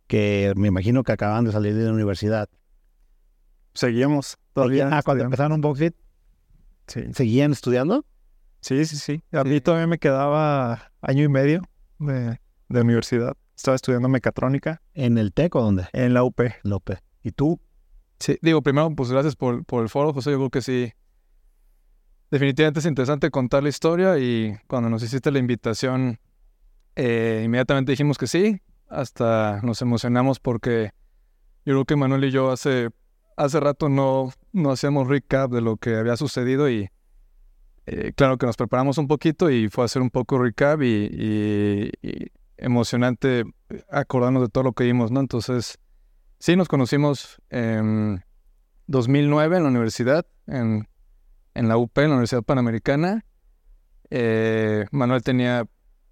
que 0.07 0.53
me 0.57 0.69
imagino 0.69 1.03
que 1.03 1.13
acaban 1.13 1.45
de 1.45 1.53
salir 1.53 1.75
de 1.75 1.85
la 1.87 1.93
universidad. 1.93 2.49
Seguíamos 3.75 4.39
todavía. 4.53 4.89
Ah, 4.93 5.03
cuando 5.03 5.25
empezaron 5.25 5.61
Boxfit, 5.61 5.95
Sí. 6.87 7.03
¿seguían 7.13 7.53
estudiando? 7.53 8.05
Sí, 8.61 8.85
sí, 8.87 8.97
sí. 8.97 9.23
A 9.33 9.45
mí 9.45 9.61
todavía 9.61 9.87
me 9.87 9.99
quedaba 9.99 10.91
año 11.03 11.23
y 11.25 11.29
medio 11.29 11.63
de, 11.99 12.41
de 12.69 12.81
universidad. 12.81 13.37
Estaba 13.55 13.75
estudiando 13.75 14.09
mecatrónica 14.09 14.81
¿En 14.95 15.19
el 15.19 15.33
TEC 15.33 15.55
o 15.57 15.63
dónde? 15.63 15.87
en 15.93 16.15
la 16.15 16.23
UP. 16.25 16.41
López. 16.63 17.01
¿Y 17.23 17.33
tú? 17.33 17.61
Sí, 18.19 18.39
digo, 18.43 18.63
primero, 18.63 18.91
pues 18.95 19.11
gracias 19.11 19.37
por, 19.37 19.65
por 19.65 19.83
el 19.83 19.89
foro, 19.89 20.13
José. 20.13 20.33
Yo 20.33 20.39
creo 20.39 20.51
que 20.51 20.63
sí. 20.63 20.93
Definitivamente 22.31 22.81
es 22.81 22.87
interesante 22.87 23.31
contar 23.31 23.63
la 23.63 23.71
historia 23.71 24.19
y 24.19 24.55
cuando 24.67 24.91
nos 24.91 25.03
hiciste 25.03 25.31
la 25.31 25.39
invitación, 25.39 26.19
eh, 26.97 27.43
inmediatamente 27.45 27.93
dijimos 27.93 28.19
que 28.19 28.27
sí. 28.27 28.61
Hasta 28.89 29.61
nos 29.63 29.83
emocionamos 29.83 30.41
porque 30.41 30.91
yo 31.65 31.75
creo 31.75 31.85
que 31.85 31.97
Manuel 31.97 32.25
y 32.25 32.31
yo 32.31 32.51
hace, 32.51 32.91
hace 33.37 33.61
rato 33.61 33.89
no, 33.89 34.33
no 34.53 34.71
hacíamos 34.71 35.09
recap 35.09 35.51
de 35.51 35.61
lo 35.61 35.77
que 35.77 35.97
había 35.97 36.17
sucedido 36.17 36.71
y 36.71 36.89
eh, 37.87 38.13
claro 38.15 38.37
que 38.37 38.45
nos 38.45 38.57
preparamos 38.57 38.99
un 38.99 39.07
poquito 39.09 39.51
y 39.51 39.69
fue 39.69 39.85
a 39.85 39.87
hacer 39.87 40.03
un 40.03 40.11
poco 40.11 40.39
recap 40.39 40.83
y, 40.83 41.91
emocionante 42.59 43.45
acordarnos 43.91 44.43
de 44.43 44.49
todo 44.49 44.65
lo 44.65 44.73
que 44.73 44.85
vimos, 44.85 45.11
¿no? 45.11 45.21
Entonces, 45.21 45.79
sí, 46.39 46.57
nos 46.57 46.69
conocimos 46.69 47.41
en 47.51 48.25
2009 48.87 49.57
en 49.57 49.63
la 49.63 49.69
universidad, 49.69 50.27
en, 50.47 50.89
en 51.55 51.69
la 51.69 51.77
UP, 51.77 51.97
en 51.99 52.05
la 52.09 52.15
Universidad 52.15 52.43
Panamericana. 52.43 53.25
Eh, 54.11 54.87
Manuel 54.91 55.23
tenía 55.23 55.67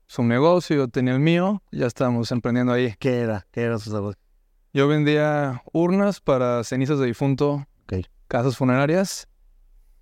su 0.07 0.23
negocio, 0.23 0.77
yo 0.77 0.89
tenía 0.89 1.15
el 1.15 1.21
mío, 1.21 1.63
ya 1.73 1.87
estábamos 1.87 2.31
emprendiendo 2.33 2.73
ahí. 2.73 2.95
¿Qué 2.99 3.21
era? 3.21 3.47
¿Qué 3.51 3.63
era 3.63 3.79
su 3.79 3.93
negocio? 3.93 4.21
Yo 4.73 4.89
vendía 4.89 5.63
urnas 5.73 6.21
para 6.21 6.63
cenizas 6.65 6.99
de 6.99 7.07
difunto, 7.07 7.67
casas 8.29 8.57
funerarias. 8.57 9.29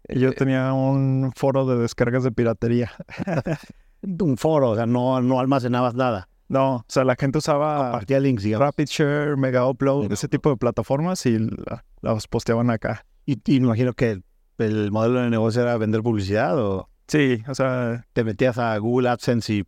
Y 0.08 0.18
yo 0.18 0.30
Eh, 0.30 0.34
tenía 0.34 0.72
un 0.72 1.32
foro 1.34 1.64
de 1.64 1.78
descargas 1.78 2.24
de 2.24 2.32
piratería. 2.32 2.90
Un 4.02 4.36
foro, 4.36 4.70
o 4.70 4.76
sea, 4.76 4.84
no, 4.84 5.22
no 5.22 5.40
almacenabas 5.40 5.94
nada. 5.94 6.28
No, 6.48 6.76
o 6.76 6.84
sea, 6.88 7.04
la 7.04 7.16
gente 7.16 7.38
usaba 7.38 7.90
Partía 7.92 8.20
links, 8.20 8.42
digamos. 8.42 8.66
RapidShare, 8.66 9.36
Mega 9.36 9.66
Upload, 9.66 10.02
Mega 10.02 10.14
ese 10.14 10.28
tipo 10.28 10.50
de 10.50 10.56
plataformas 10.56 11.24
y 11.26 11.38
la- 11.38 11.84
las 12.02 12.26
posteaban 12.28 12.70
acá. 12.70 13.04
Y, 13.26 13.38
y 13.46 13.60
me 13.60 13.66
imagino 13.66 13.92
que 13.94 14.20
el 14.58 14.92
modelo 14.92 15.20
de 15.20 15.30
negocio 15.30 15.62
era 15.62 15.76
vender 15.78 16.02
publicidad 16.02 16.58
o 16.58 16.88
Sí, 17.08 17.42
o 17.48 17.54
sea, 17.54 18.06
te 18.12 18.24
metías 18.24 18.56
a 18.58 18.76
Google 18.78 19.08
AdSense 19.10 19.52
y 19.52 19.64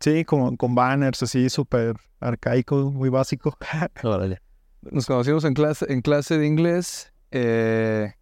sí, 0.00 0.24
con, 0.24 0.56
con 0.56 0.74
banners 0.74 1.22
así 1.22 1.48
súper 1.50 1.96
arcaico, 2.20 2.90
muy 2.90 3.08
básico. 3.08 3.56
órale. 4.02 4.40
Nos 4.82 5.06
conocimos 5.06 5.44
en 5.44 5.54
clase, 5.54 5.86
en 5.92 6.00
clase 6.02 6.38
de 6.38 6.46
inglés. 6.46 7.12
eh, 7.30 8.12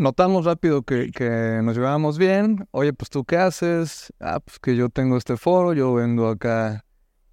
notamos 0.00 0.46
rápido 0.46 0.82
que, 0.82 1.10
que 1.12 1.60
nos 1.62 1.76
llevábamos 1.76 2.16
bien. 2.18 2.66
Oye, 2.70 2.92
pues 2.92 3.10
tú 3.10 3.24
qué 3.24 3.36
haces? 3.36 4.12
Ah, 4.18 4.40
pues 4.40 4.58
que 4.58 4.74
yo 4.74 4.88
tengo 4.88 5.16
este 5.16 5.36
foro, 5.36 5.74
yo 5.74 5.92
vendo 5.94 6.28
acá 6.28 6.84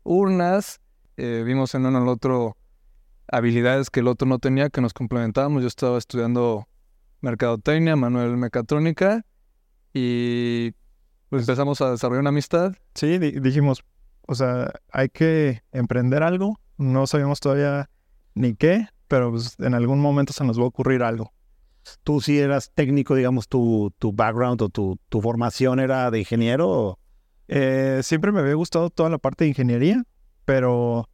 urnas. 0.04 0.80
Eh, 1.16 1.44
vimos 1.46 1.74
en 1.76 1.86
uno 1.86 1.98
al 1.98 2.08
otro 2.10 2.58
habilidades 3.30 3.90
que 3.90 4.02
el 4.02 4.08
otro 4.08 4.28
no 4.28 4.38
tenía, 4.40 4.70
que 4.70 4.82
nos 4.82 4.94
complementábamos. 4.94 5.62
Yo 5.62 5.68
estaba 5.68 5.98
estudiando 5.98 6.68
mercadotecnia, 7.22 7.96
Manuel 7.96 8.36
mecatrónica. 8.38 9.26
Y 9.94 10.74
pues 11.30 11.44
empezamos 11.44 11.80
a 11.82 11.92
desarrollar 11.92 12.22
una 12.22 12.30
amistad. 12.30 12.74
Sí, 12.96 13.18
di- 13.18 13.40
dijimos, 13.40 13.84
o 14.28 14.36
sea, 14.36 14.74
hay 14.92 15.08
que 15.10 15.62
emprender 15.72 16.22
algo. 16.22 16.60
No 16.78 17.08
sabíamos 17.08 17.40
todavía 17.40 17.90
ni 18.36 18.56
qué, 18.56 18.88
pero 19.08 19.32
pues, 19.32 19.56
en 19.60 19.74
algún 19.74 20.00
momento 20.02 20.34
se 20.34 20.44
nos 20.44 20.60
va 20.60 20.64
a 20.64 20.68
ocurrir 20.68 21.02
algo. 21.02 21.32
Tú 22.04 22.22
sí 22.22 22.40
eras 22.40 22.72
técnico, 22.74 23.16
digamos, 23.16 23.48
tu, 23.48 23.94
tu 24.00 24.14
background 24.14 24.62
o 24.62 24.70
tu, 24.70 25.00
tu 25.10 25.22
formación 25.22 25.80
era 25.80 26.12
de 26.12 26.20
ingeniero. 26.20 27.00
Eh, 27.48 28.02
siempre 28.04 28.32
me 28.32 28.40
había 28.42 28.56
gustado 28.56 28.90
toda 28.90 29.10
la 29.10 29.18
parte 29.18 29.46
de 29.46 29.50
ingeniería, 29.50 30.04
pero 30.46 31.10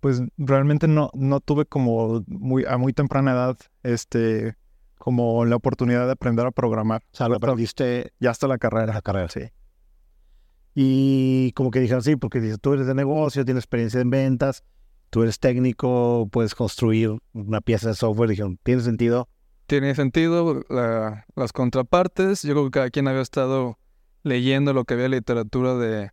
pues 0.00 0.20
realmente 0.36 0.86
no, 0.86 1.10
no 1.14 1.40
tuve 1.40 1.64
como 1.64 2.22
muy, 2.26 2.64
a 2.66 2.76
muy 2.76 2.92
temprana 2.92 3.32
edad 3.32 3.56
este, 3.82 4.56
como 4.98 5.44
la 5.44 5.56
oportunidad 5.56 6.06
de 6.06 6.12
aprender 6.12 6.46
a 6.46 6.50
programar. 6.50 7.02
O 7.12 7.16
sea, 7.16 7.28
lo 7.28 7.36
aprendiste 7.36 8.12
Ya 8.20 8.30
hasta 8.30 8.46
la 8.46 8.58
carrera. 8.58 8.92
la 8.92 9.02
carrera. 9.02 9.28
Sí. 9.28 9.40
Y 10.74 11.52
como 11.52 11.70
que 11.70 11.80
dijeron, 11.80 12.02
sí, 12.02 12.16
porque 12.16 12.40
dices, 12.40 12.58
tú 12.60 12.74
eres 12.74 12.86
de 12.86 12.94
negocio, 12.94 13.44
tienes 13.44 13.62
experiencia 13.62 14.00
en 14.00 14.10
ventas, 14.10 14.64
tú 15.10 15.22
eres 15.22 15.38
técnico, 15.38 16.28
puedes 16.30 16.54
construir 16.54 17.16
una 17.32 17.60
pieza 17.60 17.88
de 17.88 17.94
software. 17.94 18.30
Dijeron, 18.30 18.58
¿tiene 18.62 18.82
sentido? 18.82 19.28
Tiene 19.66 19.94
sentido 19.94 20.62
la- 20.68 21.24
las 21.36 21.52
contrapartes. 21.52 22.42
Yo 22.42 22.54
creo 22.54 22.64
que 22.66 22.70
cada 22.70 22.90
quien 22.90 23.08
había 23.08 23.22
estado 23.22 23.78
leyendo 24.22 24.72
lo 24.72 24.84
que 24.84 24.94
había 24.94 25.08
literatura 25.08 25.74
de 25.74 26.10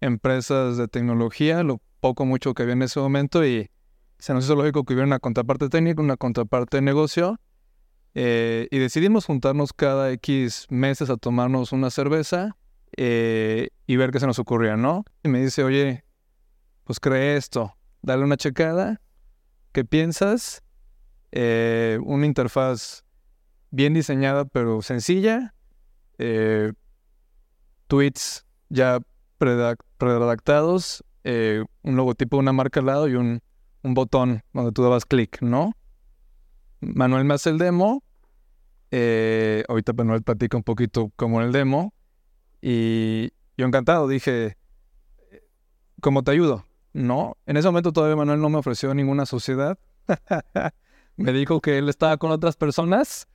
empresas 0.00 0.76
de 0.76 0.88
tecnología, 0.88 1.62
lo 1.62 1.80
poco 2.00 2.24
mucho 2.24 2.54
que 2.54 2.62
había 2.62 2.74
en 2.74 2.82
ese 2.82 3.00
momento 3.00 3.44
y 3.44 3.70
se 4.18 4.32
nos 4.34 4.44
hizo 4.44 4.54
lógico 4.54 4.84
que 4.84 4.94
hubiera 4.94 5.06
una 5.06 5.18
contraparte 5.18 5.68
técnica, 5.68 6.02
una 6.02 6.16
contraparte 6.16 6.78
de 6.78 6.82
negocio. 6.82 7.38
eh, 8.14 8.66
y 8.72 8.78
decidimos 8.78 9.26
juntarnos 9.26 9.72
cada 9.72 10.10
X 10.12 10.66
meses 10.70 11.08
a 11.10 11.16
tomarnos 11.18 11.70
una 11.72 11.90
cerveza 11.90 12.56
eh, 12.96 13.68
y 13.86 13.96
ver 13.96 14.10
qué 14.10 14.18
se 14.18 14.26
nos 14.26 14.38
ocurría, 14.40 14.76
¿no? 14.76 15.04
Y 15.22 15.28
me 15.28 15.40
dice, 15.40 15.62
oye, 15.62 16.04
pues 16.84 16.98
cree 16.98 17.36
esto, 17.36 17.76
dale 18.02 18.24
una 18.24 18.36
checada, 18.36 19.00
¿qué 19.72 19.84
piensas? 19.84 20.62
Eh, 21.32 21.98
una 22.04 22.26
interfaz 22.26 23.04
bien 23.70 23.94
diseñada 23.94 24.44
pero 24.44 24.82
sencilla, 24.82 25.54
eh, 26.18 26.72
tweets 27.86 28.46
ya 28.68 28.98
predac- 29.38 29.84
predactados, 29.98 31.04
eh, 31.24 31.64
un 31.82 31.96
logotipo 31.96 32.36
de 32.36 32.40
una 32.40 32.52
marca 32.52 32.80
al 32.80 32.86
lado 32.86 33.08
y 33.08 33.14
un, 33.14 33.40
un 33.82 33.94
botón 33.94 34.42
donde 34.52 34.72
tú 34.72 34.82
dabas 34.82 35.04
clic, 35.04 35.40
¿no? 35.42 35.72
Manuel 36.80 37.24
me 37.24 37.34
hace 37.34 37.50
el 37.50 37.58
demo, 37.58 38.02
eh, 38.90 39.64
ahorita 39.68 39.92
Manuel 39.92 40.22
platica 40.22 40.56
un 40.56 40.62
poquito 40.62 41.10
como 41.16 41.42
el 41.42 41.52
demo 41.52 41.92
y 42.62 43.32
yo 43.56 43.66
encantado 43.66 44.08
dije, 44.08 44.56
¿cómo 46.00 46.22
te 46.22 46.30
ayudo? 46.30 46.64
No, 46.92 47.36
en 47.46 47.56
ese 47.56 47.68
momento 47.68 47.92
todavía 47.92 48.16
Manuel 48.16 48.40
no 48.40 48.48
me 48.48 48.58
ofreció 48.58 48.94
ninguna 48.94 49.26
sociedad. 49.26 49.78
me 51.18 51.32
dijo 51.32 51.60
que 51.60 51.78
él 51.78 51.88
estaba 51.88 52.16
con 52.16 52.30
otras 52.30 52.56
personas. 52.56 53.28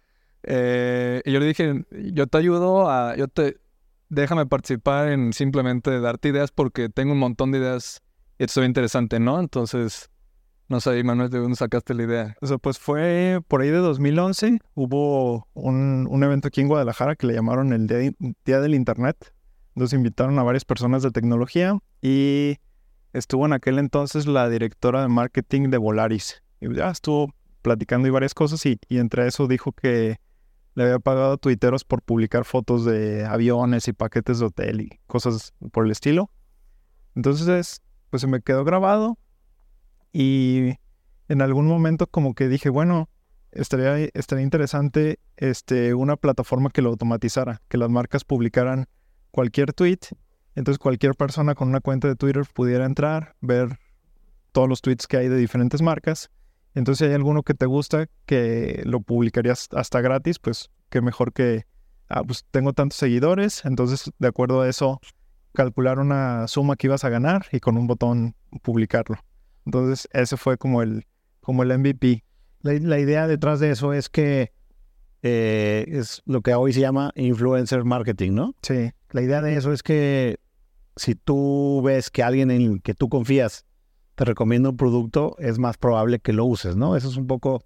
eh, 0.43 1.21
y 1.25 1.31
yo 1.31 1.39
le 1.39 1.45
dije, 1.45 1.85
yo 2.13 2.27
te 2.27 2.37
ayudo 2.37 2.89
a, 2.89 3.15
yo 3.15 3.27
te, 3.27 3.57
déjame 4.09 4.45
participar 4.45 5.09
en 5.09 5.33
simplemente 5.33 5.99
darte 5.99 6.29
ideas 6.29 6.51
porque 6.51 6.89
tengo 6.89 7.13
un 7.13 7.19
montón 7.19 7.51
de 7.51 7.59
ideas 7.59 8.01
y 8.39 8.45
esto 8.45 8.61
es 8.61 8.67
interesante, 8.67 9.19
¿no? 9.19 9.39
Entonces, 9.39 10.09
no 10.67 10.79
sé, 10.79 11.03
Manuel, 11.03 11.29
¿de 11.29 11.39
dónde 11.39 11.55
sacaste 11.55 11.93
la 11.93 12.03
idea? 12.03 12.35
O 12.41 12.47
sea, 12.47 12.57
pues 12.57 12.79
fue 12.79 13.39
por 13.47 13.61
ahí 13.61 13.69
de 13.69 13.77
2011. 13.77 14.59
Hubo 14.73 15.47
un, 15.53 16.07
un 16.09 16.23
evento 16.23 16.47
aquí 16.47 16.61
en 16.61 16.67
Guadalajara 16.67 17.15
que 17.15 17.27
le 17.27 17.33
llamaron 17.33 17.73
el 17.73 17.87
Día, 17.87 18.59
del 18.59 18.73
Internet. 18.73 19.33
Entonces 19.75 19.97
invitaron 19.97 20.37
a 20.39 20.43
varias 20.43 20.65
personas 20.65 21.03
de 21.03 21.11
tecnología 21.11 21.77
y 22.01 22.57
estuvo 23.11 23.45
en 23.45 23.53
aquel 23.53 23.77
entonces 23.77 24.25
la 24.25 24.49
directora 24.49 25.01
de 25.01 25.09
marketing 25.09 25.69
de 25.69 25.77
Volaris. 25.77 26.43
Y 26.59 26.73
ya 26.73 26.89
estuvo 26.89 27.33
platicando 27.63 28.07
y 28.07 28.11
varias 28.11 28.35
cosas 28.35 28.63
y, 28.67 28.77
entre 28.89 29.27
eso 29.27 29.47
dijo 29.47 29.71
que 29.71 30.17
le 30.75 30.83
había 30.83 30.99
pagado 30.99 31.33
a 31.33 31.37
tuiteros 31.37 31.83
por 31.83 32.03
publicar 32.03 32.45
fotos 32.45 32.85
de 32.85 33.25
aviones 33.25 33.87
y 33.87 33.93
paquetes 33.93 34.39
de 34.39 34.45
hotel 34.45 34.81
y 34.81 34.99
cosas 35.07 35.53
por 35.71 35.85
el 35.85 35.91
estilo. 35.91 36.29
Entonces, 37.15 37.81
pues 38.11 38.21
se 38.21 38.27
me 38.27 38.41
quedó 38.41 38.63
grabado 38.63 39.17
y 40.11 40.73
en 41.27 41.41
algún 41.41 41.67
momento 41.67 42.05
como 42.07 42.35
que 42.35 42.47
dije, 42.47 42.69
bueno, 42.69 43.09
estaría, 43.51 44.09
estaría 44.13 44.43
interesante 44.43 45.19
este, 45.37 45.93
una 45.93 46.17
plataforma 46.17 46.69
que 46.69 46.81
lo 46.81 46.89
automatizara, 46.89 47.61
que 47.69 47.77
las 47.77 47.89
marcas 47.89 48.23
publicaran 48.23 48.87
cualquier 49.31 49.73
tweet, 49.73 49.99
entonces 50.55 50.79
cualquier 50.79 51.15
persona 51.15 51.55
con 51.55 51.69
una 51.69 51.81
cuenta 51.81 52.07
de 52.07 52.15
Twitter 52.15 52.45
pudiera 52.53 52.85
entrar, 52.85 53.35
ver 53.41 53.79
todos 54.51 54.69
los 54.69 54.81
tweets 54.81 55.07
que 55.07 55.17
hay 55.17 55.27
de 55.27 55.37
diferentes 55.37 55.81
marcas. 55.81 56.29
Entonces 56.75 57.05
si 57.05 57.09
hay 57.09 57.15
alguno 57.15 57.43
que 57.43 57.53
te 57.53 57.65
gusta, 57.65 58.07
que 58.25 58.81
lo 58.85 59.01
publicarías 59.01 59.69
hasta 59.73 60.01
gratis, 60.01 60.39
pues 60.39 60.71
qué 60.89 61.01
mejor 61.01 61.33
que 61.33 61.65
ah, 62.09 62.23
pues 62.23 62.45
tengo 62.51 62.73
tantos 62.73 62.97
seguidores, 62.97 63.63
entonces 63.65 64.11
de 64.17 64.27
acuerdo 64.27 64.61
a 64.61 64.69
eso 64.69 64.99
calcular 65.53 65.99
una 65.99 66.47
suma 66.47 66.75
que 66.75 66.87
ibas 66.87 67.03
a 67.03 67.09
ganar 67.09 67.45
y 67.51 67.59
con 67.59 67.77
un 67.77 67.87
botón 67.87 68.35
publicarlo. 68.61 69.17
Entonces 69.65 70.09
ese 70.11 70.35
fue 70.37 70.57
como 70.57 70.81
el, 70.81 71.05
como 71.41 71.63
el 71.63 71.77
MVP. 71.77 72.23
La, 72.61 72.99
idea 72.99 73.27
detrás 73.27 73.59
de 73.59 73.71
eso 73.71 73.93
es 73.93 74.09
que 74.09 74.51
eh, 75.21 75.85
es 75.87 76.21
lo 76.25 76.41
que 76.41 76.53
hoy 76.53 76.73
se 76.73 76.79
llama 76.79 77.11
influencer 77.15 77.83
marketing, 77.83 78.31
¿no? 78.31 78.55
Sí. 78.61 78.91
La 79.11 79.21
idea 79.21 79.41
de 79.41 79.55
eso 79.55 79.73
es 79.73 79.83
que 79.83 80.37
si 80.95 81.15
tú 81.15 81.81
ves 81.83 82.09
que 82.09 82.23
alguien 82.23 82.51
en 82.51 82.61
el 82.61 82.81
que 82.81 82.93
tú 82.93 83.09
confías 83.09 83.65
te 84.15 84.25
recomienda 84.25 84.69
un 84.69 84.77
producto, 84.77 85.35
es 85.39 85.59
más 85.59 85.77
probable 85.77 86.19
que 86.19 86.33
lo 86.33 86.45
uses, 86.45 86.75
¿no? 86.75 86.95
Eso 86.95 87.09
es 87.09 87.17
un 87.17 87.27
poco... 87.27 87.63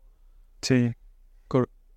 Sí. 0.62 0.94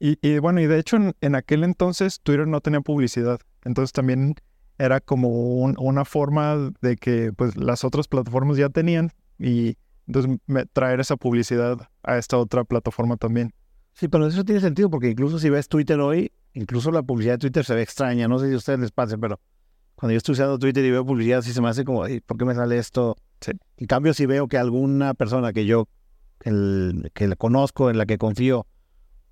Y, 0.02 0.38
bueno, 0.38 0.62
y 0.62 0.66
de 0.66 0.78
hecho 0.78 0.96
en, 0.96 1.34
aquel 1.34 1.62
entonces 1.62 2.20
Twitter 2.22 2.46
no 2.46 2.62
tenía 2.62 2.80
publicidad. 2.80 3.38
Entonces 3.64 3.92
también 3.92 4.34
era 4.78 4.98
como 5.00 5.28
una 5.28 6.06
forma 6.06 6.72
de 6.80 6.96
que 6.96 7.34
pues 7.34 7.54
las 7.56 7.84
otras 7.84 8.08
plataformas 8.08 8.56
ya 8.56 8.70
tenían 8.70 9.12
y 9.38 9.76
entonces 10.06 10.38
traer 10.72 11.00
esa 11.00 11.16
publicidad 11.16 11.76
a 12.02 12.16
esta 12.16 12.38
otra 12.38 12.64
plataforma 12.64 13.18
también. 13.18 13.52
Sí, 13.92 14.08
pero 14.08 14.26
eso 14.26 14.42
tiene 14.42 14.62
sentido 14.62 14.88
porque 14.88 15.10
incluso 15.10 15.38
si 15.38 15.50
ves 15.50 15.68
Twitter 15.68 16.00
hoy, 16.00 16.32
incluso 16.54 16.90
la 16.90 17.02
publicidad 17.02 17.34
de 17.34 17.38
Twitter 17.38 17.66
se 17.66 17.74
ve 17.74 17.82
extraña. 17.82 18.26
No 18.26 18.38
sé 18.38 18.48
si 18.48 18.54
a 18.54 18.56
ustedes 18.56 18.80
les 18.80 18.92
pase, 18.92 19.18
pero 19.18 19.38
cuando 20.00 20.12
yo 20.14 20.16
estoy 20.16 20.32
usando 20.32 20.58
Twitter 20.58 20.82
y 20.82 20.90
veo 20.90 21.04
publicidad, 21.04 21.42
sí 21.42 21.52
se 21.52 21.60
me 21.60 21.68
hace 21.68 21.84
como, 21.84 22.04
¿por 22.24 22.38
qué 22.38 22.46
me 22.46 22.54
sale 22.54 22.78
esto? 22.78 23.18
Sí. 23.42 23.52
En 23.76 23.86
cambio, 23.86 24.14
si 24.14 24.24
veo 24.24 24.48
que 24.48 24.56
alguna 24.56 25.12
persona 25.12 25.52
que 25.52 25.66
yo 25.66 25.88
el, 26.40 27.10
que 27.12 27.28
la 27.28 27.36
conozco, 27.36 27.90
en 27.90 27.98
la 27.98 28.06
que 28.06 28.16
confío, 28.16 28.66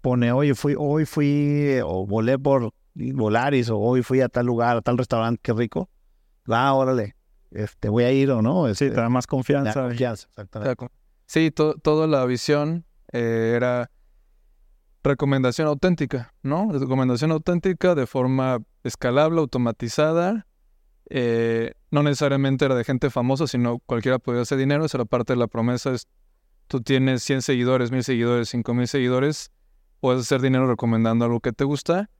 pone, 0.03 0.31
oye, 0.31 0.55
fui, 0.55 0.75
hoy 0.79 1.07
fui 1.07 1.81
o 1.83 2.07
volé 2.07 2.39
por 2.39 2.75
Volaris 2.95 3.71
o 3.71 3.79
hoy 3.79 4.03
fui 4.03 4.21
a 4.21 4.29
tal 4.29 4.45
lugar, 4.45 4.77
a 4.77 4.83
tal 4.83 4.99
restaurante, 4.99 5.41
qué 5.43 5.55
rico. 5.55 5.89
Va, 6.51 6.71
órale, 6.75 7.17
este, 7.51 7.89
voy 7.89 8.05
a 8.05 8.13
ir 8.13 8.31
o 8.31 8.43
no. 8.43 8.67
sí, 8.75 8.91
te 8.91 8.95
da 8.97 9.09
más 9.09 9.27
confianza. 9.27 9.73
confianza, 9.73 10.29
exactamente. 10.29 10.87
Sí, 11.25 11.51
toda 11.51 12.07
la 12.07 12.27
visión 12.27 12.85
eh, 13.13 13.55
era 13.57 13.91
recomendación 15.03 15.67
auténtica, 15.67 16.35
¿no? 16.43 16.71
Recomendación 16.71 17.31
auténtica 17.31 17.95
de 17.95 18.07
forma 18.07 18.59
escalable, 18.85 19.41
automatizada. 19.41 20.45
Eh, 21.11 21.73
no 21.91 22.03
necesariamente 22.03 22.65
era 22.65 22.75
de 22.75 22.85
gente 22.85 23.11
famosa, 23.11 23.47
sino 23.47 23.79
cualquiera 23.81 24.19
podía 24.19 24.43
hacer 24.43 24.59
dinero. 24.59 24.85
Esa 24.85 24.99
era 24.99 25.05
parte 25.05 25.33
de 25.33 25.39
la 25.39 25.47
promesa. 25.47 25.93
Es, 25.93 26.09
tú 26.67 26.83
tienes 26.83 27.23
100 27.23 27.43
seguidores, 27.43 27.91
1000 27.91 28.05
seguidores, 28.05 28.49
5000 28.51 28.89
seguidores, 28.89 29.51
puedes 30.01 30.23
hacer 30.23 30.41
dinero 30.41 30.67
recomendando 30.67 31.25
algo 31.25 31.41
que 31.41 31.53
te 31.53 31.65
gusta. 31.65 32.11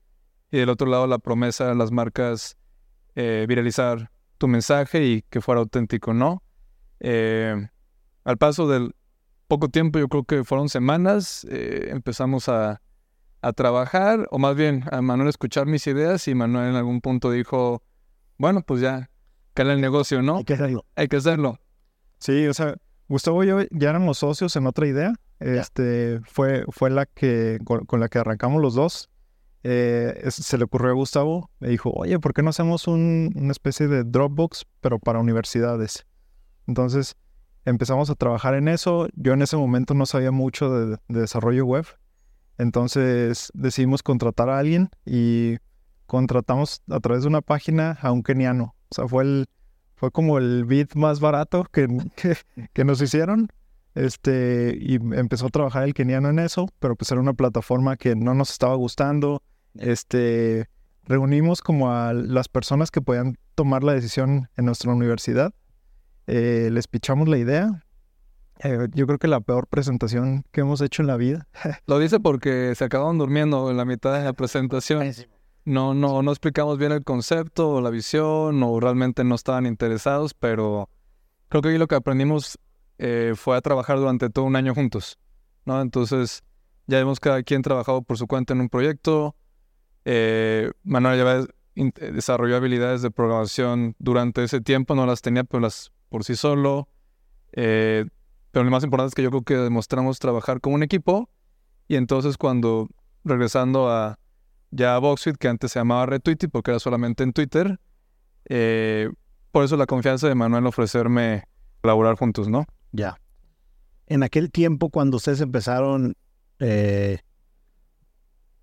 Y 0.51 0.57
del 0.57 0.69
otro 0.69 0.87
lado, 0.87 1.05
la 1.05 1.19
promesa 1.19 1.73
las 1.75 1.91
marcas 1.91 2.57
eh, 3.15 3.45
viralizar 3.47 4.11
tu 4.39 4.47
mensaje 4.47 5.05
y 5.05 5.21
que 5.29 5.41
fuera 5.41 5.61
auténtico, 5.61 6.13
¿no? 6.13 6.41
Eh, 6.99 7.67
al 8.23 8.37
paso 8.37 8.67
del 8.67 8.95
poco 9.47 9.69
tiempo, 9.69 9.99
yo 9.99 10.07
creo 10.07 10.23
que 10.23 10.43
fueron 10.43 10.69
semanas, 10.69 11.45
empezamos 11.49 12.49
a, 12.49 12.81
a, 13.41 13.53
trabajar, 13.53 14.27
o 14.31 14.37
más 14.37 14.55
bien 14.55 14.83
a 14.91 15.01
Manuel 15.01 15.29
escuchar 15.29 15.65
mis 15.65 15.87
ideas 15.87 16.27
y 16.27 16.35
Manuel 16.35 16.69
en 16.69 16.75
algún 16.75 17.01
punto 17.01 17.31
dijo, 17.31 17.81
bueno, 18.39 18.63
pues 18.63 18.81
ya, 18.81 19.11
cala 19.53 19.73
el 19.73 19.81
negocio, 19.81 20.23
¿no? 20.23 20.37
Hay 20.37 20.45
que 20.45 20.53
hacerlo. 20.53 20.85
Hay 20.95 21.07
que 21.07 21.17
hacerlo. 21.17 21.59
Sí, 22.17 22.47
o 22.47 22.53
sea, 22.53 22.75
Gustavo 23.07 23.43
y 23.43 23.47
yo 23.47 23.59
ya 23.69 23.89
éramos 23.89 24.19
socios 24.19 24.55
en 24.55 24.65
otra 24.65 24.87
idea. 24.87 25.13
Este 25.39 26.19
fue, 26.25 26.65
fue 26.69 26.89
la 26.89 27.05
que 27.05 27.59
con, 27.63 27.99
la 27.99 28.09
que 28.09 28.19
arrancamos 28.19 28.61
los 28.61 28.75
dos. 28.75 29.09
Eh, 29.63 30.23
se 30.29 30.57
le 30.57 30.63
ocurrió 30.63 30.91
a 30.91 30.93
Gustavo, 30.93 31.49
me 31.59 31.67
dijo, 31.67 31.91
oye, 31.91 32.17
¿por 32.17 32.33
qué 32.33 32.41
no 32.41 32.49
hacemos 32.49 32.87
una 32.87 33.51
especie 33.51 33.89
de 33.89 34.05
Dropbox, 34.05 34.65
pero 34.79 34.99
para 34.99 35.19
universidades? 35.19 36.05
Entonces 36.65 37.17
empezamos 37.65 38.09
a 38.09 38.15
trabajar 38.15 38.53
en 38.53 38.69
eso. 38.69 39.09
Yo 39.15 39.33
en 39.33 39.41
ese 39.41 39.57
momento 39.57 39.93
no 39.93 40.05
sabía 40.05 40.31
mucho 40.31 40.69
de, 40.71 40.97
desarrollo 41.09 41.65
web. 41.65 41.85
Entonces 42.57 43.51
decidimos 43.53 44.03
contratar 44.03 44.49
a 44.49 44.59
alguien 44.59 44.89
y 45.05 45.57
contratamos 46.09 46.81
a 46.89 46.99
través 46.99 47.21
de 47.21 47.29
una 47.29 47.41
página 47.41 47.97
a 48.01 48.11
un 48.11 48.23
keniano. 48.23 48.75
O 48.89 48.95
sea, 48.95 49.07
fue 49.07 49.23
el, 49.23 49.45
fue 49.95 50.09
como 50.09 50.39
el 50.39 50.65
bit 50.65 50.95
más 50.95 51.19
barato 51.19 51.63
que, 51.71 51.87
que, 52.73 52.83
nos 52.83 53.01
hicieron. 53.01 53.47
Este, 53.95 54.75
y 54.79 54.95
empezó 54.95 55.47
a 55.47 55.49
trabajar 55.49 55.83
el 55.83 55.93
keniano 55.93 56.29
en 56.29 56.39
eso, 56.39 56.67
pero 56.79 56.95
pues 56.95 57.11
era 57.11 57.21
una 57.21 57.33
plataforma 57.33 57.95
que 57.95 58.15
no 58.15 58.33
nos 58.33 58.49
estaba 58.49 58.75
gustando. 58.75 59.43
Este, 59.75 60.67
reunimos 61.05 61.61
como 61.61 61.91
a 61.91 62.13
las 62.13 62.49
personas 62.49 62.89
que 62.91 63.01
podían 63.01 63.37
tomar 63.53 63.83
la 63.83 63.93
decisión 63.93 64.49
en 64.57 64.65
nuestra 64.65 64.91
universidad. 64.91 65.53
Eh, 66.25 66.69
les 66.71 66.87
pichamos 66.87 67.29
la 67.29 67.37
idea. 67.37 67.83
Eh, 68.63 68.87
yo 68.93 69.05
creo 69.05 69.19
que 69.19 69.27
la 69.27 69.41
peor 69.41 69.67
presentación 69.67 70.43
que 70.51 70.61
hemos 70.61 70.81
hecho 70.81 71.03
en 71.03 71.07
la 71.07 71.17
vida. 71.17 71.47
Lo 71.85 71.99
dice 71.99 72.19
porque 72.19 72.73
se 72.75 72.83
acabaron 72.83 73.19
durmiendo 73.19 73.69
en 73.69 73.77
la 73.77 73.85
mitad 73.85 74.17
de 74.17 74.23
la 74.23 74.33
presentación 74.33 75.03
no, 75.69 75.93
no, 75.93 76.23
no 76.23 76.31
explicamos 76.31 76.79
bien 76.79 76.91
el 76.91 77.03
concepto 77.03 77.69
o 77.69 77.81
la 77.81 77.91
visión 77.91 78.63
o 78.63 78.79
realmente 78.79 79.23
no 79.23 79.35
estaban 79.35 79.67
interesados, 79.67 80.33
pero 80.33 80.89
creo 81.47 81.61
que 81.61 81.69
ahí 81.69 81.77
lo 81.77 81.87
que 81.87 81.93
aprendimos 81.93 82.57
eh, 82.97 83.33
fue 83.35 83.55
a 83.55 83.61
trabajar 83.61 83.99
durante 83.99 84.31
todo 84.31 84.45
un 84.45 84.55
año 84.55 84.73
juntos, 84.73 85.19
¿no? 85.65 85.79
Entonces 85.79 86.43
ya 86.87 86.99
hemos 86.99 87.19
cada 87.19 87.43
quien 87.43 87.61
trabajado 87.61 88.01
por 88.01 88.17
su 88.17 88.25
cuenta 88.25 88.53
en 88.53 88.61
un 88.61 88.69
proyecto. 88.69 89.35
Eh, 90.05 90.71
Manuel 90.83 91.45
ya 91.75 91.93
desarrolló 92.11 92.55
habilidades 92.55 93.03
de 93.03 93.11
programación 93.11 93.95
durante 93.99 94.43
ese 94.43 94.61
tiempo, 94.61 94.95
no 94.95 95.05
las 95.05 95.21
tenía 95.21 95.45
las 95.51 95.91
por 96.09 96.23
sí 96.23 96.35
solo. 96.35 96.89
Eh, 97.51 98.05
pero 98.49 98.65
lo 98.65 98.71
más 98.71 98.83
importante 98.83 99.09
es 99.09 99.15
que 99.15 99.21
yo 99.21 99.29
creo 99.29 99.43
que 99.43 99.55
demostramos 99.55 100.17
trabajar 100.17 100.61
como 100.61 100.73
un 100.75 100.81
equipo 100.81 101.29
y 101.87 101.95
entonces 101.95 102.37
cuando 102.37 102.89
regresando 103.23 103.87
a 103.91 104.17
ya 104.71 104.97
Boxfit, 104.99 105.37
que 105.37 105.47
antes 105.47 105.71
se 105.71 105.79
llamaba 105.79 106.05
Retweety 106.05 106.47
porque 106.47 106.71
era 106.71 106.79
solamente 106.79 107.23
en 107.23 107.33
Twitter. 107.33 107.79
Eh, 108.45 109.09
por 109.51 109.63
eso 109.63 109.77
la 109.77 109.85
confianza 109.85 110.27
de 110.27 110.35
Manuel 110.35 110.65
ofrecerme 110.67 111.43
colaborar 111.81 112.15
juntos, 112.15 112.49
¿no? 112.49 112.65
Ya. 112.91 113.17
En 114.07 114.23
aquel 114.23 114.51
tiempo, 114.51 114.89
cuando 114.89 115.17
ustedes 115.17 115.41
empezaron, 115.41 116.15
eh, 116.59 117.19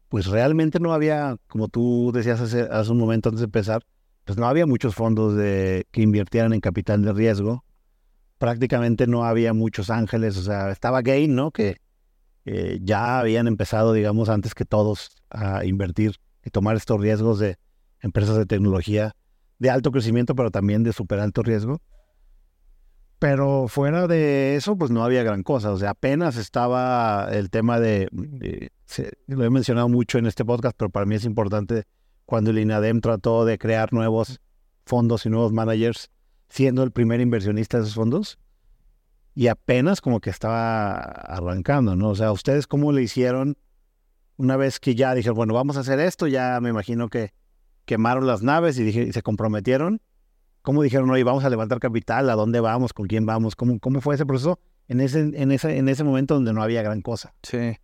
pues 0.09 0.27
realmente 0.27 0.81
no 0.81 0.93
había, 0.93 1.37
como 1.49 1.69
tú 1.69 2.11
decías 2.12 2.41
hace, 2.41 2.91
un 2.91 2.99
momento 2.99 3.28
antes 3.28 3.41
de 3.41 3.47
empezar, 3.47 3.83
pues 4.24 4.39
no 4.39 4.47
había 4.47 4.66
muchos 4.66 4.95
fondos 4.95 5.37
de, 5.37 5.87
que 5.91 6.03
invirtieran 6.03 6.53
en 6.53 6.61
capital 6.61 7.03
de 7.03 7.12
riesgo. 7.12 7.65
Prácticamente 8.39 9.07
no 9.07 9.24
había 9.24 9.53
muchos 9.53 9.89
ángeles, 9.89 10.37
o 10.37 10.43
sea, 10.43 10.70
estaba 10.70 11.03
Gain, 11.03 11.35
¿no? 11.35 11.51
Que 11.53 11.78
eh, 12.45 12.78
ya 12.83 13.19
habían 13.19 13.49
empezado, 13.49 13.93
digamos, 13.93 14.28
antes 14.28 14.55
que 14.55 14.65
todos 14.65 15.11
a 15.36 15.64
invertir 15.64 16.16
y 16.44 16.50
tomar 16.50 16.76
estos 16.76 17.00
riesgos 17.00 17.38
de 17.38 17.58
empresas 18.00 18.36
de 18.36 18.46
tecnología 18.46 19.14
de 19.58 19.70
alto 19.70 19.90
crecimiento, 19.90 20.34
pero 20.34 20.50
también 20.50 20.82
de 20.82 20.92
súper 20.92 21.20
alto 21.20 21.42
riesgo. 21.42 21.80
Pero 23.18 23.66
fuera 23.68 24.06
de 24.06 24.56
eso, 24.56 24.76
pues 24.76 24.90
no 24.90 25.02
había 25.02 25.22
gran 25.22 25.42
cosa. 25.42 25.72
O 25.72 25.78
sea, 25.78 25.90
apenas 25.90 26.36
estaba 26.36 27.28
el 27.32 27.50
tema 27.50 27.80
de, 27.80 28.08
lo 29.26 29.44
he 29.44 29.50
mencionado 29.50 29.88
mucho 29.88 30.18
en 30.18 30.26
este 30.26 30.44
podcast, 30.44 30.76
pero 30.76 30.90
para 30.90 31.06
mí 31.06 31.14
es 31.14 31.24
importante 31.24 31.84
cuando 32.26 32.50
el 32.50 32.58
INADEM 32.58 33.00
trató 33.00 33.44
de 33.44 33.58
crear 33.58 33.92
nuevos 33.92 34.40
fondos 34.84 35.24
y 35.26 35.30
nuevos 35.30 35.52
managers, 35.52 36.10
siendo 36.48 36.82
el 36.82 36.92
primer 36.92 37.20
inversionista 37.20 37.78
de 37.78 37.84
esos 37.84 37.94
fondos, 37.94 38.38
y 39.34 39.48
apenas 39.48 40.00
como 40.00 40.20
que 40.20 40.30
estaba 40.30 40.96
arrancando, 40.96 41.96
¿no? 41.96 42.10
O 42.10 42.14
sea, 42.14 42.32
¿ustedes 42.32 42.66
cómo 42.66 42.92
le 42.92 43.02
hicieron 43.02 43.56
una 44.36 44.56
vez 44.56 44.80
que 44.80 44.94
ya 44.94 45.14
dijeron, 45.14 45.36
bueno, 45.36 45.54
vamos 45.54 45.76
a 45.76 45.80
hacer 45.80 46.00
esto? 46.00 46.26
Ya 46.26 46.60
me 46.60 46.70
imagino 46.70 47.08
que 47.08 47.32
quemaron 47.84 48.26
las 48.26 48.42
naves 48.42 48.78
y, 48.78 48.84
dije, 48.84 49.12
se 49.12 49.22
comprometieron. 49.22 50.00
¿Cómo 50.62 50.82
dijeron, 50.82 51.10
oye, 51.10 51.24
vamos 51.24 51.44
a 51.44 51.50
levantar 51.50 51.78
capital? 51.78 52.28
¿A 52.28 52.34
dónde 52.34 52.60
vamos? 52.60 52.92
¿Con 52.92 53.06
quién 53.06 53.24
vamos? 53.24 53.54
¿Cómo, 53.54 53.78
cómo 53.78 54.00
fue 54.00 54.16
ese 54.16 54.26
proceso 54.26 54.58
en 54.88 55.00
ese, 55.00 55.20
en, 55.20 55.52
ese, 55.52 55.78
en 55.78 55.88
ese 55.88 56.04
momento 56.04 56.34
donde 56.34 56.52
no 56.52 56.62
había 56.62 56.82
gran 56.82 57.02
cosa? 57.02 57.34
Sí, 57.42 57.78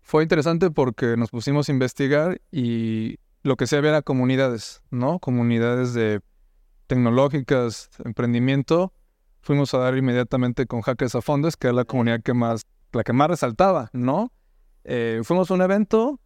fue 0.00 0.22
interesante 0.22 0.70
porque 0.70 1.16
nos 1.16 1.30
pusimos 1.30 1.68
a 1.68 1.72
investigar 1.72 2.40
y 2.50 3.18
lo 3.42 3.56
que 3.56 3.66
se 3.66 3.76
había 3.76 3.90
era 3.90 4.02
comunidades, 4.02 4.82
¿no? 4.90 5.18
Comunidades 5.18 5.94
de 5.94 6.20
tecnológicas, 6.86 7.90
emprendimiento, 8.04 8.92
fuimos 9.40 9.74
a 9.74 9.78
dar 9.78 9.96
inmediatamente 9.96 10.66
con 10.66 10.82
Hackers 10.82 11.14
a 11.14 11.22
Fondos, 11.22 11.56
que 11.56 11.68
es 11.68 11.74
la 11.74 11.84
comunidad 11.84 12.22
que 12.22 12.34
más, 12.34 12.62
la 12.92 13.04
que 13.04 13.12
más 13.12 13.28
resaltaba, 13.28 13.90
¿no? 13.92 14.32
Eh, 14.84 15.20
fuimos 15.24 15.50
a 15.50 15.54
un 15.54 15.62
evento, 15.62 16.20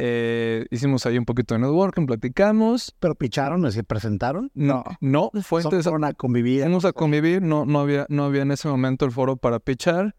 eh, 0.00 0.66
hicimos 0.70 1.04
ahí 1.06 1.18
un 1.18 1.24
poquito 1.24 1.54
de 1.54 1.60
networking, 1.60 2.06
platicamos. 2.06 2.94
¿Pero 3.00 3.16
picharon? 3.16 3.70
¿Se 3.72 3.82
presentaron? 3.82 4.50
No, 4.54 4.84
no, 5.00 5.32
fue 5.42 5.62
Fueron 5.62 6.04
a 6.04 6.12
convivir. 6.12 6.62
Fuimos 6.62 6.84
a 6.84 6.92
convivir, 6.92 7.42
no, 7.42 7.66
no, 7.66 7.80
había, 7.80 8.06
no 8.08 8.24
había 8.24 8.42
en 8.42 8.52
ese 8.52 8.68
momento 8.68 9.04
el 9.04 9.10
foro 9.10 9.36
para 9.36 9.58
pichar. 9.58 10.14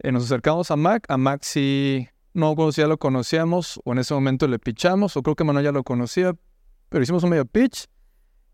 Eh, 0.00 0.12
nos 0.12 0.24
acercamos 0.24 0.70
a 0.70 0.76
Mac, 0.76 1.06
a 1.08 1.16
Mac 1.16 1.40
sí 1.42 2.08
no 2.34 2.54
conocía, 2.54 2.86
lo 2.86 2.98
conocíamos, 2.98 3.80
o 3.84 3.92
en 3.92 3.98
ese 3.98 4.12
momento 4.12 4.46
le 4.46 4.58
pichamos, 4.58 5.16
o 5.16 5.22
creo 5.22 5.34
que 5.34 5.44
Manuel 5.44 5.64
ya 5.64 5.72
lo 5.72 5.82
conocía, 5.82 6.36
pero 6.90 7.02
hicimos 7.02 7.24
un 7.24 7.30
medio 7.30 7.46
pitch. 7.46 7.86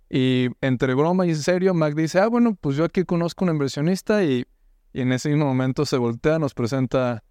Y 0.08 0.46
entre 0.60 0.94
broma 0.94 1.26
y 1.26 1.30
en 1.30 1.36
serio, 1.36 1.74
Mac 1.74 1.94
dice, 1.94 2.20
ah, 2.20 2.28
bueno, 2.28 2.56
pues 2.60 2.76
yo 2.76 2.84
aquí 2.84 3.02
conozco 3.02 3.44
un 3.44 3.50
inversionista 3.50 4.22
y, 4.22 4.44
y 4.92 5.00
en 5.00 5.10
ese 5.10 5.30
mismo 5.30 5.46
momento 5.46 5.84
se 5.84 5.96
voltea, 5.96 6.38
nos 6.38 6.54
presenta 6.54 7.24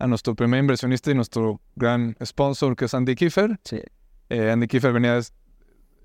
a 0.00 0.06
nuestro 0.06 0.34
primer 0.34 0.60
inversionista 0.60 1.10
y 1.10 1.14
nuestro 1.14 1.60
gran 1.76 2.16
sponsor, 2.24 2.74
que 2.74 2.86
es 2.86 2.94
Andy 2.94 3.14
Kiefer. 3.14 3.60
Sí. 3.64 3.80
Eh, 4.30 4.50
Andy 4.50 4.66
Kiefer 4.66 4.92
venía 4.92 5.14
de, 5.14 5.20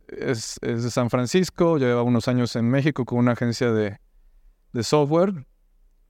es, 0.09 0.59
es 0.61 0.83
de 0.83 0.91
San 0.91 1.09
Francisco, 1.09 1.77
llevaba 1.77 2.03
unos 2.03 2.27
años 2.27 2.55
en 2.55 2.69
México 2.69 3.05
con 3.05 3.19
una 3.19 3.31
agencia 3.31 3.71
de, 3.71 3.97
de 4.73 4.83
software. 4.83 5.47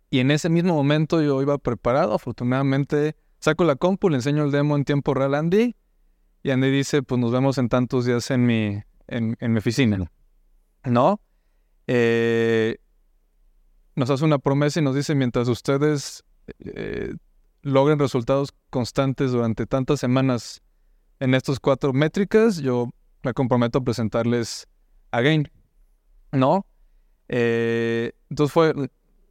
Y 0.10 0.20
en 0.20 0.32
ese 0.32 0.50
mismo 0.50 0.74
momento 0.74 1.22
yo 1.22 1.42
iba 1.42 1.58
preparado, 1.58 2.14
afortunadamente 2.14 3.16
saco 3.40 3.64
la 3.64 3.76
compu, 3.76 4.10
le 4.10 4.16
enseño 4.16 4.44
el 4.44 4.52
demo 4.52 4.76
en 4.76 4.84
tiempo 4.84 5.14
real 5.14 5.36
a 5.36 5.40
Andy. 5.40 5.76
Y 6.42 6.50
Andy 6.52 6.72
dice, 6.72 7.04
pues 7.04 7.22
nos 7.22 7.32
vemos 7.32 7.58
en 7.60 7.70
tantos 7.70 8.06
días 8.06 8.32
en 8.32 8.46
mi, 8.46 8.82
en, 9.08 9.38
en 9.40 9.52
mi 9.52 9.60
oficina. 9.60 10.12
¿No? 10.84 11.22
Eh, 11.88 12.78
nos 13.96 14.10
hace 14.10 14.26
una 14.26 14.40
promesa 14.40 14.80
y 14.80 14.84
nos 14.84 14.96
dice, 14.96 15.14
mientras 15.16 15.48
ustedes 15.48 16.24
eh, 16.60 17.14
logren 17.66 17.98
resultados 17.98 18.54
constantes 18.70 19.32
durante 19.32 19.66
tantas 19.66 20.00
semanas 20.00 20.62
en 21.20 21.34
estas 21.34 21.60
cuatro 21.60 21.94
métricas, 21.94 22.58
yo 22.58 22.90
me 23.24 23.34
comprometo 23.34 23.80
a 23.80 23.84
presentarles 23.84 24.68
a 25.10 25.22
Gain. 25.22 25.50
¿No? 26.32 26.68
Eh, 27.28 28.12
entonces 28.30 28.54
fue, 28.54 28.72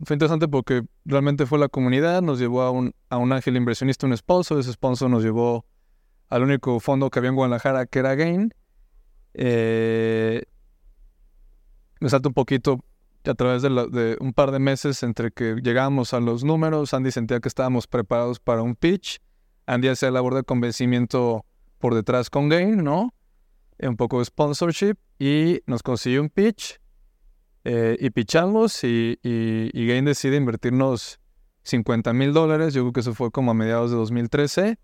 fue 0.02 0.14
interesante 0.16 0.48
porque 0.48 0.82
realmente 1.04 1.46
fue 1.46 1.60
la 1.60 1.68
comunidad, 1.68 2.22
nos 2.22 2.40
llevó 2.40 2.62
a 2.62 2.72
un, 2.72 2.92
a 3.08 3.18
un 3.18 3.32
ángel 3.32 3.56
inversionista, 3.56 4.04
un 4.04 4.16
sponsor, 4.16 4.58
ese 4.58 4.72
sponsor 4.72 5.08
nos 5.08 5.22
llevó 5.22 5.64
al 6.28 6.42
único 6.42 6.80
fondo 6.80 7.10
que 7.10 7.20
había 7.20 7.28
en 7.28 7.36
Guadalajara, 7.36 7.86
que 7.86 8.00
era 8.00 8.16
Gain. 8.16 8.52
Eh, 9.34 10.42
me 12.00 12.08
salto 12.08 12.30
un 12.30 12.34
poquito 12.34 12.80
a 13.26 13.34
través 13.34 13.62
de, 13.62 13.70
la- 13.70 13.86
de 13.86 14.16
un 14.20 14.32
par 14.32 14.50
de 14.50 14.58
meses 14.58 15.02
entre 15.02 15.30
que 15.30 15.56
llegábamos 15.62 16.12
a 16.14 16.20
los 16.20 16.44
números, 16.44 16.92
Andy 16.94 17.10
sentía 17.10 17.40
que 17.40 17.48
estábamos 17.48 17.86
preparados 17.86 18.38
para 18.40 18.62
un 18.62 18.76
pitch, 18.76 19.20
Andy 19.66 19.88
hacía 19.88 20.10
la 20.10 20.14
labor 20.16 20.34
de 20.34 20.44
convencimiento 20.44 21.44
por 21.78 21.94
detrás 21.94 22.30
con 22.30 22.48
Gain, 22.48 22.82
¿no? 22.84 23.14
Eh, 23.78 23.88
Un 23.88 23.96
poco 23.96 24.18
de 24.18 24.24
sponsorship 24.26 24.96
y 25.18 25.60
nos 25.66 25.82
consiguió 25.82 26.20
un 26.20 26.28
pitch 26.28 26.78
eh, 27.64 27.96
y 27.98 28.10
pichamos 28.10 28.84
y, 28.84 29.18
y, 29.22 29.70
y 29.72 29.86
Gain 29.86 30.04
decide 30.04 30.36
invertirnos 30.36 31.18
50 31.62 32.12
mil 32.12 32.32
dólares, 32.34 32.74
yo 32.74 32.82
creo 32.82 32.92
que 32.92 33.00
eso 33.00 33.14
fue 33.14 33.30
como 33.30 33.50
a 33.52 33.54
mediados 33.54 33.90
de 33.90 33.96
2013, 33.96 34.78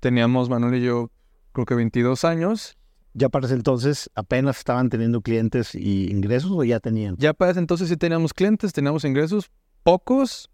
teníamos 0.00 0.48
Manuel 0.48 0.76
y 0.76 0.82
yo 0.84 1.10
creo 1.52 1.66
que 1.66 1.74
22 1.74 2.24
años 2.24 2.76
Ya 3.14 3.28
para 3.28 3.46
ese 3.46 3.54
entonces 3.54 4.10
apenas 4.14 4.58
estaban 4.58 4.90
teniendo 4.90 5.20
clientes 5.22 5.74
y 5.74 6.10
ingresos 6.10 6.50
o 6.52 6.62
ya 6.64 6.80
tenían. 6.80 7.16
Ya 7.18 7.32
para 7.32 7.50
ese 7.50 7.60
entonces 7.60 7.88
sí 7.88 7.96
teníamos 7.96 8.32
clientes, 8.34 8.72
teníamos 8.72 9.04
ingresos, 9.04 9.50
pocos, 9.82 10.50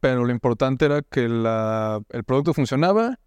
pero 0.00 0.24
lo 0.24 0.30
importante 0.32 0.84
era 0.86 1.02
que 1.02 1.28
la- 1.28 2.00
el 2.10 2.24
producto 2.24 2.54
funcionaba. 2.54 3.18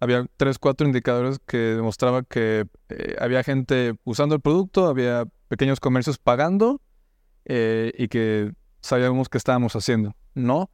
Había 0.00 0.26
tres, 0.36 0.58
cuatro 0.58 0.86
indicadores 0.86 1.40
que 1.44 1.56
demostraban 1.56 2.24
que 2.28 2.66
eh, 2.88 3.16
había 3.18 3.42
gente 3.42 3.94
usando 4.04 4.36
el 4.36 4.40
producto, 4.40 4.86
había 4.86 5.24
pequeños 5.48 5.80
comercios 5.80 6.18
pagando 6.18 6.80
eh, 7.46 7.92
y 7.98 8.08
que 8.08 8.52
sabíamos 8.80 9.28
qué 9.28 9.38
estábamos 9.38 9.74
haciendo, 9.74 10.14
¿no? 10.34 10.70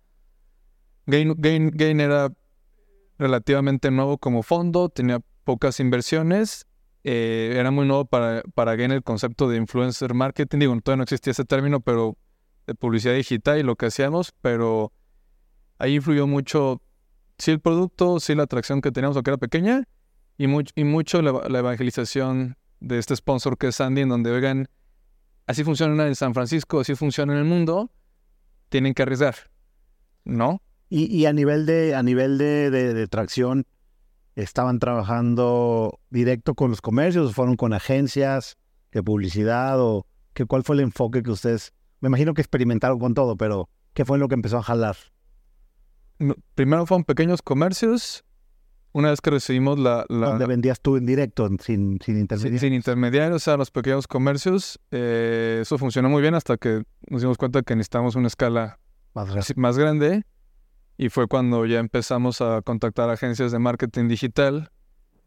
Gain, 1.07 1.35
Gain, 1.39 1.71
Gain 1.71 2.01
era 2.01 2.33
relativamente 3.19 3.91
nuevo 3.91 4.19
como 4.19 4.43
fondo, 4.43 4.89
tenía 4.91 5.21
pocas 5.45 5.81
inversiones 5.81 6.67
eh, 7.05 7.55
era 7.59 7.71
muy 7.71 7.87
nuevo 7.87 8.05
para, 8.07 8.43
para 8.55 8.75
Gain 8.77 8.91
el 8.93 9.03
concepto 9.03 9.49
de 9.49 9.57
influencer 9.59 10.15
marketing. 10.15 10.59
Digo, 10.59 10.81
todavía 10.81 10.99
no 10.99 11.03
existía 11.05 11.31
ese 11.33 11.45
término, 11.45 11.81
pero 11.81 12.17
de 12.67 12.75
publicidad 12.75 13.15
digital 13.15 13.59
y 13.59 13.63
lo 13.63 13.77
que 13.77 13.87
hacíamos, 13.87 14.33
pero 14.41 14.93
ahí 15.79 15.97
influyó 15.97 16.27
mucho, 16.27 16.81
sí 17.39 17.51
el 17.51 17.61
producto, 17.61 18.21
sí 18.21 18.35
la 18.35 18.45
atracción 18.45 18.81
que 18.81 18.91
teníamos, 18.91 19.17
aunque 19.17 19.31
era 19.31 19.37
pequeña, 19.39 19.85
y, 20.39 20.47
much- 20.47 20.73
y 20.75 20.85
mucho 20.85 21.21
la, 21.23 21.33
la 21.49 21.59
evangelización 21.59 22.57
de 22.81 22.99
este 22.99 23.15
sponsor 23.17 23.59
que 23.59 23.69
es 23.69 23.77
Sandy, 23.77 24.01
en 24.03 24.09
donde, 24.09 24.31
oigan, 24.31 24.69
así 25.47 25.63
funciona 25.63 26.07
en 26.07 26.15
San 26.15 26.33
Francisco, 26.33 26.81
así 26.81 26.95
funciona 26.95 27.35
en 27.35 27.41
el 27.41 27.45
mundo, 27.45 27.91
tienen 28.71 28.95
que 28.95 29.03
arriesgar, 29.03 29.35
¿no? 30.25 30.63
Y, 30.89 31.27
a 31.27 31.33
nivel 31.33 31.67
de, 31.67 31.95
a 31.95 32.03
nivel 32.03 32.39
de- 32.39 32.71
de 32.71 33.07
tracción, 33.09 33.67
¿estaban 34.35 34.79
trabajando 34.79 36.01
directo 36.11 36.55
con 36.55 36.71
los 36.71 36.81
comercios? 36.81 37.35
¿Fueron 37.35 37.57
con 37.57 37.73
agencias 37.73 38.57
de 38.93 39.03
publicidad? 39.03 39.81
o 39.81 40.07
qué, 40.33 40.45
¿Cuál 40.47 40.63
fue 40.65 40.77
el 40.77 40.81
enfoque 40.81 41.23
que 41.23 41.31
ustedes, 41.31 41.73
me 42.01 42.09
imagino 42.09 42.35
que 42.35 42.41
experimentaron 42.43 42.99
con 42.99 43.15
todo, 43.15 43.37
pero 43.37 43.69
¿qué 43.93 44.05
fue 44.05 44.19
lo 44.19 44.29
que 44.29 44.35
empezó 44.35 44.59
a 44.59 44.63
jalar? 44.63 44.97
No, 46.19 46.35
Primero 46.55 46.87
fueron 46.87 47.05
pequeños 47.05 47.43
comercios, 47.43 48.25
una 48.93 49.11
vez 49.11 49.21
que 49.21 49.31
recibimos 49.31 49.79
la... 49.79 50.05
la- 50.09 50.29
¿Dónde 50.31 50.47
vendías 50.47 50.81
tú 50.81 50.97
en 50.97 51.07
directo, 51.07 51.49
sin, 51.61 51.99
sin 52.05 52.19
intermediarios? 52.19 52.61
sin 52.61 52.73
intermediarios, 52.73 53.37
o 53.37 53.45
sea, 53.45 53.57
los 53.57 53.71
pequeños 53.73 54.07
comercios, 54.07 54.79
eh, 54.93 55.59
eso 55.63 55.79
funcionó 55.79 56.09
muy 56.09 56.23
bien 56.23 56.35
hasta 56.35 56.57
que 56.57 56.85
nos 57.09 57.21
dimos 57.23 57.37
cuenta 57.37 57.63
que 57.63 57.75
necesitamos 57.75 58.15
una 58.15 58.29
escala 58.29 58.79
más 59.57 59.77
grande 59.79 60.25
y 60.97 61.09
fue 61.09 61.27
cuando 61.27 61.67
ya 61.67 61.79
empezamos 61.81 62.41
a 62.41 62.63
contactar 62.63 63.11
agencias 63.11 63.53
de 63.53 63.59
marketing 63.59 64.09
digital. 64.09 64.71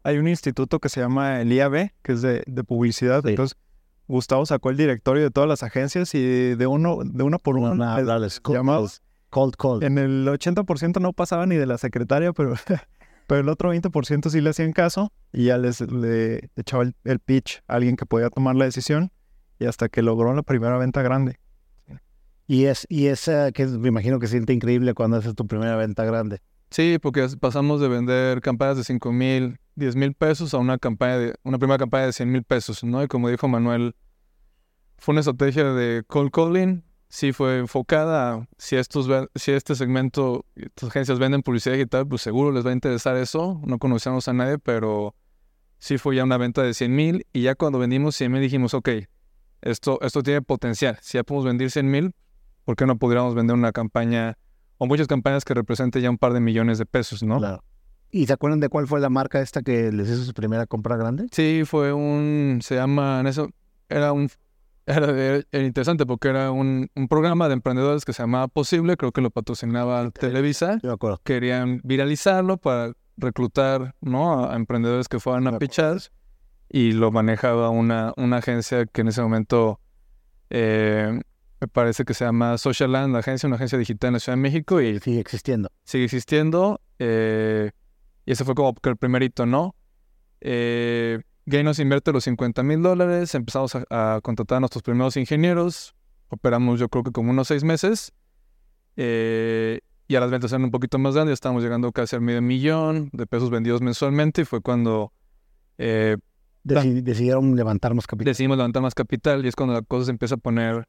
Hay 0.02 0.18
un 0.18 0.28
instituto 0.28 0.78
que 0.78 0.88
se 0.88 1.00
llama 1.00 1.40
el 1.40 1.52
IAB, 1.52 1.90
que 2.02 2.12
es 2.12 2.22
de, 2.22 2.42
de 2.46 2.64
publicidad. 2.64 3.22
Sí. 3.22 3.30
Entonces, 3.30 3.56
Gustavo 4.06 4.46
sacó 4.46 4.70
el 4.70 4.76
directorio 4.76 5.22
de 5.24 5.30
todas 5.30 5.48
las 5.48 5.62
agencias 5.62 6.14
y 6.14 6.54
de 6.54 6.66
uno, 6.66 6.98
de 7.04 7.22
una 7.24 7.38
por 7.38 7.56
una, 7.58 7.96
les- 7.98 8.06
darles 8.06 8.32
les 8.34 8.40
cold. 8.40 8.90
Cold 9.30 9.54
call. 9.56 9.82
En 9.82 9.98
el 9.98 10.26
80% 10.26 11.00
no 11.02 11.12
pasaba 11.12 11.44
ni 11.44 11.56
de 11.56 11.66
la 11.66 11.76
secretaria, 11.76 12.32
pero, 12.32 12.54
pero 13.26 13.40
el 13.42 13.48
otro 13.50 13.74
20% 13.74 14.30
sí 14.30 14.40
le 14.40 14.48
hacían 14.50 14.72
caso 14.72 15.12
y 15.34 15.44
ya 15.46 15.58
les 15.58 15.82
le 15.82 16.48
echaba 16.56 16.84
el, 16.84 16.94
el 17.04 17.18
pitch 17.18 17.62
a 17.68 17.74
alguien 17.74 17.96
que 17.96 18.06
podía 18.06 18.30
tomar 18.30 18.56
la 18.56 18.64
decisión 18.64 19.12
y 19.58 19.66
hasta 19.66 19.90
que 19.90 20.00
logró 20.00 20.32
la 20.34 20.42
primera 20.42 20.78
venta 20.78 21.02
grande. 21.02 21.38
Y 22.48 22.64
es, 22.64 22.86
y 22.88 23.06
es 23.06 23.28
eh, 23.28 23.50
que 23.54 23.66
me 23.66 23.88
imagino 23.88 24.18
que 24.18 24.26
siente 24.26 24.54
increíble 24.54 24.94
cuando 24.94 25.18
haces 25.18 25.34
tu 25.34 25.46
primera 25.46 25.76
venta 25.76 26.04
grande. 26.04 26.40
Sí, 26.70 26.98
porque 27.00 27.20
as- 27.20 27.36
pasamos 27.36 27.78
de 27.80 27.88
vender 27.88 28.40
campañas 28.40 28.78
de 28.78 28.84
5 28.84 29.12
mil, 29.12 29.58
10 29.76 29.96
mil 29.96 30.14
pesos 30.14 30.54
a 30.54 30.58
una 30.58 30.78
campaña 30.78 31.18
de, 31.18 31.34
una 31.42 31.58
primera 31.58 31.76
campaña 31.78 32.06
de 32.06 32.12
100 32.14 32.32
mil 32.32 32.42
pesos, 32.44 32.82
¿no? 32.84 33.02
Y 33.02 33.06
como 33.06 33.28
dijo 33.28 33.48
Manuel, 33.48 33.94
fue 34.96 35.12
una 35.12 35.20
estrategia 35.20 35.64
de 35.74 36.02
cold 36.06 36.30
calling, 36.30 36.84
sí 37.08 37.32
fue 37.32 37.58
enfocada 37.58 38.48
si 38.56 38.76
estos, 38.76 39.08
si 39.34 39.52
este 39.52 39.74
segmento, 39.74 40.46
estas 40.56 40.88
agencias 40.88 41.18
venden 41.18 41.42
publicidad 41.42 41.74
digital, 41.74 42.08
pues 42.08 42.22
seguro 42.22 42.50
les 42.50 42.64
va 42.64 42.70
a 42.70 42.74
interesar 42.74 43.16
eso. 43.16 43.60
No 43.66 43.78
conocíamos 43.78 44.26
a 44.26 44.32
nadie, 44.32 44.58
pero 44.58 45.14
sí 45.78 45.98
fue 45.98 46.16
ya 46.16 46.24
una 46.24 46.38
venta 46.38 46.62
de 46.62 46.72
100 46.72 46.94
mil 46.96 47.26
y 47.32 47.42
ya 47.42 47.54
cuando 47.54 47.78
vendimos 47.78 48.16
100 48.16 48.32
mil 48.32 48.40
dijimos, 48.40 48.72
ok, 48.72 48.88
esto, 49.60 49.98
esto 50.00 50.22
tiene 50.22 50.40
potencial. 50.40 50.98
Si 51.02 51.18
ya 51.18 51.24
podemos 51.24 51.44
vender 51.44 51.70
100 51.70 51.90
mil, 51.90 52.14
¿por 52.68 52.76
qué 52.76 52.84
no 52.84 52.98
podríamos 52.98 53.34
vender 53.34 53.56
una 53.56 53.72
campaña 53.72 54.36
o 54.76 54.86
muchas 54.86 55.06
campañas 55.06 55.42
que 55.42 55.54
representen 55.54 56.02
ya 56.02 56.10
un 56.10 56.18
par 56.18 56.34
de 56.34 56.40
millones 56.40 56.76
de 56.76 56.84
pesos, 56.84 57.22
¿no? 57.22 57.38
Claro. 57.38 57.64
¿Y 58.10 58.26
se 58.26 58.34
acuerdan 58.34 58.60
de 58.60 58.68
cuál 58.68 58.86
fue 58.86 59.00
la 59.00 59.08
marca 59.08 59.40
esta 59.40 59.62
que 59.62 59.90
les 59.90 60.10
hizo 60.10 60.22
su 60.22 60.34
primera 60.34 60.66
compra 60.66 60.98
grande? 60.98 61.28
Sí, 61.32 61.62
fue 61.64 61.94
un, 61.94 62.58
se 62.60 62.74
llama, 62.74 63.20
en 63.20 63.26
eso, 63.26 63.48
era 63.88 64.12
un, 64.12 64.28
era, 64.84 65.42
era 65.50 65.64
interesante 65.64 66.04
porque 66.04 66.28
era 66.28 66.50
un, 66.50 66.90
un 66.94 67.08
programa 67.08 67.48
de 67.48 67.54
emprendedores 67.54 68.04
que 68.04 68.12
se 68.12 68.22
llamaba 68.22 68.48
Posible, 68.48 68.98
creo 68.98 69.12
que 69.12 69.22
lo 69.22 69.30
patrocinaba 69.30 70.10
Televisa, 70.10 70.78
Yo 70.82 70.88
me 70.90 70.92
acuerdo. 70.92 71.22
querían 71.24 71.80
viralizarlo 71.84 72.58
para 72.58 72.92
reclutar, 73.16 73.94
¿no? 74.02 74.44
A, 74.44 74.56
emprendedores 74.56 75.08
que 75.08 75.18
fueran 75.20 75.46
a 75.46 75.58
pichar 75.58 75.96
y 76.68 76.92
lo 76.92 77.12
manejaba 77.12 77.70
una, 77.70 78.12
una 78.18 78.36
agencia 78.36 78.84
que 78.84 79.00
en 79.00 79.08
ese 79.08 79.22
momento 79.22 79.80
eh, 80.50 81.18
me 81.60 81.68
parece 81.68 82.04
que 82.04 82.14
se 82.14 82.24
llama 82.24 82.56
Social 82.58 82.92
Land, 82.92 83.12
la 83.12 83.18
agencia, 83.20 83.46
una 83.46 83.56
agencia 83.56 83.78
digital 83.78 84.08
en 84.08 84.12
la 84.14 84.20
Ciudad 84.20 84.36
de 84.36 84.42
México 84.42 84.80
y 84.80 84.98
Sigue 85.00 85.20
existiendo. 85.20 85.70
sigue 85.84 86.04
existiendo. 86.04 86.80
eh, 86.98 87.70
y 88.26 88.32
ese 88.32 88.44
fue 88.44 88.54
como 88.54 88.74
el 88.84 88.96
primerito, 88.96 89.46
¿no? 89.46 89.74
Eh, 90.40 91.20
Gay 91.46 91.62
nos 91.64 91.78
invierte 91.78 92.12
los 92.12 92.24
50 92.24 92.62
mil 92.62 92.82
dólares, 92.82 93.34
empezamos 93.34 93.74
a, 93.74 93.84
a 94.16 94.20
contratar 94.20 94.58
a 94.58 94.60
nuestros 94.60 94.82
primeros 94.82 95.16
ingenieros, 95.16 95.94
operamos 96.28 96.78
yo 96.78 96.88
creo 96.90 97.02
que 97.04 97.10
como 97.10 97.30
unos 97.30 97.48
seis 97.48 97.64
meses, 97.64 98.12
eh, 98.96 99.80
y 100.06 100.16
a 100.16 100.20
las 100.20 100.30
ventas 100.30 100.52
eran 100.52 100.64
un 100.64 100.70
poquito 100.70 100.98
más 100.98 101.14
grandes, 101.14 101.34
estábamos 101.34 101.62
llegando 101.62 101.90
casi 101.92 102.16
al 102.16 102.22
medio 102.22 102.42
millón 102.42 103.10
de 103.12 103.26
pesos 103.26 103.50
vendidos 103.50 103.80
mensualmente, 103.80 104.42
y 104.42 104.44
fue 104.44 104.60
cuando 104.60 105.12
eh, 105.78 106.16
Deci- 106.64 107.02
decidieron 107.02 107.56
levantar 107.56 107.94
más 107.94 108.06
capital. 108.06 108.30
decidimos 108.32 108.56
levantar 108.58 108.82
más 108.82 108.94
capital, 108.94 109.44
y 109.44 109.48
es 109.48 109.56
cuando 109.56 109.74
la 109.74 109.82
cosa 109.82 110.06
se 110.06 110.10
empieza 110.10 110.34
a 110.34 110.38
poner 110.38 110.86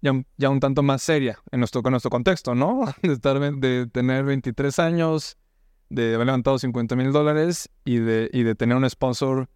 ya, 0.00 0.12
ya 0.36 0.50
un 0.50 0.60
tanto 0.60 0.82
más 0.82 1.02
seria 1.02 1.38
en 1.50 1.60
nuestro, 1.60 1.82
con 1.82 1.92
nuestro 1.92 2.10
contexto, 2.10 2.54
¿no? 2.54 2.84
De, 3.02 3.12
estar, 3.12 3.38
de 3.38 3.86
tener 3.86 4.24
23 4.24 4.78
años, 4.78 5.36
de 5.88 6.14
haber 6.14 6.26
levantado 6.26 6.58
50 6.58 6.96
mil 6.96 7.12
dólares 7.12 7.70
y 7.84 7.96
de, 7.96 8.30
y 8.32 8.42
de 8.42 8.54
tener 8.54 8.76
un 8.76 8.88
sponsor 8.88 9.48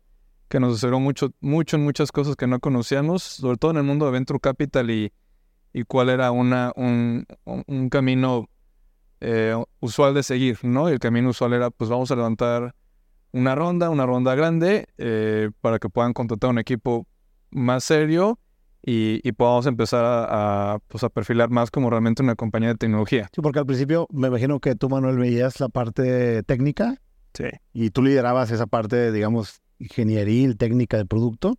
que 0.49 0.61
nos 0.61 0.75
asesoró 0.75 1.01
mucho, 1.01 1.33
mucho 1.41 1.77
en 1.77 1.85
muchas 1.85 2.13
cosas 2.13 2.37
que 2.37 2.47
no 2.47 2.61
conocíamos, 2.61 3.23
sobre 3.23 3.57
todo 3.57 3.71
en 3.73 3.79
el 3.79 3.83
mundo 3.85 4.07
de 4.07 4.13
Venture 4.13 4.41
Capital 4.41 4.91
y, 4.91 5.13
y 5.73 5.85
cuál 5.85 6.11
era 6.11 6.31
una, 6.31 6.73
un, 6.77 7.27
un 7.45 7.89
camino 7.89 8.49
eh, 9.21 9.57
usual 9.81 10.15
de 10.15 10.23
seguir, 10.23 10.59
¿no? 10.63 10.89
Y 10.91 10.93
el 10.93 10.99
camino 10.99 11.31
usual 11.31 11.55
era, 11.55 11.71
pues 11.71 11.89
vamos 11.89 12.11
a 12.11 12.17
levantar 12.17 12.75
una 13.33 13.55
ronda, 13.55 13.91
una 13.91 14.07
ronda 14.07 14.35
grande, 14.35 14.87
eh, 14.99 15.51
para 15.61 15.79
que 15.79 15.89
puedan 15.89 16.13
contratar 16.13 16.51
un 16.51 16.59
equipo 16.59 17.07
más 17.51 17.85
serio 17.85 18.39
y, 18.87 19.33
podamos 19.33 19.67
empezar 19.67 20.05
a, 20.05 20.79
pues 20.89 21.03
a 21.05 21.09
perfilar 21.09 21.49
más 21.49 21.71
como 21.71 21.89
realmente 21.89 22.23
una 22.23 22.35
compañía 22.35 22.69
de 22.69 22.75
tecnología. 22.75 23.31
Sí, 23.35 23.41
porque 23.41 23.59
al 23.59 23.67
principio 23.67 24.07
me 24.11 24.29
imagino 24.29 24.61
que 24.61 24.75
tú, 24.75 24.91
Manuel, 24.91 25.17
veías 25.17 25.59
la 25.59 25.71
parte 25.71 26.43
técnica. 26.43 27.01
Sí. 27.33 27.47
Y 27.73 27.91
tú 27.91 28.03
liderabas 28.03 28.51
esa 28.51 28.67
parte, 28.67 29.11
digamos, 29.11 29.63
ingenieril, 29.79 30.59
técnica 30.59 30.99
del 30.99 31.07
producto. 31.07 31.55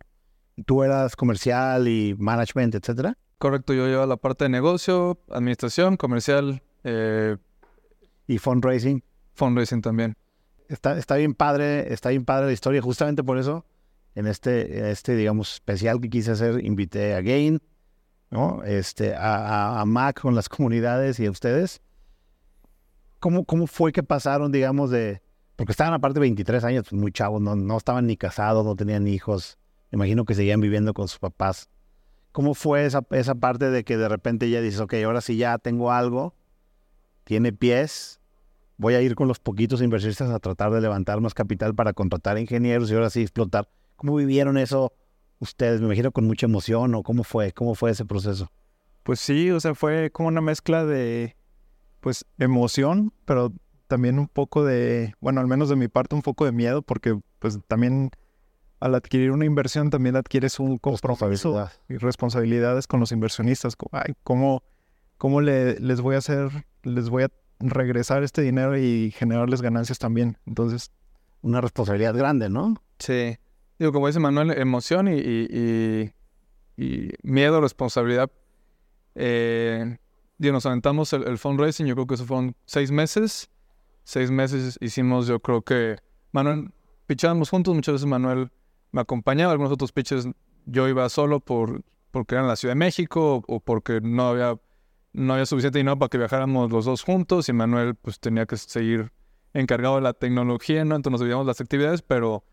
Tú 0.66 0.84
eras 0.84 1.16
comercial 1.16 1.88
y 1.88 2.14
management, 2.16 2.76
etcétera. 2.76 3.18
Correcto, 3.38 3.74
yo 3.74 3.86
llevaba 3.86 4.06
la 4.06 4.16
parte 4.16 4.44
de 4.44 4.50
negocio, 4.50 5.18
administración, 5.30 5.96
comercial. 5.96 6.62
Eh, 6.84 7.36
y 8.28 8.38
fundraising. 8.38 9.02
Fundraising 9.34 9.82
también. 9.82 10.16
Está, 10.68 10.96
está 10.96 11.16
bien 11.16 11.34
padre, 11.34 11.92
está 11.92 12.10
bien 12.10 12.24
padre 12.24 12.46
la 12.46 12.52
historia. 12.52 12.80
Justamente 12.80 13.24
por 13.24 13.38
eso 13.38 13.64
en 14.16 14.26
este, 14.26 14.90
este, 14.90 15.14
digamos, 15.14 15.52
especial 15.52 16.00
que 16.00 16.08
quise 16.08 16.32
hacer, 16.32 16.64
invité 16.64 17.14
a 17.14 17.20
Gain, 17.20 17.60
¿no? 18.30 18.64
Este, 18.64 19.14
a, 19.14 19.78
a, 19.80 19.84
Mac 19.84 20.22
con 20.22 20.34
las 20.34 20.48
comunidades 20.48 21.20
y 21.20 21.26
a 21.26 21.30
ustedes. 21.30 21.82
¿Cómo, 23.20 23.44
¿Cómo 23.44 23.66
fue 23.66 23.92
que 23.92 24.02
pasaron, 24.02 24.50
digamos, 24.50 24.90
de... 24.90 25.22
Porque 25.54 25.72
estaban 25.72 25.92
aparte 25.92 26.14
de 26.14 26.20
23 26.20 26.64
años, 26.64 26.86
pues 26.88 27.00
muy 27.00 27.12
chavos, 27.12 27.40
no, 27.40 27.56
no 27.56 27.76
estaban 27.76 28.06
ni 28.06 28.16
casados, 28.16 28.64
no 28.64 28.74
tenían 28.74 29.06
hijos. 29.06 29.58
Me 29.90 29.96
imagino 29.96 30.24
que 30.24 30.34
seguían 30.34 30.60
viviendo 30.60 30.94
con 30.94 31.08
sus 31.08 31.18
papás. 31.18 31.68
¿Cómo 32.32 32.54
fue 32.54 32.86
esa, 32.86 33.06
esa 33.10 33.34
parte 33.34 33.70
de 33.70 33.84
que 33.84 33.98
de 33.98 34.08
repente 34.08 34.48
ya 34.48 34.60
dices, 34.62 34.80
ok, 34.80 34.94
ahora 35.04 35.20
sí 35.20 35.36
ya 35.36 35.58
tengo 35.58 35.92
algo, 35.92 36.34
tiene 37.24 37.52
pies, 37.52 38.20
voy 38.78 38.94
a 38.94 39.02
ir 39.02 39.14
con 39.14 39.28
los 39.28 39.40
poquitos 39.40 39.82
inversionistas 39.82 40.30
a 40.30 40.38
tratar 40.38 40.70
de 40.72 40.80
levantar 40.80 41.20
más 41.20 41.34
capital 41.34 41.74
para 41.74 41.92
contratar 41.92 42.38
ingenieros 42.38 42.90
y 42.90 42.94
ahora 42.94 43.10
sí 43.10 43.22
explotar? 43.22 43.68
¿Cómo 43.96 44.14
vivieron 44.16 44.58
eso 44.58 44.92
ustedes? 45.38 45.80
Me 45.80 45.86
imagino 45.86 46.12
con 46.12 46.26
mucha 46.26 46.46
emoción 46.46 46.94
o 46.94 47.02
cómo 47.02 47.24
fue, 47.24 47.52
cómo 47.52 47.74
fue 47.74 47.90
ese 47.90 48.04
proceso. 48.04 48.50
Pues 49.02 49.20
sí, 49.20 49.50
o 49.50 49.60
sea, 49.60 49.74
fue 49.74 50.10
como 50.10 50.28
una 50.28 50.40
mezcla 50.40 50.84
de, 50.84 51.36
pues, 52.00 52.24
emoción, 52.38 53.12
pero 53.24 53.52
también 53.86 54.18
un 54.18 54.28
poco 54.28 54.64
de, 54.64 55.14
bueno, 55.20 55.40
al 55.40 55.46
menos 55.46 55.68
de 55.68 55.76
mi 55.76 55.88
parte, 55.88 56.14
un 56.14 56.22
poco 56.22 56.44
de 56.44 56.52
miedo, 56.52 56.82
porque 56.82 57.18
pues 57.38 57.58
también 57.68 58.10
al 58.80 58.94
adquirir 58.94 59.30
una 59.30 59.44
inversión 59.44 59.90
también 59.90 60.16
adquieres 60.16 60.58
un 60.58 60.76
compromiso 60.78 61.70
y 61.88 61.96
responsabilidades 61.96 62.86
con 62.86 63.00
los 63.00 63.12
inversionistas. 63.12 63.74
Ay, 63.92 64.14
¿cómo, 64.22 64.62
cómo 65.18 65.40
le, 65.40 65.78
les 65.80 66.00
voy 66.00 66.16
a 66.16 66.18
hacer, 66.18 66.66
les 66.82 67.08
voy 67.08 67.24
a 67.24 67.28
regresar 67.60 68.22
este 68.22 68.42
dinero 68.42 68.76
y 68.76 69.12
generarles 69.12 69.62
ganancias 69.62 69.98
también? 69.98 70.38
Entonces... 70.46 70.90
Una 71.42 71.60
responsabilidad 71.60 72.14
grande, 72.16 72.48
¿no? 72.48 72.74
Sí. 72.98 73.36
Digo, 73.78 73.92
como 73.92 74.06
dice 74.06 74.20
Manuel, 74.20 74.52
emoción 74.52 75.08
y, 75.08 76.12
miedo, 77.22 77.60
responsabilidad. 77.60 78.30
Eh, 79.14 79.98
digo, 80.38 80.52
nos 80.52 80.66
aventamos 80.66 81.12
el, 81.12 81.38
fundraising, 81.38 81.86
yo 81.86 81.94
creo 81.94 82.06
que 82.06 82.14
eso 82.14 82.24
fueron 82.24 82.54
seis 82.64 82.90
meses. 82.90 83.50
Seis 84.04 84.30
meses 84.30 84.78
hicimos, 84.80 85.26
yo 85.26 85.40
creo 85.40 85.62
que 85.62 85.96
Manuel, 86.32 86.70
pichábamos 87.06 87.50
juntos, 87.50 87.74
muchas 87.74 87.94
veces 87.94 88.06
Manuel 88.06 88.50
me 88.92 89.00
acompañaba, 89.00 89.52
algunos 89.52 89.72
otros 89.72 89.92
pitches 89.92 90.28
yo 90.64 90.88
iba 90.88 91.08
solo 91.08 91.40
por, 91.40 91.82
porque 92.10 92.34
era 92.34 92.42
en 92.42 92.48
la 92.48 92.56
Ciudad 92.56 92.72
de 92.74 92.78
México 92.78 93.42
o, 93.46 93.60
porque 93.60 94.00
no 94.00 94.28
había, 94.28 94.58
no 95.12 95.32
había 95.32 95.46
suficiente 95.46 95.78
dinero 95.78 95.98
para 95.98 96.08
que 96.08 96.18
viajáramos 96.18 96.70
los 96.70 96.84
dos 96.84 97.02
juntos 97.02 97.48
y 97.48 97.52
Manuel 97.52 97.94
pues 97.96 98.20
tenía 98.20 98.46
que 98.46 98.56
seguir 98.56 99.12
encargado 99.54 99.96
de 99.96 100.02
la 100.02 100.12
tecnología, 100.12 100.84
¿no? 100.84 100.94
Entonces 100.96 101.12
nos 101.12 101.20
dividíamos 101.20 101.46
las 101.46 101.60
actividades, 101.60 102.02
pero 102.02 102.44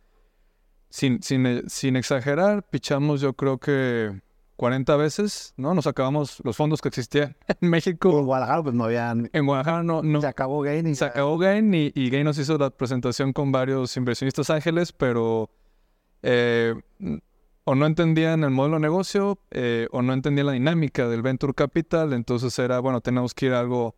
sin, 0.93 1.23
sin, 1.23 1.47
eh, 1.47 1.63
sin 1.65 1.95
exagerar, 1.95 2.61
pichamos 2.69 3.19
yo 3.19 3.33
creo 3.33 3.57
que 3.57 4.21
40 4.57 4.95
veces, 4.95 5.55
¿no? 5.57 5.73
Nos 5.73 5.87
acabamos 5.87 6.39
los 6.43 6.55
fondos 6.55 6.83
que 6.83 6.89
existían 6.89 7.35
en 7.61 7.67
México. 7.67 8.19
En 8.19 8.25
Guadalajara 8.27 8.61
pues 8.61 8.75
no 8.75 8.83
habían... 8.83 9.27
En 9.33 9.47
Guadalajara 9.47 9.81
no... 9.81 10.03
no 10.03 10.21
se 10.21 10.27
acabó 10.27 10.61
Gain. 10.61 10.85
Y 10.85 10.93
se 10.93 11.05
acabó 11.05 11.39
Gain 11.39 11.73
y, 11.73 11.91
y, 11.95 12.11
Gain 12.11 12.25
nos 12.25 12.37
hizo 12.37 12.59
la 12.59 12.69
presentación 12.69 13.33
con 13.33 13.51
varios 13.51 13.97
inversionistas 13.97 14.51
ángeles, 14.51 14.91
pero 14.91 15.49
eh, 16.21 16.75
o 17.63 17.73
no 17.73 17.87
entendían 17.87 18.43
el 18.43 18.51
modelo 18.51 18.75
de 18.75 18.81
negocio 18.81 19.39
eh, 19.49 19.87
o 19.91 20.03
no 20.03 20.13
entendían 20.13 20.45
la 20.45 20.53
dinámica 20.53 21.07
del 21.07 21.23
Venture 21.23 21.55
Capital, 21.55 22.13
entonces 22.13 22.57
era, 22.59 22.79
bueno, 22.79 23.01
tenemos 23.01 23.33
que 23.33 23.47
ir 23.47 23.53
a 23.53 23.61
algo 23.61 23.95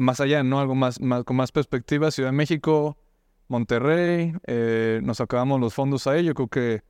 más 0.00 0.18
allá, 0.18 0.42
¿no? 0.42 0.60
Algo 0.60 0.74
más, 0.74 0.98
más 0.98 1.24
con 1.24 1.36
más 1.36 1.52
perspectiva. 1.52 2.10
Ciudad 2.10 2.30
de 2.30 2.36
México 2.36 2.96
Monterrey, 3.52 4.32
eh, 4.46 5.00
nos 5.04 5.20
acabamos 5.20 5.60
los 5.60 5.74
fondos 5.74 6.06
ahí, 6.06 6.24
yo 6.24 6.32
creo 6.34 6.48
que 6.48 6.82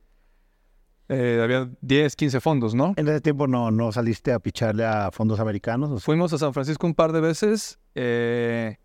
eh, 1.09 1.41
había 1.43 1.69
10, 1.81 2.15
15 2.15 2.39
fondos, 2.39 2.73
¿no? 2.73 2.93
En 2.95 3.07
ese 3.07 3.19
tiempo 3.19 3.47
no, 3.47 3.69
no 3.69 3.91
saliste 3.91 4.31
a 4.31 4.39
picharle 4.39 4.85
a 4.85 5.11
fondos 5.11 5.41
americanos. 5.41 6.03
Fuimos 6.03 6.31
a 6.31 6.37
San 6.37 6.53
Francisco 6.53 6.87
un 6.87 6.95
par 6.95 7.11
de 7.11 7.19
veces. 7.19 7.79
Eh, 7.95 8.77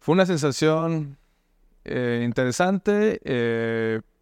fue 0.00 0.14
una 0.14 0.26
sensación 0.26 1.16
interesante 1.84 3.20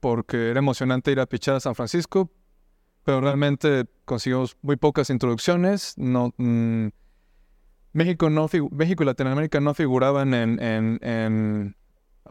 porque 0.00 0.50
era 0.50 0.58
emocionante 0.58 1.10
ir 1.10 1.20
a 1.20 1.26
pichar 1.26 1.56
a 1.56 1.60
San 1.60 1.74
Francisco, 1.74 2.30
pero 3.04 3.20
realmente 3.20 3.86
conseguimos 4.04 4.56
muy 4.62 4.76
pocas 4.76 5.10
introducciones. 5.10 5.94
No, 5.96 6.32
mm, 6.36 6.88
México, 7.92 8.30
no 8.30 8.48
México 8.70 9.02
y 9.02 9.06
Latinoamérica 9.06 9.60
no 9.60 9.74
figuraban 9.74 10.34
en 10.34 10.58
en, 10.62 11.77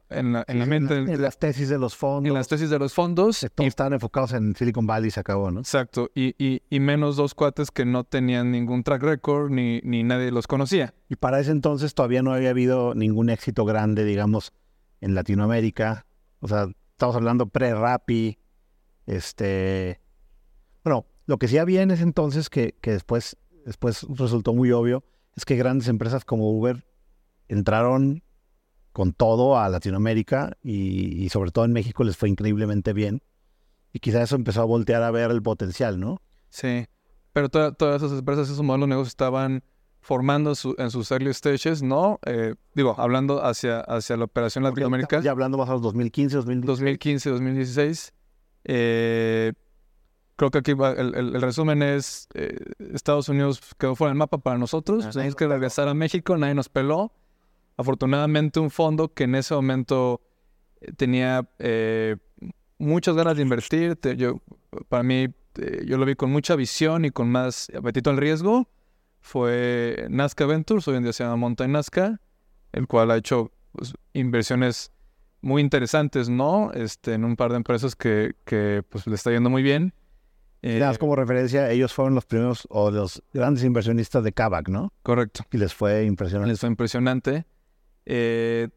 la, 0.10 0.66
mente. 0.66 0.98
En, 0.98 1.22
las 1.22 1.38
tesis 1.38 1.70
de 1.70 1.78
los 1.78 1.96
fondos. 1.96 2.30
En 2.30 2.34
las 2.34 2.48
tesis 2.48 2.70
de 2.70 2.80
los 2.80 2.94
fondos. 2.94 3.40
Todos 3.56 3.66
y, 3.66 3.68
estaban 3.68 3.94
enfocados 3.94 4.34
en 4.34 4.56
Silicon 4.56 4.88
Valley 4.88 5.10
y 5.10 5.12
se 5.12 5.20
acabó, 5.20 5.52
¿no? 5.52 5.60
Exacto. 5.60 6.10
Y, 6.16 6.36
y, 6.38 6.62
y, 6.70 6.80
menos 6.80 7.16
dos 7.16 7.34
cuates 7.34 7.72
que 7.72 7.86
no 7.86 8.04
tenían 8.04 8.52
ningún 8.52 8.84
track 8.84 9.04
record 9.04 9.52
ni, 9.52 9.82
ni 9.84 10.04
nadie 10.04 10.32
los 10.32 10.48
conocía. 10.48 10.94
Y 11.10 11.16
para 11.16 11.40
ese 11.40 11.52
entonces 11.52 11.94
todavía 11.94 12.22
no 12.22 12.34
había 12.34 12.52
habido 12.52 12.96
ningún 12.96 13.30
éxito 13.30 13.66
grande, 13.66 14.04
digamos, 14.04 14.54
en 15.02 15.16
Latinoamérica. 15.16 16.06
O 16.40 16.48
sea, 16.48 16.68
estamos 16.92 17.16
hablando 17.16 17.48
pre-Rappi. 17.48 18.38
Este. 19.06 20.02
Bueno, 20.84 21.06
lo 21.26 21.38
que 21.38 21.48
sí 21.48 21.58
había 21.58 21.82
en 21.82 21.92
ese 21.92 22.04
entonces, 22.04 22.50
que, 22.50 22.76
que 22.82 22.92
después, 22.92 23.38
después 23.66 24.06
resultó 24.10 24.54
muy 24.54 24.72
obvio, 24.72 25.04
es 25.36 25.46
que 25.46 25.56
grandes 25.56 25.88
empresas 25.88 26.26
como 26.26 26.50
Uber 26.52 26.86
entraron 27.48 28.24
con 28.98 29.14
todo 29.14 29.60
a 29.60 29.70
Latinoamérica 29.70 30.58
y, 30.64 31.30
sobre 31.30 31.52
todo 31.52 31.66
en 31.66 31.72
México 31.72 32.04
les 32.04 32.18
fue 32.18 32.30
increíblemente 32.30 32.94
bien. 32.94 33.22
Y 33.94 34.00
quizás 34.00 34.24
eso 34.24 34.36
empezó 34.36 34.64
a 34.64 34.66
voltear 34.66 35.04
a 35.04 35.12
ver 35.12 35.30
el 35.30 35.44
potencial, 35.44 36.00
¿no? 36.00 36.20
Sí, 36.50 36.88
pero 37.32 37.48
todas 37.48 38.02
esas 38.02 38.18
empresas, 38.18 38.50
esos 38.50 38.64
modelos 38.64 38.88
de 38.88 38.96
negocio 38.96 39.10
estaban 39.10 39.64
formando 40.02 40.54
en 40.80 40.90
sus 40.90 41.12
early 41.12 41.32
stages, 41.32 41.84
¿no? 41.84 42.18
Eh, 42.26 42.56
digo, 42.74 42.96
hablando 42.98 43.46
hacia, 43.46 43.82
hacia 43.82 44.18
la 44.18 44.24
operación 44.24 44.64
latinoamericana. 44.64 45.24
Ya 45.24 45.30
hablando 45.30 45.60
más 45.60 45.70
a 45.70 45.74
los 45.74 45.84
2015, 45.84 46.38
2016. 46.38 46.66
2015, 46.66 47.30
2016. 47.30 48.14
creo 50.38 50.50
que 50.50 50.58
aquí 50.58 50.72
el, 50.72 51.40
resumen 51.40 51.84
es, 51.84 52.30
eh, 52.34 52.58
Estados 52.96 53.30
Unidos 53.30 53.62
quedó 53.78 53.96
fuera 53.96 54.10
del 54.10 54.18
mapa 54.18 54.40
para 54.40 54.58
nosotros, 54.58 55.08
teníamos 55.12 55.36
que 55.36 55.48
regresar 55.48 55.88
a 55.88 55.94
México, 55.94 56.36
nadie 56.36 56.56
nos 56.56 56.68
peló 56.68 57.12
afortunadamente 57.78 58.60
un 58.60 58.72
fondo 58.72 59.14
que 59.14 59.24
en 59.24 59.36
ese 59.36 59.54
momento 59.54 60.22
eh, 60.82 60.92
tenía 60.94 61.48
eh, 61.60 62.18
muchas 62.78 63.16
ganas 63.16 63.38
de 63.38 63.44
invertir. 63.44 63.98
yo, 64.18 64.42
para 64.90 65.04
mí, 65.04 65.28
eh, 65.60 65.86
yo 65.86 65.98
lo 65.98 66.06
vi 66.06 66.16
con 66.16 66.32
mucha 66.32 66.56
visión 66.56 67.06
y 67.06 67.12
con 67.12 67.30
más 67.30 67.72
apetito 67.76 68.10
al 68.10 68.18
riesgo. 68.18 68.68
Fue 69.22 70.08
Nazca 70.10 70.46
Ventures, 70.46 70.88
hoy 70.88 70.98
en 70.98 71.04
día 71.04 71.14
se 71.14 71.24
llama 71.24 71.38
Mountain 71.38 71.72
Nazca, 71.72 72.20
el 72.72 72.88
cual 72.88 73.12
ha 73.12 73.18
hecho 73.18 73.52
pues, 73.72 73.94
inversiones 74.14 74.92
muy 75.42 75.62
interesantes, 75.62 76.30
¿no? 76.30 76.72
Este, 76.74 77.14
en 77.14 77.26
un 77.26 77.36
par 77.36 77.52
de 77.52 77.58
empresas 77.58 77.96
que, 77.96 78.36
que 78.46 78.84
pues, 78.90 79.06
le 79.06 79.16
está 79.16 79.32
yendo 79.32 79.50
muy 79.50 79.64
bien. 79.64 79.94
como 80.98 81.16
referencia, 81.16 81.70
ellos 81.70 81.94
fueron 81.94 82.16
los 82.16 82.26
primeros 82.26 82.68
o 82.70 82.90
los 82.90 83.22
grandes 83.34 83.64
inversionistas 83.64 84.24
de 84.24 84.32
Kavak, 84.32 84.70
¿no? 84.70 84.92
Correcto. 85.04 85.44
Y 85.52 85.58
les 85.58 85.74
fue 85.74 86.06
impresionante. 86.06 86.52
Les 86.52 86.60
fue 86.60 86.70
impresionante. 86.70 87.46
Eh, 88.10 88.70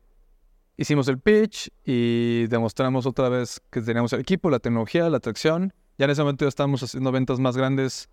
hicimos 0.76 1.06
el 1.06 1.20
pitch 1.20 1.70
y 1.84 2.48
demostramos 2.48 3.06
otra 3.06 3.28
vez 3.28 3.62
que 3.70 3.80
teníamos 3.80 4.12
el 4.12 4.20
equipo, 4.20 4.50
la 4.50 4.58
tecnología, 4.58 5.08
la 5.08 5.18
atracción. 5.18 5.72
Ya 5.98 6.06
en 6.06 6.10
ese 6.10 6.22
momento 6.22 6.44
ya 6.44 6.48
estábamos 6.48 6.82
haciendo 6.82 7.12
ventas 7.12 7.38
más 7.38 7.56
grandes 7.56 8.10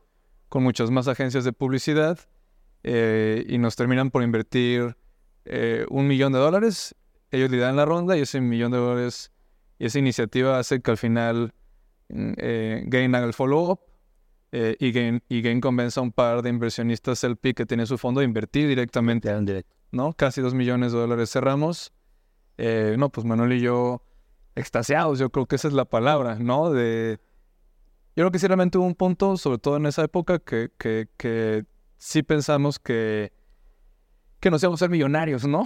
con 0.48 0.62
muchas 0.62 0.92
más 0.92 1.08
agencias 1.08 1.44
de 1.44 1.54
publicidad 1.54 2.20
eh, 2.84 3.44
y 3.50 3.58
nos 3.58 3.76
terminan 3.76 4.12
por 4.12 4.22
invertir 4.22 4.96
eh, 5.46 5.86
un 5.90 6.08
millón 6.08 6.34
de 6.34 6.40
dólares 6.40 6.96
ellos 7.32 7.50
lideran 7.50 7.76
la 7.76 7.86
ronda 7.86 8.16
y 8.16 8.22
ese 8.22 8.40
millón 8.40 8.72
de 8.72 8.78
dólares 8.78 9.32
y 9.80 9.86
esa 9.88 10.00
iniciativa 10.00 10.60
hace 10.60 10.82
que 10.82 10.92
al 10.92 10.98
final 10.98 11.54
mm, 12.10 12.34
eh, 12.38 12.84
Gain 12.86 13.16
haga 13.16 13.26
el 13.26 13.34
follow-up 13.34 13.80
y, 14.52 14.92
Gain, 14.92 15.22
y 15.28 15.60
convenza 15.60 16.00
a 16.00 16.04
un 16.04 16.12
par 16.12 16.42
de 16.42 16.50
inversionistas 16.50 17.24
LP 17.24 17.54
que 17.54 17.66
tiene 17.66 17.86
su 17.86 17.98
fondo 17.98 18.22
a 18.22 18.24
invertir 18.24 18.68
directamente. 18.68 19.30
¿No? 19.92 20.14
Casi 20.14 20.42
dos 20.42 20.54
millones 20.54 20.92
de 20.92 21.00
dólares 21.00 21.32
cerramos. 21.32 21.94
Eh, 22.58 22.96
no, 22.98 23.10
pues 23.10 23.26
Manuel 23.26 23.54
y 23.54 23.62
yo 23.62 24.02
extasiados, 24.56 25.20
yo 25.20 25.30
creo 25.30 25.46
que 25.46 25.56
esa 25.56 25.68
es 25.68 25.74
la 25.74 25.86
palabra, 25.86 26.36
¿no? 26.40 26.72
De, 26.72 27.20
yo 28.16 28.24
creo 28.24 28.32
que 28.32 28.40
sí 28.40 28.48
hubo 28.48 28.86
un 28.86 28.96
punto, 28.96 29.38
sobre 29.38 29.60
todo 29.60 29.78
en 29.78 29.86
esa 29.86 30.04
época, 30.04 30.40
que, 30.40 30.72
que, 30.80 31.08
que 31.18 31.66
sí 31.98 32.24
pensamos 32.24 32.80
que, 32.80 33.32
que 34.40 34.52
nos 34.52 34.62
íbamos 34.62 34.82
a 34.82 34.86
ser 34.86 34.90
millonarios, 34.90 35.46
¿no? 35.48 35.66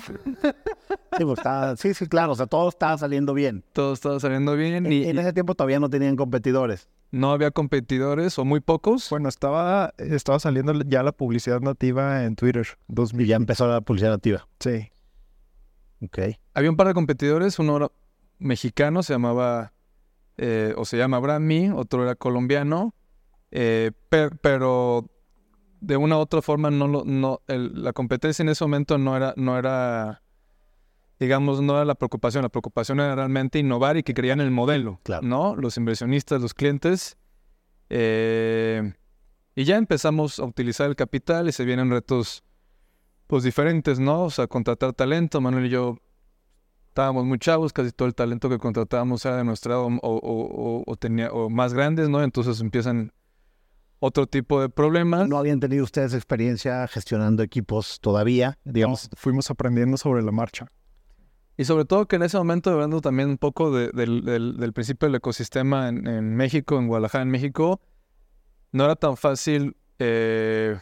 Sí, 1.18 1.26
pues, 1.26 1.40
sí, 1.78 1.94
sí, 1.94 2.08
claro, 2.08 2.32
o 2.32 2.36
sea, 2.36 2.48
todo 2.48 2.70
estaba 2.70 2.98
saliendo 2.98 3.34
bien. 3.34 3.66
Todo 3.74 3.94
estaba 3.94 4.20
saliendo 4.20 4.56
bien. 4.56 4.90
y, 4.92 5.04
en 5.04 5.20
ese 5.20 5.34
tiempo 5.34 5.56
todavía 5.56 5.80
no 5.80 5.90
tenían 5.90 6.16
competidores. 6.16 6.88
No 7.12 7.32
había 7.32 7.52
competidores 7.52 8.40
o 8.40 8.46
muy 8.46 8.62
pocos. 8.62 9.10
Bueno, 9.10 9.28
estaba, 9.28 9.94
estaba 9.98 10.40
saliendo 10.40 10.74
ya 10.86 11.04
la 11.04 11.12
publicidad 11.12 11.60
nativa 11.60 12.24
en 12.24 12.38
Twitter. 12.38 12.66
2000. 12.88 13.26
Y 13.26 13.30
ya 13.30 13.36
empezó 13.36 13.68
la 13.68 13.82
publicidad 13.82 14.12
nativa. 14.12 14.48
Sí. 14.62 14.90
Ok. 16.02 16.20
Había 16.54 16.70
un 16.70 16.78
par 16.78 16.88
de 16.88 16.94
competidores, 16.94 17.60
uno 17.60 17.92
mexicano, 18.40 19.04
se 19.04 19.14
llamaba, 19.14 19.74
eh, 20.38 20.74
o 20.78 20.86
se 20.86 20.98
llama 20.98 21.20
Brami, 21.20 21.70
otro 21.70 22.04
era 22.04 22.16
colombiano, 22.16 22.96
eh, 23.52 23.92
pero 24.10 25.11
de 25.82 25.98
una 25.98 26.18
u 26.18 26.20
otra 26.20 26.42
forma 26.42 26.72
no, 26.72 26.88
no 26.88 27.42
la 27.48 27.92
competencia 27.92 28.44
en 28.44 28.50
ese 28.50 28.64
momento 28.64 28.98
no 28.98 29.18
era, 29.18 29.34
no 29.36 29.58
era, 29.58 30.22
digamos, 31.20 31.62
no 31.62 31.74
era 31.74 31.86
la 31.86 31.96
preocupación, 31.96 32.44
la 32.44 32.50
preocupación 32.50 33.00
era 33.00 33.16
realmente 33.16 33.60
innovar 33.60 33.98
y 33.98 34.04
que 34.04 34.14
creían 34.14 34.40
el 34.40 34.52
modelo, 34.52 35.00
claro. 35.04 35.28
¿no? 35.28 35.56
Los 35.56 35.78
inversionistas, 35.78 36.40
los 36.40 36.54
clientes. 36.54 37.18
Eh, 37.90 38.94
y 39.56 39.64
ya 39.66 39.76
empezamos 39.76 40.40
a 40.40 40.46
utilizar 40.46 40.88
el 40.88 40.96
capital 40.96 41.50
y 41.50 41.52
se 41.52 41.66
vienen 41.66 41.90
retos 41.90 42.44
pues 43.28 43.44
diferentes, 43.44 44.00
¿no? 44.00 44.26
O 44.26 44.30
sea, 44.30 44.48
contratar 44.48 44.94
talento. 44.94 45.42
Manuel 45.42 45.66
y 45.66 45.70
yo 45.70 45.98
estábamos 46.90 47.26
muy 47.26 47.40
chavos, 47.40 47.74
casi 47.74 47.92
todo 47.92 48.08
el 48.08 48.14
talento 48.14 48.50
que 48.50 48.60
contratábamos 48.60 49.26
era 49.26 49.38
de 49.38 49.44
nuestra 49.44 49.74
edad 49.74 49.88
o, 50.02 50.96
tenía, 51.00 51.32
o 51.32 51.50
más 51.50 51.74
grandes, 51.74 52.08
¿no? 52.08 52.22
Entonces 52.22 52.62
empiezan 52.62 53.14
otro 54.02 54.28
tipo 54.28 54.60
de 54.60 54.68
problemas. 54.68 55.30
¿No 55.30 55.38
habían 55.38 55.60
tenido 55.60 55.84
ustedes 55.84 56.14
experiencia 56.14 56.88
gestionando 56.88 57.44
equipos 57.44 58.00
todavía? 58.02 58.58
Digamos, 58.66 59.10
fuimos 59.16 59.50
aprendiendo 59.50 59.96
sobre 59.96 60.24
la 60.24 60.32
marcha. 60.32 60.66
Y 61.56 61.66
sobre 61.66 61.86
todo 61.86 62.08
que 62.08 62.16
en 62.16 62.24
ese 62.24 62.38
momento, 62.38 62.72
hablando 62.72 63.00
también 63.00 63.30
un 63.30 63.38
poco 63.38 63.72
del, 63.72 64.72
principio 64.74 65.08
del 65.08 65.16
ecosistema 65.16 65.88
en, 65.90 66.36
México, 66.36 66.80
en 66.80 66.88
Guadalajara, 66.88 67.22
en 67.22 67.30
México, 67.30 67.80
no 68.72 68.86
era 68.86 68.96
tan 68.96 69.16
fácil, 69.16 69.78
eh, 70.00 70.80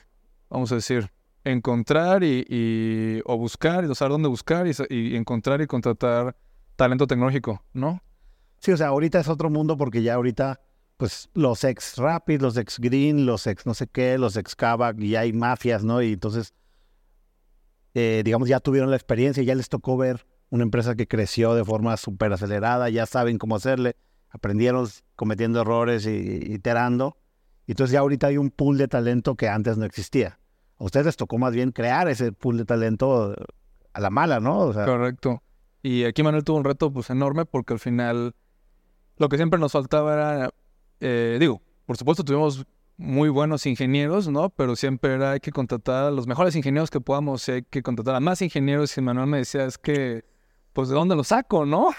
vamos 0.49 0.71
a 0.71 0.75
decir, 0.75 1.11
encontrar 1.43 2.23
y, 2.23 3.21
o 3.25 3.37
buscar, 3.37 3.83
y 3.83 3.93
saber 3.95 4.13
dónde 4.13 4.29
buscar 4.29 4.65
y, 4.89 5.15
encontrar 5.17 5.59
y 5.59 5.67
contratar 5.67 6.37
talento 6.77 7.05
tecnológico, 7.05 7.61
¿no? 7.73 8.01
Sí, 8.59 8.71
o 8.71 8.77
sea, 8.77 8.87
ahorita 8.87 9.19
es 9.19 9.27
otro 9.27 9.49
mundo 9.49 9.75
porque 9.75 10.01
ya 10.01 10.13
ahorita, 10.13 10.61
pues 10.99 11.29
los 11.33 11.63
ex 11.63 11.97
Rapid, 11.97 12.41
los 12.41 12.57
ex 12.57 12.77
Green, 12.77 13.25
los 13.25 13.47
ex 13.47 13.65
no 13.65 13.73
sé 13.73 13.87
qué, 13.87 14.17
los 14.17 14.35
ex 14.35 14.53
Kavak, 14.53 14.99
y 14.99 15.15
hay 15.15 15.31
mafias, 15.31 15.83
¿no? 15.83 16.01
Y 16.01 16.13
entonces, 16.13 16.53
eh, 17.93 18.21
digamos, 18.25 18.49
ya 18.49 18.59
tuvieron 18.59 18.89
la 18.89 18.97
experiencia, 18.97 19.41
ya 19.41 19.55
les 19.55 19.69
tocó 19.69 19.95
ver 19.95 20.27
una 20.49 20.63
empresa 20.63 20.95
que 20.95 21.07
creció 21.07 21.55
de 21.55 21.63
forma 21.63 21.95
súper 21.95 22.33
acelerada, 22.33 22.89
ya 22.89 23.05
saben 23.05 23.37
cómo 23.37 23.55
hacerle, 23.55 23.95
aprendieron 24.29 24.87
cometiendo 25.15 25.61
errores 25.61 26.05
y, 26.05 26.53
iterando. 26.53 27.17
Y 27.65 27.71
entonces 27.71 27.93
ya 27.93 28.01
ahorita 28.01 28.27
hay 28.27 28.37
un 28.37 28.51
pool 28.51 28.77
de 28.77 28.89
talento 28.89 29.35
que 29.35 29.47
antes 29.47 29.77
no 29.77 29.85
existía 29.85 30.37
a 30.79 30.83
ustedes 30.83 31.05
les 31.05 31.17
tocó 31.17 31.37
más 31.37 31.53
bien 31.53 31.71
crear 31.71 32.07
ese 32.07 32.31
pool 32.31 32.57
de 32.57 32.65
talento 32.65 33.35
a 33.93 33.99
la 33.99 34.09
mala, 34.09 34.39
¿no? 34.39 34.71
Correcto. 34.73 35.43
Y 35.83 36.05
aquí 36.05 36.23
Manuel 36.23 36.43
tuvo 36.43 36.57
un 36.57 36.63
reto 36.63 36.91
pues 36.91 37.09
enorme 37.09 37.45
porque 37.45 37.73
al 37.73 37.79
final 37.79 38.33
lo 39.17 39.29
que 39.29 39.37
siempre 39.37 39.59
nos 39.59 39.73
faltaba 39.73 40.13
era, 40.13 40.49
eh, 40.99 41.37
digo, 41.39 41.61
por 41.85 41.97
supuesto 41.97 42.23
tuvimos 42.23 42.65
muy 42.97 43.29
buenos 43.29 43.65
ingenieros, 43.65 44.27
¿no? 44.27 44.49
Pero 44.49 44.75
siempre 44.75 45.13
era 45.13 45.31
hay 45.31 45.39
que 45.39 45.51
contratar 45.51 46.05
a 46.05 46.11
los 46.11 46.27
mejores 46.27 46.55
ingenieros 46.55 46.89
que 46.89 46.99
podamos, 46.99 47.47
hay 47.49 47.63
que 47.63 47.81
contratar 47.81 48.15
a 48.15 48.19
más 48.19 48.41
ingenieros. 48.41 48.97
Y 48.97 49.01
Manuel 49.01 49.27
me 49.27 49.37
decía, 49.37 49.65
es 49.65 49.77
que, 49.77 50.25
pues, 50.73 50.89
¿de 50.89 50.95
dónde 50.95 51.15
los 51.15 51.27
saco, 51.27 51.65
no? 51.65 51.89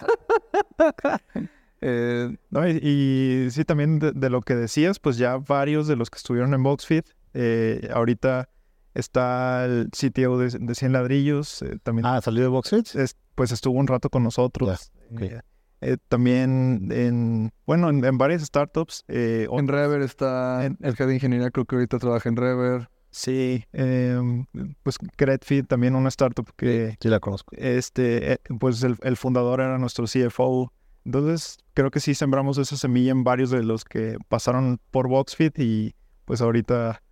Eh, 1.83 2.37
no 2.51 2.69
y, 2.69 3.49
sí, 3.51 3.65
también 3.65 3.99
de, 3.99 4.29
lo 4.29 4.43
que 4.43 4.55
decías, 4.55 4.99
pues 4.99 5.17
ya 5.17 5.39
varios 5.39 5.87
de 5.89 5.97
los 5.97 6.11
que 6.11 6.19
estuvieron 6.19 6.53
en 6.53 6.63
BoxFit, 6.63 7.09
eh, 7.33 7.89
ahorita 7.95 8.51
Está 8.95 9.67
el 9.67 9.91
CTO 9.91 10.39
de, 10.39 10.51
de 10.59 10.75
100 10.75 10.93
ladrillos. 10.93 11.63
Eh, 11.63 11.79
también, 11.83 12.07
ah, 12.07 12.21
salió 12.21 12.43
de 12.43 12.49
Boxfit. 12.49 12.89
pues 13.35 13.53
estuvo 13.53 13.79
un 13.79 13.87
rato 13.87 14.11
con 14.11 14.25
nosotros. 14.25 14.91
Eh, 15.21 15.41
eh, 15.81 15.97
también 16.09 16.89
en, 16.91 17.53
bueno, 17.67 17.91
en, 17.91 18.19
varias 18.19 18.43
startups. 18.43 19.05
en 19.09 19.69
Rever 19.69 20.03
está 20.03 20.67
el 20.67 20.77
jefe 20.81 21.07
de 21.07 21.15
ingeniería, 21.15 21.51
creo 21.51 21.65
que 21.65 21.77
ahorita 21.77 21.99
trabaja 21.99 22.29
en 22.29 22.37
Rever. 22.37 22.89
Sí, 23.11 23.65
em, 23.73 24.47
pues 24.83 24.97
Credfit, 25.17 25.67
también 25.67 25.97
una 25.97 26.09
startup 26.09 26.49
que... 26.57 26.97
Sí, 27.01 27.09
la 27.09 27.19
conozco. 27.19 27.55
Este, 27.57 28.39
pues 28.61 28.83
el, 28.85 28.97
el, 29.03 29.17
fundador 29.17 29.61
era 29.61 29.79
nuestro 29.79 30.05
CFO. 30.07 30.73
Entonces, 31.05 31.59
creo 31.75 31.91
que 31.91 31.99
sí 31.99 32.15
sembramos 32.15 32.59
esa 32.59 32.77
semilla 32.77 33.11
en 33.11 33.25
varios 33.25 33.51
de 33.51 33.65
los 33.65 33.85
que 33.85 34.17
pasaron 34.29 34.79
por 34.91 35.09
Boxfit 35.09 35.59
y 35.59 35.95
pues 36.25 36.41
ahorita 36.41 37.03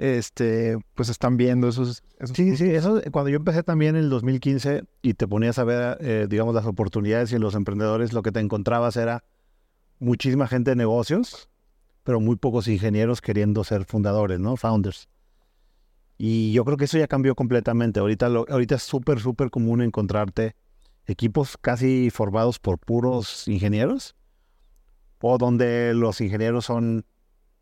este, 0.00 0.78
pues 0.94 1.10
están 1.10 1.36
viendo 1.36 1.68
esos, 1.68 2.02
Sí, 2.34 2.56
sí, 2.56 2.70
eso 2.70 3.02
cuando 3.12 3.28
yo 3.28 3.36
empecé 3.36 3.62
también 3.62 3.96
en 3.96 4.04
el 4.04 4.10
2015 4.10 4.84
y 5.02 5.12
te 5.12 5.28
ponías 5.28 5.58
a 5.58 5.64
ver, 5.64 5.98
eh, 6.00 6.26
digamos, 6.28 6.54
las 6.54 6.64
oportunidades 6.64 7.32
y 7.32 7.38
los 7.38 7.54
emprendedores, 7.54 8.14
lo 8.14 8.22
que 8.22 8.32
te 8.32 8.40
encontrabas 8.40 8.96
era 8.96 9.24
muchísima 9.98 10.48
gente 10.48 10.70
de 10.70 10.76
negocios, 10.76 11.50
pero 12.02 12.18
muy 12.18 12.36
pocos 12.36 12.66
ingenieros 12.66 13.20
queriendo 13.20 13.62
ser 13.62 13.84
fundadores, 13.84 14.40
¿no? 14.40 14.56
Founders. 14.56 15.06
Y 16.16 16.52
yo 16.52 16.64
creo 16.64 16.78
que 16.78 16.86
eso 16.86 16.96
ya 16.96 17.06
cambió 17.06 17.34
completamente. 17.34 18.00
Ahorita, 18.00 18.26
ahorita 18.26 18.76
es 18.76 18.82
súper, 18.82 19.20
súper 19.20 19.50
común 19.50 19.82
encontrarte 19.82 20.56
equipos 21.04 21.58
casi 21.58 22.08
formados 22.08 22.58
por 22.58 22.78
puros 22.78 23.46
ingenieros, 23.48 24.16
o 25.20 25.36
donde 25.36 25.92
los 25.92 26.22
ingenieros 26.22 26.64
son 26.64 27.04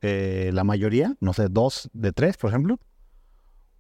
eh, 0.03 0.51
la 0.53 0.65
mayoría, 0.65 1.17
no 1.21 1.33
sé, 1.33 1.49
dos 1.49 1.91
de 1.93 2.13
tres, 2.13 2.37
por 2.37 2.51
ejemplo, 2.51 2.79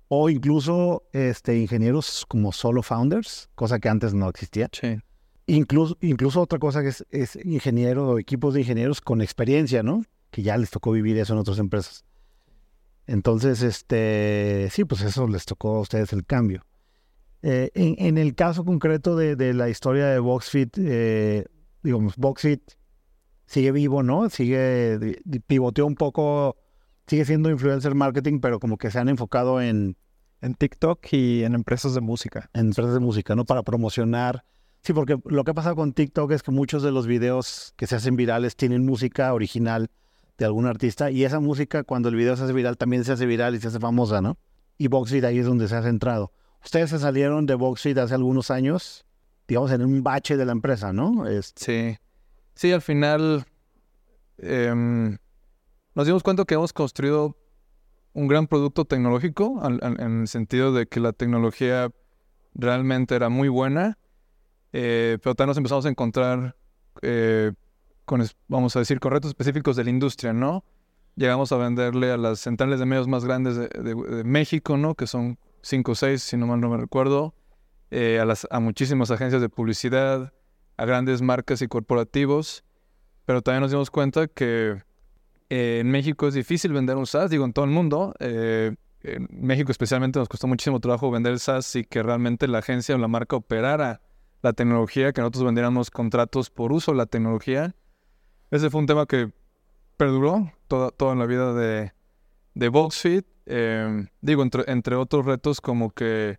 o 0.08 0.30
incluso 0.30 1.04
este, 1.12 1.58
ingenieros 1.58 2.24
como 2.26 2.52
solo 2.52 2.82
founders, 2.82 3.50
cosa 3.54 3.78
que 3.78 3.88
antes 3.88 4.14
no 4.14 4.28
existía. 4.28 4.68
Sí. 4.72 4.98
Incluso, 5.46 5.96
incluso 6.00 6.40
otra 6.40 6.58
cosa 6.58 6.82
que 6.82 6.88
es, 6.88 7.06
es 7.10 7.36
ingeniero 7.36 8.08
o 8.08 8.18
equipos 8.18 8.54
de 8.54 8.60
ingenieros 8.60 9.00
con 9.00 9.22
experiencia, 9.22 9.82
¿no? 9.82 10.02
Que 10.30 10.42
ya 10.42 10.56
les 10.56 10.70
tocó 10.70 10.92
vivir 10.92 11.16
eso 11.18 11.32
en 11.34 11.38
otras 11.38 11.58
empresas. 11.58 12.04
Entonces, 13.06 13.62
este, 13.62 14.68
sí, 14.70 14.84
pues 14.84 15.00
eso 15.00 15.26
les 15.26 15.46
tocó 15.46 15.76
a 15.76 15.80
ustedes 15.80 16.12
el 16.12 16.26
cambio. 16.26 16.66
Eh, 17.42 17.70
en, 17.74 18.18
el 18.18 18.34
caso 18.34 18.64
concreto 18.64 19.16
de, 19.16 19.54
la 19.54 19.70
historia 19.70 20.06
de 20.08 20.18
Boxfit, 20.18 20.76
eh, 20.78 21.46
digamos, 21.82 22.16
Boxfit 22.16 22.62
sigue 23.48 23.72
vivo, 23.72 24.02
¿no? 24.02 24.30
Sigue, 24.30 25.20
pivoteó 25.46 25.86
un 25.86 25.96
poco, 25.96 26.56
sigue 27.06 27.24
siendo 27.24 27.50
influencer 27.50 27.94
marketing, 27.94 28.40
pero 28.40 28.60
como 28.60 28.76
que 28.76 28.90
se 28.90 28.98
han 28.98 29.08
enfocado 29.08 29.60
en... 29.60 29.96
En 30.40 30.54
TikTok 30.54 31.04
y 31.10 31.42
en 31.42 31.56
empresas 31.56 31.94
de 31.94 32.00
música. 32.00 32.48
En 32.52 32.66
empresas 32.66 32.94
de 32.94 33.00
música, 33.00 33.34
¿no? 33.34 33.44
Para 33.44 33.64
promocionar. 33.64 34.44
Sí, 34.82 34.92
porque 34.92 35.18
lo 35.24 35.42
que 35.42 35.50
ha 35.50 35.54
pasado 35.54 35.74
con 35.74 35.92
TikTok 35.92 36.30
es 36.30 36.44
que 36.44 36.52
muchos 36.52 36.84
de 36.84 36.92
los 36.92 37.08
videos 37.08 37.74
que 37.76 37.88
se 37.88 37.96
hacen 37.96 38.14
virales 38.14 38.54
tienen 38.54 38.86
música 38.86 39.34
original 39.34 39.90
de 40.38 40.44
algún 40.44 40.66
artista 40.66 41.10
y 41.10 41.24
esa 41.24 41.40
música 41.40 41.82
cuando 41.82 42.08
el 42.08 42.14
video 42.14 42.36
se 42.36 42.44
hace 42.44 42.52
viral 42.52 42.76
también 42.76 43.04
se 43.04 43.10
hace 43.10 43.26
viral 43.26 43.56
y 43.56 43.60
se 43.60 43.66
hace 43.66 43.80
famosa, 43.80 44.22
¿no? 44.22 44.38
Y 44.78 44.86
Boxfit 44.86 45.24
ahí 45.24 45.40
es 45.40 45.46
donde 45.46 45.66
se 45.66 45.74
ha 45.74 45.82
centrado. 45.82 46.32
Ustedes 46.64 46.90
se 46.90 47.00
salieron 47.00 47.46
de 47.46 47.56
Boxfit 47.56 47.98
hace 47.98 48.14
algunos 48.14 48.52
años, 48.52 49.04
digamos, 49.48 49.72
en 49.72 49.84
un 49.84 50.04
bache 50.04 50.36
de 50.36 50.44
la 50.44 50.52
empresa, 50.52 50.92
¿no? 50.92 51.24
Sí. 51.56 51.98
Sí, 52.58 52.72
al 52.72 52.82
final 52.82 53.46
em, 54.38 55.16
nos 55.94 56.06
dimos 56.06 56.24
cuenta 56.24 56.44
que 56.44 56.54
hemos 56.54 56.72
construido 56.72 57.36
un 58.14 58.26
gran 58.26 58.48
producto 58.48 58.84
tecnológico 58.84 59.62
en 59.64 60.20
el 60.22 60.26
sentido 60.26 60.72
de 60.72 60.88
que 60.88 60.98
la 60.98 61.12
tecnología 61.12 61.92
realmente 62.54 63.14
era 63.14 63.28
muy 63.28 63.48
buena, 63.48 63.96
eh, 64.72 65.18
pero 65.22 65.36
también 65.36 65.50
nos 65.50 65.56
empezamos 65.58 65.86
a 65.86 65.88
encontrar 65.88 66.56
eh, 67.02 67.52
con, 68.04 68.26
vamos 68.48 68.74
a 68.74 68.80
decir, 68.80 68.98
con 68.98 69.12
retos 69.12 69.28
específicos 69.28 69.76
de 69.76 69.84
la 69.84 69.90
industria, 69.90 70.32
¿no? 70.32 70.64
Llegamos 71.14 71.52
a 71.52 71.58
venderle 71.58 72.10
a 72.10 72.16
las 72.16 72.40
centrales 72.40 72.80
de 72.80 72.86
medios 72.86 73.06
más 73.06 73.24
grandes 73.24 73.54
de, 73.56 74.24
México, 74.24 74.76
¿no? 74.76 74.96
Que 74.96 75.06
son 75.06 75.38
cinco 75.62 75.92
o 75.92 75.94
seis, 75.94 76.24
si 76.24 76.36
no 76.36 76.48
mal 76.48 76.60
no 76.60 76.70
me 76.70 76.76
recuerdo. 76.76 77.36
eh, 77.92 78.18
a, 78.20 78.24
las, 78.24 78.48
a 78.50 78.58
muchísimas 78.58 79.12
agencias 79.12 79.40
de 79.40 79.48
publicidad, 79.48 80.32
a 80.78 80.86
grandes 80.86 81.20
marcas 81.20 81.60
y 81.60 81.68
corporativos, 81.68 82.64
pero 83.26 83.42
también 83.42 83.62
nos 83.62 83.70
dimos 83.70 83.90
cuenta 83.90 84.28
que 84.28 84.80
eh, 85.50 85.78
en 85.80 85.90
México 85.90 86.26
es 86.28 86.34
difícil 86.34 86.72
vender 86.72 86.96
un 86.96 87.06
SaaS, 87.06 87.30
digo, 87.30 87.44
en 87.44 87.52
todo 87.52 87.64
el 87.64 87.70
mundo. 87.70 88.14
Eh, 88.20 88.74
en 89.02 89.28
México 89.30 89.70
especialmente 89.70 90.18
nos 90.18 90.28
costó 90.28 90.46
muchísimo 90.46 90.80
trabajo 90.80 91.10
vender 91.10 91.32
el 91.32 91.40
SaaS 91.40 91.76
y 91.76 91.84
que 91.84 92.02
realmente 92.02 92.48
la 92.48 92.58
agencia 92.58 92.94
o 92.94 92.98
la 92.98 93.08
marca 93.08 93.36
operara 93.36 94.00
la 94.40 94.52
tecnología, 94.52 95.12
que 95.12 95.20
nosotros 95.20 95.44
vendiéramos 95.44 95.90
contratos 95.90 96.48
por 96.48 96.72
uso 96.72 96.92
de 96.92 96.98
la 96.98 97.06
tecnología. 97.06 97.74
Ese 98.50 98.70
fue 98.70 98.80
un 98.80 98.86
tema 98.86 99.06
que 99.06 99.32
perduró 99.96 100.52
toda, 100.68 100.90
toda 100.90 101.14
la 101.16 101.26
vida 101.26 101.52
de, 101.54 101.92
de 102.54 102.68
BoxFit. 102.68 103.26
Em, 103.46 104.08
digo, 104.20 104.44
entre 104.66 104.94
otros 104.94 105.26
retos 105.26 105.60
como 105.60 105.90
que 105.90 106.38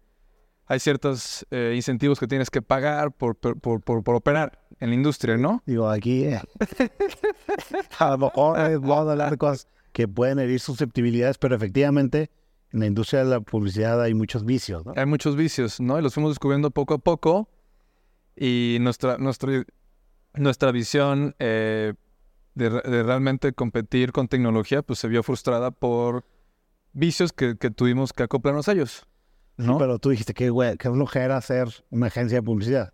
hay 0.70 0.80
ciertos 0.80 1.48
eh, 1.50 1.74
incentivos 1.76 2.20
que 2.20 2.28
tienes 2.28 2.52
que 2.52 2.62
pagar 2.62 3.12
por, 3.12 3.36
por, 3.36 3.60
por, 3.60 3.82
por, 3.82 4.16
operar 4.16 4.60
en 4.80 4.90
la 4.90 4.96
industria, 4.96 5.36
¿no? 5.36 5.64
Digo, 5.66 5.90
aquí 5.90 6.26
eh, 6.26 6.40
a 7.98 8.12
lo 8.12 8.18
mejor 8.20 8.60
eh, 8.60 8.78
vamos 8.78 9.08
a 9.08 9.12
hablar 9.12 9.32
de 9.32 9.38
cosas 9.38 9.68
que 9.92 10.08
pueden 10.08 10.38
herir 10.38 10.60
susceptibilidades, 10.60 11.40
pero 11.40 11.56
efectivamente 11.56 12.30
en 12.72 12.82
la 12.82 12.86
industria 12.86 13.24
de 13.24 13.32
la 13.32 13.42
publicidad 13.42 14.00
hay 14.00 14.14
muchos 14.14 14.46
vicios, 14.46 14.86
¿no? 14.86 14.94
Hay 14.96 15.08
muchos 15.08 15.36
vicios, 15.36 15.82
¿no? 15.82 15.98
Y 15.98 16.04
los 16.04 16.14
fuimos 16.14 16.32
descubriendo 16.34 16.70
poco 16.70 16.94
a 16.94 16.98
poco 17.00 17.50
y 18.36 18.78
nuestra, 18.80 19.18
nuestra, 19.18 19.64
nuestra 20.36 20.72
visión 20.72 21.36
de, 21.40 21.96
de, 22.54 23.04
realmente 23.04 23.54
competir 23.54 24.12
con 24.12 24.28
tecnología 24.28 24.84
pues 24.84 25.00
se 25.00 25.08
vio 25.08 25.24
frustrada 25.24 25.72
por 25.72 26.26
vicios 26.94 27.34
que, 27.34 27.58
que 27.58 27.72
tuvimos 27.72 28.14
que 28.14 28.22
acoplarnos 28.22 28.70
a 28.70 28.74
ellos. 28.74 29.09
¿No? 29.60 29.78
pero 29.78 30.00
tú 30.00 30.10
dijiste 30.10 30.34
que, 30.34 30.50
güey, 30.50 30.78
que 30.78 30.90
flojera 30.90 31.38
hacer 31.38 31.68
una 31.90 32.08
agencia 32.08 32.38
de 32.38 32.44
publicidad. 32.44 32.94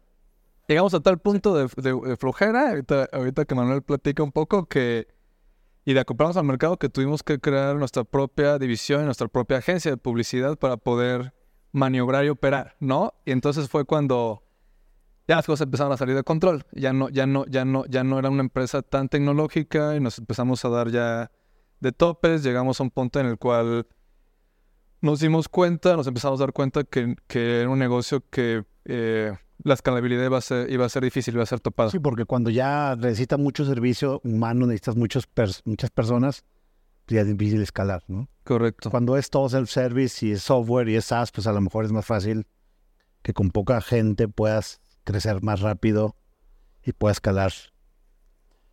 Llegamos 0.68 0.94
a 0.96 1.00
tal 1.00 1.20
punto 1.20 1.54
de, 1.54 2.18
flojera, 2.18 2.74
ahorita, 3.12 3.46
que 3.46 3.56
Manuel 3.56 3.84
platica 3.84 4.24
un 4.24 4.32
poco, 4.32 4.66
que 4.66 5.08
y 5.88 5.94
de 5.94 6.00
acoplarnos 6.00 6.36
al 6.38 6.46
mercado 6.46 6.78
que 6.78 6.90
tuvimos 6.90 7.22
que 7.22 7.40
crear 7.40 7.76
nuestra 7.76 8.04
propia 8.04 8.58
división, 8.58 9.06
nuestra 9.06 9.28
propia 9.28 9.58
agencia 9.58 9.92
de 9.92 9.98
publicidad 9.98 10.58
para 10.58 10.78
poder 10.78 11.36
maniobrar 11.72 12.26
y 12.26 12.30
operar, 12.30 12.76
¿no? 12.80 13.14
Y 13.24 13.32
entonces 13.32 13.70
fue 13.70 13.86
cuando 13.86 14.42
ya 15.28 15.36
las 15.36 15.46
cosas 15.46 15.66
empezaron 15.66 15.94
a 15.94 15.98
salir 15.98 16.16
de 16.16 16.24
control. 16.24 16.66
Ya 16.72 16.92
no, 16.92 17.10
ya 17.10 17.28
no, 17.28 17.46
ya 17.46 17.66
no, 17.66 17.86
ya 17.86 18.04
no 18.04 18.18
era 18.18 18.32
una 18.32 18.42
empresa 18.42 18.82
tan 18.82 19.10
tecnológica 19.10 19.96
y 19.96 20.00
nos 20.00 20.18
empezamos 20.18 20.66
a 20.66 20.70
dar 20.70 20.90
ya 20.90 21.30
de 21.80 21.92
topes. 21.92 22.42
Llegamos 22.42 22.80
a 22.80 22.84
un 22.84 22.90
punto 22.90 23.20
en 23.20 23.28
el 23.28 23.38
cual 23.38 23.86
nos 25.06 25.20
dimos 25.20 25.48
cuenta, 25.48 25.96
nos 25.96 26.08
empezamos 26.08 26.42
a 26.42 26.44
dar 26.44 26.52
cuenta 26.52 26.84
que, 26.84 27.16
que 27.28 27.62
era 27.62 27.70
un 27.70 27.78
negocio 27.78 28.24
que 28.30 28.66
eh, 28.86 29.32
la 29.64 29.76
escalabilidad 29.76 30.26
iba 30.26 30.40
a, 30.40 30.42
ser, 30.42 30.70
iba 30.72 30.86
a 30.86 30.90
ser 30.90 31.04
difícil, 31.04 31.36
iba 31.36 31.44
a 31.44 31.46
ser 31.46 31.60
topada. 31.60 31.92
Sí, 31.92 32.00
porque 32.00 32.26
cuando 32.26 32.50
ya 32.50 32.96
necesitas 32.96 33.40
mucho 33.40 33.66
servicio 33.66 34.20
humano, 34.24 34.66
necesitas 34.66 34.96
muchos 34.96 35.30
muchas 35.64 35.92
personas, 35.92 36.44
ya 37.08 37.22
es 37.22 37.28
difícil 37.28 37.62
escalar, 37.62 38.04
¿no? 38.08 38.28
Correcto. 38.44 38.90
Cuando 38.90 39.16
es 39.16 39.30
todo 39.30 39.48
self-service 39.48 40.26
y 40.26 40.32
es 40.32 40.42
software 40.42 40.90
y 40.90 40.96
es 40.96 41.06
SaaS, 41.06 41.32
pues 41.32 41.46
a 41.46 41.54
lo 41.54 41.62
mejor 41.62 41.86
es 41.86 41.92
más 41.92 42.06
fácil 42.06 42.48
que 43.22 43.34
con 43.34 43.52
poca 43.52 43.82
gente 43.82 44.28
puedas 44.28 44.82
crecer 45.04 45.44
más 45.44 45.62
rápido 45.62 46.16
y 46.84 46.94
puedas 46.94 47.18
escalar 47.18 47.54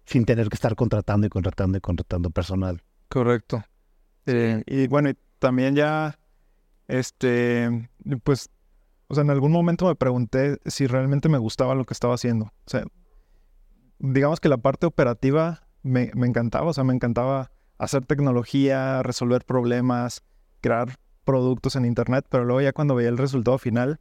sin 0.06 0.24
tener 0.24 0.48
que 0.48 0.54
estar 0.54 0.76
contratando 0.76 1.26
y 1.26 1.30
contratando 1.30 1.76
y 1.76 1.80
contratando 1.82 2.30
personal. 2.30 2.82
Correcto. 3.08 3.62
Eh, 4.24 4.62
y 4.66 4.86
bueno, 4.86 5.10
también 5.38 5.74
ya 5.74 6.18
este, 6.88 7.88
pues, 8.24 8.50
o 9.08 9.14
sea, 9.14 9.22
en 9.22 9.30
algún 9.30 9.52
momento 9.52 9.86
me 9.86 9.94
pregunté 9.94 10.58
si 10.66 10.86
realmente 10.86 11.28
me 11.28 11.38
gustaba 11.38 11.74
lo 11.74 11.84
que 11.84 11.94
estaba 11.94 12.14
haciendo. 12.14 12.46
O 12.46 12.70
sea, 12.70 12.84
digamos 13.98 14.40
que 14.40 14.48
la 14.48 14.58
parte 14.58 14.86
operativa 14.86 15.66
me, 15.82 16.10
encantaba, 16.14 16.70
o 16.70 16.72
sea, 16.72 16.84
me 16.84 16.94
encantaba 16.94 17.50
hacer 17.78 18.04
tecnología, 18.06 19.02
resolver 19.02 19.44
problemas, 19.44 20.22
crear 20.60 20.96
productos 21.24 21.76
en 21.76 21.84
Internet, 21.84 22.26
pero 22.28 22.44
luego 22.44 22.60
ya 22.60 22.72
cuando 22.72 22.94
veía 22.94 23.08
el 23.08 23.18
resultado 23.18 23.58
final, 23.58 24.00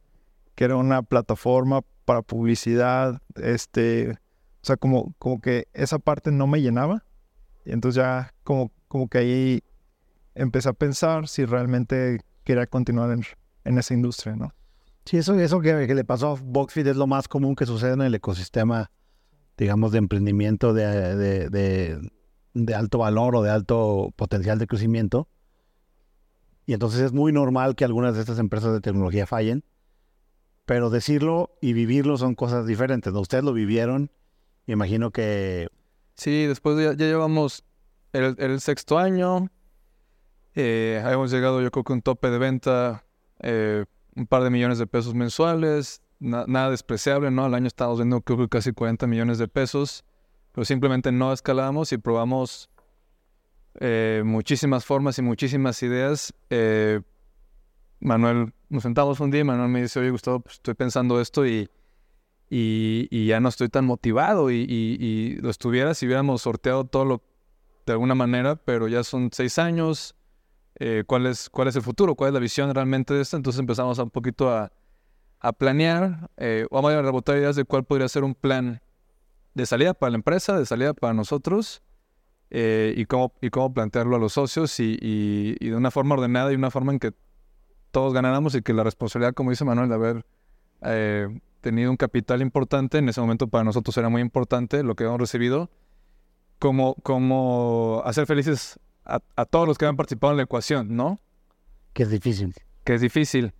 que 0.54 0.64
era 0.64 0.76
una 0.76 1.02
plataforma 1.02 1.82
para 2.04 2.22
publicidad, 2.22 3.20
este, 3.36 4.10
o 4.10 4.64
sea, 4.64 4.76
como, 4.76 5.14
como 5.18 5.40
que 5.40 5.68
esa 5.72 5.98
parte 5.98 6.30
no 6.30 6.46
me 6.46 6.60
llenaba. 6.60 7.04
Y 7.64 7.72
entonces 7.72 7.96
ya 8.02 8.34
como, 8.44 8.72
como 8.88 9.08
que 9.08 9.18
ahí 9.18 9.62
empecé 10.34 10.68
a 10.68 10.72
pensar 10.72 11.28
si 11.28 11.44
realmente 11.44 12.20
quería 12.44 12.66
continuar 12.66 13.16
en, 13.64 13.78
esa 13.78 13.94
industria, 13.94 14.36
¿no? 14.36 14.54
Sí, 15.04 15.16
eso, 15.16 15.34
eso 15.38 15.60
que, 15.60 15.94
le 15.94 16.04
pasó 16.04 16.32
a 16.32 16.40
Boxfit 16.40 16.86
es 16.86 16.96
lo 16.96 17.06
más 17.06 17.28
común 17.28 17.56
que 17.56 17.66
sucede 17.66 17.94
en 17.94 18.02
el 18.02 18.14
ecosistema, 18.14 18.90
digamos, 19.56 19.92
de 19.92 19.98
emprendimiento 19.98 20.72
de, 20.72 21.50
de, 22.54 22.74
alto 22.74 22.98
valor 22.98 23.34
o 23.36 23.42
de 23.42 23.50
alto 23.50 24.12
potencial 24.16 24.58
de 24.58 24.66
crecimiento. 24.66 25.28
Y 26.66 26.74
entonces 26.74 27.00
es 27.00 27.12
muy 27.12 27.32
normal 27.32 27.74
que 27.74 27.84
algunas 27.84 28.14
de 28.14 28.20
estas 28.20 28.38
empresas 28.38 28.72
de 28.72 28.80
tecnología 28.80 29.26
fallen, 29.26 29.64
pero 30.64 30.90
decirlo 30.90 31.58
y 31.60 31.72
vivirlo 31.72 32.16
son 32.16 32.36
cosas 32.36 32.66
diferentes. 32.66 33.12
¿no? 33.12 33.20
Ustedes 33.20 33.42
lo 33.42 33.52
vivieron, 33.52 34.12
me 34.66 34.74
imagino 34.74 35.10
que... 35.10 35.68
Sí, 36.14 36.46
después 36.46 36.78
ya, 36.78 36.92
llevamos 36.92 37.64
el 38.12 38.60
sexto 38.60 38.98
año, 38.98 39.48
eh, 40.54 41.02
hemos 41.04 41.30
llegado 41.30 41.60
yo 41.60 41.70
creo 41.70 41.84
que 41.84 41.92
un 41.92 42.02
tope 42.02 42.30
de 42.30 42.38
venta, 42.38 43.04
eh, 43.40 43.84
un 44.14 44.26
par 44.26 44.42
de 44.42 44.50
millones 44.50 44.78
de 44.78 44.86
pesos 44.86 45.14
mensuales, 45.14 46.02
nada 46.20 46.70
despreciable, 46.70 47.30
¿no? 47.30 47.44
Al 47.44 47.54
año 47.54 47.66
estábamos 47.66 47.98
vendiendo 47.98 48.22
creo 48.22 48.38
que 48.38 48.48
casi 48.48 48.72
40 48.72 49.06
millones 49.06 49.38
de 49.38 49.48
pesos, 49.48 50.04
pero 50.52 50.64
simplemente 50.64 51.10
no 51.10 51.32
escalamos 51.32 51.92
y 51.92 51.98
probamos 51.98 52.70
eh, 53.80 54.22
muchísimas 54.24 54.84
formas 54.84 55.18
y 55.18 55.22
muchísimas 55.22 55.82
ideas. 55.82 56.34
Eh, 56.50 57.00
Manuel, 58.00 58.52
nos 58.68 58.82
sentamos 58.82 59.20
un 59.20 59.30
día 59.30 59.40
y 59.40 59.44
Manuel 59.44 59.70
me 59.70 59.82
dice, 59.82 60.00
oye 60.00 60.10
Gustavo, 60.10 60.40
pues 60.40 60.56
estoy 60.56 60.74
pensando 60.74 61.20
esto 61.20 61.46
y, 61.46 61.68
y, 62.50 63.26
ya 63.26 63.40
no 63.40 63.48
estoy 63.48 63.68
tan 63.68 63.86
motivado 63.86 64.50
y, 64.50 64.66
y, 64.68 65.36
lo 65.36 65.50
estuviera 65.50 65.94
si 65.94 66.06
hubiéramos 66.06 66.42
sorteado 66.42 66.84
todo 66.84 67.04
lo 67.04 67.22
de 67.86 67.92
alguna 67.92 68.14
manera, 68.14 68.56
pero 68.56 68.88
ya 68.88 69.02
son 69.04 69.30
seis 69.32 69.58
años, 69.58 70.14
eh, 70.76 71.04
cuál, 71.06 71.26
es, 71.26 71.50
cuál 71.50 71.68
es 71.68 71.76
el 71.76 71.82
futuro, 71.82 72.14
cuál 72.14 72.28
es 72.28 72.34
la 72.34 72.40
visión 72.40 72.72
realmente 72.74 73.14
de 73.14 73.22
esto. 73.22 73.36
Entonces 73.36 73.60
empezamos 73.60 73.98
a 73.98 74.04
un 74.04 74.10
poquito 74.10 74.50
a, 74.50 74.72
a 75.40 75.52
planear, 75.52 76.30
eh, 76.36 76.66
vamos 76.70 76.92
a 76.92 77.02
rebotar 77.02 77.36
ideas 77.36 77.56
de 77.56 77.64
cuál 77.64 77.84
podría 77.84 78.08
ser 78.08 78.24
un 78.24 78.34
plan 78.34 78.80
de 79.54 79.66
salida 79.66 79.92
para 79.92 80.10
la 80.10 80.16
empresa, 80.16 80.58
de 80.58 80.64
salida 80.64 80.94
para 80.94 81.14
nosotros, 81.14 81.82
eh, 82.50 82.94
y, 82.96 83.06
cómo, 83.06 83.32
y 83.40 83.50
cómo 83.50 83.72
plantearlo 83.72 84.16
a 84.16 84.18
los 84.18 84.34
socios 84.34 84.78
y, 84.78 84.98
y, 85.00 85.68
de 85.68 85.74
una 85.74 85.90
forma 85.90 86.14
ordenada 86.14 86.52
y 86.52 86.54
una 86.54 86.70
forma 86.70 86.92
en 86.92 86.98
que 86.98 87.12
todos 87.90 88.12
ganáramos 88.12 88.54
y 88.54 88.62
que 88.62 88.72
la 88.72 88.84
responsabilidad, 88.84 89.34
como 89.34 89.50
dice 89.50 89.64
Manuel, 89.64 89.88
de 89.88 89.94
haber 89.94 90.26
eh, 90.82 91.40
tenido 91.60 91.90
un 91.90 91.96
capital 91.96 92.42
importante, 92.42 92.98
en 92.98 93.08
ese 93.08 93.20
momento 93.20 93.48
para 93.48 93.64
nosotros 93.64 93.96
era 93.96 94.08
muy 94.10 94.20
importante 94.20 94.82
lo 94.82 94.94
que 94.94 95.04
hemos 95.04 95.18
recibido, 95.18 95.70
como, 96.58 96.94
como 96.96 98.02
hacer 98.04 98.26
felices 98.26 98.78
a, 99.04 99.44
todos 99.46 99.66
los 99.66 99.78
que 99.78 99.86
han 99.86 99.96
participado 99.96 100.32
en 100.32 100.36
la 100.38 100.42
ecuación, 100.44 100.96
¿no? 100.96 101.18
Que 101.92 102.04
es 102.04 102.10
difícil. 102.10 102.54
Que 102.84 102.94
es 102.94 103.00
difícil. 103.00 103.52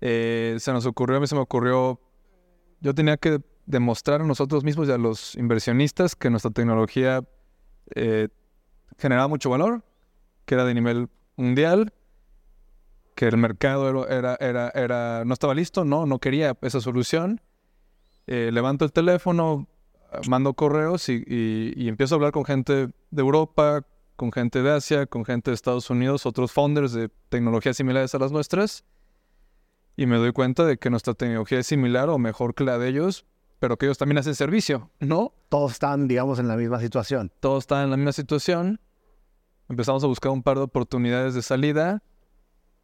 Eh, 0.00 0.56
se 0.58 0.72
nos 0.72 0.86
ocurrió, 0.86 1.16
a 1.16 1.20
mí 1.20 1.26
se 1.26 1.34
me 1.34 1.40
ocurrió, 1.40 2.00
yo 2.80 2.94
tenía 2.94 3.16
que 3.16 3.40
demostrar 3.66 4.20
a 4.20 4.24
nosotros 4.24 4.64
mismos 4.64 4.88
y 4.88 4.92
a 4.92 4.98
los 4.98 5.34
inversionistas 5.36 6.14
que 6.16 6.28
nuestra 6.28 6.50
tecnología 6.50 7.24
eh, 7.94 8.28
generaba 8.98 9.28
mucho 9.28 9.48
valor, 9.50 9.82
que 10.44 10.54
era 10.54 10.64
de 10.64 10.74
nivel 10.74 11.08
mundial, 11.36 11.92
que 13.14 13.26
el 13.26 13.36
mercado 13.36 14.08
era, 14.08 14.36
era, 14.40 14.68
era, 14.74 15.24
no 15.24 15.32
estaba 15.32 15.54
listo, 15.54 15.84
no, 15.84 16.04
no 16.04 16.18
quería 16.18 16.56
esa 16.62 16.80
solución. 16.80 17.40
Eh, 18.26 18.50
levanto 18.52 18.84
el 18.84 18.92
teléfono, 18.92 19.68
mando 20.28 20.54
correos 20.54 21.08
y, 21.08 21.22
y, 21.26 21.88
empiezo 21.88 22.14
a 22.14 22.16
hablar 22.16 22.32
con 22.32 22.44
gente 22.44 22.88
de 23.10 23.20
Europa, 23.20 23.84
con 24.16 24.32
gente 24.32 24.62
de 24.62 24.70
Asia, 24.70 25.06
con 25.06 25.24
gente 25.24 25.50
de 25.50 25.54
Estados 25.54 25.90
Unidos, 25.90 26.26
otros 26.26 26.52
founders 26.52 26.92
de 26.92 27.10
tecnologías 27.28 27.76
similares 27.76 28.14
a 28.14 28.18
las 28.18 28.32
nuestras. 28.32 28.84
Y 29.96 30.06
me 30.06 30.16
doy 30.16 30.32
cuenta 30.32 30.64
de 30.64 30.76
que 30.76 30.90
nuestra 30.90 31.14
tecnología 31.14 31.60
es 31.60 31.66
similar 31.66 32.08
o 32.08 32.18
mejor 32.18 32.54
que 32.54 32.64
la 32.64 32.78
de 32.78 32.88
ellos, 32.88 33.24
pero 33.60 33.76
que 33.76 33.86
ellos 33.86 33.98
también 33.98 34.18
hacen 34.18 34.34
servicio, 34.34 34.90
¿no? 35.00 35.32
Todos 35.48 35.72
están, 35.72 36.08
digamos, 36.08 36.38
en 36.38 36.48
la 36.48 36.56
misma 36.56 36.80
situación. 36.80 37.32
Todos 37.40 37.64
están 37.64 37.84
en 37.84 37.90
la 37.90 37.96
misma 37.96 38.12
situación. 38.12 38.80
Empezamos 39.68 40.02
a 40.04 40.06
buscar 40.06 40.32
un 40.32 40.42
par 40.42 40.56
de 40.56 40.64
oportunidades 40.64 41.34
de 41.34 41.42
salida 41.42 42.02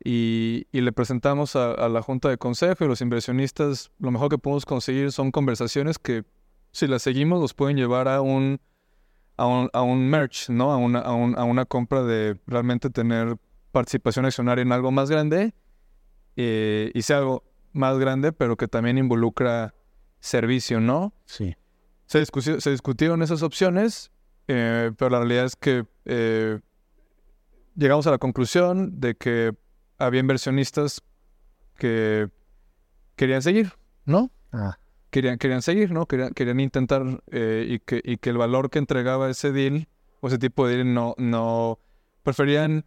y, 0.02 0.66
le 0.72 0.92
presentamos 0.92 1.56
a, 1.56 1.72
a, 1.72 1.88
la 1.88 2.00
junta 2.00 2.28
de 2.28 2.38
consejo 2.38 2.84
y 2.84 2.88
los 2.88 3.00
inversionistas. 3.00 3.90
Lo 3.98 4.10
mejor 4.10 4.30
que 4.30 4.38
podemos 4.38 4.64
conseguir 4.64 5.12
son 5.12 5.30
conversaciones 5.30 5.98
que, 5.98 6.24
si 6.72 6.86
las 6.86 7.02
seguimos, 7.02 7.40
nos 7.40 7.54
pueden 7.54 7.76
llevar 7.76 8.08
a 8.08 8.20
un 8.20 8.60
a 9.40 9.46
un, 9.46 9.70
a 9.72 9.80
un 9.80 10.06
merch, 10.06 10.50
¿no? 10.50 10.70
A 10.70 10.76
una, 10.76 10.98
a, 10.98 11.12
a 11.12 11.44
una 11.44 11.64
compra 11.64 12.02
de 12.02 12.38
realmente 12.46 12.90
tener 12.90 13.38
participación 13.72 14.26
accionaria 14.26 14.60
en 14.60 14.70
algo 14.70 14.90
más 14.90 15.10
grande. 15.10 15.54
Eh, 16.36 16.90
y 16.94 17.00
si 17.00 17.12
algo 17.14 17.42
más 17.72 17.98
grande, 17.98 18.32
pero 18.32 18.58
que 18.58 18.68
también 18.68 18.98
involucra 18.98 19.74
servicio, 20.20 20.78
¿no? 20.80 21.14
Sí. 21.24 21.56
Se, 22.04 22.22
se 22.26 22.70
discutieron 22.70 23.22
esas 23.22 23.42
opciones, 23.42 24.10
eh, 24.46 24.92
pero 24.98 25.10
la 25.10 25.18
realidad 25.20 25.46
es 25.46 25.56
que 25.56 25.86
eh, 26.04 26.60
llegamos 27.76 28.06
a 28.06 28.10
la 28.10 28.18
conclusión 28.18 29.00
de 29.00 29.14
que 29.14 29.54
había 29.96 30.20
inversionistas 30.20 31.02
que 31.78 32.28
querían 33.16 33.40
seguir, 33.40 33.72
¿no? 34.04 34.30
Ah. 34.52 34.78
Querían, 35.10 35.38
querían 35.38 35.62
seguir, 35.62 35.92
¿no? 35.92 36.06
Querían, 36.06 36.32
querían 36.32 36.60
intentar 36.60 37.22
eh, 37.30 37.66
y, 37.68 37.78
que, 37.80 38.00
y 38.04 38.16
que 38.18 38.30
el 38.30 38.38
valor 38.38 38.70
que 38.70 38.78
entregaba 38.78 39.28
ese 39.28 39.52
deal 39.52 39.88
o 40.20 40.28
ese 40.28 40.38
tipo 40.38 40.66
de 40.66 40.76
deal 40.76 40.94
no, 40.94 41.14
no 41.18 41.78
preferían 42.22 42.84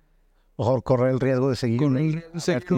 mejor 0.57 0.83
correr 0.83 1.11
el 1.11 1.19
riesgo 1.19 1.49
de 1.49 1.55
seguir. 1.55 1.79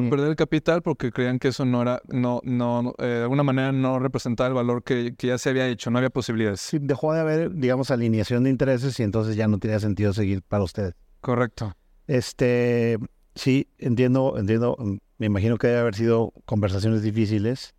perder 0.10 0.30
el 0.30 0.36
capital 0.36 0.82
porque 0.82 1.12
creían 1.12 1.40
que 1.40 1.50
eso 1.50 1.66
no 1.66 1.82
era, 1.82 2.02
no, 2.08 2.42
no, 2.44 2.94
eh, 2.98 3.06
de 3.06 3.22
alguna 3.24 3.44
manera 3.44 3.72
no 3.72 4.00
representaba 4.00 4.48
el 4.48 4.54
valor 4.54 4.84
que, 4.84 5.16
que, 5.16 5.28
ya 5.28 5.38
se 5.38 5.50
había 5.50 5.68
hecho, 5.68 5.92
no 5.92 5.98
había 5.98 6.10
posibilidades. 6.10 6.62
Sí, 6.62 6.80
dejó 6.82 7.14
de 7.14 7.20
haber, 7.20 7.54
digamos, 7.54 7.92
alineación 7.92 8.44
de 8.44 8.50
intereses 8.50 9.00
y 9.00 9.04
entonces 9.04 9.36
ya 9.36 9.48
no 9.48 9.60
tenía 9.60 9.80
sentido 9.80 10.14
seguir 10.14 10.42
para 10.42 10.64
ustedes. 10.64 10.94
Correcto. 11.22 11.76
Este, 12.08 12.98
sí, 13.36 13.70
entiendo, 13.78 14.36
entiendo, 14.38 14.78
me 15.18 15.26
imagino 15.26 15.58
que 15.58 15.68
debe 15.68 15.80
haber 15.80 15.96
sido 15.96 16.34
conversaciones 16.46 17.02
difíciles. 17.02 17.74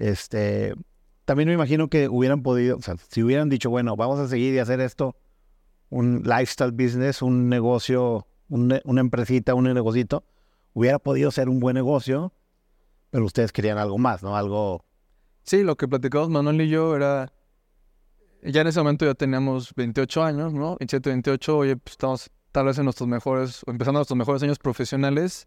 Este, 0.00 0.74
también 1.26 1.48
me 1.48 1.54
imagino 1.54 1.88
que 1.88 2.08
hubieran 2.08 2.42
podido, 2.42 2.78
o 2.78 2.82
sea, 2.82 2.96
si 2.96 3.22
hubieran 3.22 3.50
dicho, 3.50 3.68
bueno, 3.68 3.96
vamos 3.96 4.18
a 4.18 4.28
seguir 4.28 4.54
y 4.54 4.58
hacer 4.58 4.80
esto, 4.80 5.14
un 5.90 6.22
lifestyle 6.24 6.72
business, 6.72 7.20
un 7.22 7.48
negocio 7.48 8.26
una 8.48 9.00
empresita, 9.00 9.54
un 9.54 9.72
negocito, 9.72 10.24
hubiera 10.72 10.98
podido 10.98 11.30
ser 11.30 11.48
un 11.48 11.60
buen 11.60 11.74
negocio, 11.74 12.32
pero 13.10 13.24
ustedes 13.24 13.52
querían 13.52 13.78
algo 13.78 13.96
más, 13.96 14.22
¿no? 14.24 14.36
Algo... 14.36 14.84
Sí, 15.44 15.62
lo 15.62 15.76
que 15.76 15.86
platicamos 15.86 16.30
Manuel 16.30 16.62
y 16.62 16.68
yo 16.68 16.96
era... 16.96 17.32
Ya 18.42 18.62
en 18.62 18.66
ese 18.66 18.80
momento 18.80 19.04
ya 19.04 19.14
teníamos 19.14 19.72
28 19.74 20.24
años, 20.24 20.52
¿no? 20.52 20.76
27, 20.80 21.10
28, 21.10 21.58
oye, 21.58 21.76
pues 21.76 21.92
estamos 21.92 22.30
tal 22.50 22.66
vez 22.66 22.78
en 22.78 22.84
nuestros 22.84 23.08
mejores, 23.08 23.62
empezando 23.66 23.98
nuestros 23.98 24.16
mejores 24.16 24.42
años 24.42 24.58
profesionales. 24.58 25.46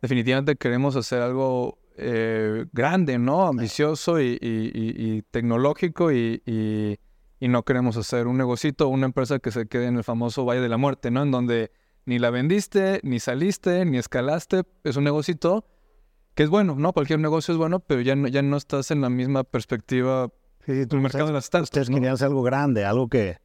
Definitivamente 0.00 0.56
queremos 0.56 0.96
hacer 0.96 1.22
algo 1.22 1.79
eh, 1.96 2.66
grande, 2.72 3.18
¿no? 3.18 3.46
Ambicioso 3.46 4.20
y, 4.20 5.24
tecnológico 5.30 6.12
y, 6.12 6.42
y, 6.46 7.48
no 7.48 7.64
queremos 7.64 7.96
hacer 7.96 8.26
un 8.26 8.36
negocito, 8.36 8.88
una 8.88 9.06
empresa 9.06 9.38
que 9.38 9.50
se 9.50 9.66
quede 9.66 9.86
en 9.86 9.96
el 9.96 10.04
famoso 10.04 10.44
Valle 10.44 10.60
de 10.60 10.68
la 10.68 10.76
Muerte, 10.76 11.10
¿no? 11.10 11.22
En 11.22 11.30
donde 11.30 11.72
ni 12.04 12.18
la 12.18 12.30
vendiste, 12.30 13.00
ni 13.02 13.20
saliste, 13.20 13.84
ni 13.84 13.98
escalaste. 13.98 14.62
Es 14.84 14.96
un 14.96 15.04
negocito 15.04 15.64
que 16.34 16.42
es 16.42 16.50
bueno, 16.50 16.74
¿no? 16.76 16.92
Cualquier 16.92 17.18
negocio 17.18 17.52
es 17.52 17.58
bueno, 17.58 17.80
pero 17.80 18.00
ya 18.00 18.16
no, 18.16 18.28
ya 18.28 18.42
no 18.42 18.56
estás 18.56 18.90
en 18.90 19.00
la 19.00 19.10
misma 19.10 19.44
perspectiva 19.44 20.30
sí, 20.66 20.74
sí, 20.74 20.88
el 20.90 21.00
mercado 21.00 21.26
de 21.26 21.32
las 21.32 21.46
startups. 21.46 21.68
Ustedes 21.68 21.88
querían 21.88 22.14
hacer 22.14 22.28
algo 22.28 22.42
grande, 22.42 22.84
algo 22.84 23.08
que, 23.08 23.38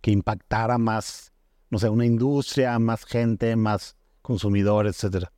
que 0.00 0.10
impactara 0.10 0.78
más, 0.78 1.32
no 1.70 1.78
sé, 1.78 1.88
una 1.88 2.06
industria, 2.06 2.78
más 2.78 3.04
gente, 3.04 3.56
más 3.56 3.96
consumidores, 4.22 4.96
etcétera. 4.96 5.33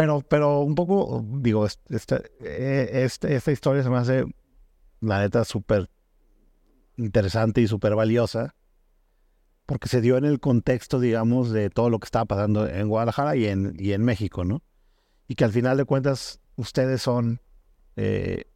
Pero, 0.00 0.22
pero 0.22 0.60
un 0.60 0.74
poco, 0.74 1.22
digo, 1.42 1.66
esta, 1.66 2.22
e, 2.40 2.88
esta, 3.04 3.28
esta 3.28 3.52
historia 3.52 3.82
se 3.82 3.90
me 3.90 3.98
hace, 3.98 4.24
la 5.02 5.20
neta, 5.20 5.44
súper 5.44 5.90
interesante 6.96 7.60
y 7.60 7.66
súper 7.68 7.94
valiosa 7.94 8.54
porque 9.66 9.90
se 9.90 10.00
dio 10.00 10.16
en 10.16 10.24
el 10.24 10.40
contexto, 10.40 11.00
digamos, 11.00 11.50
de 11.50 11.68
todo 11.68 11.90
lo 11.90 11.98
que 11.98 12.06
estaba 12.06 12.24
pasando 12.24 12.66
en 12.66 12.88
Guadalajara 12.88 13.36
y 13.36 13.44
en, 13.44 13.76
y 13.78 13.92
en 13.92 14.02
México, 14.02 14.42
¿no? 14.42 14.62
Y 15.28 15.34
que 15.34 15.44
al 15.44 15.52
final 15.52 15.76
de 15.76 15.84
cuentas 15.84 16.40
ustedes 16.56 17.02
son 17.02 17.42
eh, 17.96 18.46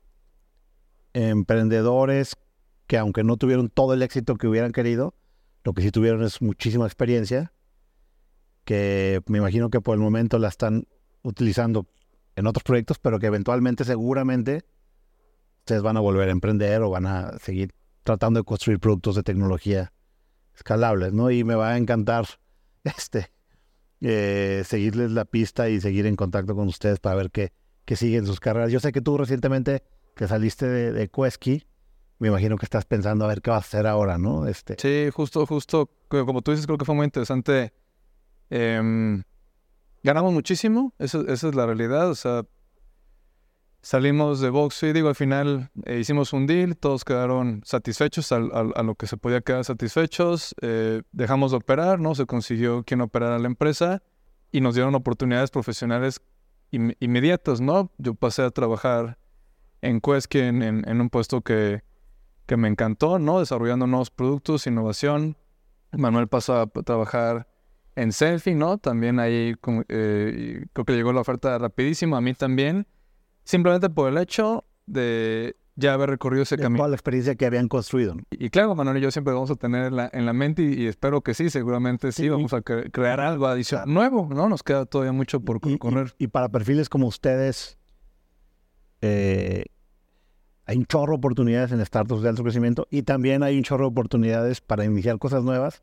emprendedores 1.13 2.37
que 2.87 2.97
aunque 2.97 3.23
no 3.23 3.37
tuvieron 3.37 3.69
todo 3.69 3.93
el 3.93 4.01
éxito 4.01 4.37
que 4.37 4.49
hubieran 4.49 4.73
querido, 4.73 5.15
lo 5.63 5.75
que 5.75 5.83
sí 5.83 5.91
tuvieron 5.91 6.23
es 6.23 6.41
muchísima 6.41 6.87
experiencia, 6.87 7.53
que 8.65 9.21
me 9.27 9.37
imagino 9.37 9.69
que 9.69 9.83
por 9.83 9.95
el 9.95 10.01
momento 10.01 10.39
la 10.39 10.49
están 10.49 10.87
utilizando 11.25 11.89
en 12.37 12.47
otros 12.47 12.63
proyectos, 12.63 13.01
pero 13.01 13.19
que 13.19 13.27
eventualmente, 13.27 13.85
seguramente, 13.85 14.65
ustedes 15.61 15.83
van 15.83 15.97
a 15.97 16.01
volver 16.01 16.29
a 16.29 16.33
emprender 16.33 16.83
o 16.83 16.91
van 16.91 17.07
a 17.07 17.39
seguir 17.39 17.73
tratando 18.05 18.41
de 18.41 18.45
construir 18.45 18.79
productos 18.79 19.17
de 19.17 19.25
tecnología 19.25 19.93
escalables, 20.55 21.13
¿no? 21.13 21.31
Y 21.31 21.43
me 21.43 21.57
va 21.57 21.71
a 21.71 21.77
encantar 21.77 22.27
este 22.85 23.33
eh, 24.01 24.63
seguirles 24.67 25.11
la 25.11 25.25
pista 25.25 25.69
y 25.69 25.81
seguir 25.81 26.07
en 26.07 26.15
contacto 26.15 26.55
con 26.55 26.69
ustedes 26.69 27.01
para 27.01 27.17
ver 27.17 27.31
qué, 27.31 27.53
qué 27.85 27.97
siguen 27.97 28.27
sus 28.27 28.39
carreras. 28.39 28.71
Yo 28.71 28.79
sé 28.79 28.93
que 28.93 29.01
tú 29.01 29.17
recientemente 29.17 29.83
que 30.15 30.29
saliste 30.29 30.67
de, 30.67 30.93
de 30.93 31.11
me 32.19 32.29
imagino 32.29 32.57
que 32.57 32.65
estás 32.65 32.85
pensando 32.85 33.25
a 33.25 33.29
ver 33.29 33.43
qué 33.43 33.51
vas 33.51 33.65
a 33.65 33.67
hacer 33.67 33.87
ahora, 33.87 34.19
¿no? 34.19 34.47
Este... 34.47 34.77
Sí, 34.79 35.11
justo, 35.13 35.47
justo, 35.47 35.91
como 36.09 36.43
tú 36.43 36.53
dices, 36.53 36.67
creo 36.67 36.79
que 36.79 36.85
fue 36.85 36.95
muy 36.95 37.05
interesante. 37.05 37.73
Em, 38.51 39.23
ganamos 40.05 40.33
muchísimo, 40.33 40.95
esa 41.01 41.21
es 41.29 41.43
la 41.43 41.67
realidad, 41.67 42.09
o 42.11 42.15
sea, 42.15 42.45
Salimos 43.85 44.41
de 44.41 44.49
y 44.49 44.93
digo, 44.95 45.09
al 45.11 45.15
final 45.15 45.71
eh, 45.85 45.99
hicimos 45.99 46.33
un 46.33 46.47
deal, 46.47 46.75
todos 46.75 47.05
quedaron 47.05 47.61
satisfechos 47.67 48.33
a, 48.33 48.39
lo 48.39 48.95
que 48.95 49.07
se 49.07 49.19
podía 49.19 49.43
quedar 49.43 49.63
satisfechos, 49.63 50.55
eh, 50.63 51.03
dejamos 51.13 51.51
de 51.51 51.59
operar, 51.59 52.01
¿no? 52.01 52.15
Se 52.15 52.25
consiguió 52.25 52.83
quien 52.85 53.03
operara 53.03 53.39
la 53.39 53.47
empresa 53.47 54.03
y 54.51 54.63
nos 54.63 54.75
dieron 54.75 54.95
oportunidades 54.95 55.51
profesionales 55.51 56.23
inmediatas, 56.71 57.61
¿no? 57.61 57.93
Yo 57.99 58.15
pasé 58.15 58.41
a 58.41 58.51
trabajar 58.51 59.19
en 59.83 60.01
Quesky 60.01 60.39
en, 60.39 60.63
en, 60.63 61.01
un 61.03 61.11
puesto 61.11 61.43
que, 61.43 61.83
que, 62.47 62.57
me 62.57 62.69
encantó, 62.69 63.19
¿no? 63.19 63.41
Desarrollando 63.41 63.87
nuevos 63.87 64.11
productos, 64.11 64.67
innovación. 64.67 65.37
Manuel 65.93 66.29
pasó 66.29 66.59
a 66.59 66.67
trabajar 66.69 67.49
en 67.97 68.13
Selfie, 68.13 68.55
¿no? 68.55 68.79
También 68.79 69.19
ahí 69.19 69.55
eh, 69.89 70.67
creo 70.73 70.85
que 70.85 70.93
llegó 70.93 71.13
la 71.13 71.21
oferta 71.21 71.59
rapidísimo, 71.59 72.17
a 72.17 72.21
mí 72.21 72.35
también 72.35 72.87
simplemente 73.45 73.91
por 73.91 74.11
el 74.11 74.19
hecho 74.19 74.65
de 74.87 75.57
ya 75.77 75.95
haber 75.95 76.11
recorrido 76.11 76.43
ese 76.45 76.57
camino. 76.57 76.79
Toda 76.79 76.89
la 76.89 76.97
experiencia 76.97 77.35
que 77.35 77.47
habían 77.47 77.69
construido. 77.69 78.17
Y, 78.31 78.51
claro, 78.51 78.75
Manuel 78.75 78.99
y 78.99 79.01
yo 79.01 79.11
siempre 79.11 79.35
vamos 79.35 79.51
a 79.51 79.57
tener 79.57 79.87
en 79.87 79.97
la, 79.97 80.11
en 80.13 80.25
la 80.25 80.33
mente 80.33 80.63
y, 80.63 80.87
espero 80.87 81.23
que 81.23 81.35
sí, 81.35 81.51
seguramente 81.51 82.13
sí, 82.13 82.29
vamos 82.29 82.53
a 82.53 82.63
crear 82.63 83.21
algo 83.21 83.47
adicional 83.47 83.93
nuevo, 83.93 84.29
¿no? 84.33 84.49
Nos 84.49 84.63
queda 84.63 84.87
todavía 84.87 85.13
mucho 85.13 85.41
por 85.41 85.61
correr. 85.79 86.15
Y, 86.19 86.29
para 86.29 86.49
perfiles 86.49 86.89
como 86.89 87.09
ustedes, 87.09 87.79
eh, 89.01 89.65
hay 90.67 90.77
un 90.79 90.87
chorro 90.87 91.13
de 91.13 91.19
oportunidades 91.19 91.73
en 91.73 91.85
startups 91.85 92.23
de 92.23 92.29
alto 92.29 92.43
crecimiento 92.43 92.87
y 92.91 93.03
también 93.03 93.43
hay 93.43 93.57
un 93.57 93.65
chorro 93.65 93.85
de 93.85 93.91
oportunidades 93.91 94.61
para 94.61 94.85
iniciar 94.85 95.19
cosas 95.19 95.43
nuevas 95.43 95.83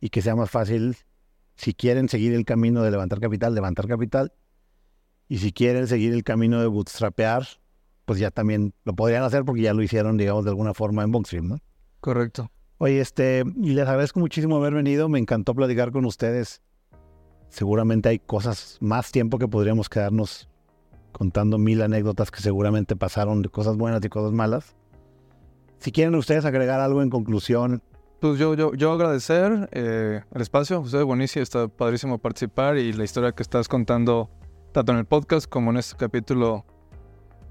y 0.00 0.08
que 0.10 0.22
sea 0.22 0.36
más 0.36 0.50
fácil, 0.50 0.96
si 1.56 1.74
quieren 1.74 2.08
seguir 2.08 2.32
el 2.34 2.44
camino 2.44 2.82
de 2.82 2.90
levantar 2.90 3.20
capital, 3.20 3.54
levantar 3.54 3.88
capital 3.88 4.32
y 5.28 5.38
si 5.38 5.52
quieren 5.52 5.86
seguir 5.86 6.12
el 6.12 6.22
camino 6.22 6.60
de 6.60 6.66
bootstrapear, 6.66 7.46
pues 8.04 8.18
ya 8.20 8.30
también 8.30 8.72
lo 8.84 8.94
podrían 8.94 9.24
hacer 9.24 9.44
porque 9.44 9.62
ya 9.62 9.74
lo 9.74 9.82
hicieron, 9.82 10.16
digamos, 10.16 10.44
de 10.44 10.50
alguna 10.50 10.74
forma 10.74 11.02
en 11.02 11.10
Boxstream, 11.10 11.48
¿no? 11.48 11.58
Correcto. 12.00 12.50
Oye, 12.78 13.00
este, 13.00 13.42
y 13.56 13.72
les 13.72 13.88
agradezco 13.88 14.20
muchísimo 14.20 14.56
haber 14.56 14.74
venido. 14.74 15.08
Me 15.08 15.18
encantó 15.18 15.54
platicar 15.54 15.90
con 15.90 16.04
ustedes. 16.04 16.62
Seguramente 17.48 18.10
hay 18.10 18.18
cosas, 18.18 18.76
más 18.80 19.10
tiempo 19.10 19.38
que 19.38 19.48
podríamos 19.48 19.88
quedarnos 19.88 20.48
contando 21.12 21.58
mil 21.58 21.80
anécdotas 21.80 22.30
que 22.30 22.42
seguramente 22.42 22.94
pasaron 22.94 23.40
de 23.40 23.48
cosas 23.48 23.76
buenas 23.76 24.04
y 24.04 24.08
cosas 24.08 24.32
malas. 24.32 24.76
Si 25.78 25.90
quieren 25.90 26.14
ustedes 26.14 26.44
agregar 26.44 26.80
algo 26.80 27.02
en 27.02 27.10
conclusión. 27.10 27.82
Pues 28.20 28.38
yo, 28.38 28.54
yo, 28.54 28.72
yo 28.72 28.92
agradecer 28.92 29.68
eh, 29.72 30.22
el 30.34 30.40
espacio, 30.40 30.80
José 30.80 31.02
buenísimo, 31.02 31.42
está 31.42 31.68
padrísimo 31.68 32.16
participar 32.16 32.78
y 32.78 32.94
la 32.94 33.04
historia 33.04 33.32
que 33.32 33.42
estás 33.42 33.68
contando 33.68 34.30
tanto 34.72 34.92
en 34.92 34.98
el 34.98 35.04
podcast 35.04 35.46
como 35.46 35.70
en 35.70 35.76
este 35.76 35.96
capítulo, 35.96 36.64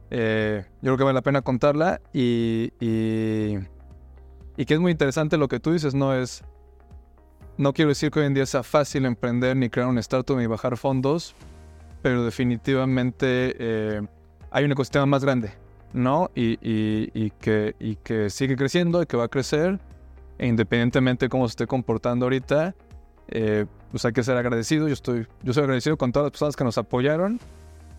eh, 0.09 0.65
yo 0.81 0.81
creo 0.81 0.97
que 0.97 1.03
vale 1.03 1.13
la 1.13 1.21
pena 1.21 1.43
contarla 1.43 2.01
y, 2.13 2.71
y, 2.79 3.55
que 4.65 4.73
es 4.73 4.79
muy 4.79 4.91
interesante 4.91 5.37
lo 5.37 5.47
que 5.47 5.59
tú 5.59 5.71
dices, 5.71 5.93
no 5.93 6.15
es, 6.15 6.43
no 7.57 7.71
quiero 7.73 7.89
decir 7.89 8.09
que 8.09 8.21
hoy 8.21 8.25
en 8.25 8.33
día 8.33 8.47
sea 8.47 8.63
fácil 8.63 9.05
emprender 9.05 9.55
ni 9.55 9.69
crear 9.69 9.87
un 9.87 9.99
startup 9.99 10.35
ni 10.35 10.47
bajar 10.47 10.77
fondos, 10.77 11.35
pero 12.01 12.25
definitivamente 12.25 13.55
eh, 13.59 14.01
hay 14.49 14.65
un 14.65 14.71
ecosistema 14.71 15.05
más 15.05 15.23
grande, 15.23 15.51
¿no? 15.93 16.31
Y, 16.33 16.57
y, 16.61 17.29
que, 17.39 17.75
y 17.79 17.97
que 17.97 18.31
sigue 18.31 18.55
creciendo 18.55 19.03
y 19.03 19.05
que 19.05 19.15
va 19.15 19.25
a 19.25 19.29
crecer, 19.29 19.79
e 20.37 20.47
independientemente 20.47 21.25
de 21.25 21.29
cómo 21.29 21.47
se 21.47 21.53
esté 21.53 21.67
comportando 21.67 22.25
ahorita, 22.25 22.75
eh, 23.27 23.65
pues 23.91 24.05
hay 24.05 24.13
que 24.13 24.23
ser 24.23 24.37
agradecido. 24.37 24.87
Yo 24.87 24.93
estoy, 24.93 25.27
yo 25.43 25.53
soy 25.53 25.63
agradecido 25.63 25.97
con 25.97 26.11
todas 26.11 26.25
las 26.25 26.31
personas 26.31 26.55
que 26.55 26.63
nos 26.63 26.77
apoyaron 26.77 27.39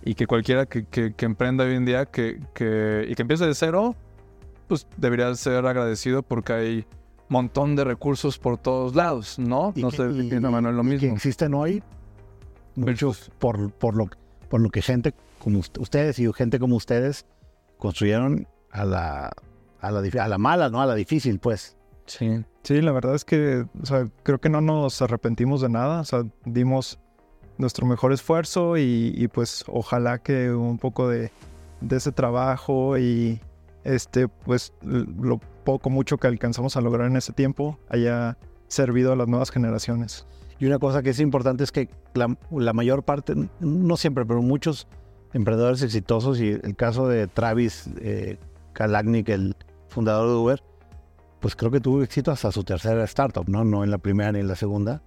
y 0.05 0.15
que 0.15 0.27
cualquiera 0.27 0.67
que, 0.67 0.85
que, 0.87 1.13
emprenda 1.25 1.65
hoy 1.65 1.75
en 1.75 1.85
día 1.85 2.07
que, 2.07 2.41
que, 2.55 3.07
y 3.09 3.15
que 3.15 3.23
empiece 3.23 3.47
de 3.47 3.55
cero, 3.55 3.97
pues 4.69 4.87
debería 4.97 5.35
ser 5.35 5.67
agradecido 5.67 6.23
porque 6.23 6.53
hay 6.53 6.87
montón 7.29 7.75
de 7.77 7.85
recursos 7.85 8.39
por 8.39 8.59
todos 8.59 8.95
lados, 8.95 9.39
¿no? 9.39 9.73
no 9.77 9.91
sé, 9.91 10.05
no, 10.05 10.59
es 10.59 10.75
lo 10.75 10.83
mismo. 10.85 11.01
Que 11.01 11.15
existen 11.15 11.55
hoy 11.55 11.83
muchos 12.77 13.31
por, 13.39 13.73
por, 13.73 13.97
lo, 13.97 14.09
por 14.49 14.61
lo 14.61 14.71
que 14.71 14.83
gente 14.83 15.15
como 15.39 15.59
ustedes 15.59 16.19
y 16.19 16.33
gente 16.33 16.59
como 16.59 16.77
ustedes 16.77 17.27
construyeron 17.79 18.47
a 18.71 18.85
la, 18.85 19.33
a 19.81 19.91
la, 19.91 20.23
a 20.23 20.29
la 20.29 20.39
mala, 20.39 20.71
¿no? 20.71 20.81
A 20.81 20.87
la 20.87 20.95
difícil, 20.95 21.39
pues. 21.39 21.77
Sí. 22.07 22.45
Sí, 22.63 22.81
la 22.81 22.93
verdad 22.93 23.15
es 23.15 23.25
que 23.25 23.67
o 23.81 23.87
sea, 23.87 24.07
creo 24.23 24.41
que 24.41 24.49
no 24.49 24.61
nos 24.61 25.01
arrepentimos 25.03 25.61
de 25.61 25.69
nada. 25.69 26.01
O 26.01 26.05
sea, 26.05 26.25
dimos 26.45 26.99
nuestro 27.59 27.87
mejor 27.87 28.13
esfuerzo 28.13 28.77
y, 28.77 29.29
pues 29.33 29.65
ojalá 29.69 30.19
que 30.19 30.51
un 30.51 30.79
poco 30.79 31.09
de, 31.09 31.31
de, 31.81 31.97
ese 31.97 32.13
trabajo 32.13 32.99
y 32.99 33.41
este 33.85 34.29
pues 34.29 34.73
lo 34.83 35.39
poco 35.65 35.91
mucho 35.91 36.19
que 36.19 36.27
alcanzamos 36.27 36.77
a 36.77 36.81
lograr 36.81 37.07
en 37.07 37.17
ese 37.17 37.33
tiempo 37.33 37.79
haya 37.89 38.37
servido 38.69 39.13
a 39.13 39.17
las 39.17 39.29
nuevas 39.29 39.51
generaciones. 39.51 40.27
Y 40.59 40.67
una 40.67 40.79
cosa 40.79 41.03
que 41.03 41.11
es 41.11 41.21
importante 41.21 41.65
es 41.65 41.73
que 41.73 41.89
la, 42.15 42.73
mayor 42.73 43.03
parte, 43.03 43.35
no 43.61 43.97
siempre, 43.97 44.25
pero 44.25 44.41
muchos 44.41 44.89
emprendedores 45.35 45.83
exitosos, 45.83 46.41
y 46.41 46.51
el 46.51 46.77
caso 46.77 47.09
de 47.09 47.27
Travis 47.27 47.91
eh, 48.01 48.39
Kalanick, 48.73 49.29
el 49.29 49.55
fundador 49.89 50.29
de 50.29 50.35
Uber, 50.35 50.63
pues 51.47 51.55
creo 51.55 51.71
que 51.71 51.79
tuvo 51.79 52.03
éxito 52.03 52.33
hasta 52.33 52.51
su 52.51 52.65
tercera 52.65 53.05
startup, 53.05 53.49
¿no? 53.49 53.63
No 53.63 53.85
en 53.85 53.93
la 53.93 53.99
primera 53.99 54.33
ni 54.33 54.41
en 54.41 54.49
la 54.49 54.57
segunda. 54.57 55.01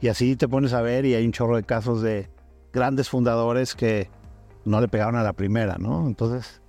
Y 0.00 0.08
así 0.08 0.34
te 0.34 0.48
pones 0.48 0.72
a 0.72 0.82
ver 0.82 1.04
y 1.04 1.14
hay 1.14 1.24
un 1.24 1.30
chorro 1.30 1.54
de 1.54 1.62
casos 1.62 2.02
de 2.02 2.28
grandes 2.72 3.08
fundadores 3.08 3.76
que 3.76 4.10
no 4.64 4.80
le 4.80 4.88
pegaron 4.88 5.14
a 5.14 5.22
la 5.22 5.34
primera, 5.34 5.76
¿no? 5.78 6.08
Entonces... 6.08 6.60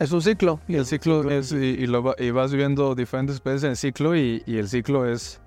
Es 0.00 0.10
un 0.10 0.22
ciclo 0.22 0.58
y 0.66 0.74
el 0.74 0.86
ciclo 0.86 1.30
es, 1.30 1.52
y, 1.52 1.86
lo, 1.86 2.16
y 2.18 2.32
vas 2.32 2.50
viviendo 2.50 2.96
diferentes 2.96 3.40
veces 3.40 3.62
en 3.62 3.70
el 3.70 3.76
ciclo 3.76 4.16
y, 4.16 4.42
y 4.44 4.58
el 4.58 4.68
ciclo 4.68 5.06
es 5.06 5.40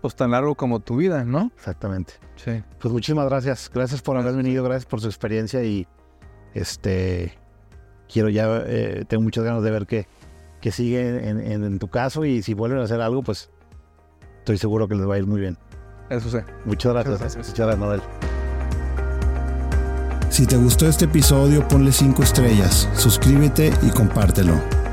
pues 0.00 0.16
tan 0.16 0.32
largo 0.32 0.56
como 0.56 0.80
tu 0.80 0.96
vida, 0.96 1.24
¿no? 1.24 1.52
Exactamente. 1.54 2.14
Sí. 2.34 2.60
Pues 2.80 2.92
muchísimas 2.92 3.26
gracias. 3.28 3.70
Gracias 3.72 4.02
por 4.02 4.16
haber 4.16 4.34
venido, 4.34 4.64
gracias 4.64 4.86
por 4.86 5.00
su 5.00 5.06
experiencia 5.06 5.62
y 5.62 5.86
este 6.54 7.38
quiero 8.12 8.30
ya, 8.30 8.64
eh, 8.66 9.04
tengo 9.06 9.22
muchas 9.22 9.44
ganas 9.44 9.62
de 9.62 9.70
ver 9.70 9.86
qué, 9.86 10.08
qué 10.60 10.72
sigue 10.72 11.28
en, 11.28 11.78
tu 11.78 11.88
caso 11.88 12.24
y 12.24 12.42
si 12.42 12.54
vuelven 12.54 12.80
a 12.80 12.84
hacer 12.84 13.00
algo, 13.00 13.22
pues 13.22 13.50
estoy 14.38 14.58
seguro 14.58 14.88
que 14.88 14.94
les 14.94 15.08
va 15.08 15.14
a 15.14 15.18
ir 15.18 15.26
muy 15.26 15.40
bien. 15.40 15.58
Eso 16.10 16.30
sí. 16.30 16.38
Muchas 16.64 16.92
gracias. 16.92 17.20
Muchas 17.20 17.34
gracias, 17.34 17.48
Muchas 17.48 17.78
gracias 17.78 18.02
Si 20.30 20.46
te 20.46 20.56
gustó 20.56 20.86
este 20.86 21.06
episodio, 21.06 21.66
ponle 21.66 21.92
5 21.92 22.22
estrellas, 22.22 22.88
suscríbete 22.94 23.72
y 23.82 23.90
compártelo. 23.90 24.85